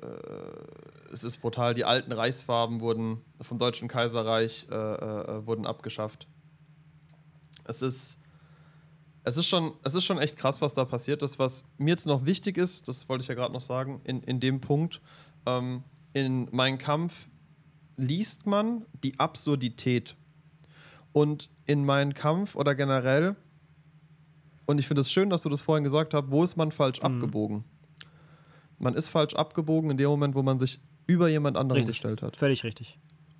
es 1.13 1.23
ist 1.23 1.37
brutal. 1.37 1.73
Die 1.73 1.85
alten 1.85 2.11
Reichsfarben 2.11 2.81
wurden 2.81 3.21
vom 3.41 3.57
Deutschen 3.57 3.87
Kaiserreich 3.87 4.67
äh, 4.69 4.75
äh 4.75 5.45
wurden 5.45 5.65
abgeschafft. 5.65 6.27
Es 7.63 7.81
ist 7.81 8.17
es 9.23 9.37
ist 9.37 9.47
schon, 9.47 9.73
es 9.83 9.93
ist 9.93 10.03
schon 10.03 10.17
echt 10.17 10.37
krass, 10.37 10.61
was 10.61 10.73
da 10.73 10.85
passiert 10.85 11.21
ist. 11.21 11.37
Was 11.37 11.63
mir 11.77 11.91
jetzt 11.91 12.07
noch 12.07 12.25
wichtig 12.25 12.57
ist, 12.57 12.87
das 12.87 13.07
wollte 13.07 13.21
ich 13.23 13.27
ja 13.27 13.35
gerade 13.35 13.53
noch 13.53 13.61
sagen, 13.61 14.01
in, 14.03 14.23
in 14.23 14.39
dem 14.39 14.61
Punkt, 14.61 15.01
ähm, 15.45 15.83
in 16.13 16.47
Mein 16.51 16.77
Kampf 16.77 17.27
liest 17.97 18.47
man 18.47 18.85
die 19.03 19.19
Absurdität. 19.19 20.15
Und 21.13 21.49
in 21.65 21.85
Mein 21.85 22.13
Kampf 22.13 22.55
oder 22.55 22.73
generell, 22.73 23.35
und 24.65 24.79
ich 24.79 24.87
finde 24.87 25.01
es 25.01 25.11
schön, 25.11 25.29
dass 25.29 25.43
du 25.43 25.49
das 25.49 25.61
vorhin 25.61 25.83
gesagt 25.83 26.13
hast, 26.13 26.31
wo 26.31 26.43
ist 26.43 26.55
man 26.55 26.71
falsch 26.71 26.99
mhm. 26.99 27.05
abgebogen? 27.05 27.63
Man 28.79 28.95
ist 28.95 29.09
falsch 29.09 29.35
abgebogen 29.35 29.91
in 29.91 29.97
dem 29.97 30.09
Moment, 30.09 30.33
wo 30.33 30.41
man 30.41 30.59
sich 30.59 30.79
über 31.05 31.29
jemand 31.29 31.57
anderen 31.57 31.77
richtig. 31.77 31.97
gestellt 31.97 32.21
hat. 32.23 32.37
Völlig 32.37 32.63
richtig. 32.63 32.97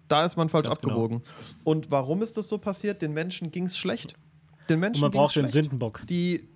Da 0.07 0.25
ist 0.25 0.35
man 0.35 0.49
falsch 0.49 0.65
Ganz 0.65 0.79
genau. 0.79 0.93
abgebogen. 0.93 1.19
Genau. 1.19 1.61
Und 1.63 1.89
warum 1.89 2.21
ist 2.21 2.37
das 2.37 2.49
so 2.49 2.57
passiert? 2.57 3.01
Den 3.01 3.13
Menschen 3.13 3.49
ging 3.49 3.65
es 3.65 3.77
schlecht. 3.77 4.15
Den 4.71 4.79
Menschen 4.79 5.03
Und 5.03 5.13
man 5.13 5.21
braucht 5.21 5.35
den 5.35 5.47
Sündenbock. 5.47 6.01
Die, 6.07 6.47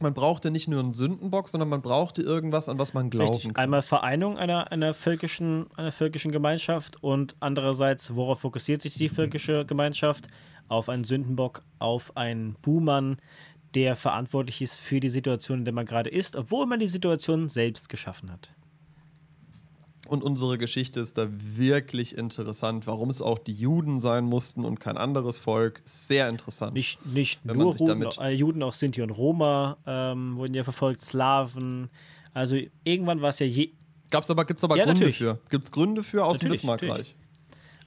man 0.00 0.14
brauchte 0.14 0.50
nicht 0.50 0.68
nur 0.68 0.80
einen 0.80 0.92
Sündenbock, 0.92 1.48
sondern 1.48 1.68
man 1.68 1.82
brauchte 1.82 2.22
irgendwas, 2.22 2.68
an 2.68 2.78
was 2.78 2.94
man 2.94 3.10
glauben 3.10 3.32
Richtig. 3.32 3.54
kann. 3.54 3.62
Einmal 3.62 3.82
Vereinung 3.82 4.36
einer, 4.36 4.70
einer, 4.72 4.94
völkischen, 4.94 5.66
einer 5.76 5.92
völkischen 5.92 6.32
Gemeinschaft 6.32 7.02
und 7.02 7.36
andererseits, 7.40 8.14
worauf 8.14 8.40
fokussiert 8.40 8.82
sich 8.82 8.94
die 8.94 9.08
völkische 9.08 9.64
Gemeinschaft? 9.64 10.28
Auf 10.68 10.88
einen 10.88 11.04
Sündenbock, 11.04 11.62
auf 11.78 12.16
einen 12.16 12.54
Buhmann, 12.60 13.16
der 13.74 13.96
verantwortlich 13.96 14.60
ist 14.60 14.76
für 14.76 15.00
die 15.00 15.08
Situation, 15.08 15.60
in 15.60 15.64
der 15.64 15.74
man 15.74 15.86
gerade 15.86 16.10
ist, 16.10 16.36
obwohl 16.36 16.66
man 16.66 16.78
die 16.78 16.88
Situation 16.88 17.48
selbst 17.48 17.88
geschaffen 17.88 18.30
hat. 18.30 18.52
Und 20.08 20.22
unsere 20.22 20.56
Geschichte 20.56 21.00
ist 21.00 21.18
da 21.18 21.28
wirklich 21.30 22.16
interessant. 22.16 22.86
Warum 22.86 23.10
es 23.10 23.20
auch 23.20 23.38
die 23.38 23.52
Juden 23.52 24.00
sein 24.00 24.24
mussten 24.24 24.64
und 24.64 24.80
kein 24.80 24.96
anderes 24.96 25.38
Volk, 25.38 25.82
sehr 25.84 26.30
interessant. 26.30 26.72
Nicht, 26.72 27.04
nicht 27.04 27.44
nur 27.44 27.76
Juden, 27.76 28.02
äh, 28.18 28.30
Juden, 28.30 28.62
auch 28.62 28.72
Sinti 28.72 29.02
und 29.02 29.10
Roma 29.10 29.76
ähm, 29.86 30.36
wurden 30.36 30.54
ja 30.54 30.64
verfolgt, 30.64 31.02
Slawen. 31.02 31.90
Also 32.32 32.56
irgendwann 32.84 33.20
war 33.20 33.28
es 33.28 33.38
ja 33.38 33.46
je. 33.46 33.72
Gab's 34.10 34.30
aber, 34.30 34.46
Gibt 34.46 34.58
es 34.58 34.64
aber 34.64 34.78
ja, 34.78 34.84
Gründe 34.84 35.00
natürlich. 35.00 35.18
für? 35.18 35.38
Gibt 35.50 35.64
es 35.64 35.70
Gründe 35.70 36.02
für 36.02 36.24
aus 36.24 36.38
natürlich, 36.38 36.62
dem 36.62 36.70
Bismarckreich? 36.70 37.14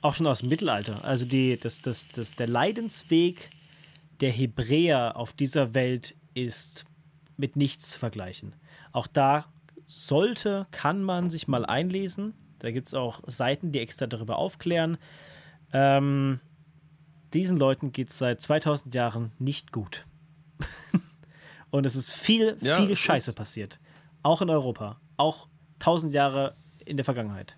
Auch 0.01 0.13
schon 0.13 0.27
aus 0.27 0.41
dem 0.41 0.49
Mittelalter. 0.49 1.03
Also 1.03 1.25
die, 1.25 1.57
das, 1.57 1.81
das, 1.81 2.07
das, 2.07 2.35
der 2.35 2.47
Leidensweg 2.47 3.49
der 4.19 4.29
Hebräer 4.29 5.15
auf 5.15 5.33
dieser 5.33 5.73
Welt 5.73 6.13
ist 6.35 6.85
mit 7.35 7.55
nichts 7.55 7.89
zu 7.89 7.97
vergleichen. 7.99 8.53
Auch 8.91 9.07
da 9.07 9.45
sollte, 9.91 10.67
kann 10.71 11.03
man 11.03 11.29
sich 11.29 11.47
mal 11.47 11.65
einlesen. 11.65 12.33
Da 12.59 12.71
gibt 12.71 12.87
es 12.87 12.93
auch 12.93 13.21
Seiten, 13.27 13.71
die 13.71 13.79
extra 13.79 14.07
darüber 14.07 14.37
aufklären. 14.37 14.97
Ähm, 15.73 16.39
diesen 17.33 17.57
Leuten 17.57 17.91
geht 17.91 18.09
es 18.09 18.17
seit 18.17 18.39
2000 18.41 18.95
Jahren 18.95 19.31
nicht 19.37 19.71
gut. 19.71 20.05
Und 21.71 21.85
es 21.85 21.95
ist 21.95 22.09
viel, 22.09 22.57
ja, 22.61 22.77
viel 22.77 22.95
Scheiße 22.95 23.33
passiert. 23.33 23.79
Auch 24.23 24.41
in 24.41 24.49
Europa. 24.49 24.99
Auch 25.17 25.47
1000 25.79 26.13
Jahre 26.13 26.55
in 26.85 26.95
der 26.95 27.03
Vergangenheit. 27.03 27.57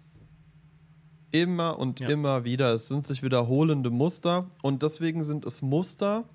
Immer 1.32 1.80
und 1.80 2.00
ja. 2.00 2.10
immer 2.10 2.44
wieder. 2.46 2.74
Es 2.74 2.88
sind 2.88 3.08
sich 3.08 3.24
wiederholende 3.24 3.90
Muster. 3.90 4.50
Und 4.62 4.84
deswegen 4.84 5.24
sind 5.24 5.46
es 5.46 5.64
Muster, 5.64 6.26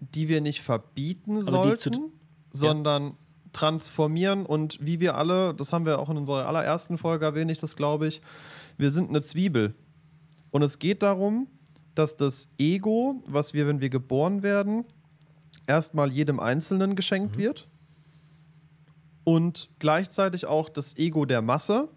die 0.00 0.28
wir 0.28 0.40
nicht 0.40 0.62
verbieten 0.62 1.38
Aber 1.38 1.50
sollten, 1.50 2.12
sondern 2.52 3.08
ja 3.08 3.12
transformieren 3.52 4.46
und 4.46 4.78
wie 4.80 5.00
wir 5.00 5.16
alle, 5.16 5.54
das 5.54 5.72
haben 5.72 5.86
wir 5.86 5.98
auch 5.98 6.08
in 6.10 6.16
unserer 6.16 6.46
allerersten 6.46 6.98
Folge 6.98 7.24
erwähnt, 7.24 7.50
ich 7.50 7.58
das 7.58 7.76
glaube 7.76 8.06
ich, 8.06 8.20
wir 8.78 8.90
sind 8.90 9.08
eine 9.08 9.22
Zwiebel. 9.22 9.74
Und 10.50 10.62
es 10.62 10.78
geht 10.78 11.02
darum, 11.02 11.48
dass 11.94 12.16
das 12.16 12.48
Ego, 12.58 13.22
was 13.26 13.54
wir, 13.54 13.66
wenn 13.66 13.80
wir 13.80 13.90
geboren 13.90 14.42
werden, 14.42 14.84
erstmal 15.66 16.10
jedem 16.10 16.40
Einzelnen 16.40 16.96
geschenkt 16.96 17.36
mhm. 17.36 17.40
wird 17.40 17.68
und 19.24 19.70
gleichzeitig 19.78 20.46
auch 20.46 20.68
das 20.68 20.96
Ego 20.96 21.24
der 21.24 21.42
Masse 21.42 21.88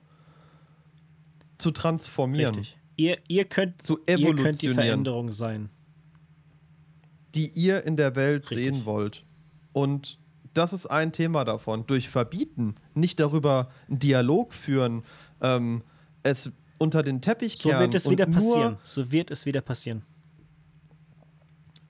zu 1.57 1.71
transformieren. 1.71 2.55
Richtig. 2.55 2.77
Ihr, 2.95 3.17
ihr, 3.27 3.45
könnt, 3.45 3.81
zu 3.81 3.99
evolutionieren, 4.05 4.37
ihr 4.37 4.43
könnt 4.43 4.61
die 4.61 4.69
Veränderung 4.69 5.31
sein. 5.31 5.69
Die 7.33 7.47
ihr 7.47 7.83
in 7.85 7.97
der 7.97 8.15
Welt 8.15 8.43
Richtig. 8.51 8.57
sehen 8.57 8.85
wollt. 8.85 9.25
Und 9.71 10.19
das 10.53 10.73
ist 10.73 10.85
ein 10.85 11.11
Thema 11.11 11.45
davon. 11.45 11.85
Durch 11.87 12.09
Verbieten, 12.09 12.75
nicht 12.93 13.19
darüber 13.19 13.69
einen 13.87 13.99
Dialog 13.99 14.53
führen, 14.53 15.03
ähm, 15.41 15.83
es 16.23 16.51
unter 16.77 17.03
den 17.03 17.21
Teppich 17.21 17.57
kehren. 17.57 17.77
So 17.77 17.81
wird 17.81 17.95
es 17.95 18.09
wieder 18.09 18.25
passieren. 18.25 18.77
So 18.83 19.11
wird 19.11 19.31
es 19.31 19.45
wieder 19.45 19.61
passieren. 19.61 20.03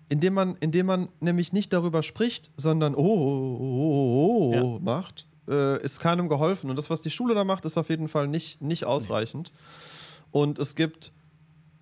Indem 0.10 0.34
man, 0.34 0.56
indem 0.60 0.85
man 0.85 1.10
nämlich 1.19 1.53
nicht 1.53 1.73
darüber 1.73 2.03
spricht, 2.03 2.52
sondern 2.57 2.94
oh, 2.94 2.99
oh, 2.99 3.57
oh, 3.60 4.53
oh 4.53 4.53
ja. 4.53 4.80
macht, 4.80 5.27
äh, 5.48 5.84
ist 5.84 5.99
keinem 5.99 6.30
geholfen. 6.30 6.69
Und 6.69 6.76
das, 6.76 6.90
was 6.90 7.02
die 7.02 7.10
Schule 7.10 7.34
da 7.34 7.44
macht, 7.44 7.65
ist 7.65 7.77
auf 7.77 7.90
jeden 7.90 8.07
Fall 8.07 8.27
nicht, 8.27 8.61
nicht 8.61 8.85
ausreichend. 8.85 9.52
Nee. 9.52 10.40
Und 10.40 10.60
es 10.60 10.76
gibt 10.76 11.11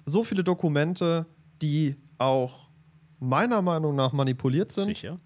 so 0.06 0.24
viele 0.24 0.44
Dokumente, 0.44 1.26
die 1.62 1.96
auch 2.18 2.70
meiner 3.20 3.62
Meinung 3.62 3.96
nach 3.96 4.14
manipuliert 4.14 4.72
sind. 4.72 4.86
Sicher. 4.86 5.20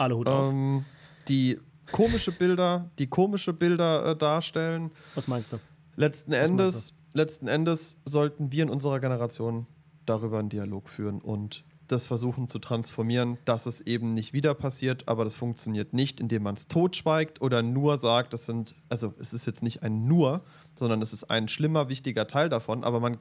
Alle 0.00 0.16
Hut 0.16 0.28
auf. 0.28 0.48
Ähm, 0.48 0.84
die 1.28 1.58
komische 1.92 2.32
Bilder, 2.32 2.90
die 2.98 3.06
komische 3.06 3.52
Bilder 3.52 4.06
äh, 4.06 4.16
darstellen. 4.16 4.90
Was 5.14 5.28
meinst 5.28 5.52
du? 5.52 5.58
Letzten 5.96 6.32
Endes, 6.32 6.94
du? 7.12 7.18
letzten 7.18 7.48
Endes 7.48 7.98
sollten 8.04 8.50
wir 8.52 8.62
in 8.62 8.70
unserer 8.70 9.00
Generation 9.00 9.66
darüber 10.06 10.38
einen 10.38 10.48
Dialog 10.48 10.88
führen 10.88 11.20
und 11.20 11.64
das 11.86 12.06
versuchen 12.06 12.46
zu 12.46 12.60
transformieren, 12.60 13.36
dass 13.44 13.66
es 13.66 13.80
eben 13.80 14.14
nicht 14.14 14.32
wieder 14.32 14.54
passiert, 14.54 15.08
aber 15.08 15.24
das 15.24 15.34
funktioniert 15.34 15.92
nicht, 15.92 16.20
indem 16.20 16.44
man 16.44 16.54
es 16.54 16.68
totschweigt 16.68 17.42
oder 17.42 17.62
nur 17.62 17.98
sagt, 17.98 18.32
das 18.32 18.46
sind, 18.46 18.76
also 18.88 19.12
es 19.18 19.32
ist 19.32 19.44
jetzt 19.44 19.62
nicht 19.62 19.82
ein 19.82 20.06
nur, 20.06 20.42
sondern 20.76 21.02
es 21.02 21.12
ist 21.12 21.24
ein 21.24 21.48
schlimmer, 21.48 21.88
wichtiger 21.88 22.28
Teil 22.28 22.48
davon, 22.48 22.84
aber 22.84 23.00
man 23.00 23.18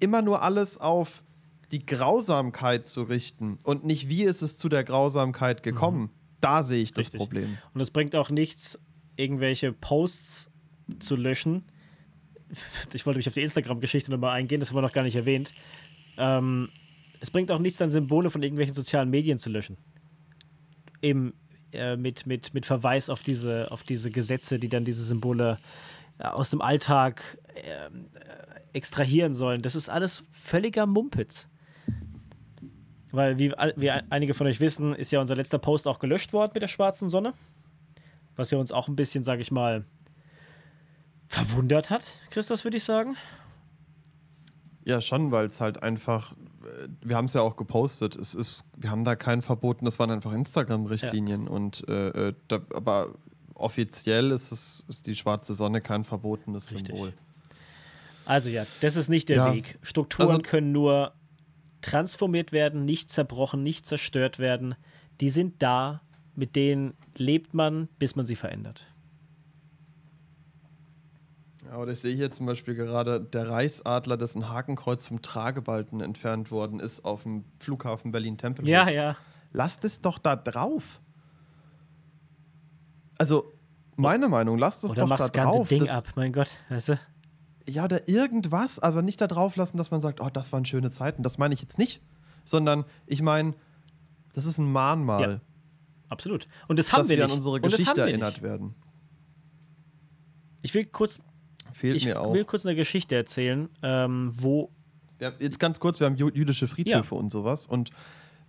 immer 0.00 0.22
nur 0.22 0.42
alles 0.42 0.78
auf 0.78 1.22
die 1.72 1.84
Grausamkeit 1.84 2.86
zu 2.86 3.02
richten 3.02 3.58
und 3.62 3.84
nicht, 3.84 4.08
wie 4.08 4.24
ist 4.24 4.42
es 4.42 4.56
zu 4.56 4.68
der 4.68 4.84
Grausamkeit 4.84 5.62
gekommen. 5.62 6.02
Mhm. 6.02 6.10
Da 6.40 6.62
sehe 6.62 6.82
ich 6.82 6.92
das 6.92 7.06
Richtig. 7.06 7.18
Problem. 7.18 7.58
Und 7.72 7.80
es 7.80 7.90
bringt 7.90 8.14
auch 8.14 8.30
nichts, 8.30 8.78
irgendwelche 9.16 9.72
Posts 9.72 10.50
zu 10.98 11.16
löschen. 11.16 11.64
Ich 12.92 13.06
wollte 13.06 13.16
mich 13.16 13.28
auf 13.28 13.34
die 13.34 13.42
Instagram-Geschichte 13.42 14.10
nochmal 14.10 14.32
eingehen, 14.32 14.60
das 14.60 14.68
haben 14.68 14.76
wir 14.76 14.82
noch 14.82 14.92
gar 14.92 15.04
nicht 15.04 15.16
erwähnt. 15.16 15.54
Ähm, 16.18 16.68
es 17.20 17.30
bringt 17.30 17.50
auch 17.50 17.58
nichts, 17.58 17.78
dann 17.78 17.90
Symbole 17.90 18.28
von 18.28 18.42
irgendwelchen 18.42 18.74
sozialen 18.74 19.08
Medien 19.08 19.38
zu 19.38 19.48
löschen. 19.48 19.78
Eben 21.00 21.32
äh, 21.72 21.96
mit, 21.96 22.26
mit, 22.26 22.52
mit 22.52 22.66
Verweis 22.66 23.08
auf 23.08 23.22
diese, 23.22 23.70
auf 23.70 23.82
diese 23.82 24.10
Gesetze, 24.10 24.58
die 24.58 24.68
dann 24.68 24.84
diese 24.84 25.04
Symbole 25.04 25.56
äh, 26.18 26.24
aus 26.24 26.50
dem 26.50 26.60
Alltag 26.60 27.38
äh, 27.54 27.88
extrahieren 28.74 29.32
sollen. 29.32 29.62
Das 29.62 29.74
ist 29.74 29.88
alles 29.88 30.24
völliger 30.32 30.84
Mumpitz. 30.84 31.48
Weil, 33.12 33.38
wie, 33.38 33.52
wie 33.76 33.90
einige 33.90 34.32
von 34.34 34.46
euch 34.46 34.58
wissen, 34.60 34.94
ist 34.94 35.10
ja 35.12 35.20
unser 35.20 35.36
letzter 35.36 35.58
Post 35.58 35.86
auch 35.86 35.98
gelöscht 35.98 36.32
worden 36.32 36.52
mit 36.54 36.62
der 36.62 36.68
schwarzen 36.68 37.08
Sonne. 37.08 37.34
Was 38.36 38.50
ja 38.50 38.58
uns 38.58 38.72
auch 38.72 38.88
ein 38.88 38.96
bisschen, 38.96 39.22
sag 39.22 39.38
ich 39.40 39.50
mal, 39.52 39.84
verwundert 41.28 41.90
hat, 41.90 42.04
Christus, 42.30 42.64
würde 42.64 42.78
ich 42.78 42.84
sagen. 42.84 43.16
Ja, 44.84 45.00
schon, 45.00 45.30
weil 45.30 45.46
es 45.46 45.60
halt 45.60 45.82
einfach, 45.82 46.32
äh, 46.32 46.88
wir 47.02 47.16
haben 47.16 47.26
es 47.26 47.34
ja 47.34 47.42
auch 47.42 47.56
gepostet, 47.56 48.16
es 48.16 48.34
ist, 48.34 48.66
wir 48.76 48.90
haben 48.90 49.04
da 49.04 49.14
keinen 49.14 49.42
verboten, 49.42 49.84
das 49.84 49.98
waren 49.98 50.10
einfach 50.10 50.32
Instagram-Richtlinien. 50.32 51.46
Und 51.48 51.86
äh, 51.88 52.08
äh, 52.28 52.34
da, 52.48 52.60
aber 52.74 53.14
offiziell 53.54 54.30
ist 54.32 54.50
es 54.50 54.84
ist 54.88 55.06
die 55.06 55.14
schwarze 55.14 55.54
Sonne 55.54 55.80
kein 55.80 56.04
verbotenes 56.04 56.72
Richtig. 56.72 56.96
Symbol. 56.96 57.12
Also 58.24 58.48
ja, 58.48 58.64
das 58.80 58.96
ist 58.96 59.08
nicht 59.08 59.28
der 59.28 59.36
Ja. 59.36 59.54
Weg. 59.54 59.78
Strukturen 59.82 60.28
Also- 60.30 60.42
können 60.42 60.72
nur 60.72 61.12
transformiert 61.82 62.52
werden, 62.52 62.84
nicht 62.84 63.10
zerbrochen, 63.10 63.62
nicht 63.62 63.86
zerstört 63.86 64.38
werden. 64.38 64.74
Die 65.20 65.30
sind 65.30 65.62
da, 65.62 66.02
mit 66.34 66.56
denen 66.56 66.94
lebt 67.16 67.54
man, 67.54 67.88
bis 67.98 68.16
man 68.16 68.24
sie 68.24 68.36
verändert. 68.36 68.86
Ja, 71.66 71.78
oder 71.78 71.92
ich 71.92 72.00
sehe 72.00 72.14
hier 72.14 72.30
zum 72.30 72.46
Beispiel 72.46 72.74
gerade 72.74 73.20
der 73.20 73.48
Reichsadler, 73.48 74.16
dessen 74.16 74.48
Hakenkreuz 74.48 75.06
vom 75.06 75.22
Tragebalken 75.22 76.00
entfernt 76.00 76.50
worden 76.50 76.80
ist 76.80 77.04
auf 77.04 77.22
dem 77.22 77.44
Flughafen 77.60 78.12
Berlin-Tempelhof. 78.12 78.68
Ja, 78.68 78.88
ja. 78.88 79.16
Lasst 79.52 79.84
es 79.84 80.00
doch 80.00 80.18
da 80.18 80.36
drauf. 80.36 81.00
Also, 83.18 83.54
meine 83.96 84.28
Meinung, 84.28 84.58
lasst 84.58 84.84
es 84.84 84.90
Oder 84.90 85.02
doch 85.02 85.08
da 85.10 85.16
das 85.16 85.32
ganze 85.32 85.58
drauf. 85.58 85.68
Ding 85.68 85.88
ab, 85.88 86.04
mein 86.14 86.32
Gott. 86.32 86.54
Weißt 86.68 86.90
du? 86.90 86.98
Ja, 87.68 87.84
oder 87.84 88.08
irgendwas, 88.08 88.78
aber 88.78 89.02
nicht 89.02 89.20
da 89.20 89.26
drauf 89.26 89.56
lassen, 89.56 89.76
dass 89.76 89.90
man 89.90 90.00
sagt, 90.00 90.20
oh, 90.20 90.28
das 90.32 90.52
waren 90.52 90.64
schöne 90.64 90.90
Zeiten. 90.90 91.22
Das 91.22 91.38
meine 91.38 91.54
ich 91.54 91.60
jetzt 91.60 91.78
nicht. 91.78 92.00
Sondern 92.44 92.84
ich 93.06 93.22
meine, 93.22 93.54
das 94.34 94.46
ist 94.46 94.58
ein 94.58 94.70
Mahnmal, 94.70 95.30
Ja, 95.34 95.40
Absolut. 96.08 96.46
Und 96.68 96.78
das 96.78 96.92
haben 96.92 97.00
dass 97.00 97.08
wir 97.08 97.16
wir 97.16 97.24
nicht. 97.24 97.32
an 97.32 97.36
unsere 97.38 97.54
Und 97.54 97.64
das 97.64 97.72
haben 97.72 97.78
Geschichte 97.80 97.96
wir 98.00 98.04
erinnert 98.08 98.32
nicht. 98.34 98.42
werden. 98.42 98.74
Ich 100.62 100.74
will 100.74 100.84
kurz, 100.86 101.22
Fehlt 101.72 101.96
ich 101.96 102.04
mir 102.04 102.20
auch. 102.20 102.34
will 102.34 102.44
kurz 102.44 102.66
eine 102.66 102.76
Geschichte 102.76 103.14
erzählen, 103.16 103.68
ähm, 103.82 104.32
wo 104.34 104.70
haben- 105.22 105.36
jetzt 105.40 105.58
ganz 105.58 105.80
kurz, 105.80 106.00
wir 106.00 106.06
haben 106.06 106.16
jü- 106.16 106.34
jüdische 106.34 106.68
Friedhöfe 106.68 107.14
und 107.14 107.30
sowas 107.32 107.66
und 107.66 107.90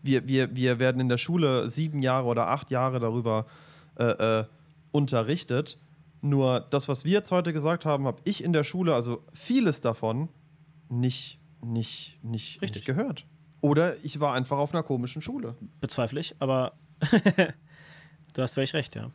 wir, 0.02 0.28
wir, 0.28 0.54
wir 0.56 0.80
werden 0.80 1.00
in 1.00 1.08
der 1.10 1.18
Schule 1.18 1.70
sieben 1.70 2.02
Jahre 2.02 2.28
oder 2.28 2.50
acht 2.50 2.70
Jahre 2.72 3.00
darüber 3.00 3.46
äh, 3.98 4.40
äh, 4.42 4.46
unterrichtet. 4.92 5.78
Nur 6.24 6.62
das, 6.62 6.88
was 6.88 7.04
wir 7.04 7.12
jetzt 7.12 7.32
heute 7.32 7.52
gesagt 7.52 7.84
haben, 7.84 8.06
habe 8.08 8.22
ich 8.24 8.46
in 8.46 8.54
der 8.54 8.64
Schule, 8.64 8.96
also 8.96 9.26
vieles 9.34 9.82
davon, 9.82 10.30
nicht, 10.88 11.38
nicht, 11.62 12.18
nicht, 12.24 12.62
Richtig. 12.62 12.76
nicht 12.78 12.86
gehört. 12.86 13.26
Oder 13.60 14.02
ich 14.06 14.22
war 14.22 14.34
einfach 14.34 14.58
auf 14.58 14.74
einer 14.74 14.84
komischen 14.84 15.22
Schule. 15.22 15.58
bezweifle 15.82 16.22
ich, 16.22 16.34
aber 16.40 16.78
du 18.34 18.42
hast 18.42 18.54
völlig 18.54 18.74
recht, 18.74 18.96
ja. 18.96 19.12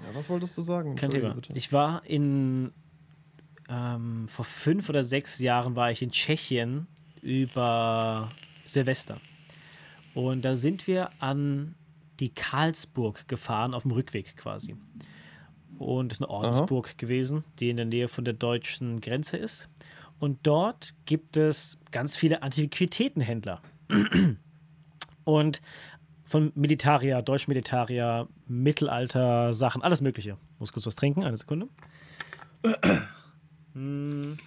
Ja, 0.00 0.14
was 0.14 0.30
wolltest 0.30 0.56
du 0.56 0.62
sagen? 0.62 0.96
Kein 0.96 1.10
Thema. 1.10 1.34
bitte. 1.34 1.52
Ich 1.54 1.74
war 1.74 2.06
in, 2.06 2.72
ähm, 3.68 4.28
vor 4.28 4.46
fünf 4.46 4.88
oder 4.88 5.04
sechs 5.04 5.38
Jahren 5.40 5.76
war 5.76 5.90
ich 5.90 6.00
in 6.00 6.10
Tschechien 6.10 6.86
über 7.20 8.30
Silvester. 8.66 9.18
Und 10.14 10.42
da 10.42 10.56
sind 10.56 10.86
wir 10.86 11.10
an 11.20 11.74
die 12.22 12.30
Karlsburg 12.30 13.26
gefahren, 13.26 13.74
auf 13.74 13.82
dem 13.82 13.90
Rückweg 13.90 14.36
quasi. 14.36 14.76
Und 15.78 16.10
das 16.12 16.18
ist 16.18 16.22
eine 16.22 16.30
Ordensburg 16.30 16.96
gewesen, 16.96 17.42
die 17.58 17.68
in 17.68 17.76
der 17.76 17.86
Nähe 17.86 18.06
von 18.06 18.24
der 18.24 18.34
deutschen 18.34 19.00
Grenze 19.00 19.36
ist. 19.36 19.68
Und 20.20 20.38
dort 20.46 20.94
gibt 21.04 21.36
es 21.36 21.80
ganz 21.90 22.14
viele 22.14 22.44
Antiquitätenhändler. 22.44 23.60
Und 25.24 25.62
von 26.24 26.52
Militaria, 26.54 27.22
Deutsch-Militaria, 27.22 28.28
Mittelalter-Sachen, 28.46 29.82
alles 29.82 30.00
Mögliche. 30.00 30.38
Muss 30.60 30.72
kurz 30.72 30.86
was 30.86 30.94
trinken, 30.94 31.24
eine 31.24 31.36
Sekunde. 31.36 31.66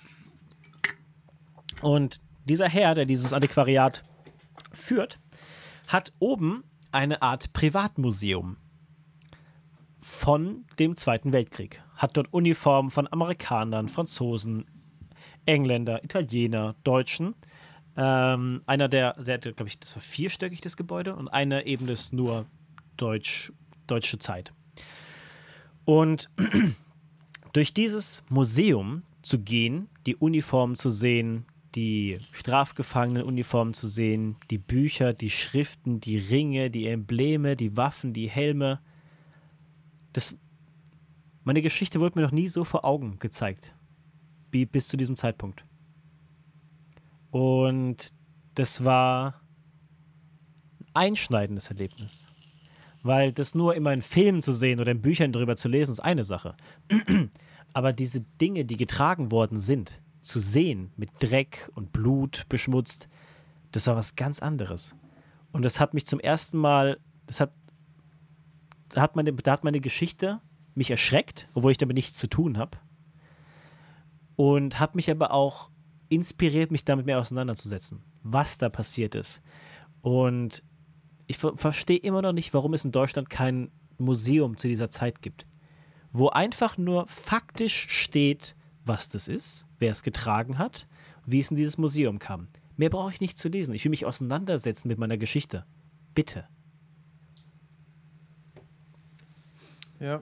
Und 1.82 2.22
dieser 2.46 2.70
Herr, 2.70 2.96
der 2.96 3.06
dieses 3.06 3.34
Antiquariat 3.34 4.06
führt, 4.72 5.20
hat 5.88 6.14
oben 6.20 6.64
eine 6.96 7.22
Art 7.22 7.52
Privatmuseum 7.52 8.56
von 10.00 10.64
dem 10.80 10.96
Zweiten 10.96 11.34
Weltkrieg. 11.34 11.84
Hat 11.98 12.16
dort 12.16 12.34
Uniformen 12.34 12.90
von 12.90 13.12
Amerikanern, 13.12 13.90
Franzosen, 13.90 14.66
Engländer, 15.46 16.06
Italiener, 16.06 16.76
Deutschen. 16.86 17.36
Ähm, 17.98 18.62
einer 18.66 18.88
der, 18.88 19.22
der, 19.22 19.40
glaube 19.40 19.68
ich, 19.68 19.78
das 19.78 19.94
war 19.96 20.02
vierstöckig, 20.02 20.62
das 20.62 20.78
Gebäude, 20.78 21.18
und 21.18 21.28
einer 21.28 21.66
eben 21.66 21.90
ist 21.90 22.14
nur 22.14 22.46
Deutsch, 22.96 23.52
deutsche 23.88 24.18
Zeit. 24.18 24.54
Und 25.84 26.30
durch 27.54 27.74
dieses 27.74 28.24
Museum 28.30 29.04
zu 29.22 29.40
gehen, 29.40 29.90
die 30.06 30.16
Uniformen 30.16 30.78
zu 30.78 30.90
sehen, 30.90 31.46
die 31.76 32.20
Strafgefangenenuniformen 32.32 33.74
zu 33.74 33.88
sehen, 33.88 34.38
die 34.50 34.58
Bücher, 34.58 35.14
die 35.14 35.30
Schriften, 35.30 36.00
die 36.00 36.18
Ringe, 36.18 36.72
die 36.72 36.88
Embleme, 36.88 37.56
die 37.56 37.76
Waffen, 37.76 38.14
die 38.14 38.30
Helme. 38.30 38.80
Das, 40.14 40.38
meine 41.44 41.62
Geschichte 41.62 42.00
wurde 42.00 42.18
mir 42.18 42.26
noch 42.26 42.32
nie 42.32 42.48
so 42.48 42.64
vor 42.64 42.86
Augen 42.86 43.20
gezeigt, 43.20 43.74
wie 44.52 44.66
bis 44.66 44.88
zu 44.88 44.98
diesem 44.98 45.18
Zeitpunkt. 45.18 45.66
Und 47.32 48.14
das 48.54 48.86
war 48.86 49.42
ein 50.80 51.10
einschneidendes 51.10 51.70
Erlebnis. 51.70 52.30
Weil 53.04 53.34
das 53.34 53.54
nur 53.54 53.76
immer 53.76 53.94
in 53.94 54.02
Filmen 54.02 54.42
zu 54.42 54.54
sehen 54.54 54.80
oder 54.80 54.92
in 54.92 55.02
Büchern 55.02 55.32
darüber 55.32 55.56
zu 55.58 55.68
lesen, 55.68 55.92
ist 55.92 56.00
eine 56.00 56.24
Sache. 56.24 56.56
Aber 57.74 57.92
diese 57.92 58.22
Dinge, 58.22 58.66
die 58.66 58.78
getragen 58.78 59.32
worden 59.32 59.58
sind, 59.58 60.02
zu 60.26 60.40
sehen, 60.40 60.92
mit 60.98 61.10
Dreck 61.20 61.70
und 61.76 61.92
Blut 61.92 62.46
beschmutzt, 62.50 63.08
das 63.72 63.88
war 63.88 63.96
was 63.96 64.16
ganz 64.16 64.42
anderes. 64.42 64.96
Und 65.52 65.64
das 65.64 65.80
hat 65.80 65.94
mich 65.94 66.06
zum 66.06 66.20
ersten 66.20 66.58
Mal, 66.58 67.00
das 67.28 67.40
hat, 67.40 67.52
da 68.90 69.02
hat 69.02 69.16
meine, 69.16 69.34
da 69.34 69.52
hat 69.52 69.64
meine 69.64 69.80
Geschichte 69.80 70.42
mich 70.74 70.92
erschreckt, 70.92 71.48
obwohl 71.54 71.72
ich 71.72 71.78
damit 71.78 71.96
nichts 71.96 72.18
zu 72.18 72.28
tun 72.28 72.58
habe. 72.58 72.78
Und 74.36 74.80
hat 74.80 74.96
mich 74.96 75.10
aber 75.10 75.32
auch 75.32 75.70
inspiriert, 76.10 76.72
mich 76.72 76.84
damit 76.84 77.06
mehr 77.06 77.20
auseinanderzusetzen, 77.20 78.04
was 78.24 78.58
da 78.58 78.70
passiert 78.70 79.16
ist. 79.16 79.42
Und 80.02 80.62
ich 81.28 81.38
ver 81.38 81.56
verstehe 81.56 81.98
immer 81.98 82.22
noch 82.22 82.34
nicht, 82.34 82.54
warum 82.54 82.74
es 82.74 82.86
in 82.86 82.92
Deutschland 82.92 83.30
kein 83.30 83.72
Museum 83.98 84.58
zu 84.58 84.68
dieser 84.68 84.90
Zeit 84.90 85.22
gibt, 85.22 85.48
wo 86.12 86.30
einfach 86.30 86.78
nur 86.78 87.08
faktisch 87.08 87.88
steht, 87.90 88.56
was 88.86 89.10
das 89.10 89.28
ist, 89.28 89.66
wer 89.80 89.92
es 89.92 90.04
getragen 90.04 90.58
hat, 90.58 90.88
wie 91.26 91.40
es 91.40 91.52
in 91.52 91.58
dieses 91.58 91.78
Museum 91.78 92.20
kam. 92.20 92.48
Mehr 92.78 92.90
brauche 92.90 93.12
ich 93.12 93.22
nicht 93.22 93.38
zu 93.38 93.48
lesen. 93.48 93.74
Ich 93.74 93.86
will 93.86 93.90
mich 93.90 94.06
auseinandersetzen 94.06 94.88
mit 94.88 94.98
meiner 94.98 95.18
Geschichte. 95.18 95.66
Bitte. 96.14 96.46
Ja. 100.00 100.22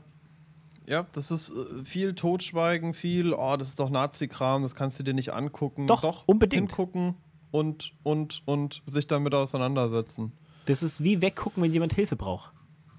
Ja, 0.85 1.07
das 1.14 1.31
ist 1.31 1.49
äh, 1.49 1.85
viel 1.85 2.14
Totschweigen, 2.14 2.94
viel, 2.94 3.34
oh, 3.34 3.56
das 3.56 3.69
ist 3.69 3.80
doch 3.80 3.90
Nazi-Kram, 3.90 4.64
das 4.64 4.76
kannst 4.76 4.99
du 4.99 5.03
dir 5.03 5.14
nicht 5.14 5.31
angucken. 5.31 5.88
Doch, 5.88 6.23
unbedingt. 6.26 6.72
Hingucken 6.72 7.15
und, 7.52 7.94
und, 8.03 8.44
und 8.45 8.84
sich 8.85 9.07
damit 9.07 9.34
auseinandersetzen. 9.34 10.34
Das 10.65 10.84
ist 10.84 11.03
wie 11.03 11.22
weggucken, 11.22 11.64
wenn 11.64 11.72
jemand 11.72 11.94
Hilfe 11.94 12.15
braucht. 12.15 12.52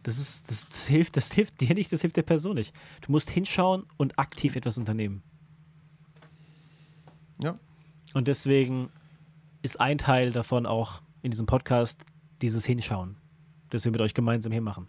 Das, 0.02 0.18
ist, 0.18 0.50
das, 0.50 0.66
das, 0.68 0.86
hilft, 0.86 1.16
das 1.16 1.32
hilft 1.32 1.60
dir 1.60 1.74
nicht, 1.74 1.92
das 1.92 2.02
hilft 2.02 2.16
der 2.16 2.22
Person 2.22 2.54
nicht. 2.54 2.74
Du 3.02 3.12
musst 3.12 3.30
hinschauen 3.30 3.84
und 3.96 4.18
aktiv 4.18 4.56
etwas 4.56 4.78
unternehmen. 4.78 5.22
Ja. 7.42 7.58
Und 8.14 8.28
deswegen 8.28 8.90
ist 9.62 9.80
ein 9.80 9.98
Teil 9.98 10.30
davon 10.30 10.66
auch 10.66 11.02
in 11.22 11.30
diesem 11.30 11.46
Podcast 11.46 12.04
dieses 12.42 12.64
Hinschauen, 12.66 13.16
das 13.70 13.84
wir 13.84 13.92
mit 13.92 14.00
euch 14.00 14.14
gemeinsam 14.14 14.52
hier 14.52 14.60
machen. 14.60 14.86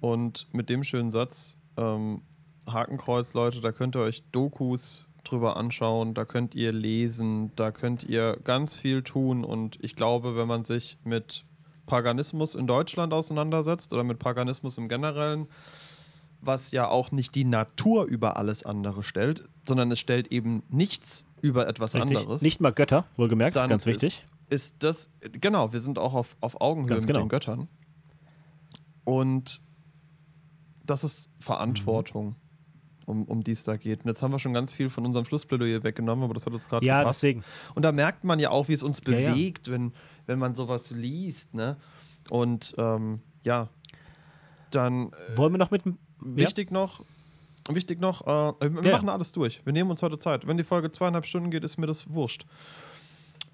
Und 0.00 0.48
mit 0.52 0.68
dem 0.68 0.84
schönen 0.84 1.10
Satz, 1.10 1.56
ähm, 1.76 2.22
Hakenkreuz, 2.68 3.34
Leute, 3.34 3.60
da 3.60 3.72
könnt 3.72 3.96
ihr 3.96 4.00
euch 4.00 4.22
Dokus 4.32 5.06
drüber 5.22 5.56
anschauen, 5.56 6.12
da 6.12 6.24
könnt 6.24 6.54
ihr 6.54 6.72
lesen, 6.72 7.52
da 7.56 7.70
könnt 7.70 8.02
ihr 8.02 8.38
ganz 8.44 8.76
viel 8.76 9.02
tun. 9.02 9.44
Und 9.44 9.82
ich 9.82 9.96
glaube, 9.96 10.36
wenn 10.36 10.48
man 10.48 10.64
sich 10.64 10.98
mit 11.04 11.44
Paganismus 11.86 12.54
in 12.54 12.66
Deutschland 12.66 13.12
auseinandersetzt 13.12 13.92
oder 13.92 14.04
mit 14.04 14.18
Paganismus 14.18 14.78
im 14.78 14.88
Generellen, 14.88 15.46
was 16.40 16.72
ja 16.72 16.88
auch 16.88 17.10
nicht 17.10 17.34
die 17.34 17.44
Natur 17.44 18.04
über 18.04 18.36
alles 18.36 18.64
andere 18.64 19.02
stellt, 19.02 19.48
sondern 19.66 19.90
es 19.92 19.98
stellt 20.00 20.32
eben 20.32 20.62
nichts 20.68 21.24
über 21.42 21.66
etwas 21.68 21.94
Richtig. 21.94 22.16
anderes. 22.18 22.42
Nicht 22.42 22.60
mal 22.60 22.72
Götter, 22.72 23.04
wohlgemerkt, 23.16 23.56
dann 23.56 23.68
ganz 23.68 23.86
wichtig. 23.86 24.24
Ist, 24.50 24.64
ist 24.64 24.74
das, 24.82 25.08
genau, 25.40 25.72
wir 25.72 25.80
sind 25.80 25.98
auch 25.98 26.14
auf, 26.14 26.36
auf 26.40 26.60
Augenhöhe 26.60 26.88
Ganz 26.90 27.06
genau. 27.06 27.20
mit 27.20 27.24
den 27.26 27.28
Göttern. 27.30 27.68
Und 29.04 29.60
das 30.86 31.04
ist 31.04 31.28
Verantwortung, 31.40 32.36
um, 33.06 33.24
um 33.24 33.42
die 33.42 33.52
es 33.52 33.64
da 33.64 33.76
geht. 33.76 34.00
Und 34.04 34.08
jetzt 34.08 34.22
haben 34.22 34.32
wir 34.32 34.38
schon 34.38 34.54
ganz 34.54 34.72
viel 34.72 34.88
von 34.90 35.04
unserem 35.04 35.24
Schlussplädoyer 35.26 35.82
weggenommen, 35.82 36.24
aber 36.24 36.34
das 36.34 36.46
hat 36.46 36.52
uns 36.52 36.68
gerade 36.68 36.84
Ja, 36.84 37.00
gepasst. 37.00 37.22
deswegen. 37.22 37.44
Und 37.74 37.82
da 37.82 37.92
merkt 37.92 38.24
man 38.24 38.38
ja 38.38 38.50
auch, 38.50 38.68
wie 38.68 38.72
es 38.74 38.82
uns 38.82 39.00
Ja, 39.06 39.18
ja. 39.18 39.30
bewegt, 39.32 39.70
Wenn, 39.70 39.92
wenn 40.26 40.38
man 40.38 40.54
sowas 40.54 40.90
liest. 40.90 41.54
Ne? 41.54 41.76
Und 42.30 42.74
ähm, 42.78 43.20
ja, 43.42 43.68
dann 44.70 45.08
äh, 45.32 45.36
Wollen 45.36 45.52
wir 45.52 45.58
noch 45.58 45.70
mit. 45.70 45.82
wichtig 46.20 46.70
noch, 46.70 47.04
wichtig 47.70 48.00
noch, 48.00 48.22
äh, 48.26 48.70
wir 48.72 48.82
Ja. 48.84 48.92
machen 48.92 49.08
alles 49.08 49.32
durch. 49.32 49.60
Wir 49.64 49.72
nehmen 49.72 49.90
uns 49.90 50.02
heute 50.02 50.18
Zeit. 50.18 50.46
Wenn 50.46 50.56
die 50.56 50.64
Folge 50.64 50.90
zweieinhalb 50.90 51.26
Stunden 51.26 51.50
geht, 51.50 51.64
ist 51.64 51.78
mir 51.78 51.86
das 51.86 52.10
wurscht. 52.12 52.46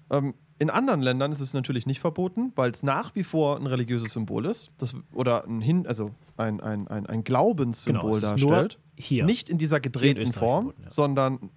Ähm, 0.09 0.33
in 0.59 0.69
anderen 0.69 1.01
Ländern 1.01 1.31
ist 1.31 1.39
es 1.39 1.53
natürlich 1.53 1.85
nicht 1.85 2.01
verboten, 2.01 2.51
weil 2.55 2.71
es 2.71 2.83
nach 2.83 3.15
wie 3.15 3.23
vor 3.23 3.57
ein 3.57 3.65
religiöses 3.65 4.13
Symbol 4.13 4.45
ist. 4.45 4.71
Das, 4.77 4.93
oder 5.13 5.45
ein 5.45 5.61
Hin, 5.61 5.87
also 5.87 6.11
ein, 6.37 6.59
ein, 6.59 6.87
ein, 6.87 7.05
ein 7.07 7.23
Glaubenssymbol 7.23 8.19
Genau, 8.19 8.19
darstellt. 8.19 8.77
hier. 8.95 9.25
Nicht 9.25 9.49
in 9.49 9.57
dieser 9.57 9.79
gedrehten 9.79 10.31
Form, 10.33 10.73
ja. 10.83 10.91
sondern 10.91 11.49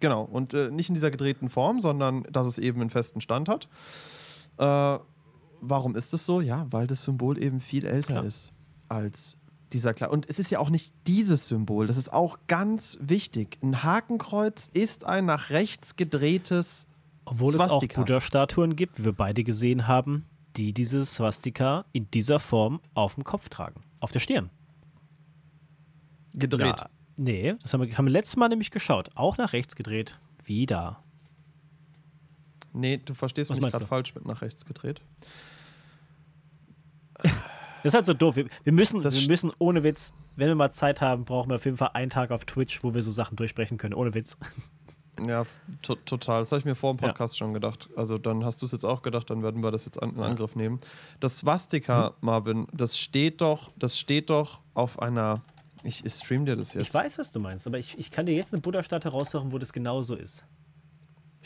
genau, 0.00 0.24
und 0.24 0.52
äh, 0.52 0.70
nicht 0.70 0.88
in 0.90 0.94
dieser 0.94 1.10
gedrehten 1.10 1.48
Form, 1.48 1.80
sondern 1.80 2.24
dass 2.24 2.46
es 2.46 2.58
eben 2.58 2.80
einen 2.80 2.90
festen 2.90 3.20
Stand 3.20 3.48
hat. 3.48 3.68
Äh, 4.58 4.98
warum 5.62 5.94
ist 5.96 6.12
es 6.12 6.26
so? 6.26 6.40
Ja, 6.42 6.66
weil 6.70 6.86
das 6.86 7.04
Symbol 7.04 7.42
eben 7.42 7.60
viel 7.60 7.86
älter 7.86 8.14
Klar. 8.14 8.24
ist 8.24 8.52
als 8.88 9.36
dieser 9.72 9.94
Klar. 9.94 10.10
Und 10.10 10.28
es 10.28 10.38
ist 10.38 10.50
ja 10.50 10.58
auch 10.58 10.70
nicht 10.70 10.92
dieses 11.06 11.48
Symbol, 11.48 11.86
das 11.86 11.96
ist 11.96 12.12
auch 12.12 12.38
ganz 12.46 12.98
wichtig. 13.00 13.58
Ein 13.62 13.82
Hakenkreuz 13.82 14.70
ist 14.72 15.04
ein 15.04 15.26
nach 15.26 15.50
rechts 15.50 15.96
gedrehtes 15.96 16.86
Obwohl 17.24 17.54
es 17.54 17.60
auch 17.60 17.68
Swastika. 17.68 18.00
Buddha-Statuen 18.00 18.76
gibt, 18.76 18.98
wie 18.98 19.04
wir 19.04 19.12
beide 19.12 19.44
gesehen 19.44 19.86
haben, 19.86 20.26
die 20.56 20.72
dieses 20.72 21.14
Swastika 21.14 21.84
in 21.92 22.10
dieser 22.10 22.40
Form 22.40 22.80
auf 22.94 23.14
dem 23.14 23.24
Kopf 23.24 23.48
tragen. 23.48 23.82
Auf 24.00 24.12
der 24.12 24.20
Stirn. 24.20 24.50
gedreht. 26.34 26.78
Ja, 26.78 26.90
nee, 27.16 27.54
das 27.60 27.74
haben 27.74 27.82
wir, 27.82 27.96
haben 27.96 28.06
wir 28.06 28.12
letztes 28.12 28.36
Mal 28.36 28.48
nämlich 28.48 28.70
geschaut. 28.70 29.10
Auch 29.14 29.36
nach 29.36 29.52
rechts 29.52 29.76
gedreht. 29.76 30.18
Wie 30.44 30.66
da. 30.66 31.02
Nee, 32.72 32.98
du 32.98 33.14
verstehst 33.14 33.50
Was 33.50 33.60
mich 33.60 33.72
gerade 33.72 33.86
falsch 33.86 34.14
mit 34.14 34.26
nach 34.26 34.42
rechts 34.42 34.64
gedreht. 34.64 35.00
Das 37.82 37.92
ist 37.92 37.94
halt 37.94 38.06
so 38.06 38.14
doof. 38.14 38.36
Wir, 38.36 38.46
wir, 38.64 38.72
müssen, 38.72 39.02
Das 39.02 39.20
wir 39.20 39.28
müssen, 39.28 39.52
ohne 39.58 39.82
Witz, 39.82 40.12
wenn 40.36 40.48
wir 40.48 40.54
mal 40.54 40.72
Zeit 40.72 41.00
haben, 41.00 41.24
brauchen 41.24 41.50
wir 41.50 41.56
auf 41.56 41.64
jeden 41.64 41.76
Fall 41.76 41.90
einen 41.94 42.10
Tag 42.10 42.30
auf 42.30 42.44
Twitch, 42.44 42.82
wo 42.82 42.94
wir 42.94 43.02
so 43.02 43.10
Sachen 43.10 43.36
durchsprechen 43.36 43.78
können. 43.78 43.94
Ohne 43.94 44.14
Witz. 44.14 44.36
Ja, 45.26 45.44
to 45.82 45.96
total. 45.96 46.40
Das 46.40 46.50
habe 46.50 46.60
ich 46.60 46.64
mir 46.64 46.74
vor 46.74 46.94
dem 46.94 47.00
Ja. 47.02 47.08
Podcast 47.08 47.36
schon 47.36 47.52
gedacht. 47.52 47.90
Also 47.96 48.16
dann 48.16 48.44
hast 48.44 48.62
du 48.62 48.66
es 48.66 48.72
jetzt 48.72 48.84
auch 48.84 49.02
gedacht, 49.02 49.28
dann 49.28 49.42
werden 49.42 49.62
wir 49.62 49.70
das 49.70 49.84
jetzt 49.84 50.02
an, 50.02 50.10
in 50.14 50.20
Angriff 50.20 50.56
nehmen. 50.56 50.80
Das 51.20 51.38
Swastika, 51.38 52.14
Marvin, 52.20 52.66
das 52.72 52.98
steht 52.98 53.40
doch, 53.42 53.70
das 53.76 53.98
steht 53.98 54.30
doch 54.30 54.60
auf 54.74 54.98
einer. 55.00 55.42
Ich, 55.82 56.04
ich 56.04 56.14
stream 56.14 56.46
dir 56.46 56.56
das 56.56 56.74
jetzt. 56.74 56.88
Ich 56.88 56.94
weiß, 56.94 57.18
was 57.18 57.32
du 57.32 57.40
meinst, 57.40 57.66
aber 57.66 57.78
ich, 57.78 57.98
ich 57.98 58.10
kann 58.10 58.26
dir 58.26 58.34
jetzt 58.34 58.52
eine 58.54 58.60
Buddha-Statue 58.62 59.10
raussuchen, 59.12 59.52
wo 59.52 59.58
das 59.58 59.72
genauso 59.72 60.14
ist. 60.14 60.44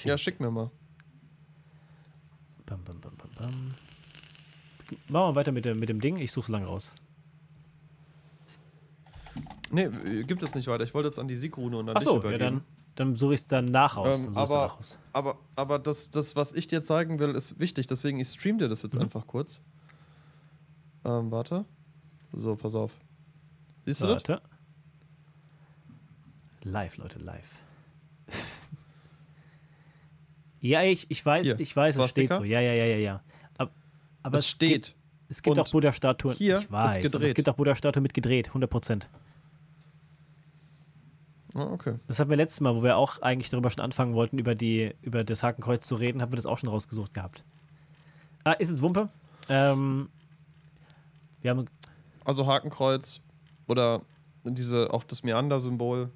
Ja, 0.04 0.18
schick 0.18 0.40
mir 0.40 0.50
mal. 0.50 0.70
Bam, 2.66 2.82
bam, 2.84 3.00
bam, 3.00 3.16
bam, 3.16 3.30
bam. 3.38 3.72
Machen 5.08 5.30
wir 5.30 5.34
weiter 5.36 5.52
mit 5.52 5.64
dem, 5.64 5.78
mit 5.78 5.88
dem 5.88 6.00
Ding. 6.00 6.16
Ich 6.18 6.32
suche 6.32 6.44
es 6.44 6.48
lange 6.48 6.66
raus. 6.66 6.92
Nee, 9.70 9.88
gibt 10.24 10.42
es 10.42 10.54
nicht 10.54 10.68
weiter. 10.68 10.84
Ich 10.84 10.94
wollte 10.94 11.08
jetzt 11.08 11.18
an 11.18 11.26
die 11.28 11.36
Siegrune 11.36 11.76
und 11.78 11.88
an 11.88 11.96
Achso, 11.96 12.22
ja, 12.30 12.38
dann, 12.38 12.62
dann 12.94 13.16
suche 13.16 13.34
ich 13.34 13.40
es 13.40 13.46
dann 13.48 13.64
nach 13.66 13.96
raus. 13.96 14.20
Ähm, 14.24 14.32
Dann 14.32 14.42
aber 14.42 14.54
nach 14.68 14.78
raus. 14.78 14.98
aber, 15.12 15.38
aber 15.56 15.78
das, 15.78 16.10
das, 16.10 16.36
was 16.36 16.52
ich 16.52 16.68
dir 16.68 16.82
zeigen 16.84 17.18
will, 17.18 17.30
ist 17.30 17.58
wichtig. 17.58 17.86
Deswegen, 17.88 18.20
ich 18.20 18.28
stream 18.28 18.58
dir 18.58 18.68
das 18.68 18.82
Mhm. 18.84 18.90
jetzt 18.92 19.02
einfach 19.02 19.26
kurz. 19.26 19.60
Ähm, 21.04 21.30
warte. 21.32 21.64
So, 22.32 22.54
pass 22.56 22.74
auf. 22.74 22.98
Siehst 23.84 24.02
du 24.02 24.06
das? 24.06 24.22
Warte. 24.28 24.42
Live, 26.62 26.96
Leute, 26.96 27.18
live. 27.18 27.50
ja, 30.60 30.82
ich, 30.82 31.10
ich 31.10 31.24
weiß, 31.24 31.46
Hier, 31.46 31.60
ich 31.60 31.74
weiß, 31.76 31.96
es 31.96 32.10
steht 32.10 32.32
so. 32.32 32.44
Ja, 32.44 32.60
ja, 32.60 32.72
ja, 32.72 32.84
ja, 32.86 32.96
ja. 32.96 33.22
Aber, 34.24 34.30
aber 34.32 34.38
Es 34.38 34.48
steht. 34.48 34.70
Gibt, 34.70 34.96
es 35.28 35.42
gibt 35.42 35.58
auch 35.58 35.70
Buddha-Statuen. 35.70 36.34
hier 36.34 36.58
Ich 36.58 36.70
weiß, 36.72 36.96
ist 36.96 37.14
aber 37.14 37.24
es 37.24 37.30
gedreht. 37.30 37.34
gibt 37.36 37.48
auch 37.50 37.54
Buddha-Statuen 37.56 38.02
mit 38.02 38.14
gedreht, 38.14 38.48
100 38.48 38.68
Prozent. 38.68 39.08
Ah, 41.54 41.66
okay. 41.70 41.94
Das 42.08 42.18
hatten 42.18 42.30
wir 42.30 42.36
letztes 42.36 42.60
Mal, 42.60 42.74
wo 42.74 42.82
wir 42.82 42.96
auch 42.96 43.22
eigentlich 43.22 43.50
darüber 43.50 43.70
schon 43.70 43.84
anfangen 43.84 44.14
wollten, 44.14 44.38
über, 44.38 44.54
die, 44.56 44.94
über 45.02 45.22
das 45.22 45.42
Hakenkreuz 45.42 45.86
zu 45.86 45.94
reden, 45.94 46.20
haben 46.20 46.32
wir 46.32 46.36
das 46.36 46.46
auch 46.46 46.58
schon 46.58 46.68
rausgesucht 46.68 47.14
gehabt. 47.14 47.44
Ah, 48.42 48.52
ist 48.52 48.70
es 48.70 48.82
Wumpe? 48.82 49.08
Ähm, 49.48 50.08
wir 51.42 51.50
haben 51.50 51.66
Also 52.24 52.46
Hakenkreuz 52.46 53.20
oder 53.68 54.02
diese, 54.44 54.92
auch 54.92 55.04
das 55.04 55.22
Meander-Symbol. 55.22 56.10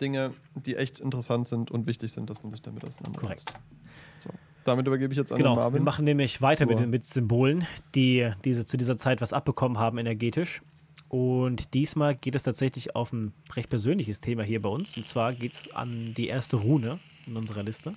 Dinge, 0.00 0.32
die 0.54 0.76
echt 0.76 0.98
interessant 0.98 1.46
sind 1.46 1.70
und 1.70 1.86
wichtig 1.86 2.12
sind, 2.12 2.28
dass 2.30 2.42
man 2.42 2.50
sich 2.50 2.62
damit 2.62 2.84
auseinandersetzt. 2.84 3.52
Korrekt. 3.52 3.60
So. 4.18 4.30
Damit 4.70 4.86
übergebe 4.86 5.12
ich 5.12 5.18
jetzt 5.18 5.32
an 5.32 5.38
Genau, 5.38 5.50
den 5.50 5.58
wir 5.58 5.62
Marvin. 5.62 5.84
machen 5.84 6.04
nämlich 6.04 6.40
weiter 6.42 6.66
mit, 6.66 6.86
mit 6.88 7.04
Symbolen, 7.04 7.66
die 7.94 8.30
diese, 8.44 8.64
zu 8.64 8.76
dieser 8.76 8.96
Zeit 8.96 9.20
was 9.20 9.32
abbekommen 9.32 9.78
haben 9.78 9.98
energetisch. 9.98 10.62
Und 11.08 11.74
diesmal 11.74 12.14
geht 12.14 12.36
es 12.36 12.44
tatsächlich 12.44 12.94
auf 12.94 13.12
ein 13.12 13.32
recht 13.56 13.68
persönliches 13.68 14.20
Thema 14.20 14.44
hier 14.44 14.62
bei 14.62 14.68
uns. 14.68 14.96
Und 14.96 15.04
zwar 15.04 15.32
geht 15.32 15.52
es 15.52 15.74
an 15.74 16.14
die 16.16 16.28
erste 16.28 16.56
Rune 16.56 16.98
in 17.26 17.36
unserer 17.36 17.64
Liste. 17.64 17.94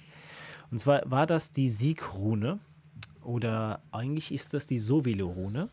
Und 0.72 0.80
zwar 0.80 1.04
war 1.10 1.28
das 1.28 1.52
die 1.52 1.70
Siegrune. 1.70 2.60
Oder 3.22 3.82
eigentlich 3.91 4.34
ist 4.34 4.54
das 4.54 4.66
die 4.66 4.80
Sovilo-Rune. 4.80 5.70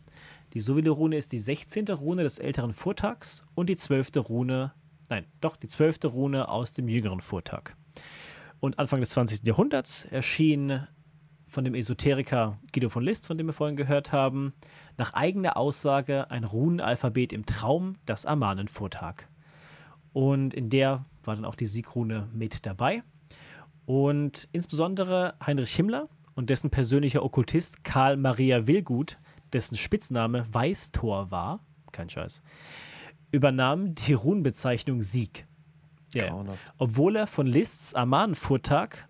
Die 0.52 0.60
Sovilo-Rune 0.60 1.16
ist 1.16 1.32
die 1.32 1.39
16. 1.39 1.89
Rune 1.89 2.22
des 2.22 2.39
älteren 2.39 2.72
Vortags 2.74 3.43
und 3.55 3.68
die 3.70 3.77
12. 3.77 4.10
Rune, 4.28 4.72
nein, 5.09 5.24
doch, 5.40 5.56
die 5.56 5.66
12. 5.66 5.98
Rune 6.05 6.48
aus 6.48 6.72
dem 6.74 6.89
jüngeren 6.89 7.20
Vortag. 7.20 7.74
Und 8.60 8.78
Anfang 8.78 9.00
des 9.00 9.10
20. 9.10 9.46
Jahrhunderts 9.46 10.04
erschien 10.04 10.86
von 11.46 11.64
dem 11.64 11.74
Esoteriker 11.74 12.58
Guido 12.72 12.90
von 12.90 13.02
List, 13.02 13.26
von 13.26 13.36
dem 13.36 13.46
wir 13.46 13.52
vorhin 13.52 13.76
gehört 13.76 14.12
haben, 14.12 14.52
nach 14.98 15.14
eigener 15.14 15.56
Aussage 15.56 16.30
ein 16.30 16.44
Runenalphabet 16.44 17.32
im 17.32 17.46
Traum, 17.46 17.96
das 18.06 18.26
Amanenvortag. 18.26 19.28
Und 20.12 20.54
in 20.54 20.70
der 20.70 21.06
war 21.24 21.34
dann 21.34 21.44
auch 21.44 21.54
die 21.54 21.66
Siegrune 21.66 22.28
mit 22.32 22.66
dabei. 22.66 23.02
Und 23.86 24.48
insbesondere 24.52 25.34
Heinrich 25.44 25.74
Himmler 25.74 26.08
und 26.34 26.50
dessen 26.50 26.70
persönlicher 26.70 27.24
Okkultist 27.24 27.82
Karl 27.82 28.16
Maria 28.16 28.66
Willgut, 28.66 29.18
dessen 29.52 29.76
Spitzname 29.76 30.46
Weißtor 30.52 31.30
war, 31.30 31.64
kein 31.92 32.08
Scheiß, 32.08 32.42
übernahmen 33.32 33.94
die 33.94 34.12
Runenbezeichnung 34.12 35.02
Sieg. 35.02 35.46
Ja. 36.12 36.44
Obwohl 36.78 37.16
er 37.16 37.26
von 37.26 37.46
Lists 37.46 37.94
Amanenvortag 37.94 39.08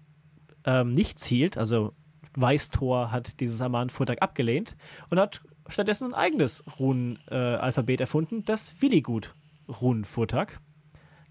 ähm, 0.64 0.92
nichts 0.92 1.24
hielt, 1.24 1.56
also 1.56 1.92
Weißtor 2.34 3.10
hat 3.10 3.40
dieses 3.40 3.60
Amanenvortag 3.60 4.22
abgelehnt 4.22 4.76
und 5.08 5.18
hat 5.18 5.40
stattdessen 5.66 6.08
ein 6.08 6.14
eigenes 6.14 6.64
Runenalphabet 6.78 8.00
äh, 8.00 8.02
erfunden, 8.04 8.44
das 8.44 8.80
Willigut 8.82 9.34
Runenvortag. 9.68 10.60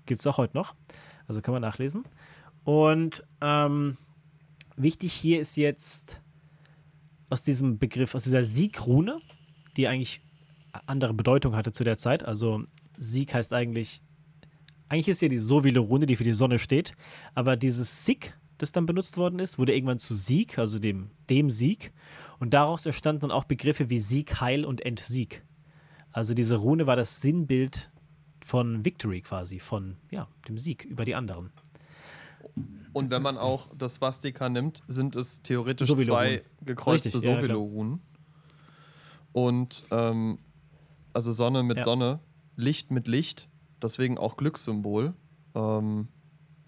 Gibt 0.06 0.22
es 0.22 0.28
auch 0.28 0.38
heute 0.38 0.58
noch. 0.58 0.76
Also 1.28 1.42
kann 1.42 1.54
man 1.54 1.62
nachlesen. 1.62 2.04
Und 2.64 3.24
ähm, 3.42 3.98
wichtig 4.76 5.14
hier 5.14 5.40
ist 5.40 5.56
jetzt 5.56 6.22
aus 7.30 7.44
diesem 7.44 7.78
Begriff, 7.78 8.16
aus 8.16 8.24
dieser 8.24 8.44
Siegrune, 8.44 9.20
die 9.78 9.88
eigentlich 9.88 10.22
andere 10.88 11.14
Bedeutung 11.14 11.56
hatte 11.56 11.72
zu 11.72 11.84
der 11.84 11.98
Zeit. 11.98 12.24
Also 12.24 12.64
Sieg 12.98 13.34
heißt 13.34 13.54
eigentlich, 13.54 14.02
eigentlich 14.90 15.08
ist 15.08 15.22
ja 15.22 15.30
die 15.30 15.38
Sovile-Rune, 15.38 16.06
die 16.06 16.16
für 16.16 16.24
die 16.24 16.34
Sonne 16.34 16.60
steht, 16.60 16.94
aber 17.36 17.56
dieses 17.56 18.06
Sig, 18.06 18.34
das 18.58 18.72
dann 18.72 18.86
benutzt 18.86 19.18
worden 19.18 19.40
ist, 19.40 19.58
wurde 19.58 19.74
irgendwann 19.74 20.00
zu 20.00 20.14
Sieg, 20.14 20.58
also 20.58 20.80
dem, 20.80 21.12
dem 21.30 21.50
Sieg. 21.50 21.94
Und 22.40 22.54
daraus 22.54 22.86
entstanden 22.86 23.22
dann 23.22 23.32
auch 23.32 23.46
Begriffe 23.46 23.90
wie 23.90 24.00
Sieg, 24.00 24.42
Heil 24.42 24.66
und 24.66 24.86
Entsieg. 24.86 25.44
Also 26.12 26.34
diese 26.34 26.56
Rune 26.58 26.88
war 26.88 26.96
das 26.96 27.22
Sinnbild 27.22 27.92
von 28.44 28.84
Victory 28.84 29.22
quasi, 29.22 29.60
von 29.60 29.98
ja, 30.12 30.28
dem 30.48 30.58
Sieg 30.58 30.86
über 30.86 31.06
die 31.06 31.16
anderen. 31.16 31.52
Und 32.94 33.12
wenn 33.12 33.22
man 33.22 33.38
auch 33.38 33.70
das 33.78 33.96
Swastika 33.96 34.50
nimmt, 34.50 34.82
sind 34.88 35.16
es 35.16 35.42
theoretisch 35.44 35.88
Sowilo-Runen. 35.88 36.40
zwei 36.40 36.66
gekreuzte 36.66 37.10
Richtig, 37.10 37.24
ja, 37.24 37.38
klar. 37.38 37.42
Sowilo-Runen. 37.42 38.02
Und 39.32 39.84
ähm, 39.92 40.40
also 41.14 41.32
Sonne 41.32 41.62
mit 41.64 41.78
Ja. 41.78 41.84
Sonne, 41.84 42.20
Licht 42.56 42.92
mit 42.92 43.08
Licht, 43.08 43.49
deswegen 43.82 44.18
auch 44.18 44.38
Glückssymbol. 44.38 45.14
Ähm, 45.56 46.08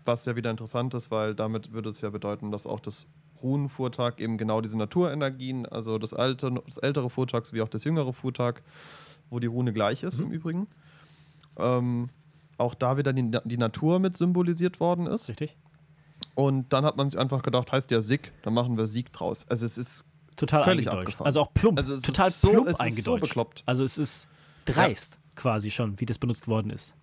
was 0.05 0.25
ja 0.25 0.35
wieder 0.35 0.49
interessant 0.49 0.93
ist, 0.95 1.11
weil 1.11 1.35
damit 1.35 1.71
würde 1.73 1.89
es 1.89 2.01
ja 2.01 2.09
bedeuten, 2.09 2.51
dass 2.51 2.65
auch 2.65 2.79
das 2.79 3.07
Runenfuhrtag 3.43 4.19
eben 4.19 4.37
genau 4.37 4.61
diese 4.61 4.77
Naturenergien, 4.77 5.65
also 5.67 5.97
das, 5.99 6.13
alte, 6.13 6.51
das 6.65 6.77
ältere 6.77 7.09
Fuhrtag 7.09 7.45
sowie 7.45 7.61
auch 7.61 7.69
das 7.69 7.83
jüngere 7.83 8.11
Fuhrtag, 8.13 8.63
wo 9.29 9.39
die 9.39 9.47
Rune 9.47 9.73
gleich 9.73 10.03
ist 10.03 10.19
Mhm. 10.19 10.25
im 10.27 10.31
Übrigen. 10.31 10.67
Ähm, 11.57 12.07
auch 12.57 12.73
da 12.73 12.97
wieder 12.97 13.13
die, 13.13 13.31
die 13.45 13.57
Natur 13.57 13.99
mit 13.99 14.17
symbolisiert 14.17 14.79
worden 14.79 15.07
ist. 15.07 15.29
Richtig? 15.29 15.55
Und 16.35 16.71
dann 16.73 16.85
hat 16.85 16.97
man 16.97 17.09
sich 17.09 17.19
einfach 17.19 17.41
gedacht, 17.41 17.71
heißt 17.71 17.91
ja 17.91 18.01
Sieg, 18.01 18.31
dann 18.43 18.53
machen 18.53 18.77
wir 18.77 18.87
Sieg 18.87 19.11
draus. 19.13 19.47
Also 19.47 19.65
es 19.65 19.77
ist 19.77 20.05
Total 20.37 20.63
Völlig 20.63 20.89
abgefahren. 20.89 21.25
Also 21.27 21.41
auch 21.41 21.53
plump. 21.53 21.77
Also 21.77 21.99
total 21.99 22.31
so- 22.31 22.49
plump 22.51 22.69
so 22.69 22.77
eingedeutscht. 22.77 23.21
bekloppt. 23.21 23.63
Also 23.67 23.83
es 23.83 23.97
ist 23.99 24.27
dreist 24.65 25.19
quasi 25.35 25.69
schon, 25.69 25.99
wie 25.99 26.05
das 26.05 26.17
benutzt 26.17 26.47
worden 26.47 26.71
ist. 26.71 26.95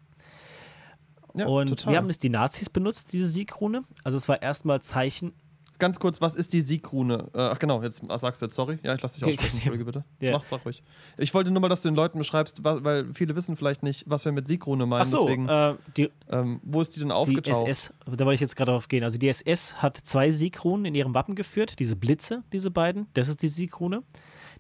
Ja, 1.38 1.46
und 1.46 1.68
total. 1.68 1.92
wie 1.92 1.96
haben 1.96 2.10
es 2.10 2.18
die 2.18 2.28
Nazis 2.28 2.70
benutzt, 2.70 3.12
diese 3.12 3.26
Siegrune? 3.26 3.84
Also 4.04 4.18
es 4.18 4.28
war 4.28 4.42
erstmal 4.42 4.80
Zeichen. 4.80 5.32
Ganz 5.78 6.00
kurz, 6.00 6.20
was 6.20 6.34
ist 6.34 6.52
die 6.52 6.60
Siegrune? 6.60 7.28
Äh, 7.34 7.38
ach 7.38 7.58
genau, 7.60 7.82
jetzt 7.82 8.02
ach, 8.08 8.18
sagst 8.18 8.42
du 8.42 8.46
jetzt 8.46 8.56
sorry. 8.56 8.78
Ja, 8.82 8.96
ich 8.96 9.02
lass 9.02 9.12
dich 9.12 9.24
aussprechen, 9.24 9.56
entschuldige 9.56 9.84
bitte. 9.84 10.04
Ja. 10.20 10.32
Mach, 10.32 10.42
sag 10.42 10.64
ruhig. 10.64 10.82
Ich 11.18 11.32
wollte 11.34 11.52
nur 11.52 11.60
mal, 11.60 11.68
dass 11.68 11.82
du 11.82 11.88
den 11.88 11.94
Leuten 11.94 12.18
beschreibst, 12.18 12.64
weil 12.64 13.14
viele 13.14 13.36
wissen 13.36 13.56
vielleicht 13.56 13.84
nicht, 13.84 14.04
was 14.08 14.24
wir 14.24 14.32
mit 14.32 14.48
Siegrune 14.48 14.86
meinen. 14.86 15.02
Ach 15.02 15.06
so, 15.06 15.20
Deswegen, 15.24 15.48
äh, 15.48 15.74
die, 15.96 16.10
ähm, 16.30 16.60
wo 16.64 16.80
ist 16.80 16.96
die 16.96 17.00
denn 17.00 17.10
die 17.10 17.14
aufgetaucht? 17.14 17.68
SS, 17.68 17.94
da 18.04 18.24
wollte 18.24 18.34
ich 18.34 18.40
jetzt 18.40 18.56
gerade 18.56 18.72
drauf 18.72 18.88
gehen. 18.88 19.04
Also 19.04 19.18
die 19.18 19.28
SS 19.28 19.80
hat 19.80 19.96
zwei 19.96 20.32
Siegrunen 20.32 20.84
in 20.86 20.96
ihrem 20.96 21.14
Wappen 21.14 21.36
geführt, 21.36 21.78
diese 21.78 21.94
Blitze, 21.94 22.42
diese 22.52 22.72
beiden, 22.72 23.06
das 23.14 23.28
ist 23.28 23.42
die 23.42 23.48
Siegrune. 23.48 24.02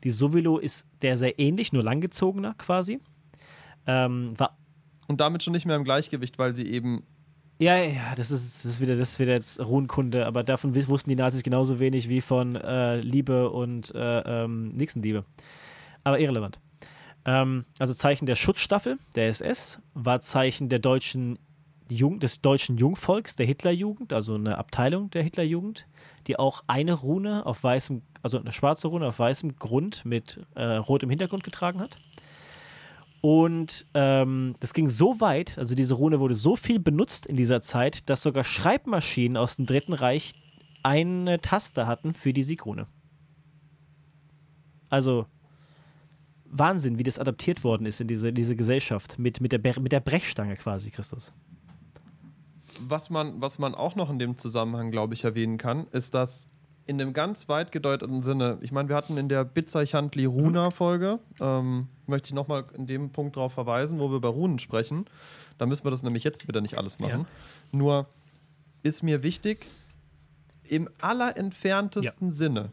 Die 0.04 0.10
Sovilo 0.10 0.58
ist 0.58 0.86
der 1.02 1.16
sehr 1.16 1.40
ähnlich, 1.40 1.72
nur 1.72 1.82
langgezogener 1.82 2.54
quasi. 2.58 3.00
Ähm, 3.86 4.34
war 4.38 4.56
Und 5.08 5.20
damit 5.20 5.42
schon 5.42 5.52
nicht 5.52 5.66
mehr 5.66 5.76
im 5.76 5.84
Gleichgewicht, 5.84 6.38
weil 6.38 6.54
sie 6.54 6.68
eben 6.68 7.02
Ja, 7.58 7.76
ja, 7.78 8.14
das 8.14 8.30
ist, 8.30 8.64
das 8.64 8.72
ist 8.72 8.80
wieder, 8.80 8.94
das 8.94 9.10
ist 9.10 9.18
wieder 9.18 9.32
jetzt 9.32 9.58
Runenkunde, 9.58 10.26
aber 10.26 10.44
davon 10.44 10.76
wussten 10.88 11.10
die 11.10 11.16
Nazis 11.16 11.42
genauso 11.42 11.80
wenig 11.80 12.08
wie 12.08 12.20
von 12.20 12.54
äh, 12.54 13.00
Liebe 13.00 13.50
und 13.50 13.92
äh, 13.94 14.44
ähm, 14.44 14.68
Nächstenliebe. 14.68 15.24
Aber 16.04 16.20
irrelevant. 16.20 16.60
Ähm, 17.24 17.64
also 17.78 17.94
Zeichen 17.94 18.26
der 18.26 18.36
Schutzstaffel, 18.36 18.98
der 19.16 19.28
SS, 19.28 19.80
war 19.94 20.20
Zeichen 20.20 20.68
der 20.68 20.78
deutschen 20.78 21.38
Jung, 21.90 22.20
des 22.20 22.40
deutschen 22.40 22.76
Jungvolks, 22.76 23.36
der 23.36 23.46
Hitlerjugend, 23.46 24.12
also 24.12 24.34
eine 24.34 24.58
Abteilung 24.58 25.10
der 25.10 25.22
Hitlerjugend, 25.22 25.86
die 26.26 26.38
auch 26.38 26.62
eine 26.66 26.92
Rune 26.92 27.46
auf 27.46 27.64
weißem, 27.64 28.02
also 28.22 28.38
eine 28.38 28.52
schwarze 28.52 28.88
Rune 28.88 29.06
auf 29.06 29.18
weißem 29.18 29.56
Grund 29.56 30.04
mit 30.04 30.40
äh, 30.54 30.64
rotem 30.64 31.10
Hintergrund 31.10 31.44
getragen 31.44 31.80
hat. 31.80 31.96
Und 33.20 33.86
ähm, 33.94 34.54
das 34.60 34.74
ging 34.74 34.88
so 34.88 35.20
weit, 35.20 35.58
also 35.58 35.74
diese 35.74 35.94
Rune 35.94 36.20
wurde 36.20 36.34
so 36.34 36.54
viel 36.54 36.78
benutzt 36.78 37.26
in 37.26 37.36
dieser 37.36 37.60
Zeit, 37.60 38.08
dass 38.08 38.22
sogar 38.22 38.44
Schreibmaschinen 38.44 39.36
aus 39.36 39.56
dem 39.56 39.66
Dritten 39.66 39.92
Reich 39.92 40.34
eine 40.84 41.40
Taste 41.40 41.86
hatten 41.86 42.14
für 42.14 42.32
die 42.32 42.44
Siegrune. 42.44 42.86
Also 44.88 45.26
Wahnsinn, 46.44 46.98
wie 46.98 47.02
das 47.02 47.18
adaptiert 47.18 47.64
worden 47.64 47.86
ist 47.86 48.00
in 48.00 48.08
diese, 48.08 48.32
diese 48.32 48.56
Gesellschaft 48.56 49.18
mit, 49.18 49.40
mit, 49.40 49.52
der, 49.52 49.60
mit 49.80 49.92
der 49.92 50.00
Brechstange 50.00 50.56
quasi, 50.56 50.90
Christus. 50.90 51.32
was 52.80 53.10
man, 53.10 53.40
was 53.40 53.58
man 53.58 53.74
auch 53.74 53.96
noch 53.96 54.10
in 54.10 54.18
dem 54.18 54.38
Zusammenhang, 54.38 54.90
glaube 54.90 55.14
ich, 55.14 55.24
erwähnen 55.24 55.58
kann, 55.58 55.88
ist, 55.88 56.14
dass 56.14 56.48
in 56.88 57.00
einem 57.00 57.12
ganz 57.12 57.48
weit 57.50 57.70
gedeuteten 57.70 58.22
Sinne, 58.22 58.56
ich 58.62 58.72
meine, 58.72 58.88
wir 58.88 58.96
hatten 58.96 59.18
in 59.18 59.28
der 59.28 59.44
Bitzeichantli 59.44 60.24
Runa-Folge, 60.24 61.18
ähm, 61.38 61.88
möchte 62.06 62.28
ich 62.28 62.34
nochmal 62.34 62.64
in 62.74 62.86
dem 62.86 63.10
Punkt 63.10 63.36
darauf 63.36 63.52
verweisen, 63.52 63.98
wo 64.00 64.08
wir 64.08 64.16
über 64.16 64.30
Runen 64.30 64.58
sprechen. 64.58 65.04
Da 65.58 65.66
müssen 65.66 65.84
wir 65.84 65.90
das 65.90 66.02
nämlich 66.02 66.24
jetzt 66.24 66.48
wieder 66.48 66.62
nicht 66.62 66.78
alles 66.78 66.98
machen. 66.98 67.26
Nur 67.72 68.06
ist 68.82 69.02
mir 69.02 69.22
wichtig, 69.22 69.66
im 70.64 70.88
allerentferntesten 70.98 72.32
Sinne, 72.32 72.70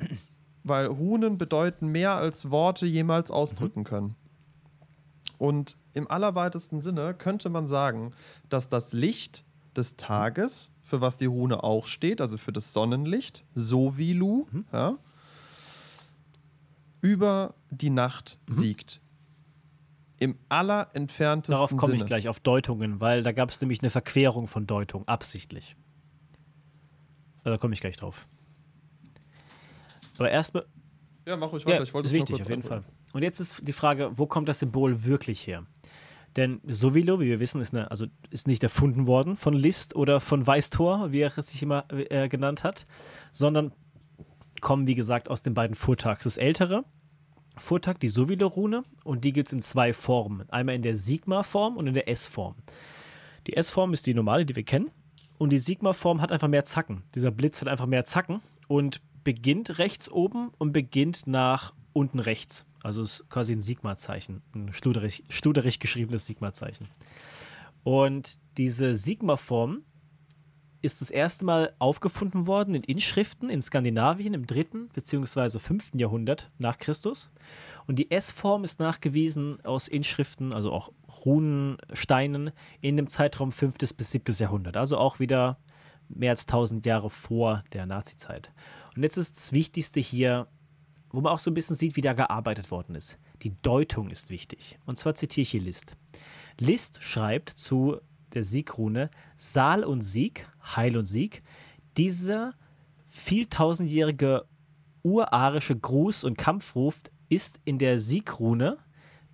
weil 0.63 0.85
Runen 0.85 1.37
bedeuten 1.37 1.89
mehr 1.89 2.13
als 2.13 2.49
Worte 2.51 2.85
jemals 2.85 3.31
ausdrücken 3.31 3.83
können. 3.83 4.15
Und 5.37 5.75
im 5.93 6.09
allerweitesten 6.09 6.79
Sinne 6.79 7.13
könnte 7.13 7.49
man 7.49 7.67
sagen, 7.67 8.11
dass 8.47 8.69
das 8.69 8.93
Licht 8.93 9.43
des 9.77 9.95
Tages, 9.97 10.71
für 10.81 11.01
was 11.01 11.17
die 11.17 11.25
Rune 11.25 11.63
auch 11.63 11.87
steht, 11.87 12.21
also 12.21 12.37
für 12.37 12.51
das 12.51 12.73
Sonnenlicht, 12.73 13.45
so 13.53 13.97
wie 13.97 14.13
Lu, 14.13 14.47
ja, 14.71 14.97
über 17.01 17.53
die 17.69 17.89
Nacht 17.89 18.39
siegt. 18.47 19.01
Im 20.17 20.37
allerentferntesten 20.49 21.53
Darauf 21.53 21.75
komme 21.75 21.95
ich 21.95 22.05
gleich 22.05 22.27
auf 22.29 22.39
Deutungen, 22.39 22.99
weil 23.01 23.21
da 23.21 23.31
gab 23.31 23.51
es 23.51 23.59
nämlich 23.61 23.81
eine 23.81 23.89
Verquerung 23.89 24.47
von 24.47 24.65
Deutung, 24.65 25.07
absichtlich. 25.07 25.75
Also 27.39 27.51
Da 27.51 27.57
komme 27.57 27.73
ich 27.73 27.81
gleich 27.81 27.97
drauf. 27.97 28.27
Aber 30.17 30.31
erstmal, 30.31 30.65
Ja, 31.27 31.35
mach 31.35 31.51
ruhig 31.51 31.65
weiter. 31.65 31.77
Ja, 31.77 31.83
ich 31.83 31.93
wollte 31.93 32.07
es 32.07 32.13
wichtig, 32.13 32.39
auf 32.39 32.49
jeden. 32.49 32.63
Fall. 32.63 32.83
Und 33.13 33.23
jetzt 33.23 33.39
ist 33.39 33.67
die 33.67 33.73
Frage, 33.73 34.17
wo 34.17 34.25
kommt 34.25 34.47
das 34.49 34.59
Symbol 34.59 35.03
wirklich 35.03 35.45
her? 35.47 35.65
Denn 36.35 36.59
Sovilo, 36.67 37.19
wie 37.19 37.27
wir 37.27 37.39
wissen, 37.39 37.61
ist, 37.61 37.73
eine, 37.73 37.89
also 37.89 38.07
ist 38.29 38.47
nicht 38.47 38.63
erfunden 38.63 39.07
worden 39.07 39.37
von 39.37 39.53
Liszt 39.53 39.95
oder 39.95 40.19
von 40.19 40.45
Weißtor, 40.45 41.11
wie 41.11 41.21
er 41.21 41.37
es 41.37 41.47
sich 41.47 41.63
immer 41.63 41.85
äh, 41.89 42.27
genannt 42.27 42.63
hat, 42.63 42.85
sondern 43.31 43.71
kommen, 44.59 44.87
wie 44.87 44.95
gesagt, 44.95 45.29
aus 45.29 45.41
den 45.41 45.53
beiden 45.53 45.75
Furtags. 45.75 46.25
Das 46.25 46.37
ältere 46.37 46.83
Furtag, 47.57 47.99
die 48.01 48.09
Sovilo-Rune, 48.09 48.83
und 49.05 49.23
die 49.23 49.31
gibt 49.31 49.47
es 49.47 49.53
in 49.53 49.61
zwei 49.61 49.93
Formen. 49.93 50.49
Einmal 50.49 50.75
in 50.75 50.81
der 50.81 50.95
Sigma-Form 50.95 51.77
und 51.77 51.87
in 51.87 51.93
der 51.93 52.09
S-Form. 52.09 52.55
Die 53.47 53.55
S-Form 53.55 53.93
ist 53.93 54.07
die 54.07 54.13
normale, 54.13 54.45
die 54.45 54.55
wir 54.55 54.63
kennen. 54.63 54.91
Und 55.37 55.51
die 55.51 55.59
Sigma-Form 55.59 56.21
hat 56.21 56.31
einfach 56.31 56.47
mehr 56.47 56.65
Zacken. 56.65 57.03
Dieser 57.13 57.31
Blitz 57.31 57.61
hat 57.61 57.67
einfach 57.67 57.85
mehr 57.85 58.05
Zacken 58.05 58.41
und 58.67 59.01
beginnt 59.23 59.79
rechts 59.79 60.09
oben 60.11 60.51
und 60.57 60.73
beginnt 60.73 61.27
nach 61.27 61.73
unten 61.93 62.19
rechts. 62.19 62.65
Also 62.85 63.01
ist 63.01 63.27
quasi 63.29 63.53
ein 63.53 63.61
Sigma-Zeichen, 63.61 64.43
ein 64.53 64.71
studerig, 64.71 65.23
studerig 65.29 65.79
geschriebenes 65.79 66.27
Sigma-Zeichen. 66.27 66.87
Und 67.83 68.37
diese 68.57 68.93
Sigma-Form 68.93 69.81
ist 70.83 71.01
das 71.01 71.09
erste 71.09 71.45
Mal 71.45 71.73
aufgefunden 71.79 72.45
worden 72.45 72.75
in 72.75 72.83
Inschriften 72.83 73.49
in 73.49 73.63
Skandinavien 73.63 74.35
im 74.35 74.45
dritten 74.45 74.89
bzw. 74.89 75.57
fünften 75.57 75.97
Jahrhundert 75.97 76.51
nach 76.59 76.77
Christus. 76.77 77.31
Und 77.87 77.97
die 77.97 78.11
S-Form 78.11 78.63
ist 78.63 78.79
nachgewiesen 78.79 79.65
aus 79.65 79.87
Inschriften, 79.87 80.53
also 80.53 80.71
auch 80.71 80.91
Runensteinen, 81.25 82.51
in 82.81 82.97
dem 82.97 83.09
Zeitraum 83.09 83.51
5. 83.51 83.79
bis 83.97 84.11
7. 84.11 84.35
Jahrhundert. 84.37 84.77
Also 84.77 84.99
auch 84.99 85.19
wieder 85.19 85.57
mehr 86.07 86.29
als 86.29 86.43
1000 86.43 86.85
Jahre 86.85 87.09
vor 87.09 87.63
der 87.73 87.87
Nazizeit. 87.87 88.51
Und 88.95 89.01
jetzt 89.01 89.17
ist 89.17 89.37
das 89.37 89.53
Wichtigste 89.53 89.99
hier, 89.99 90.47
wo 91.15 91.21
man 91.21 91.31
auch 91.31 91.39
so 91.39 91.49
ein 91.51 91.53
bisschen 91.53 91.75
sieht, 91.75 91.95
wie 91.95 92.01
da 92.01 92.13
gearbeitet 92.13 92.71
worden 92.71 92.95
ist. 92.95 93.17
Die 93.41 93.53
Deutung 93.61 94.09
ist 94.09 94.29
wichtig. 94.29 94.77
Und 94.85 94.97
zwar 94.97 95.15
zitiere 95.15 95.43
ich 95.43 95.51
hier 95.51 95.61
List. 95.61 95.95
List 96.59 97.01
schreibt 97.01 97.49
zu 97.49 97.97
der 98.33 98.43
Siegrune 98.43 99.09
Saal 99.37 99.83
und 99.83 100.01
Sieg, 100.01 100.47
Heil 100.75 100.97
und 100.97 101.05
Sieg. 101.05 101.43
Dieser 101.97 102.53
vieltausendjährige 103.07 104.45
urarische 105.03 105.75
Gruß 105.77 106.23
und 106.23 106.37
Kampfruf 106.37 107.01
ist 107.29 107.59
in 107.63 107.79
der 107.79 107.99
Siegrune, 107.99 108.77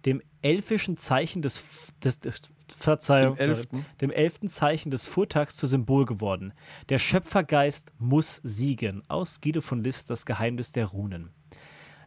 dem 0.05 0.21
elfischen 0.41 0.97
Zeichen 0.97 1.41
des, 1.41 1.63
des, 2.03 2.19
des 2.19 2.41
Verzeihung, 2.69 3.35
Dem 3.35 3.49
elften. 3.49 3.85
dem 3.99 4.11
elften 4.11 4.47
Zeichen 4.47 4.91
des 4.91 5.05
Fuhrtags 5.05 5.55
zu 5.55 5.67
Symbol 5.67 6.05
geworden. 6.05 6.53
Der 6.89 6.99
Schöpfergeist 6.99 7.91
muss 7.99 8.37
siegen. 8.43 9.03
Aus 9.09 9.41
Guido 9.41 9.61
von 9.61 9.83
List, 9.83 10.09
das 10.09 10.25
Geheimnis 10.25 10.71
der 10.71 10.85
Runen. 10.87 11.31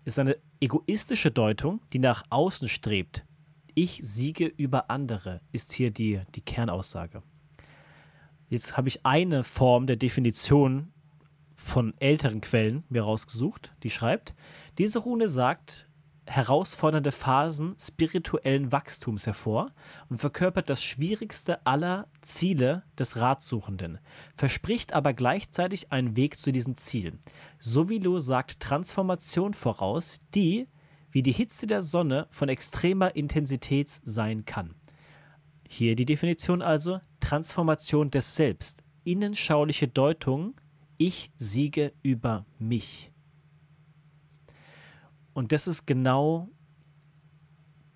Ist 0.04 0.18
eine 0.18 0.36
egoistische 0.60 1.30
Deutung, 1.30 1.80
die 1.92 1.98
nach 1.98 2.24
außen 2.30 2.68
strebt. 2.68 3.24
Ich 3.74 4.00
siege 4.02 4.46
über 4.46 4.90
andere, 4.90 5.40
ist 5.50 5.72
hier 5.72 5.90
die, 5.90 6.20
die 6.34 6.42
Kernaussage. 6.42 7.22
Jetzt 8.48 8.76
habe 8.76 8.88
ich 8.88 9.04
eine 9.06 9.44
Form 9.44 9.86
der 9.86 9.96
Definition 9.96 10.92
von 11.56 11.94
älteren 11.98 12.40
Quellen 12.40 12.84
mir 12.90 13.02
rausgesucht, 13.02 13.74
die 13.82 13.90
schreibt, 13.90 14.34
diese 14.78 14.98
Rune 14.98 15.28
sagt 15.28 15.88
herausfordernde 16.26 17.12
Phasen 17.12 17.76
spirituellen 17.78 18.72
Wachstums 18.72 19.26
hervor 19.26 19.72
und 20.08 20.18
verkörpert 20.18 20.70
das 20.70 20.82
schwierigste 20.82 21.66
aller 21.66 22.08
Ziele 22.20 22.82
des 22.98 23.16
Ratsuchenden, 23.16 23.98
verspricht 24.36 24.92
aber 24.92 25.12
gleichzeitig 25.12 25.92
einen 25.92 26.16
Weg 26.16 26.38
zu 26.38 26.52
diesem 26.52 26.76
Ziel. 26.76 27.18
Sowilo 27.58 28.18
sagt 28.18 28.60
Transformation 28.60 29.54
voraus, 29.54 30.18
die, 30.34 30.68
wie 31.10 31.22
die 31.22 31.32
Hitze 31.32 31.66
der 31.66 31.82
Sonne, 31.82 32.26
von 32.30 32.48
extremer 32.48 33.14
Intensität 33.14 34.00
sein 34.04 34.44
kann. 34.44 34.74
Hier 35.68 35.96
die 35.96 36.06
Definition 36.06 36.62
also: 36.62 37.00
Transformation 37.20 38.10
des 38.10 38.34
Selbst, 38.36 38.82
innenschauliche 39.04 39.88
Deutung, 39.88 40.54
ich 40.98 41.32
siege 41.36 41.92
über 42.02 42.46
mich. 42.58 43.13
Und 45.34 45.52
das 45.52 45.66
ist 45.66 45.86
genau 45.86 46.48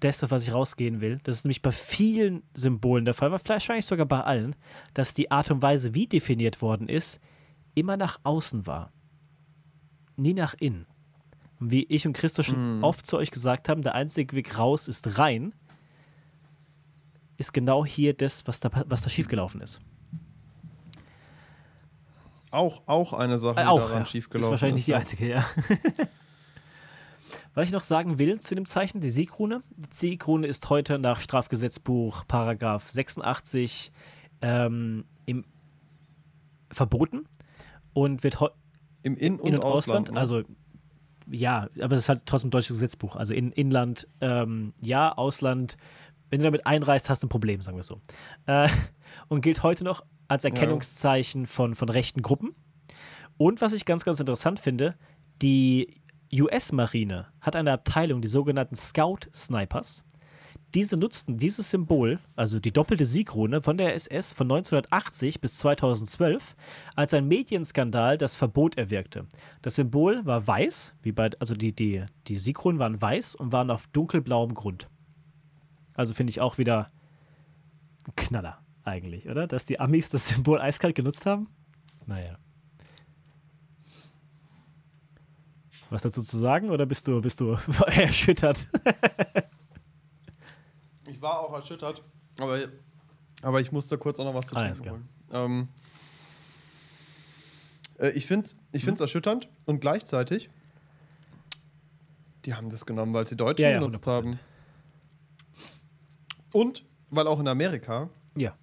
das, 0.00 0.22
auf 0.22 0.30
was 0.30 0.46
ich 0.46 0.52
rausgehen 0.52 1.00
will. 1.00 1.18
Das 1.24 1.36
ist 1.36 1.44
nämlich 1.44 1.62
bei 1.62 1.70
vielen 1.72 2.42
Symbolen 2.54 3.04
der 3.04 3.14
Fall, 3.14 3.32
aber 3.32 3.40
wahrscheinlich 3.48 3.86
sogar 3.86 4.06
bei 4.06 4.20
allen, 4.20 4.54
dass 4.94 5.14
die 5.14 5.30
Art 5.30 5.50
und 5.50 5.60
Weise, 5.62 5.94
wie 5.94 6.06
definiert 6.06 6.62
worden 6.62 6.88
ist, 6.88 7.20
immer 7.74 7.96
nach 7.96 8.20
außen 8.24 8.66
war. 8.66 8.92
nie 10.16 10.34
nach 10.34 10.54
innen. 10.58 10.86
Und 11.60 11.70
wie 11.72 11.84
ich 11.84 12.06
und 12.06 12.12
Christo 12.12 12.42
schon 12.42 12.82
oft 12.84 13.06
zu 13.06 13.16
euch 13.16 13.30
gesagt 13.30 13.68
haben, 13.68 13.82
der 13.82 13.94
einzige 13.94 14.34
Weg 14.36 14.58
raus 14.58 14.86
ist 14.88 15.18
rein, 15.18 15.52
ist 17.36 17.52
genau 17.52 17.84
hier 17.86 18.14
das, 18.14 18.46
was 18.46 18.58
da, 18.60 18.70
was 18.88 19.02
da 19.02 19.10
schiefgelaufen 19.10 19.60
ist. 19.60 19.80
Auch, 22.50 22.82
auch 22.86 23.12
eine 23.12 23.38
Sache, 23.38 23.58
Äh, 23.58 23.62
die 23.62 23.68
auch, 23.68 23.80
daran 23.80 23.98
ja. 24.00 24.06
schiefgelaufen 24.06 24.46
Ist 24.54 24.62
wahrscheinlich 24.62 24.88
ist. 24.88 24.88
nicht 24.88 24.88
die 24.88 24.94
einzige, 24.94 25.28
ja. 25.28 25.44
Was 27.54 27.66
ich 27.66 27.72
noch 27.72 27.82
sagen 27.82 28.18
will 28.18 28.40
zu 28.40 28.54
dem 28.54 28.66
Zeichen, 28.66 29.00
die 29.00 29.10
Siegrune. 29.10 29.62
Die 29.76 29.86
Siegrune 29.90 30.46
ist 30.46 30.68
heute 30.70 30.98
nach 30.98 31.20
Strafgesetzbuch 31.20 32.24
Paragraph 32.26 32.88
86 32.88 33.92
ähm, 34.40 35.04
im, 35.26 35.44
verboten 36.70 37.26
und 37.92 38.22
wird 38.22 38.38
Im 39.02 39.16
In- 39.16 39.40
und, 39.40 39.48
in- 39.48 39.54
und 39.56 39.64
Ausland. 39.64 40.10
Ausland, 40.10 40.12
ne? 40.12 40.20
also 40.20 40.42
ja, 41.30 41.68
aber 41.80 41.96
es 41.96 42.02
ist 42.02 42.08
halt 42.08 42.22
trotzdem 42.26 42.48
ein 42.48 42.52
deutsches 42.52 42.76
Gesetzbuch. 42.76 43.16
Also 43.16 43.34
in 43.34 43.52
Inland, 43.52 44.08
ähm, 44.20 44.72
ja, 44.80 45.12
Ausland, 45.12 45.76
wenn 46.30 46.40
du 46.40 46.44
damit 46.44 46.66
einreist, 46.66 47.10
hast 47.10 47.22
du 47.22 47.26
ein 47.26 47.30
Problem, 47.30 47.60
sagen 47.62 47.76
wir 47.76 47.82
so. 47.82 48.00
Äh, 48.46 48.68
und 49.28 49.42
gilt 49.42 49.62
heute 49.62 49.84
noch 49.84 50.04
als 50.28 50.44
Erkennungszeichen 50.44 51.46
von, 51.46 51.74
von 51.74 51.88
rechten 51.88 52.22
Gruppen. 52.22 52.54
Und 53.36 53.60
was 53.60 53.72
ich 53.72 53.84
ganz, 53.84 54.04
ganz 54.04 54.20
interessant 54.20 54.60
finde, 54.60 54.96
die 55.42 56.00
US-Marine 56.32 57.26
hat 57.40 57.56
eine 57.56 57.72
Abteilung, 57.72 58.20
die 58.20 58.28
sogenannten 58.28 58.76
Scout-Snipers. 58.76 60.04
Diese 60.74 60.98
nutzten 60.98 61.38
dieses 61.38 61.70
Symbol, 61.70 62.18
also 62.36 62.60
die 62.60 62.72
doppelte 62.72 63.06
Siegrune 63.06 63.62
von 63.62 63.78
der 63.78 63.94
SS 63.94 64.34
von 64.34 64.46
1980 64.46 65.40
bis 65.40 65.56
2012, 65.58 66.54
als 66.94 67.14
ein 67.14 67.26
Medienskandal 67.26 68.18
das 68.18 68.36
Verbot 68.36 68.76
erwirkte. 68.76 69.26
Das 69.62 69.76
Symbol 69.76 70.26
war 70.26 70.46
weiß, 70.46 70.94
wie 71.00 71.12
bei, 71.12 71.30
also 71.38 71.54
die, 71.54 71.72
die, 71.72 72.04
die 72.26 72.36
Siegrunen 72.36 72.78
waren 72.78 73.00
weiß 73.00 73.34
und 73.34 73.52
waren 73.52 73.70
auf 73.70 73.86
dunkelblauem 73.88 74.52
Grund. 74.52 74.90
Also 75.94 76.12
finde 76.12 76.32
ich 76.32 76.42
auch 76.42 76.58
wieder 76.58 76.90
ein 78.06 78.14
Knaller 78.14 78.58
eigentlich, 78.84 79.28
oder? 79.28 79.46
Dass 79.46 79.64
die 79.64 79.80
Amis 79.80 80.10
das 80.10 80.28
Symbol 80.28 80.60
eiskalt 80.60 80.94
genutzt 80.94 81.24
haben? 81.24 81.48
Naja. 82.04 82.38
Was 85.90 86.02
dazu 86.02 86.22
zu 86.22 86.36
sagen 86.36 86.70
oder 86.70 86.86
bist 86.86 87.08
du, 87.08 87.20
bist 87.20 87.40
du 87.40 87.56
erschüttert? 87.86 88.68
Ich 91.06 91.20
war 91.22 91.40
auch 91.40 91.52
erschüttert, 91.54 92.02
aber, 92.38 92.60
aber 93.42 93.60
ich 93.60 93.72
musste 93.72 93.96
kurz 93.98 94.20
auch 94.20 94.24
noch 94.24 94.34
was 94.34 94.48
zu 94.48 94.54
trinken 94.54 94.90
holen. 94.90 95.08
Ähm, 95.32 95.68
äh, 97.98 98.10
ich 98.10 98.26
finde 98.26 98.46
es 98.46 98.56
ich 98.72 98.84
find's 98.84 99.00
erschütternd 99.00 99.48
und 99.64 99.80
gleichzeitig, 99.80 100.50
die 102.44 102.54
haben 102.54 102.70
das 102.70 102.84
genommen, 102.86 103.14
weil 103.14 103.26
sie 103.26 103.36
Deutsche 103.36 103.62
Ja, 103.62 103.70
ja, 103.70 103.78
genutzt 103.80 104.06
100%. 104.06 104.14
haben. 104.14 104.38
Und 106.52 106.84
weil 107.10 107.26
auch 107.26 107.40
in 107.40 107.48
Amerika 107.48 108.10
Ja. 108.36 108.54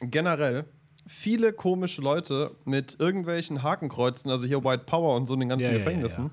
generell 0.00 0.66
viele 1.06 1.52
komische 1.52 2.02
Leute 2.02 2.54
mit 2.64 2.98
irgendwelchen 3.00 3.62
Hakenkreuzen, 3.62 4.30
also 4.30 4.46
hier 4.46 4.62
White 4.64 4.84
Power 4.84 5.16
und 5.16 5.26
so 5.26 5.34
in 5.34 5.40
den 5.40 5.48
ganzen 5.48 5.66
ja, 5.72 5.72
Gefängnissen, 5.72 6.24
ja. 6.26 6.30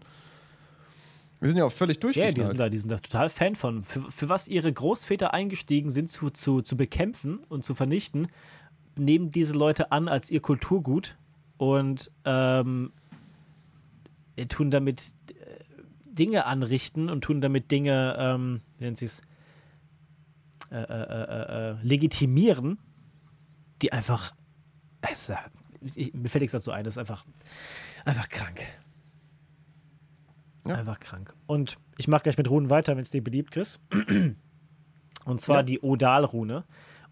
Wir 1.43 1.49
sind 1.49 1.57
ja 1.57 1.65
auch 1.65 1.71
völlig 1.71 1.97
Ja, 1.97 2.01
durchgeknallt. 2.01 2.37
die 2.37 2.43
sind 2.43 2.57
da, 2.59 2.69
die 2.69 2.77
sind 2.77 2.89
da 2.91 2.97
total 2.97 3.29
Fan 3.29 3.55
von. 3.55 3.83
Für, 3.83 4.09
für 4.09 4.29
was 4.29 4.47
ihre 4.47 4.71
Großväter 4.73 5.33
eingestiegen 5.33 5.89
sind, 5.91 6.09
zu, 6.09 6.29
zu, 6.29 6.61
zu 6.61 6.75
bekämpfen 6.77 7.39
und 7.49 7.63
zu 7.63 7.75
vernichten, 7.75 8.27
nehmen 8.97 9.29
diese 9.31 9.53
Leute 9.55 9.91
an 9.91 10.07
als 10.07 10.31
ihr 10.31 10.39
Kulturgut 10.41 11.17
und 11.57 12.11
ähm, 12.25 12.91
tun 14.49 14.71
damit 14.71 15.13
äh, 15.29 15.33
Dinge 16.05 16.45
anrichten 16.45 17.09
und 17.09 17.21
tun 17.23 17.41
damit 17.41 17.71
Dinge, 17.71 18.15
ähm, 18.19 18.61
wie 18.77 18.85
nennt 18.85 18.97
sie 18.97 19.05
es, 19.05 19.21
äh, 20.71 20.75
äh, 20.77 20.83
äh, 20.83 21.71
äh, 21.71 21.75
legitimieren, 21.83 22.77
die 23.81 23.91
einfach, 23.93 24.33
ja- 25.29 25.39
ich, 25.95 26.13
mir 26.13 26.29
fällt 26.29 26.41
nichts 26.41 26.53
dazu 26.53 26.71
ein, 26.71 26.83
das 26.85 26.93
ist 26.95 26.97
einfach, 26.99 27.25
einfach 28.05 28.29
krank. 28.29 28.61
Ja. 30.67 30.75
Einfach 30.75 30.99
krank. 30.99 31.33
Und 31.45 31.77
ich 31.97 32.07
mache 32.07 32.23
gleich 32.23 32.37
mit 32.37 32.49
Runen 32.49 32.69
weiter, 32.69 32.95
wenn 32.95 33.03
es 33.03 33.11
dir 33.11 33.23
beliebt, 33.23 33.51
Chris. 33.51 33.79
Und 35.25 35.41
zwar 35.41 35.57
Ja. 35.57 35.63
die 35.63 35.79
Odal-Rune, 35.81 36.63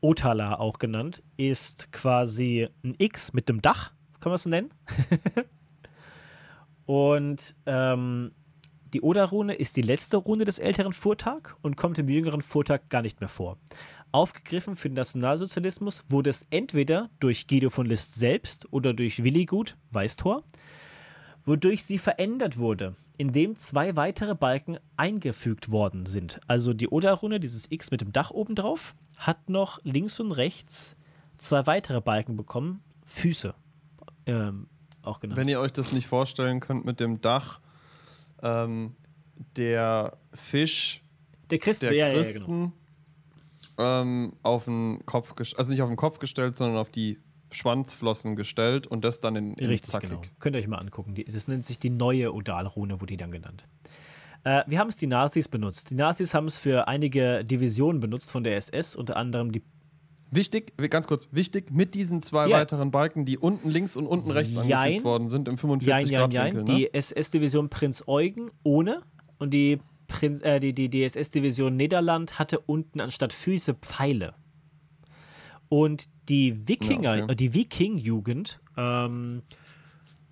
Otala 0.01 0.59
auch 0.59 0.79
genannt, 0.79 1.21
ist 1.37 1.91
quasi 1.91 2.67
ein 2.83 2.95
X 2.97 3.33
mit 3.33 3.49
einem 3.49 3.61
Dach, 3.61 3.93
kann 4.19 4.31
man 4.31 4.35
es 4.35 4.43
so 4.43 4.49
nennen. 4.49 4.73
Und 6.85 7.55
ähm, 7.65 8.31
die 8.93 9.01
Oda-Rune 9.01 9.53
ist 9.53 9.77
die 9.77 9.81
letzte 9.81 10.17
Rune 10.17 10.43
des 10.45 10.59
älteren 10.59 10.91
Furtag 10.93 11.55
und 11.61 11.77
kommt 11.77 11.97
im 11.99 12.09
jüngeren 12.09 12.41
Furtag 12.41 12.89
gar 12.89 13.01
nicht 13.01 13.21
mehr 13.21 13.29
vor. 13.29 13.57
Aufgegriffen 14.11 14.75
für 14.75 14.89
den 14.89 14.95
Nationalsozialismus 14.95 16.05
wurde 16.09 16.29
es 16.29 16.45
entweder 16.49 17.09
durch 17.21 17.47
Guido 17.47 17.69
von 17.69 17.85
List 17.85 18.15
selbst 18.15 18.67
oder 18.73 18.93
durch 18.93 19.23
Willigut, 19.23 19.77
Weißtor, 19.91 20.43
wodurch 21.45 21.83
sie 21.83 21.97
verändert 21.97 22.57
wurde, 22.57 22.95
indem 23.17 23.55
zwei 23.55 23.95
weitere 23.95 24.35
Balken 24.35 24.77
eingefügt 24.97 25.71
worden 25.71 26.05
sind. 26.05 26.39
Also 26.47 26.73
die 26.73 26.87
Oda-Rune, 26.87 27.39
dieses 27.39 27.71
X 27.71 27.91
mit 27.91 28.01
dem 28.01 28.11
Dach 28.11 28.31
oben 28.31 28.55
drauf, 28.55 28.95
hat 29.17 29.49
noch 29.49 29.79
links 29.83 30.19
und 30.19 30.31
rechts 30.31 30.95
zwei 31.37 31.65
weitere 31.67 32.01
Balken 32.01 32.37
bekommen, 32.37 32.83
Füße 33.05 33.53
ähm, 34.25 34.67
auch 35.01 35.19
genannt. 35.19 35.37
Wenn 35.37 35.47
ihr 35.47 35.59
euch 35.59 35.73
das 35.73 35.91
nicht 35.91 36.07
vorstellen 36.07 36.59
könnt 36.59 36.85
mit 36.85 36.99
dem 36.99 37.21
Dach, 37.21 37.59
ähm, 38.41 38.95
der 39.55 40.17
Fisch 40.33 41.03
der 41.49 41.59
Christ, 41.59 41.83
der 41.83 41.93
ja, 41.93 42.07
ja, 42.07 42.13
ja, 42.13 42.17
Christen 42.17 42.73
genau. 43.75 44.01
ähm, 44.01 44.33
auf 44.43 44.65
den 44.65 45.05
Kopf, 45.05 45.33
also 45.57 45.71
nicht 45.71 45.81
auf 45.81 45.89
den 45.89 45.97
Kopf 45.97 46.19
gestellt, 46.19 46.57
sondern 46.57 46.77
auf 46.77 46.89
die 46.89 47.19
Schwanzflossen 47.51 48.35
gestellt 48.35 48.87
und 48.87 49.03
das 49.05 49.19
dann 49.19 49.35
in, 49.35 49.53
in 49.55 49.67
Richtig, 49.67 49.91
zackig. 49.91 50.09
genau. 50.09 50.21
Könnt 50.39 50.55
ihr 50.55 50.59
euch 50.59 50.67
mal 50.67 50.77
angucken. 50.77 51.13
Die, 51.15 51.23
das 51.25 51.47
nennt 51.47 51.63
sich 51.65 51.79
die 51.79 51.89
neue 51.89 52.33
Odal-Rune, 52.33 52.99
wurde 53.01 53.07
die 53.13 53.17
dann 53.17 53.31
genannt. 53.31 53.65
Äh, 54.43 54.63
wie 54.67 54.79
haben 54.79 54.87
es 54.89 54.95
die 54.95 55.07
Nazis 55.07 55.47
benutzt? 55.47 55.91
Die 55.91 55.95
Nazis 55.95 56.33
haben 56.33 56.47
es 56.47 56.57
für 56.57 56.87
einige 56.87 57.43
Divisionen 57.43 57.99
benutzt 57.99 58.31
von 58.31 58.43
der 58.43 58.55
SS, 58.57 58.95
unter 58.95 59.15
anderem 59.17 59.51
die 59.51 59.61
Wichtig, 60.33 60.71
wi- 60.77 60.87
ganz 60.87 61.07
kurz, 61.07 61.27
wichtig, 61.33 61.71
mit 61.71 61.93
diesen 61.93 62.23
zwei 62.23 62.47
Ja. 62.47 62.57
weiteren 62.59 62.89
Balken, 62.89 63.25
die 63.25 63.37
unten 63.37 63.69
links 63.69 63.97
und 63.97 64.07
unten 64.07 64.31
rechts 64.31 64.55
Jein. 64.55 64.71
angefügt 64.71 65.03
worden 65.03 65.29
sind, 65.29 65.47
im 65.49 65.55
Jein, 65.55 65.59
45 65.59 66.09
jein, 66.09 66.19
Grad 66.21 66.33
jein. 66.33 66.55
Winkel, 66.55 66.73
ne? 66.73 66.79
Die 66.79 66.93
SS-Division 66.93 67.69
Prinz 67.69 68.05
Eugen 68.07 68.49
ohne 68.63 69.01
und 69.39 69.53
die, 69.53 69.79
Prinz, 70.07 70.39
äh, 70.41 70.61
die, 70.61 70.71
die, 70.71 70.87
die 70.87 71.03
SS-Division 71.03 71.75
Niederland 71.75 72.39
hatte 72.39 72.59
unten 72.61 73.01
anstatt 73.01 73.33
Füße 73.33 73.73
Pfeile. 73.73 74.33
Und 75.71 76.09
die 76.27 76.67
Wikinger, 76.67 77.15
Ja, 77.15 77.23
okay. 77.23 77.35
die 77.35 77.53
Viking-Jugend 77.53 78.59
ähm, 78.75 79.41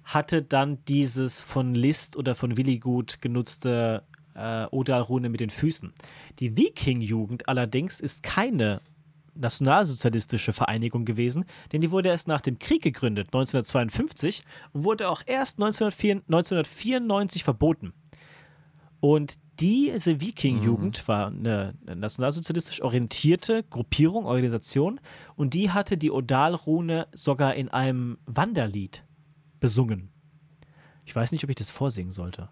hatte 0.04 0.42
dann 0.42 0.84
dieses 0.84 1.40
von 1.40 1.74
List 1.74 2.18
oder 2.18 2.36
von 2.36 2.58
Willigut 2.58 3.22
genutzte 3.22 4.04
äh, 4.36 4.66
Odal-Rune 4.70 5.30
mit 5.30 5.40
den 5.40 5.50
Füßen. 5.50 5.94
Die 6.40 6.58
Viking-Jugend 6.58 7.48
allerdings 7.48 8.02
ist 8.02 8.22
keine 8.22 8.82
nationalsozialistische 9.34 10.52
Vereinigung 10.52 11.06
gewesen, 11.06 11.46
denn 11.72 11.80
die 11.80 11.92
wurde 11.92 12.10
erst 12.10 12.28
nach 12.28 12.42
dem 12.42 12.60
Krieg 12.60 12.82
gegründet, 12.82 13.28
1952, 13.28 14.44
und 14.74 14.84
wurde 14.84 15.08
auch 15.08 15.22
erst 15.26 15.58
1904, 15.58 16.16
1994 16.28 17.46
verboten. 17.46 17.94
Und 19.00 19.40
diese 19.60 20.22
Viking-Jugend 20.22 21.08
war 21.08 21.28
eine, 21.28 21.74
nationalsozialistisch 21.86 22.82
orientierte 22.82 23.64
Gruppierung, 23.64 24.26
Organisation, 24.26 25.00
und 25.36 25.54
die 25.54 25.72
hatte 25.72 25.98
die 25.98 26.12
Odal-Rune 26.12 27.08
sogar 27.14 27.56
in 27.56 27.70
einem 27.70 28.18
Wanderlied 28.26 29.04
besungen. 29.60 30.12
Ich 31.06 31.16
weiß 31.16 31.32
nicht, 31.32 31.44
ob 31.44 31.50
ich 31.50 31.56
das 31.56 31.70
vorsingen 31.70 32.12
sollte. 32.12 32.50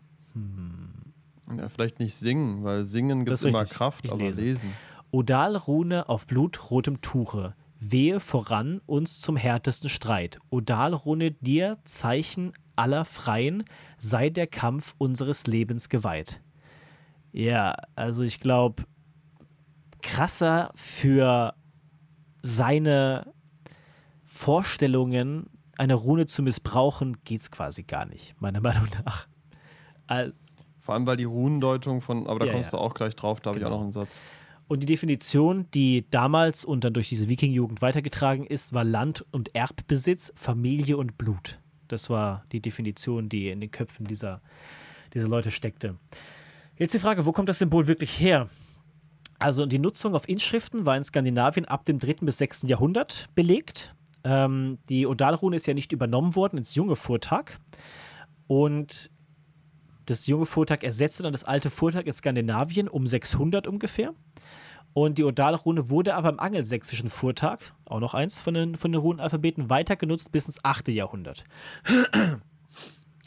Ja, 1.56 1.70
vielleicht 1.70 2.00
nicht 2.00 2.16
singen, 2.16 2.64
weil 2.64 2.86
singen 2.86 3.26
gibt 3.26 3.42
immer 3.44 3.62
richtig. 3.62 3.78
Kraft, 3.78 4.06
Ich 4.06 4.12
aber 4.12 4.24
lese. 4.24 4.42
lesen. 4.42 4.74
Odal-Rune 5.12 6.10
auf 6.10 6.28
blutrotem 6.28 7.02
Tuche. 7.02 7.56
Wehe 7.80 8.20
voran 8.20 8.80
uns 8.86 9.22
zum 9.22 9.38
härtesten 9.38 9.90
Streit. 9.90 10.40
Odal-Rune 10.50 11.32
dir, 11.32 11.78
Zeichen 11.86 12.54
aller 12.78 13.06
Freien, 13.06 13.64
sei 13.98 14.30
der 14.30 14.48
Kampf 14.48 14.94
unseres 14.98 15.48
Lebens 15.48 15.90
geweiht. 15.90 16.42
Ja, 17.32 17.76
also 17.96 18.24
ich 18.24 18.40
glaube, 18.40 18.84
krasser 20.02 20.72
für 20.76 21.54
seine 22.42 23.34
Vorstellungen, 24.24 25.48
eine 25.78 25.94
Rune 25.96 26.26
zu 26.26 26.42
missbrauchen, 26.44 27.18
geht's 27.24 27.52
quasi 27.52 27.84
gar 27.84 28.06
nicht, 28.06 28.40
meiner 28.42 28.62
Meinung 28.62 28.88
nach. 29.06 29.28
Al- 30.08 30.34
Vor 30.80 30.96
allem, 30.96 31.06
weil 31.06 31.18
die 31.18 31.24
Runendeutung 31.26 32.02
von, 32.02 32.28
aber 32.28 32.40
da 32.40 32.46
Ja, 32.46 32.54
kommst 32.54 32.72
ja. 32.74 32.78
du 32.80 32.84
auch 32.84 32.94
gleich 32.94 33.16
drauf, 33.16 33.40
da 33.42 33.50
habe 33.50 33.60
ich 33.60 33.66
auch 33.66 33.70
Genau. 33.70 33.78
noch 33.80 33.84
einen 33.84 33.92
Satz. 33.92 34.22
Und 34.70 34.82
die 34.84 34.86
Definition, 34.86 35.66
die 35.74 36.10
damals 36.10 36.66
und 36.66 36.84
dann 36.84 36.94
durch 36.94 37.08
diese 37.08 37.30
Viking-Jugend 37.30 37.82
weitergetragen 37.82 38.46
ist, 38.46 38.74
war 38.74 38.84
Land- 38.84 39.26
und 39.32 39.56
Erbbesitz, 39.56 40.34
Familie 40.36 40.98
und 40.98 41.18
Blut. 41.18 41.60
Das 41.88 42.10
war 42.10 42.44
die 42.52 42.60
Definition, 42.60 43.30
die 43.30 43.50
in 43.50 43.62
den 43.62 43.72
Köpfen 43.72 44.06
dieser, 44.06 44.42
dieser 45.14 45.28
Leute 45.28 45.52
steckte. 45.52 45.96
Jetzt 46.78 46.94
die 46.94 47.00
Frage, 47.00 47.26
wo 47.26 47.32
kommt 47.32 47.50
das 47.50 47.60
Symbol 47.60 47.88
wirklich 47.88 48.20
her? 48.20 48.50
Also 49.40 49.66
die 49.66 49.80
Nutzung 49.80 50.16
auf 50.16 50.28
Inschriften 50.28 50.86
war 50.86 50.98
in 50.98 51.04
Skandinavien 51.04 51.66
ab 51.66 51.86
dem 51.86 52.00
3. 52.00 52.16
bis 52.22 52.38
6. 52.40 52.64
Jahrhundert 52.64 53.30
belegt. 53.36 53.94
Ähm, 54.24 54.80
die 54.90 55.06
Odalrune 55.06 55.56
ist 55.56 55.68
ja 55.68 55.74
nicht 55.74 55.92
übernommen 55.92 56.36
worden 56.36 56.58
ins 56.58 56.76
junge 56.76 56.96
Vortag. 56.96 57.54
Und 58.48 59.12
das 60.06 60.26
junge 60.28 60.46
Vortag 60.46 60.84
ersetzte 60.84 61.24
dann 61.24 61.34
das 61.34 61.44
alte 61.44 61.70
Vortag 61.70 62.06
in 62.06 62.14
Skandinavien 62.14 62.88
um 62.88 63.06
600 63.06 63.68
ungefähr. 63.68 64.14
Und 64.94 65.18
die 65.18 65.24
Odalrune 65.24 65.90
wurde 65.90 66.16
aber 66.16 66.30
im 66.30 66.40
angelsächsischen 66.40 67.10
Vortag, 67.10 67.60
auch 67.86 68.00
noch 68.00 68.14
eins 68.14 68.40
von 68.40 68.54
den, 68.54 68.76
von 68.76 68.92
den 68.92 69.02
Runenalphabeten, 69.02 69.70
weiter 69.70 69.96
genutzt 69.96 70.32
bis 70.32 70.48
ins 70.48 70.64
8. 70.64 70.88
Jahrhundert. 70.90 71.44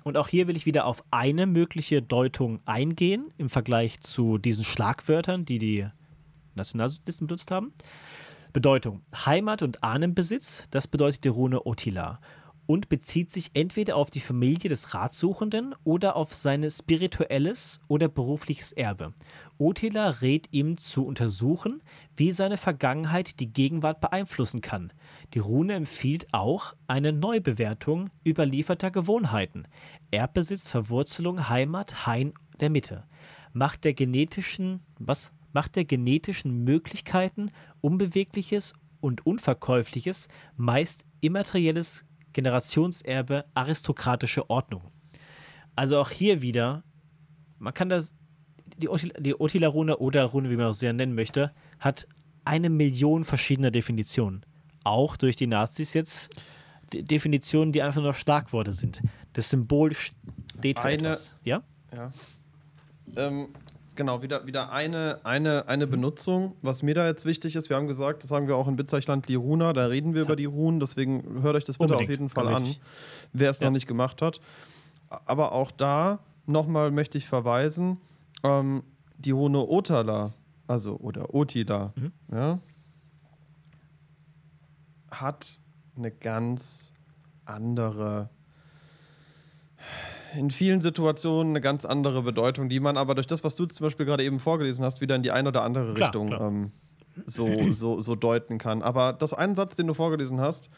Und 0.02 0.16
auch 0.16 0.28
hier 0.28 0.48
will 0.48 0.56
ich 0.56 0.66
wieder 0.66 0.86
auf 0.86 1.04
eine 1.10 1.46
mögliche 1.46 2.02
Deutung 2.02 2.60
eingehen 2.64 3.32
im 3.36 3.50
Vergleich 3.50 4.00
zu 4.00 4.38
diesen 4.38 4.64
Schlagwörtern, 4.64 5.44
die 5.44 5.58
die 5.58 5.86
Nationalsozialisten 6.54 7.26
benutzt 7.26 7.50
haben. 7.50 7.72
Bedeutung: 8.52 9.02
Heimat 9.14 9.62
und 9.62 9.84
Ahnenbesitz, 9.84 10.66
das 10.70 10.88
bedeutet 10.88 11.24
die 11.24 11.28
Rune 11.28 11.66
Otila 11.66 12.20
und 12.66 12.88
bezieht 12.88 13.32
sich 13.32 13.50
entweder 13.54 13.96
auf 13.96 14.10
die 14.10 14.20
Familie 14.20 14.68
des 14.68 14.94
Ratsuchenden 14.94 15.74
oder 15.82 16.14
auf 16.14 16.32
sein 16.34 16.68
spirituelles 16.70 17.80
oder 17.88 18.08
berufliches 18.08 18.70
Erbe. 18.70 19.12
Otila 19.60 20.08
rät 20.08 20.48
ihm 20.52 20.78
zu 20.78 21.04
untersuchen, 21.04 21.82
wie 22.16 22.32
seine 22.32 22.56
Vergangenheit 22.56 23.40
die 23.40 23.52
Gegenwart 23.52 24.00
beeinflussen 24.00 24.62
kann. 24.62 24.90
Die 25.34 25.38
Rune 25.38 25.74
empfiehlt 25.74 26.32
auch 26.32 26.74
eine 26.86 27.12
Neubewertung 27.12 28.08
überlieferter 28.26 28.90
Gewohnheiten. 28.90 29.68
Erbbesitz, 30.10 30.66
Verwurzelung, 30.66 31.50
Heimat, 31.50 32.06
Hain 32.06 32.32
der 32.58 32.70
Mitte. 32.70 33.04
Macht 33.52 33.84
der 33.84 33.92
genetischen, 33.92 34.80
was? 34.98 35.30
Macht 35.52 35.76
der 35.76 35.84
genetischen 35.84 36.64
Möglichkeiten 36.64 37.50
unbewegliches 37.82 38.72
und 39.00 39.26
unverkäufliches, 39.26 40.28
meist 40.56 41.04
immaterielles 41.20 42.06
Generationserbe 42.32 43.44
aristokratische 43.52 44.48
Ordnung. 44.48 44.90
Also 45.76 45.98
auch 45.98 46.10
hier 46.10 46.40
wieder, 46.40 46.82
man 47.58 47.74
kann 47.74 47.90
das, 47.90 48.14
die, 48.80 48.88
Otil, 48.88 49.12
die 49.18 49.34
Otila-Rune 49.38 49.98
oder 49.98 50.24
Rune, 50.24 50.50
wie 50.50 50.56
man 50.56 50.66
auch 50.66 50.74
sehr 50.74 50.92
nennen 50.92 51.14
möchte, 51.14 51.52
hat 51.78 52.06
eine 52.44 52.70
Million 52.70 53.24
verschiedener 53.24 53.70
Definitionen. 53.70 54.44
Auch 54.84 55.16
durch 55.16 55.36
die 55.36 55.46
Nazis 55.46 55.94
jetzt 55.94 56.34
Definitionen, 56.92 57.72
die 57.72 57.82
einfach 57.82 58.02
nur 58.02 58.14
Schlagworte 58.14 58.72
sind. 58.72 59.02
Das 59.34 59.50
Symbol 59.50 59.92
steht 59.92 60.80
für 60.80 60.86
eine, 60.86 60.94
etwas. 60.94 61.36
Ja? 61.44 61.62
Ja. 61.94 62.10
Ähm, 63.16 63.48
genau, 63.94 64.22
wieder, 64.22 64.46
wieder 64.46 64.72
eine, 64.72 65.20
eine, 65.24 65.68
eine 65.68 65.86
Benutzung. 65.86 66.56
Was 66.62 66.82
mir 66.82 66.94
da 66.94 67.06
jetzt 67.06 67.24
wichtig 67.24 67.54
ist, 67.54 67.68
wir 67.68 67.76
haben 67.76 67.86
gesagt, 67.86 68.22
das 68.22 68.30
sagen 68.30 68.48
wir 68.48 68.56
auch 68.56 68.66
in 68.66 68.76
Bitzeichland 68.76 69.28
Liruna, 69.28 69.72
da 69.72 69.86
reden 69.86 70.14
wir 70.14 70.22
ja. 70.22 70.26
über 70.26 70.36
die 70.36 70.46
Runen, 70.46 70.80
deswegen 70.80 71.42
hört 71.42 71.54
euch 71.54 71.64
das 71.64 71.78
bitte 71.78 71.92
Unbedingt. 71.94 72.08
auf 72.08 72.10
jeden 72.10 72.28
Fall 72.28 72.48
an, 72.48 72.74
wer 73.32 73.50
es 73.50 73.60
ja. 73.60 73.66
noch 73.66 73.72
nicht 73.72 73.86
gemacht 73.86 74.22
hat. 74.22 74.40
Aber 75.08 75.52
auch 75.52 75.70
da 75.70 76.20
nochmal 76.46 76.90
möchte 76.90 77.18
ich 77.18 77.28
verweisen, 77.28 77.98
ähm, 78.42 78.82
die 79.18 79.30
Rune 79.32 79.66
Otala, 79.68 80.32
also 80.66 80.96
oder 80.96 81.34
Otila, 81.34 81.92
mhm. 81.96 82.12
ja, 82.32 82.58
hat 85.10 85.60
eine 85.96 86.10
ganz 86.10 86.92
andere 87.44 88.30
in 90.36 90.50
vielen 90.50 90.80
Situationen 90.80 91.52
eine 91.52 91.60
ganz 91.60 91.84
andere 91.84 92.22
Bedeutung, 92.22 92.68
die 92.68 92.80
man 92.80 92.96
aber 92.96 93.14
durch 93.14 93.26
das, 93.26 93.42
was 93.44 93.56
du 93.56 93.66
zum 93.66 93.84
Beispiel 93.84 94.06
gerade 94.06 94.24
eben 94.24 94.38
vorgelesen 94.38 94.84
hast, 94.84 95.00
wieder 95.00 95.16
in 95.16 95.22
die 95.22 95.32
eine 95.32 95.48
oder 95.48 95.62
andere 95.62 95.94
klar, 95.94 96.08
Richtung 96.08 96.28
klar. 96.28 96.40
Ähm, 96.42 96.72
so, 97.26 97.48
so, 97.70 98.00
so 98.00 98.14
deuten 98.14 98.58
kann. 98.58 98.82
Aber 98.82 99.12
das 99.12 99.34
einen 99.34 99.56
Satz, 99.56 99.74
den 99.74 99.86
du 99.86 99.94
vorgelesen 99.94 100.40
hast, 100.40 100.68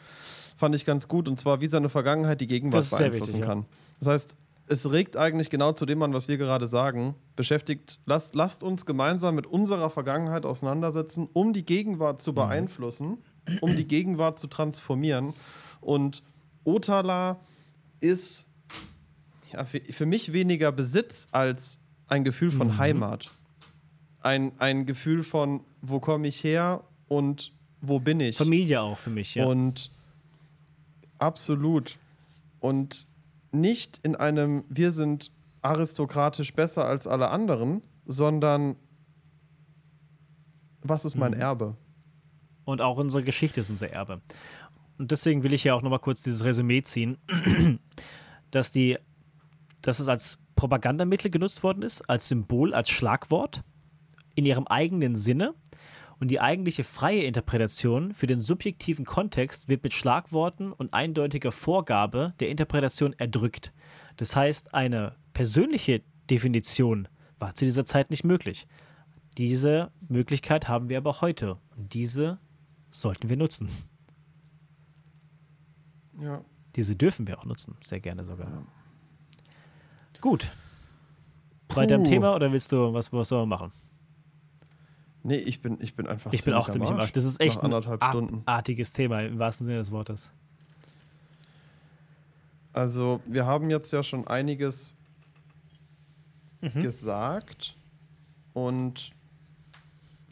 fand 0.57 0.75
ich 0.75 0.85
ganz 0.85 1.07
gut, 1.07 1.27
und 1.27 1.39
zwar, 1.39 1.61
wie 1.61 1.67
seine 1.67 1.89
Vergangenheit 1.89 2.41
die 2.41 2.47
Gegenwart 2.47 2.89
beeinflussen 2.89 3.33
wichtig, 3.33 3.41
kann. 3.45 3.59
Ja. 3.59 3.65
Das 3.99 4.07
heißt, 4.07 4.35
es 4.67 4.91
regt 4.91 5.17
eigentlich 5.17 5.49
genau 5.49 5.73
zu 5.73 5.85
dem 5.85 6.01
an, 6.01 6.13
was 6.13 6.27
wir 6.27 6.37
gerade 6.37 6.67
sagen. 6.67 7.15
Beschäftigt, 7.35 7.99
lasst, 8.05 8.35
lasst 8.35 8.63
uns 8.63 8.85
gemeinsam 8.85 9.35
mit 9.35 9.45
unserer 9.45 9.89
Vergangenheit 9.89 10.45
auseinandersetzen, 10.45 11.27
um 11.33 11.53
die 11.53 11.65
Gegenwart 11.65 12.21
zu 12.21 12.31
mhm. 12.31 12.35
beeinflussen, 12.35 13.17
um 13.61 13.75
die 13.75 13.87
Gegenwart 13.87 14.39
zu 14.39 14.47
transformieren. 14.47 15.33
Und 15.81 16.23
Otala 16.63 17.39
ist 17.99 18.47
ja, 19.51 19.65
für, 19.65 19.81
für, 19.81 20.05
mich 20.05 20.33
weniger 20.33 20.71
Besitz 20.71 21.27
als 21.31 21.79
ein 22.07 22.23
Gefühl 22.23 22.51
von 22.51 22.67
mhm. 22.67 22.77
Heimat. 22.77 23.31
Ein, 24.21 24.53
ein 24.59 24.85
Gefühl 24.85 25.23
von, 25.23 25.61
wo 25.81 25.99
komme 25.99 26.27
ich 26.27 26.43
her 26.43 26.83
und 27.09 27.51
wo 27.81 27.99
bin 27.99 28.21
ich. 28.21 28.37
Familie 28.37 28.81
auch 28.81 28.97
für 28.97 29.09
mich, 29.09 29.35
ja. 29.35 29.45
Und 29.45 29.91
absolut. 31.19 31.97
Und 32.61 33.05
nicht 33.53 33.99
in 34.03 34.15
einem, 34.15 34.63
wir 34.69 34.91
sind 34.91 35.31
aristokratisch 35.61 36.53
besser 36.53 36.85
als 36.85 37.07
alle 37.07 37.29
anderen, 37.29 37.81
sondern 38.05 38.75
was 40.81 41.05
ist 41.05 41.15
mein 41.15 41.31
mhm. 41.31 41.39
Erbe? 41.39 41.77
Und 42.65 42.81
auch 42.81 42.97
unsere 42.97 43.23
Geschichte 43.23 43.61
ist 43.61 43.69
unser 43.69 43.89
Erbe. 43.89 44.21
Und 44.97 45.11
deswegen 45.11 45.43
will 45.43 45.53
ich 45.53 45.63
ja 45.63 45.73
auch 45.73 45.81
nochmal 45.81 45.99
kurz 45.99 46.23
dieses 46.23 46.43
Resümee 46.43 46.81
ziehen, 46.81 47.17
dass 48.51 48.71
die 48.71 48.97
dass 49.83 49.99
es 49.99 50.07
als 50.07 50.39
Propagandamittel 50.55 51.29
genutzt 51.29 51.61
worden 51.61 51.83
ist, 51.83 52.09
als 52.09 52.27
Symbol, 52.27 52.73
als 52.73 52.89
Schlagwort, 52.89 53.63
in 54.33 54.45
ihrem 54.45 54.65
eigenen 54.65 55.15
Sinne. 55.15 55.53
Und 56.23 56.29
die 56.29 56.39
eigentliche 56.39 56.85
freie 56.85 57.23
Interpretation 57.23 58.13
für 58.13 58.27
den 58.27 58.39
subjektiven 58.39 59.03
Kontext 59.03 59.67
wird 59.67 59.83
mit 59.83 59.91
Schlagworten 59.91 60.71
und 60.71 60.93
eindeutiger 60.93 61.51
Vorgabe 61.51 62.33
der 62.39 62.47
Interpretation 62.47 63.11
erdrückt. 63.17 63.73
Das 64.15 64.33
heißt, 64.33 64.73
eine 64.73 65.17
persönliche 65.33 66.01
Definition 66.29 67.09
war 67.39 67.55
zu 67.55 67.65
dieser 67.65 67.83
Zeit 67.83 68.09
nicht 68.09 68.23
möglich. 68.23 68.67
Diese 69.37 69.91
Möglichkeit 70.07 70.69
haben 70.69 70.87
wir 70.87 70.97
aber 70.97 71.19
heute. 71.19 71.57
Und 71.75 71.93
diese 71.93 72.39
sollten 72.89 73.27
wir 73.27 73.35
nutzen. 73.35 73.67
Ja. 76.21 76.41
Diese 76.77 76.95
dürfen 76.95 77.27
wir 77.27 77.37
auch 77.37 77.43
nutzen, 77.43 77.75
sehr 77.83 77.99
gerne 77.99 78.23
sogar. 78.23 78.49
Ja. 78.49 78.63
Gut. 80.21 80.53
Puh. 81.67 81.75
Weiter 81.81 81.95
im 81.95 82.05
Thema 82.05 82.33
oder 82.33 82.49
willst 82.49 82.71
du, 82.71 82.93
was, 82.93 83.11
was 83.11 83.27
sollen 83.27 83.41
wir 83.41 83.57
machen? 83.57 83.73
Nee, 85.23 85.37
ich 85.37 85.61
bin, 85.61 85.77
ich 85.79 85.95
bin 85.95 86.05
einfach 86.05 86.33
Ich 86.33 86.43
bin 86.43 86.53
auch 86.53 86.69
ziemlich 86.69 86.91
am 86.91 86.99
Arsch. 86.99 87.13
Das 87.13 87.23
ist 87.23 87.39
echt 87.39 87.61
ein 87.63 88.43
artiges 88.45 88.91
Thema 88.91 89.21
im 89.21 89.39
wahrsten 89.39 89.65
Sinne 89.65 89.77
des 89.77 89.91
Wortes. 89.91 90.31
Also, 92.73 93.21
wir 93.25 93.45
haben 93.45 93.69
jetzt 93.69 93.93
ja 93.93 94.03
schon 94.03 94.27
einiges 94.27 94.95
mhm. 96.61 96.81
gesagt 96.81 97.75
und 98.53 99.11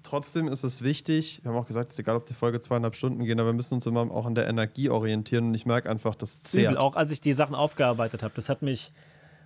trotzdem 0.04 0.48
ist 0.48 0.64
es 0.64 0.82
wichtig, 0.82 1.40
wir 1.44 1.52
haben 1.52 1.58
auch 1.58 1.68
gesagt, 1.68 1.92
es 1.92 1.96
ist 1.96 2.00
egal, 2.00 2.18
ob 2.18 2.26
die 2.26 2.34
Folge 2.34 2.60
zweieinhalb 2.60 2.96
Stunden 2.96 3.24
gehen, 3.24 3.40
aber 3.40 3.50
wir 3.50 3.54
müssen 3.54 3.76
uns 3.76 3.86
immer 3.86 4.02
auch 4.12 4.26
an 4.26 4.36
der 4.36 4.48
Energie 4.48 4.90
orientieren 4.90 5.50
und 5.50 5.54
ich 5.54 5.66
merke 5.66 5.90
einfach, 5.90 6.16
das 6.16 6.42
zehrt. 6.42 6.74
Übel, 6.74 6.78
auch 6.78 6.96
als 6.96 7.12
ich 7.12 7.22
die 7.22 7.34
Sachen 7.34 7.56
aufgearbeitet 7.56 8.24
habe, 8.24 8.34
das 8.36 8.50
hat 8.50 8.62
mich, 8.62 8.92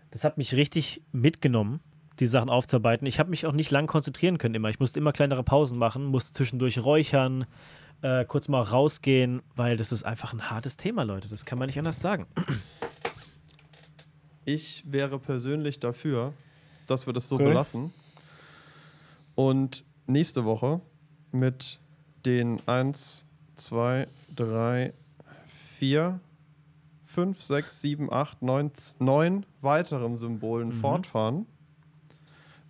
das 0.10 0.24
hat 0.24 0.38
mich 0.38 0.56
richtig 0.56 1.04
mitgenommen, 1.12 1.82
die 2.20 2.28
Sachen 2.28 2.50
aufzuarbeiten. 2.50 3.08
Ich 3.08 3.20
habe 3.20 3.30
mich 3.30 3.46
auch 3.46 3.52
nicht 3.52 3.72
lang 3.72 3.88
konzentrieren 3.88 4.38
können 4.38 4.56
immer. 4.56 4.70
Ich 4.70 4.80
musste 4.80 5.00
immer 5.00 5.12
kleinere 5.12 5.44
Pausen 5.44 5.78
machen, 5.78 6.06
musste 6.06 6.34
zwischendurch 6.34 6.84
räuchern, 6.84 7.46
äh, 8.02 8.26
kurz 8.26 8.48
mal 8.48 8.62
rausgehen, 8.62 9.42
weil 9.56 9.78
das 9.78 9.92
ist 9.92 10.04
einfach 10.04 10.34
ein 10.34 10.50
hartes 10.50 10.78
Thema, 10.78 11.04
Leute. 11.04 11.28
Das 11.28 11.46
kann 11.46 11.60
man 11.60 11.68
nicht 11.68 11.80
anders 11.80 12.02
sagen. 12.02 12.26
Ich 14.46 14.84
wäre 14.86 15.18
persönlich 15.18 15.80
dafür, 15.80 16.34
dass 16.88 17.08
wir 17.08 17.14
das 17.14 17.28
so 17.28 17.36
okay. 17.36 17.46
belassen. 17.46 17.92
Und 19.34 19.84
nächste 20.08 20.46
Woche 20.46 20.82
mit 21.32 21.80
den 22.26 22.62
1, 22.68 23.26
2, 23.56 24.08
3, 24.36 24.94
4, 25.80 26.20
5, 27.06 27.42
6, 27.42 27.82
7, 27.82 28.14
8, 28.14 28.42
9, 28.42 28.72
9 29.00 29.46
weiteren 29.62 30.18
Symbolen 30.18 30.70
mhm. 30.70 30.74
fortfahren. 30.74 31.46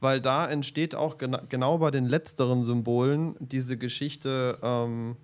Weil 0.06 0.22
da 0.22 0.48
entsteht 0.48 0.94
auch 0.94 1.18
gena 1.18 1.42
genau 1.50 1.80
bei 1.80 1.90
den 1.90 2.06
letzteren 2.06 2.64
Symbolen 2.64 3.36
diese 3.40 3.76
Geschichte, 3.76 4.60
ähm, 4.62 5.16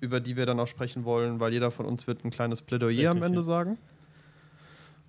über 0.00 0.18
die 0.20 0.34
wir 0.34 0.46
dann 0.46 0.58
auch 0.60 0.66
sprechen 0.66 1.04
wollen, 1.04 1.40
weil 1.40 1.52
jeder 1.52 1.70
von 1.70 1.84
uns 1.84 2.06
wird 2.06 2.24
ein 2.24 2.30
kleines 2.30 2.62
Plädoyer 2.62 2.88
Richtig, 2.88 3.06
am 3.10 3.22
Ende 3.22 3.40
ja. 3.40 3.42
sagen. 3.42 3.76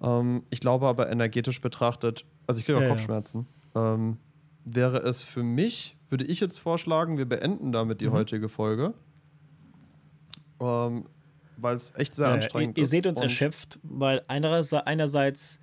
Ähm, 0.01 0.43
ich 0.49 0.59
glaube 0.59 0.87
aber 0.87 1.09
energetisch 1.09 1.61
betrachtet, 1.61 2.25
also 2.45 2.59
ich 2.59 2.65
kriege 2.65 2.77
auch 2.77 2.81
ja, 2.81 2.89
Kopfschmerzen, 2.89 3.47
ja. 3.73 3.93
Ähm, 3.93 4.17
wäre 4.65 4.97
es 4.97 5.23
für 5.23 5.43
mich, 5.43 5.95
würde 6.09 6.25
ich 6.25 6.41
jetzt 6.41 6.59
vorschlagen, 6.59 7.17
wir 7.17 7.25
beenden 7.25 7.71
damit 7.71 8.01
die 8.01 8.07
mhm. 8.07 8.11
heutige 8.11 8.49
Folge. 8.49 8.93
Ähm, 10.59 11.05
weil 11.55 11.77
es 11.77 11.95
echt 11.95 12.15
sehr 12.15 12.27
anstrengend 12.27 12.77
ihr, 12.77 12.81
ihr 12.81 12.83
ist. 12.83 12.89
seht 12.89 13.07
uns 13.07 13.21
erschöpft, 13.21 13.79
weil 13.81 14.23
einerseits 14.27 15.61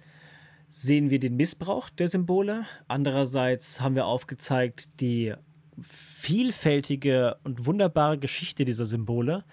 sehen 0.77 1.09
wir 1.09 1.19
den 1.19 1.37
Missbrauch 1.37 1.89
der 1.89 2.07
Symbole, 2.07 2.67
andererseits 2.87 3.81
haben 3.81 3.95
wir 3.95 4.05
aufgezeigt 4.05 5.01
die 5.01 5.33
vielfältige 5.81 7.39
und 7.45 7.65
wunderbare 7.65 8.19
Geschichte 8.19 8.67
dieser 8.67 8.85
Symbole. 8.85 9.45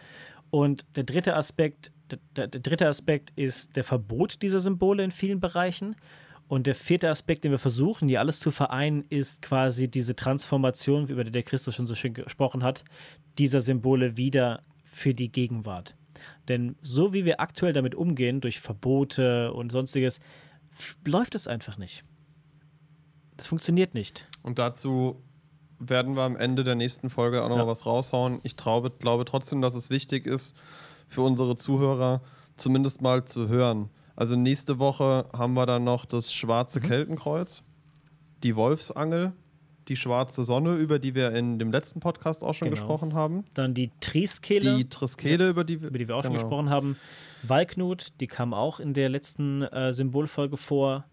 Und 0.50 0.86
der 0.98 1.06
dritte 1.06 1.38
Aspekt, 1.38 1.94
der, 2.36 2.48
der 2.48 2.60
dritte 2.60 2.90
Aspekt 2.90 3.32
ist 3.38 3.78
der 3.78 3.86
Verbot 3.86 4.42
dieser 4.42 4.60
Symbole 4.60 5.02
in 5.02 5.12
vielen 5.12 5.40
Bereichen. 5.40 5.96
Und 6.50 6.68
der 6.68 6.76
vierte 6.76 7.10
Aspekt, 7.10 7.46
den 7.46 7.52
wir 7.52 7.60
versuchen, 7.60 8.10
hier 8.10 8.20
alles 8.20 8.42
zu 8.42 8.52
vereinen, 8.52 9.06
ist 9.08 9.42
quasi 9.42 9.90
diese 9.90 10.18
Transformation, 10.18 11.08
über 11.08 11.24
die 11.24 11.32
der 11.32 11.44
Christus 11.44 11.74
schon 11.74 11.88
so 11.88 11.96
schön 11.96 12.14
gesprochen 12.14 12.64
hat, 12.64 12.84
dieser 13.38 13.62
Symbole 13.62 14.18
wieder 14.18 14.62
für 14.84 15.14
die 15.14 15.32
Gegenwart. 15.32 15.96
Denn 16.50 16.76
so 16.82 17.14
wie 17.14 17.24
wir 17.24 17.40
aktuell 17.40 17.72
damit 17.72 17.96
umgehen, 17.96 18.42
durch 18.42 18.60
Verbote 18.60 19.54
und 19.54 19.72
sonstiges, 19.72 20.20
läuft 21.06 21.36
es 21.36 21.48
einfach 21.48 21.78
nicht. 21.78 22.04
Das 23.38 23.48
funktioniert 23.48 23.94
nicht. 23.94 24.26
Und 24.44 24.60
dazu 24.60 25.22
werden 25.80 26.16
wir 26.16 26.22
am 26.24 26.36
Ende 26.38 26.64
der 26.64 26.76
nächsten 26.76 27.10
Folge 27.10 27.44
auch 27.44 27.50
nochmal 27.50 27.66
Ja. 27.66 27.72
was 27.72 27.86
raushauen. 27.86 28.40
Ich 28.44 28.56
traube, 28.56 28.92
glaube 28.92 29.26
trotzdem, 29.26 29.62
dass 29.62 29.76
es 29.76 29.90
wichtig 29.90 30.26
ist, 30.26 30.56
für 31.08 31.22
unsere 31.22 31.56
Zuhörer 31.56 32.22
zumindest 32.56 33.02
mal 33.02 33.26
zu 33.26 33.48
hören. 33.50 33.90
Also 34.16 34.36
nächste 34.36 34.80
Woche 34.80 35.26
haben 35.34 35.54
wir 35.56 35.66
dann 35.66 35.84
noch 35.84 36.06
das 36.06 36.32
schwarze 36.32 36.80
Mhm. 36.80 36.84
Keltenkreuz, 36.84 37.64
die 38.44 38.56
Wolfsangel, 38.56 39.34
die 39.88 39.96
schwarze 39.96 40.44
Sonne, 40.44 40.76
über 40.76 41.00
die 41.00 41.16
wir 41.16 41.32
in 41.34 41.60
dem 41.60 41.72
letzten 41.72 42.00
Podcast 42.00 42.44
auch 42.44 42.54
schon 42.54 42.70
Genau. 42.70 42.80
gesprochen 42.80 43.14
haben. 43.14 43.44
Dann 43.54 43.74
die 43.74 43.92
Triskele, 44.00 44.78
Die 44.78 44.90
Triskele, 44.90 45.50
über 45.50 45.64
die 45.64 45.82
wir, 45.82 45.90
über 45.90 45.98
die 45.98 46.08
wir 46.08 46.16
auch 46.16 46.24
schon 46.24 46.34
genau. 46.34 46.44
gesprochen 46.44 46.70
haben. 46.70 46.98
Walknut, 47.44 48.14
die 48.20 48.28
kam 48.28 48.54
auch 48.54 48.80
in 48.80 48.94
der 48.94 49.10
letzten 49.10 49.62
äh, 49.64 49.92
Symbolfolge 49.92 50.58
vor. 50.58 51.06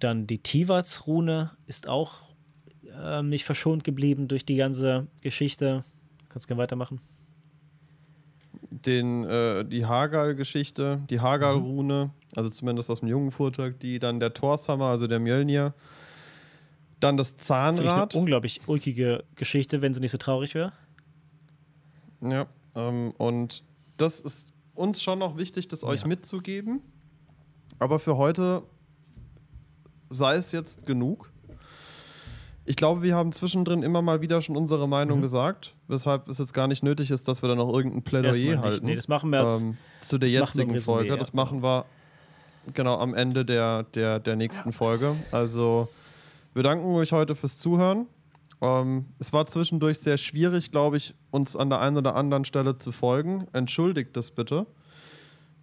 Dann 0.00 0.26
die 0.26 0.38
Tivats-Rune 0.38 1.52
ist 1.66 1.88
auch 1.88 2.24
ähm, 3.00 3.28
nicht 3.28 3.44
verschont 3.44 3.84
geblieben 3.84 4.26
durch 4.28 4.44
die 4.44 4.56
ganze 4.56 5.06
Geschichte. 5.22 5.84
Kannst 6.28 6.48
gerne 6.48 6.62
weitermachen. 6.62 7.00
den, 8.70 9.24
äh, 9.24 9.64
die 9.64 9.86
Hagal-Geschichte, 9.86 11.00
die 11.08 11.20
Hagal-Rune, 11.20 12.10
also 12.36 12.50
zumindest 12.50 12.90
aus 12.90 13.00
dem 13.00 13.08
jungen 13.08 13.30
Vortrag, 13.30 13.78
die 13.80 13.98
dann 13.98 14.20
der 14.20 14.34
Torshammer, 14.34 14.86
also 14.86 15.06
der 15.06 15.20
Mjölnir, 15.20 15.74
dann 17.04 17.16
das 17.16 17.36
Zahnrad. 17.36 18.14
eine 18.14 18.20
unglaublich 18.20 18.62
ulkige 18.66 19.24
Geschichte, 19.36 19.82
wenn 19.82 19.92
sie 19.94 20.00
nicht 20.00 20.10
so 20.10 20.18
traurig 20.18 20.54
wäre. 20.54 20.72
Ja, 22.20 22.46
ähm, 22.74 23.12
und 23.18 23.62
das 23.96 24.20
ist 24.20 24.52
uns 24.74 25.02
schon 25.02 25.18
noch 25.18 25.36
wichtig, 25.36 25.68
das 25.68 25.84
euch 25.84 26.02
Ja. 26.02 26.06
mitzugeben. 26.08 26.80
Aber 27.78 27.98
für 27.98 28.16
heute 28.16 28.62
sei 30.10 30.36
es 30.36 30.52
jetzt 30.52 30.86
genug. 30.86 31.30
Ich 32.66 32.76
glaube, 32.76 33.02
wir 33.02 33.14
haben 33.14 33.30
zwischendrin 33.32 33.82
immer 33.82 34.00
mal 34.00 34.22
wieder 34.22 34.40
schon 34.40 34.56
unsere 34.56 34.88
Meinung 34.88 35.18
Mhm. 35.18 35.22
gesagt, 35.22 35.74
weshalb 35.86 36.28
es 36.28 36.38
jetzt 36.38 36.54
gar 36.54 36.66
nicht 36.66 36.82
nötig 36.82 37.10
ist, 37.10 37.28
dass 37.28 37.42
wir 37.42 37.48
da 37.50 37.54
noch 37.54 37.70
irgendein 37.74 38.02
Plädoyer 38.02 38.60
halten. 38.62 38.86
Nee, 38.86 38.94
das 38.94 39.06
machen 39.08 39.28
wir 39.30 39.42
jetzt. 39.42 39.60
ähm, 39.62 39.76
zu 40.00 40.16
der 40.16 40.30
das 40.30 40.40
jetzigen 40.54 40.70
Resümee, 40.72 40.80
Folge. 40.80 41.08
ja, 41.10 41.16
Das 41.16 41.34
machen 41.34 41.62
wir 41.62 41.84
genau 42.72 42.98
am 42.98 43.12
Ende 43.14 43.44
der, 43.44 43.82
der, 43.82 44.18
der 44.18 44.36
nächsten 44.36 44.72
Folge. 44.72 45.14
Also, 45.30 45.88
wir 46.54 46.62
danken 46.62 46.86
euch 46.94 47.12
heute 47.12 47.34
fürs 47.34 47.58
Zuhören. 47.58 48.06
Ähm, 48.60 49.06
es 49.18 49.32
war 49.32 49.46
zwischendurch 49.46 49.98
sehr 49.98 50.16
schwierig, 50.18 50.70
glaube 50.70 50.96
ich, 50.96 51.14
uns 51.30 51.56
an 51.56 51.68
der 51.68 51.80
einen 51.80 51.96
oder 51.96 52.14
anderen 52.14 52.44
Stelle 52.44 52.76
zu 52.76 52.92
folgen. 52.92 53.46
Entschuldigt 53.52 54.16
das 54.16 54.30
bitte. 54.30 54.66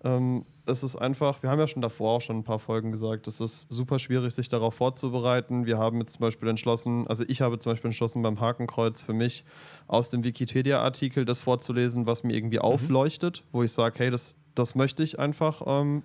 Ähm, 0.03 0.45
es 0.65 0.83
ist 0.83 0.95
einfach, 0.95 1.41
wir 1.43 1.49
haben 1.49 1.59
ja 1.59 1.67
schon 1.67 1.81
davor 1.81 2.17
auch 2.17 2.21
schon 2.21 2.37
ein 2.37 2.43
paar 2.43 2.59
Folgen 2.59 2.91
gesagt, 2.91 3.27
es 3.27 3.39
ist 3.39 3.67
super 3.69 3.99
schwierig, 3.99 4.33
sich 4.33 4.49
darauf 4.49 4.75
vorzubereiten. 4.75 5.65
Wir 5.65 5.77
haben 5.77 5.99
jetzt 5.99 6.13
zum 6.13 6.21
Beispiel 6.21 6.49
entschlossen, 6.49 7.07
also 7.07 7.23
ich 7.27 7.41
habe 7.41 7.57
zum 7.59 7.71
Beispiel 7.71 7.89
entschlossen, 7.89 8.21
beim 8.21 8.39
Hakenkreuz 8.39 9.01
für 9.01 9.13
mich 9.13 9.45
aus 9.87 10.09
dem 10.09 10.23
Wikipedia-Artikel 10.23 11.25
das 11.25 11.39
vorzulesen, 11.39 12.05
was 12.05 12.23
mir 12.23 12.35
irgendwie 12.35 12.59
aufleuchtet, 12.59 13.43
wo 13.51 13.63
ich 13.63 13.71
sage, 13.71 13.99
hey, 13.99 14.11
das, 14.11 14.35
das 14.55 14.75
möchte 14.75 15.03
ich 15.03 15.19
einfach 15.19 15.61
ähm, 15.65 16.03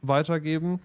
weitergeben. 0.00 0.80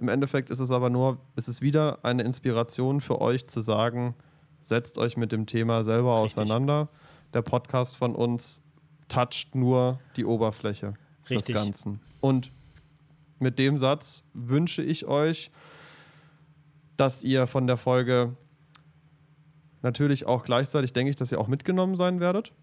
Im 0.00 0.08
Endeffekt 0.08 0.48
ist 0.48 0.60
es 0.60 0.70
aber 0.70 0.88
nur, 0.88 1.18
es 1.36 1.46
ist 1.46 1.60
wieder 1.60 1.98
eine 2.04 2.22
Inspiration 2.22 3.02
für 3.02 3.20
euch 3.20 3.44
zu 3.44 3.60
sagen, 3.60 4.14
setzt 4.62 4.96
euch 4.96 5.18
mit 5.18 5.30
dem 5.30 5.44
Thema 5.44 5.84
selber 5.84 6.22
Richtig. 6.22 6.40
auseinander. 6.40 6.88
Der 7.34 7.42
Podcast 7.42 7.98
von 7.98 8.14
uns 8.14 8.62
toucht 9.08 9.54
nur 9.54 10.00
die 10.16 10.24
Oberfläche 10.24 10.94
Richtig. 11.28 11.54
des 11.54 11.54
Ganzen. 11.54 12.00
Und 12.20 12.50
mit 13.38 13.58
dem 13.58 13.76
Satz 13.76 14.24
wünsche 14.32 14.82
ich 14.82 15.04
euch, 15.04 15.50
dass 16.96 17.22
ihr 17.22 17.46
von 17.46 17.66
der 17.66 17.76
Folge 17.76 18.36
natürlich 19.82 20.26
auch 20.26 20.44
gleichzeitig, 20.44 20.94
denke 20.94 21.10
ich, 21.10 21.16
dass 21.16 21.30
ihr 21.30 21.38
auch 21.38 21.48
mitgenommen 21.48 21.96
sein 21.96 22.20
werdet. 22.20 22.54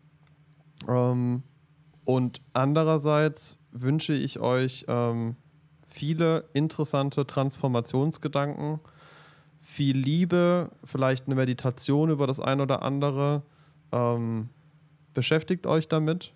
Ähm, 0.88 1.44
und 2.04 2.42
andererseits 2.54 3.60
wünsche 3.72 4.14
ich 4.14 4.40
euch 4.40 4.86
ähm, 4.88 5.36
viele 5.88 6.46
interessante 6.54 7.26
Transformationsgedanken, 7.26 8.80
viel 9.60 9.98
Liebe, 9.98 10.70
vielleicht 10.84 11.26
eine 11.26 11.36
Meditation 11.36 12.10
über 12.10 12.28
das 12.28 12.40
ein 12.40 12.62
oder 12.62 12.84
andere. 12.84 13.42
Ähm, 13.92 14.50
beschäftigt 15.14 15.66
euch 15.66 15.88
damit. 15.88 16.34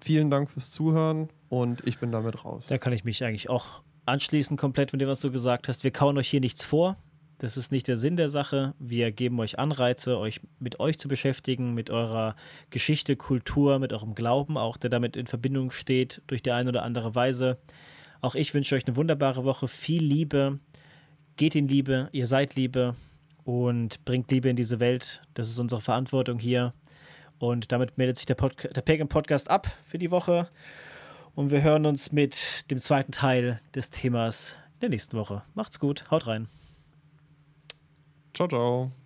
Vielen 0.00 0.30
Dank 0.30 0.50
fürs 0.50 0.70
Zuhören 0.70 1.28
und 1.48 1.86
ich 1.86 1.98
bin 1.98 2.12
damit 2.12 2.44
raus. 2.44 2.66
Da 2.66 2.78
kann 2.78 2.92
ich 2.92 3.04
mich 3.04 3.24
eigentlich 3.24 3.48
auch 3.48 3.82
anschließen, 4.04 4.56
komplett 4.56 4.92
mit 4.92 5.00
dem, 5.00 5.08
was 5.08 5.20
du 5.20 5.30
gesagt 5.30 5.68
hast. 5.68 5.84
Wir 5.84 5.92
kauen 5.92 6.18
euch 6.18 6.28
hier 6.28 6.40
nichts 6.40 6.64
vor. 6.64 6.96
Das 7.38 7.56
ist 7.56 7.72
nicht 7.72 7.88
der 7.88 7.96
Sinn 7.96 8.16
der 8.16 8.28
Sache. 8.28 8.74
Wir 8.78 9.10
geben 9.10 9.40
euch 9.40 9.58
Anreize, 9.58 10.18
euch 10.18 10.40
mit 10.60 10.78
euch 10.78 10.98
zu 10.98 11.08
beschäftigen, 11.08 11.74
mit 11.74 11.90
eurer 11.90 12.36
Geschichte, 12.70 13.16
Kultur, 13.16 13.78
mit 13.80 13.92
eurem 13.92 14.14
Glauben, 14.14 14.56
auch 14.56 14.76
der 14.76 14.90
damit 14.90 15.16
in 15.16 15.26
Verbindung 15.26 15.70
steht, 15.72 16.22
durch 16.28 16.42
die 16.42 16.52
eine 16.52 16.68
oder 16.68 16.84
andere 16.84 17.14
Weise. 17.14 17.58
Auch 18.22 18.36
ich 18.36 18.54
wünsche 18.54 18.76
euch 18.76 18.86
eine 18.86 18.96
wunderbare 18.96 19.44
Woche, 19.44 19.68
viel 19.68 20.02
Liebe. 20.02 20.60
Geht 21.36 21.56
in 21.56 21.66
Liebe, 21.66 22.08
ihr 22.12 22.26
seid 22.26 22.54
Liebe 22.54 22.94
und 23.44 24.04
bringt 24.04 24.30
Liebe 24.30 24.48
in 24.48 24.56
diese 24.56 24.80
Welt. 24.80 25.22
Das 25.34 25.48
ist 25.48 25.58
unsere 25.58 25.80
Verantwortung 25.80 26.38
hier. 26.38 26.72
Und 27.38 27.72
damit 27.72 27.98
meldet 27.98 28.16
sich 28.18 28.26
der, 28.26 28.36
Podca 28.36 28.68
der 28.68 28.82
Pagan 28.82 29.08
Podcast 29.08 29.50
ab 29.50 29.66
für 29.84 29.98
die 29.98 30.12
Woche. 30.12 30.48
Und 31.34 31.50
wir 31.50 31.62
hören 31.62 31.84
uns 31.84 32.12
mit 32.12 32.70
dem 32.70 32.78
zweiten 32.78 33.10
Teil 33.10 33.58
des 33.74 33.90
Themas 33.90 34.56
in 34.74 34.80
der 34.80 34.90
nächsten 34.90 35.16
Woche. 35.16 35.42
Macht's 35.54 35.80
gut, 35.80 36.08
haut 36.10 36.28
rein. 36.28 36.48
Ciao, 38.34 38.46
ciao. 38.46 39.01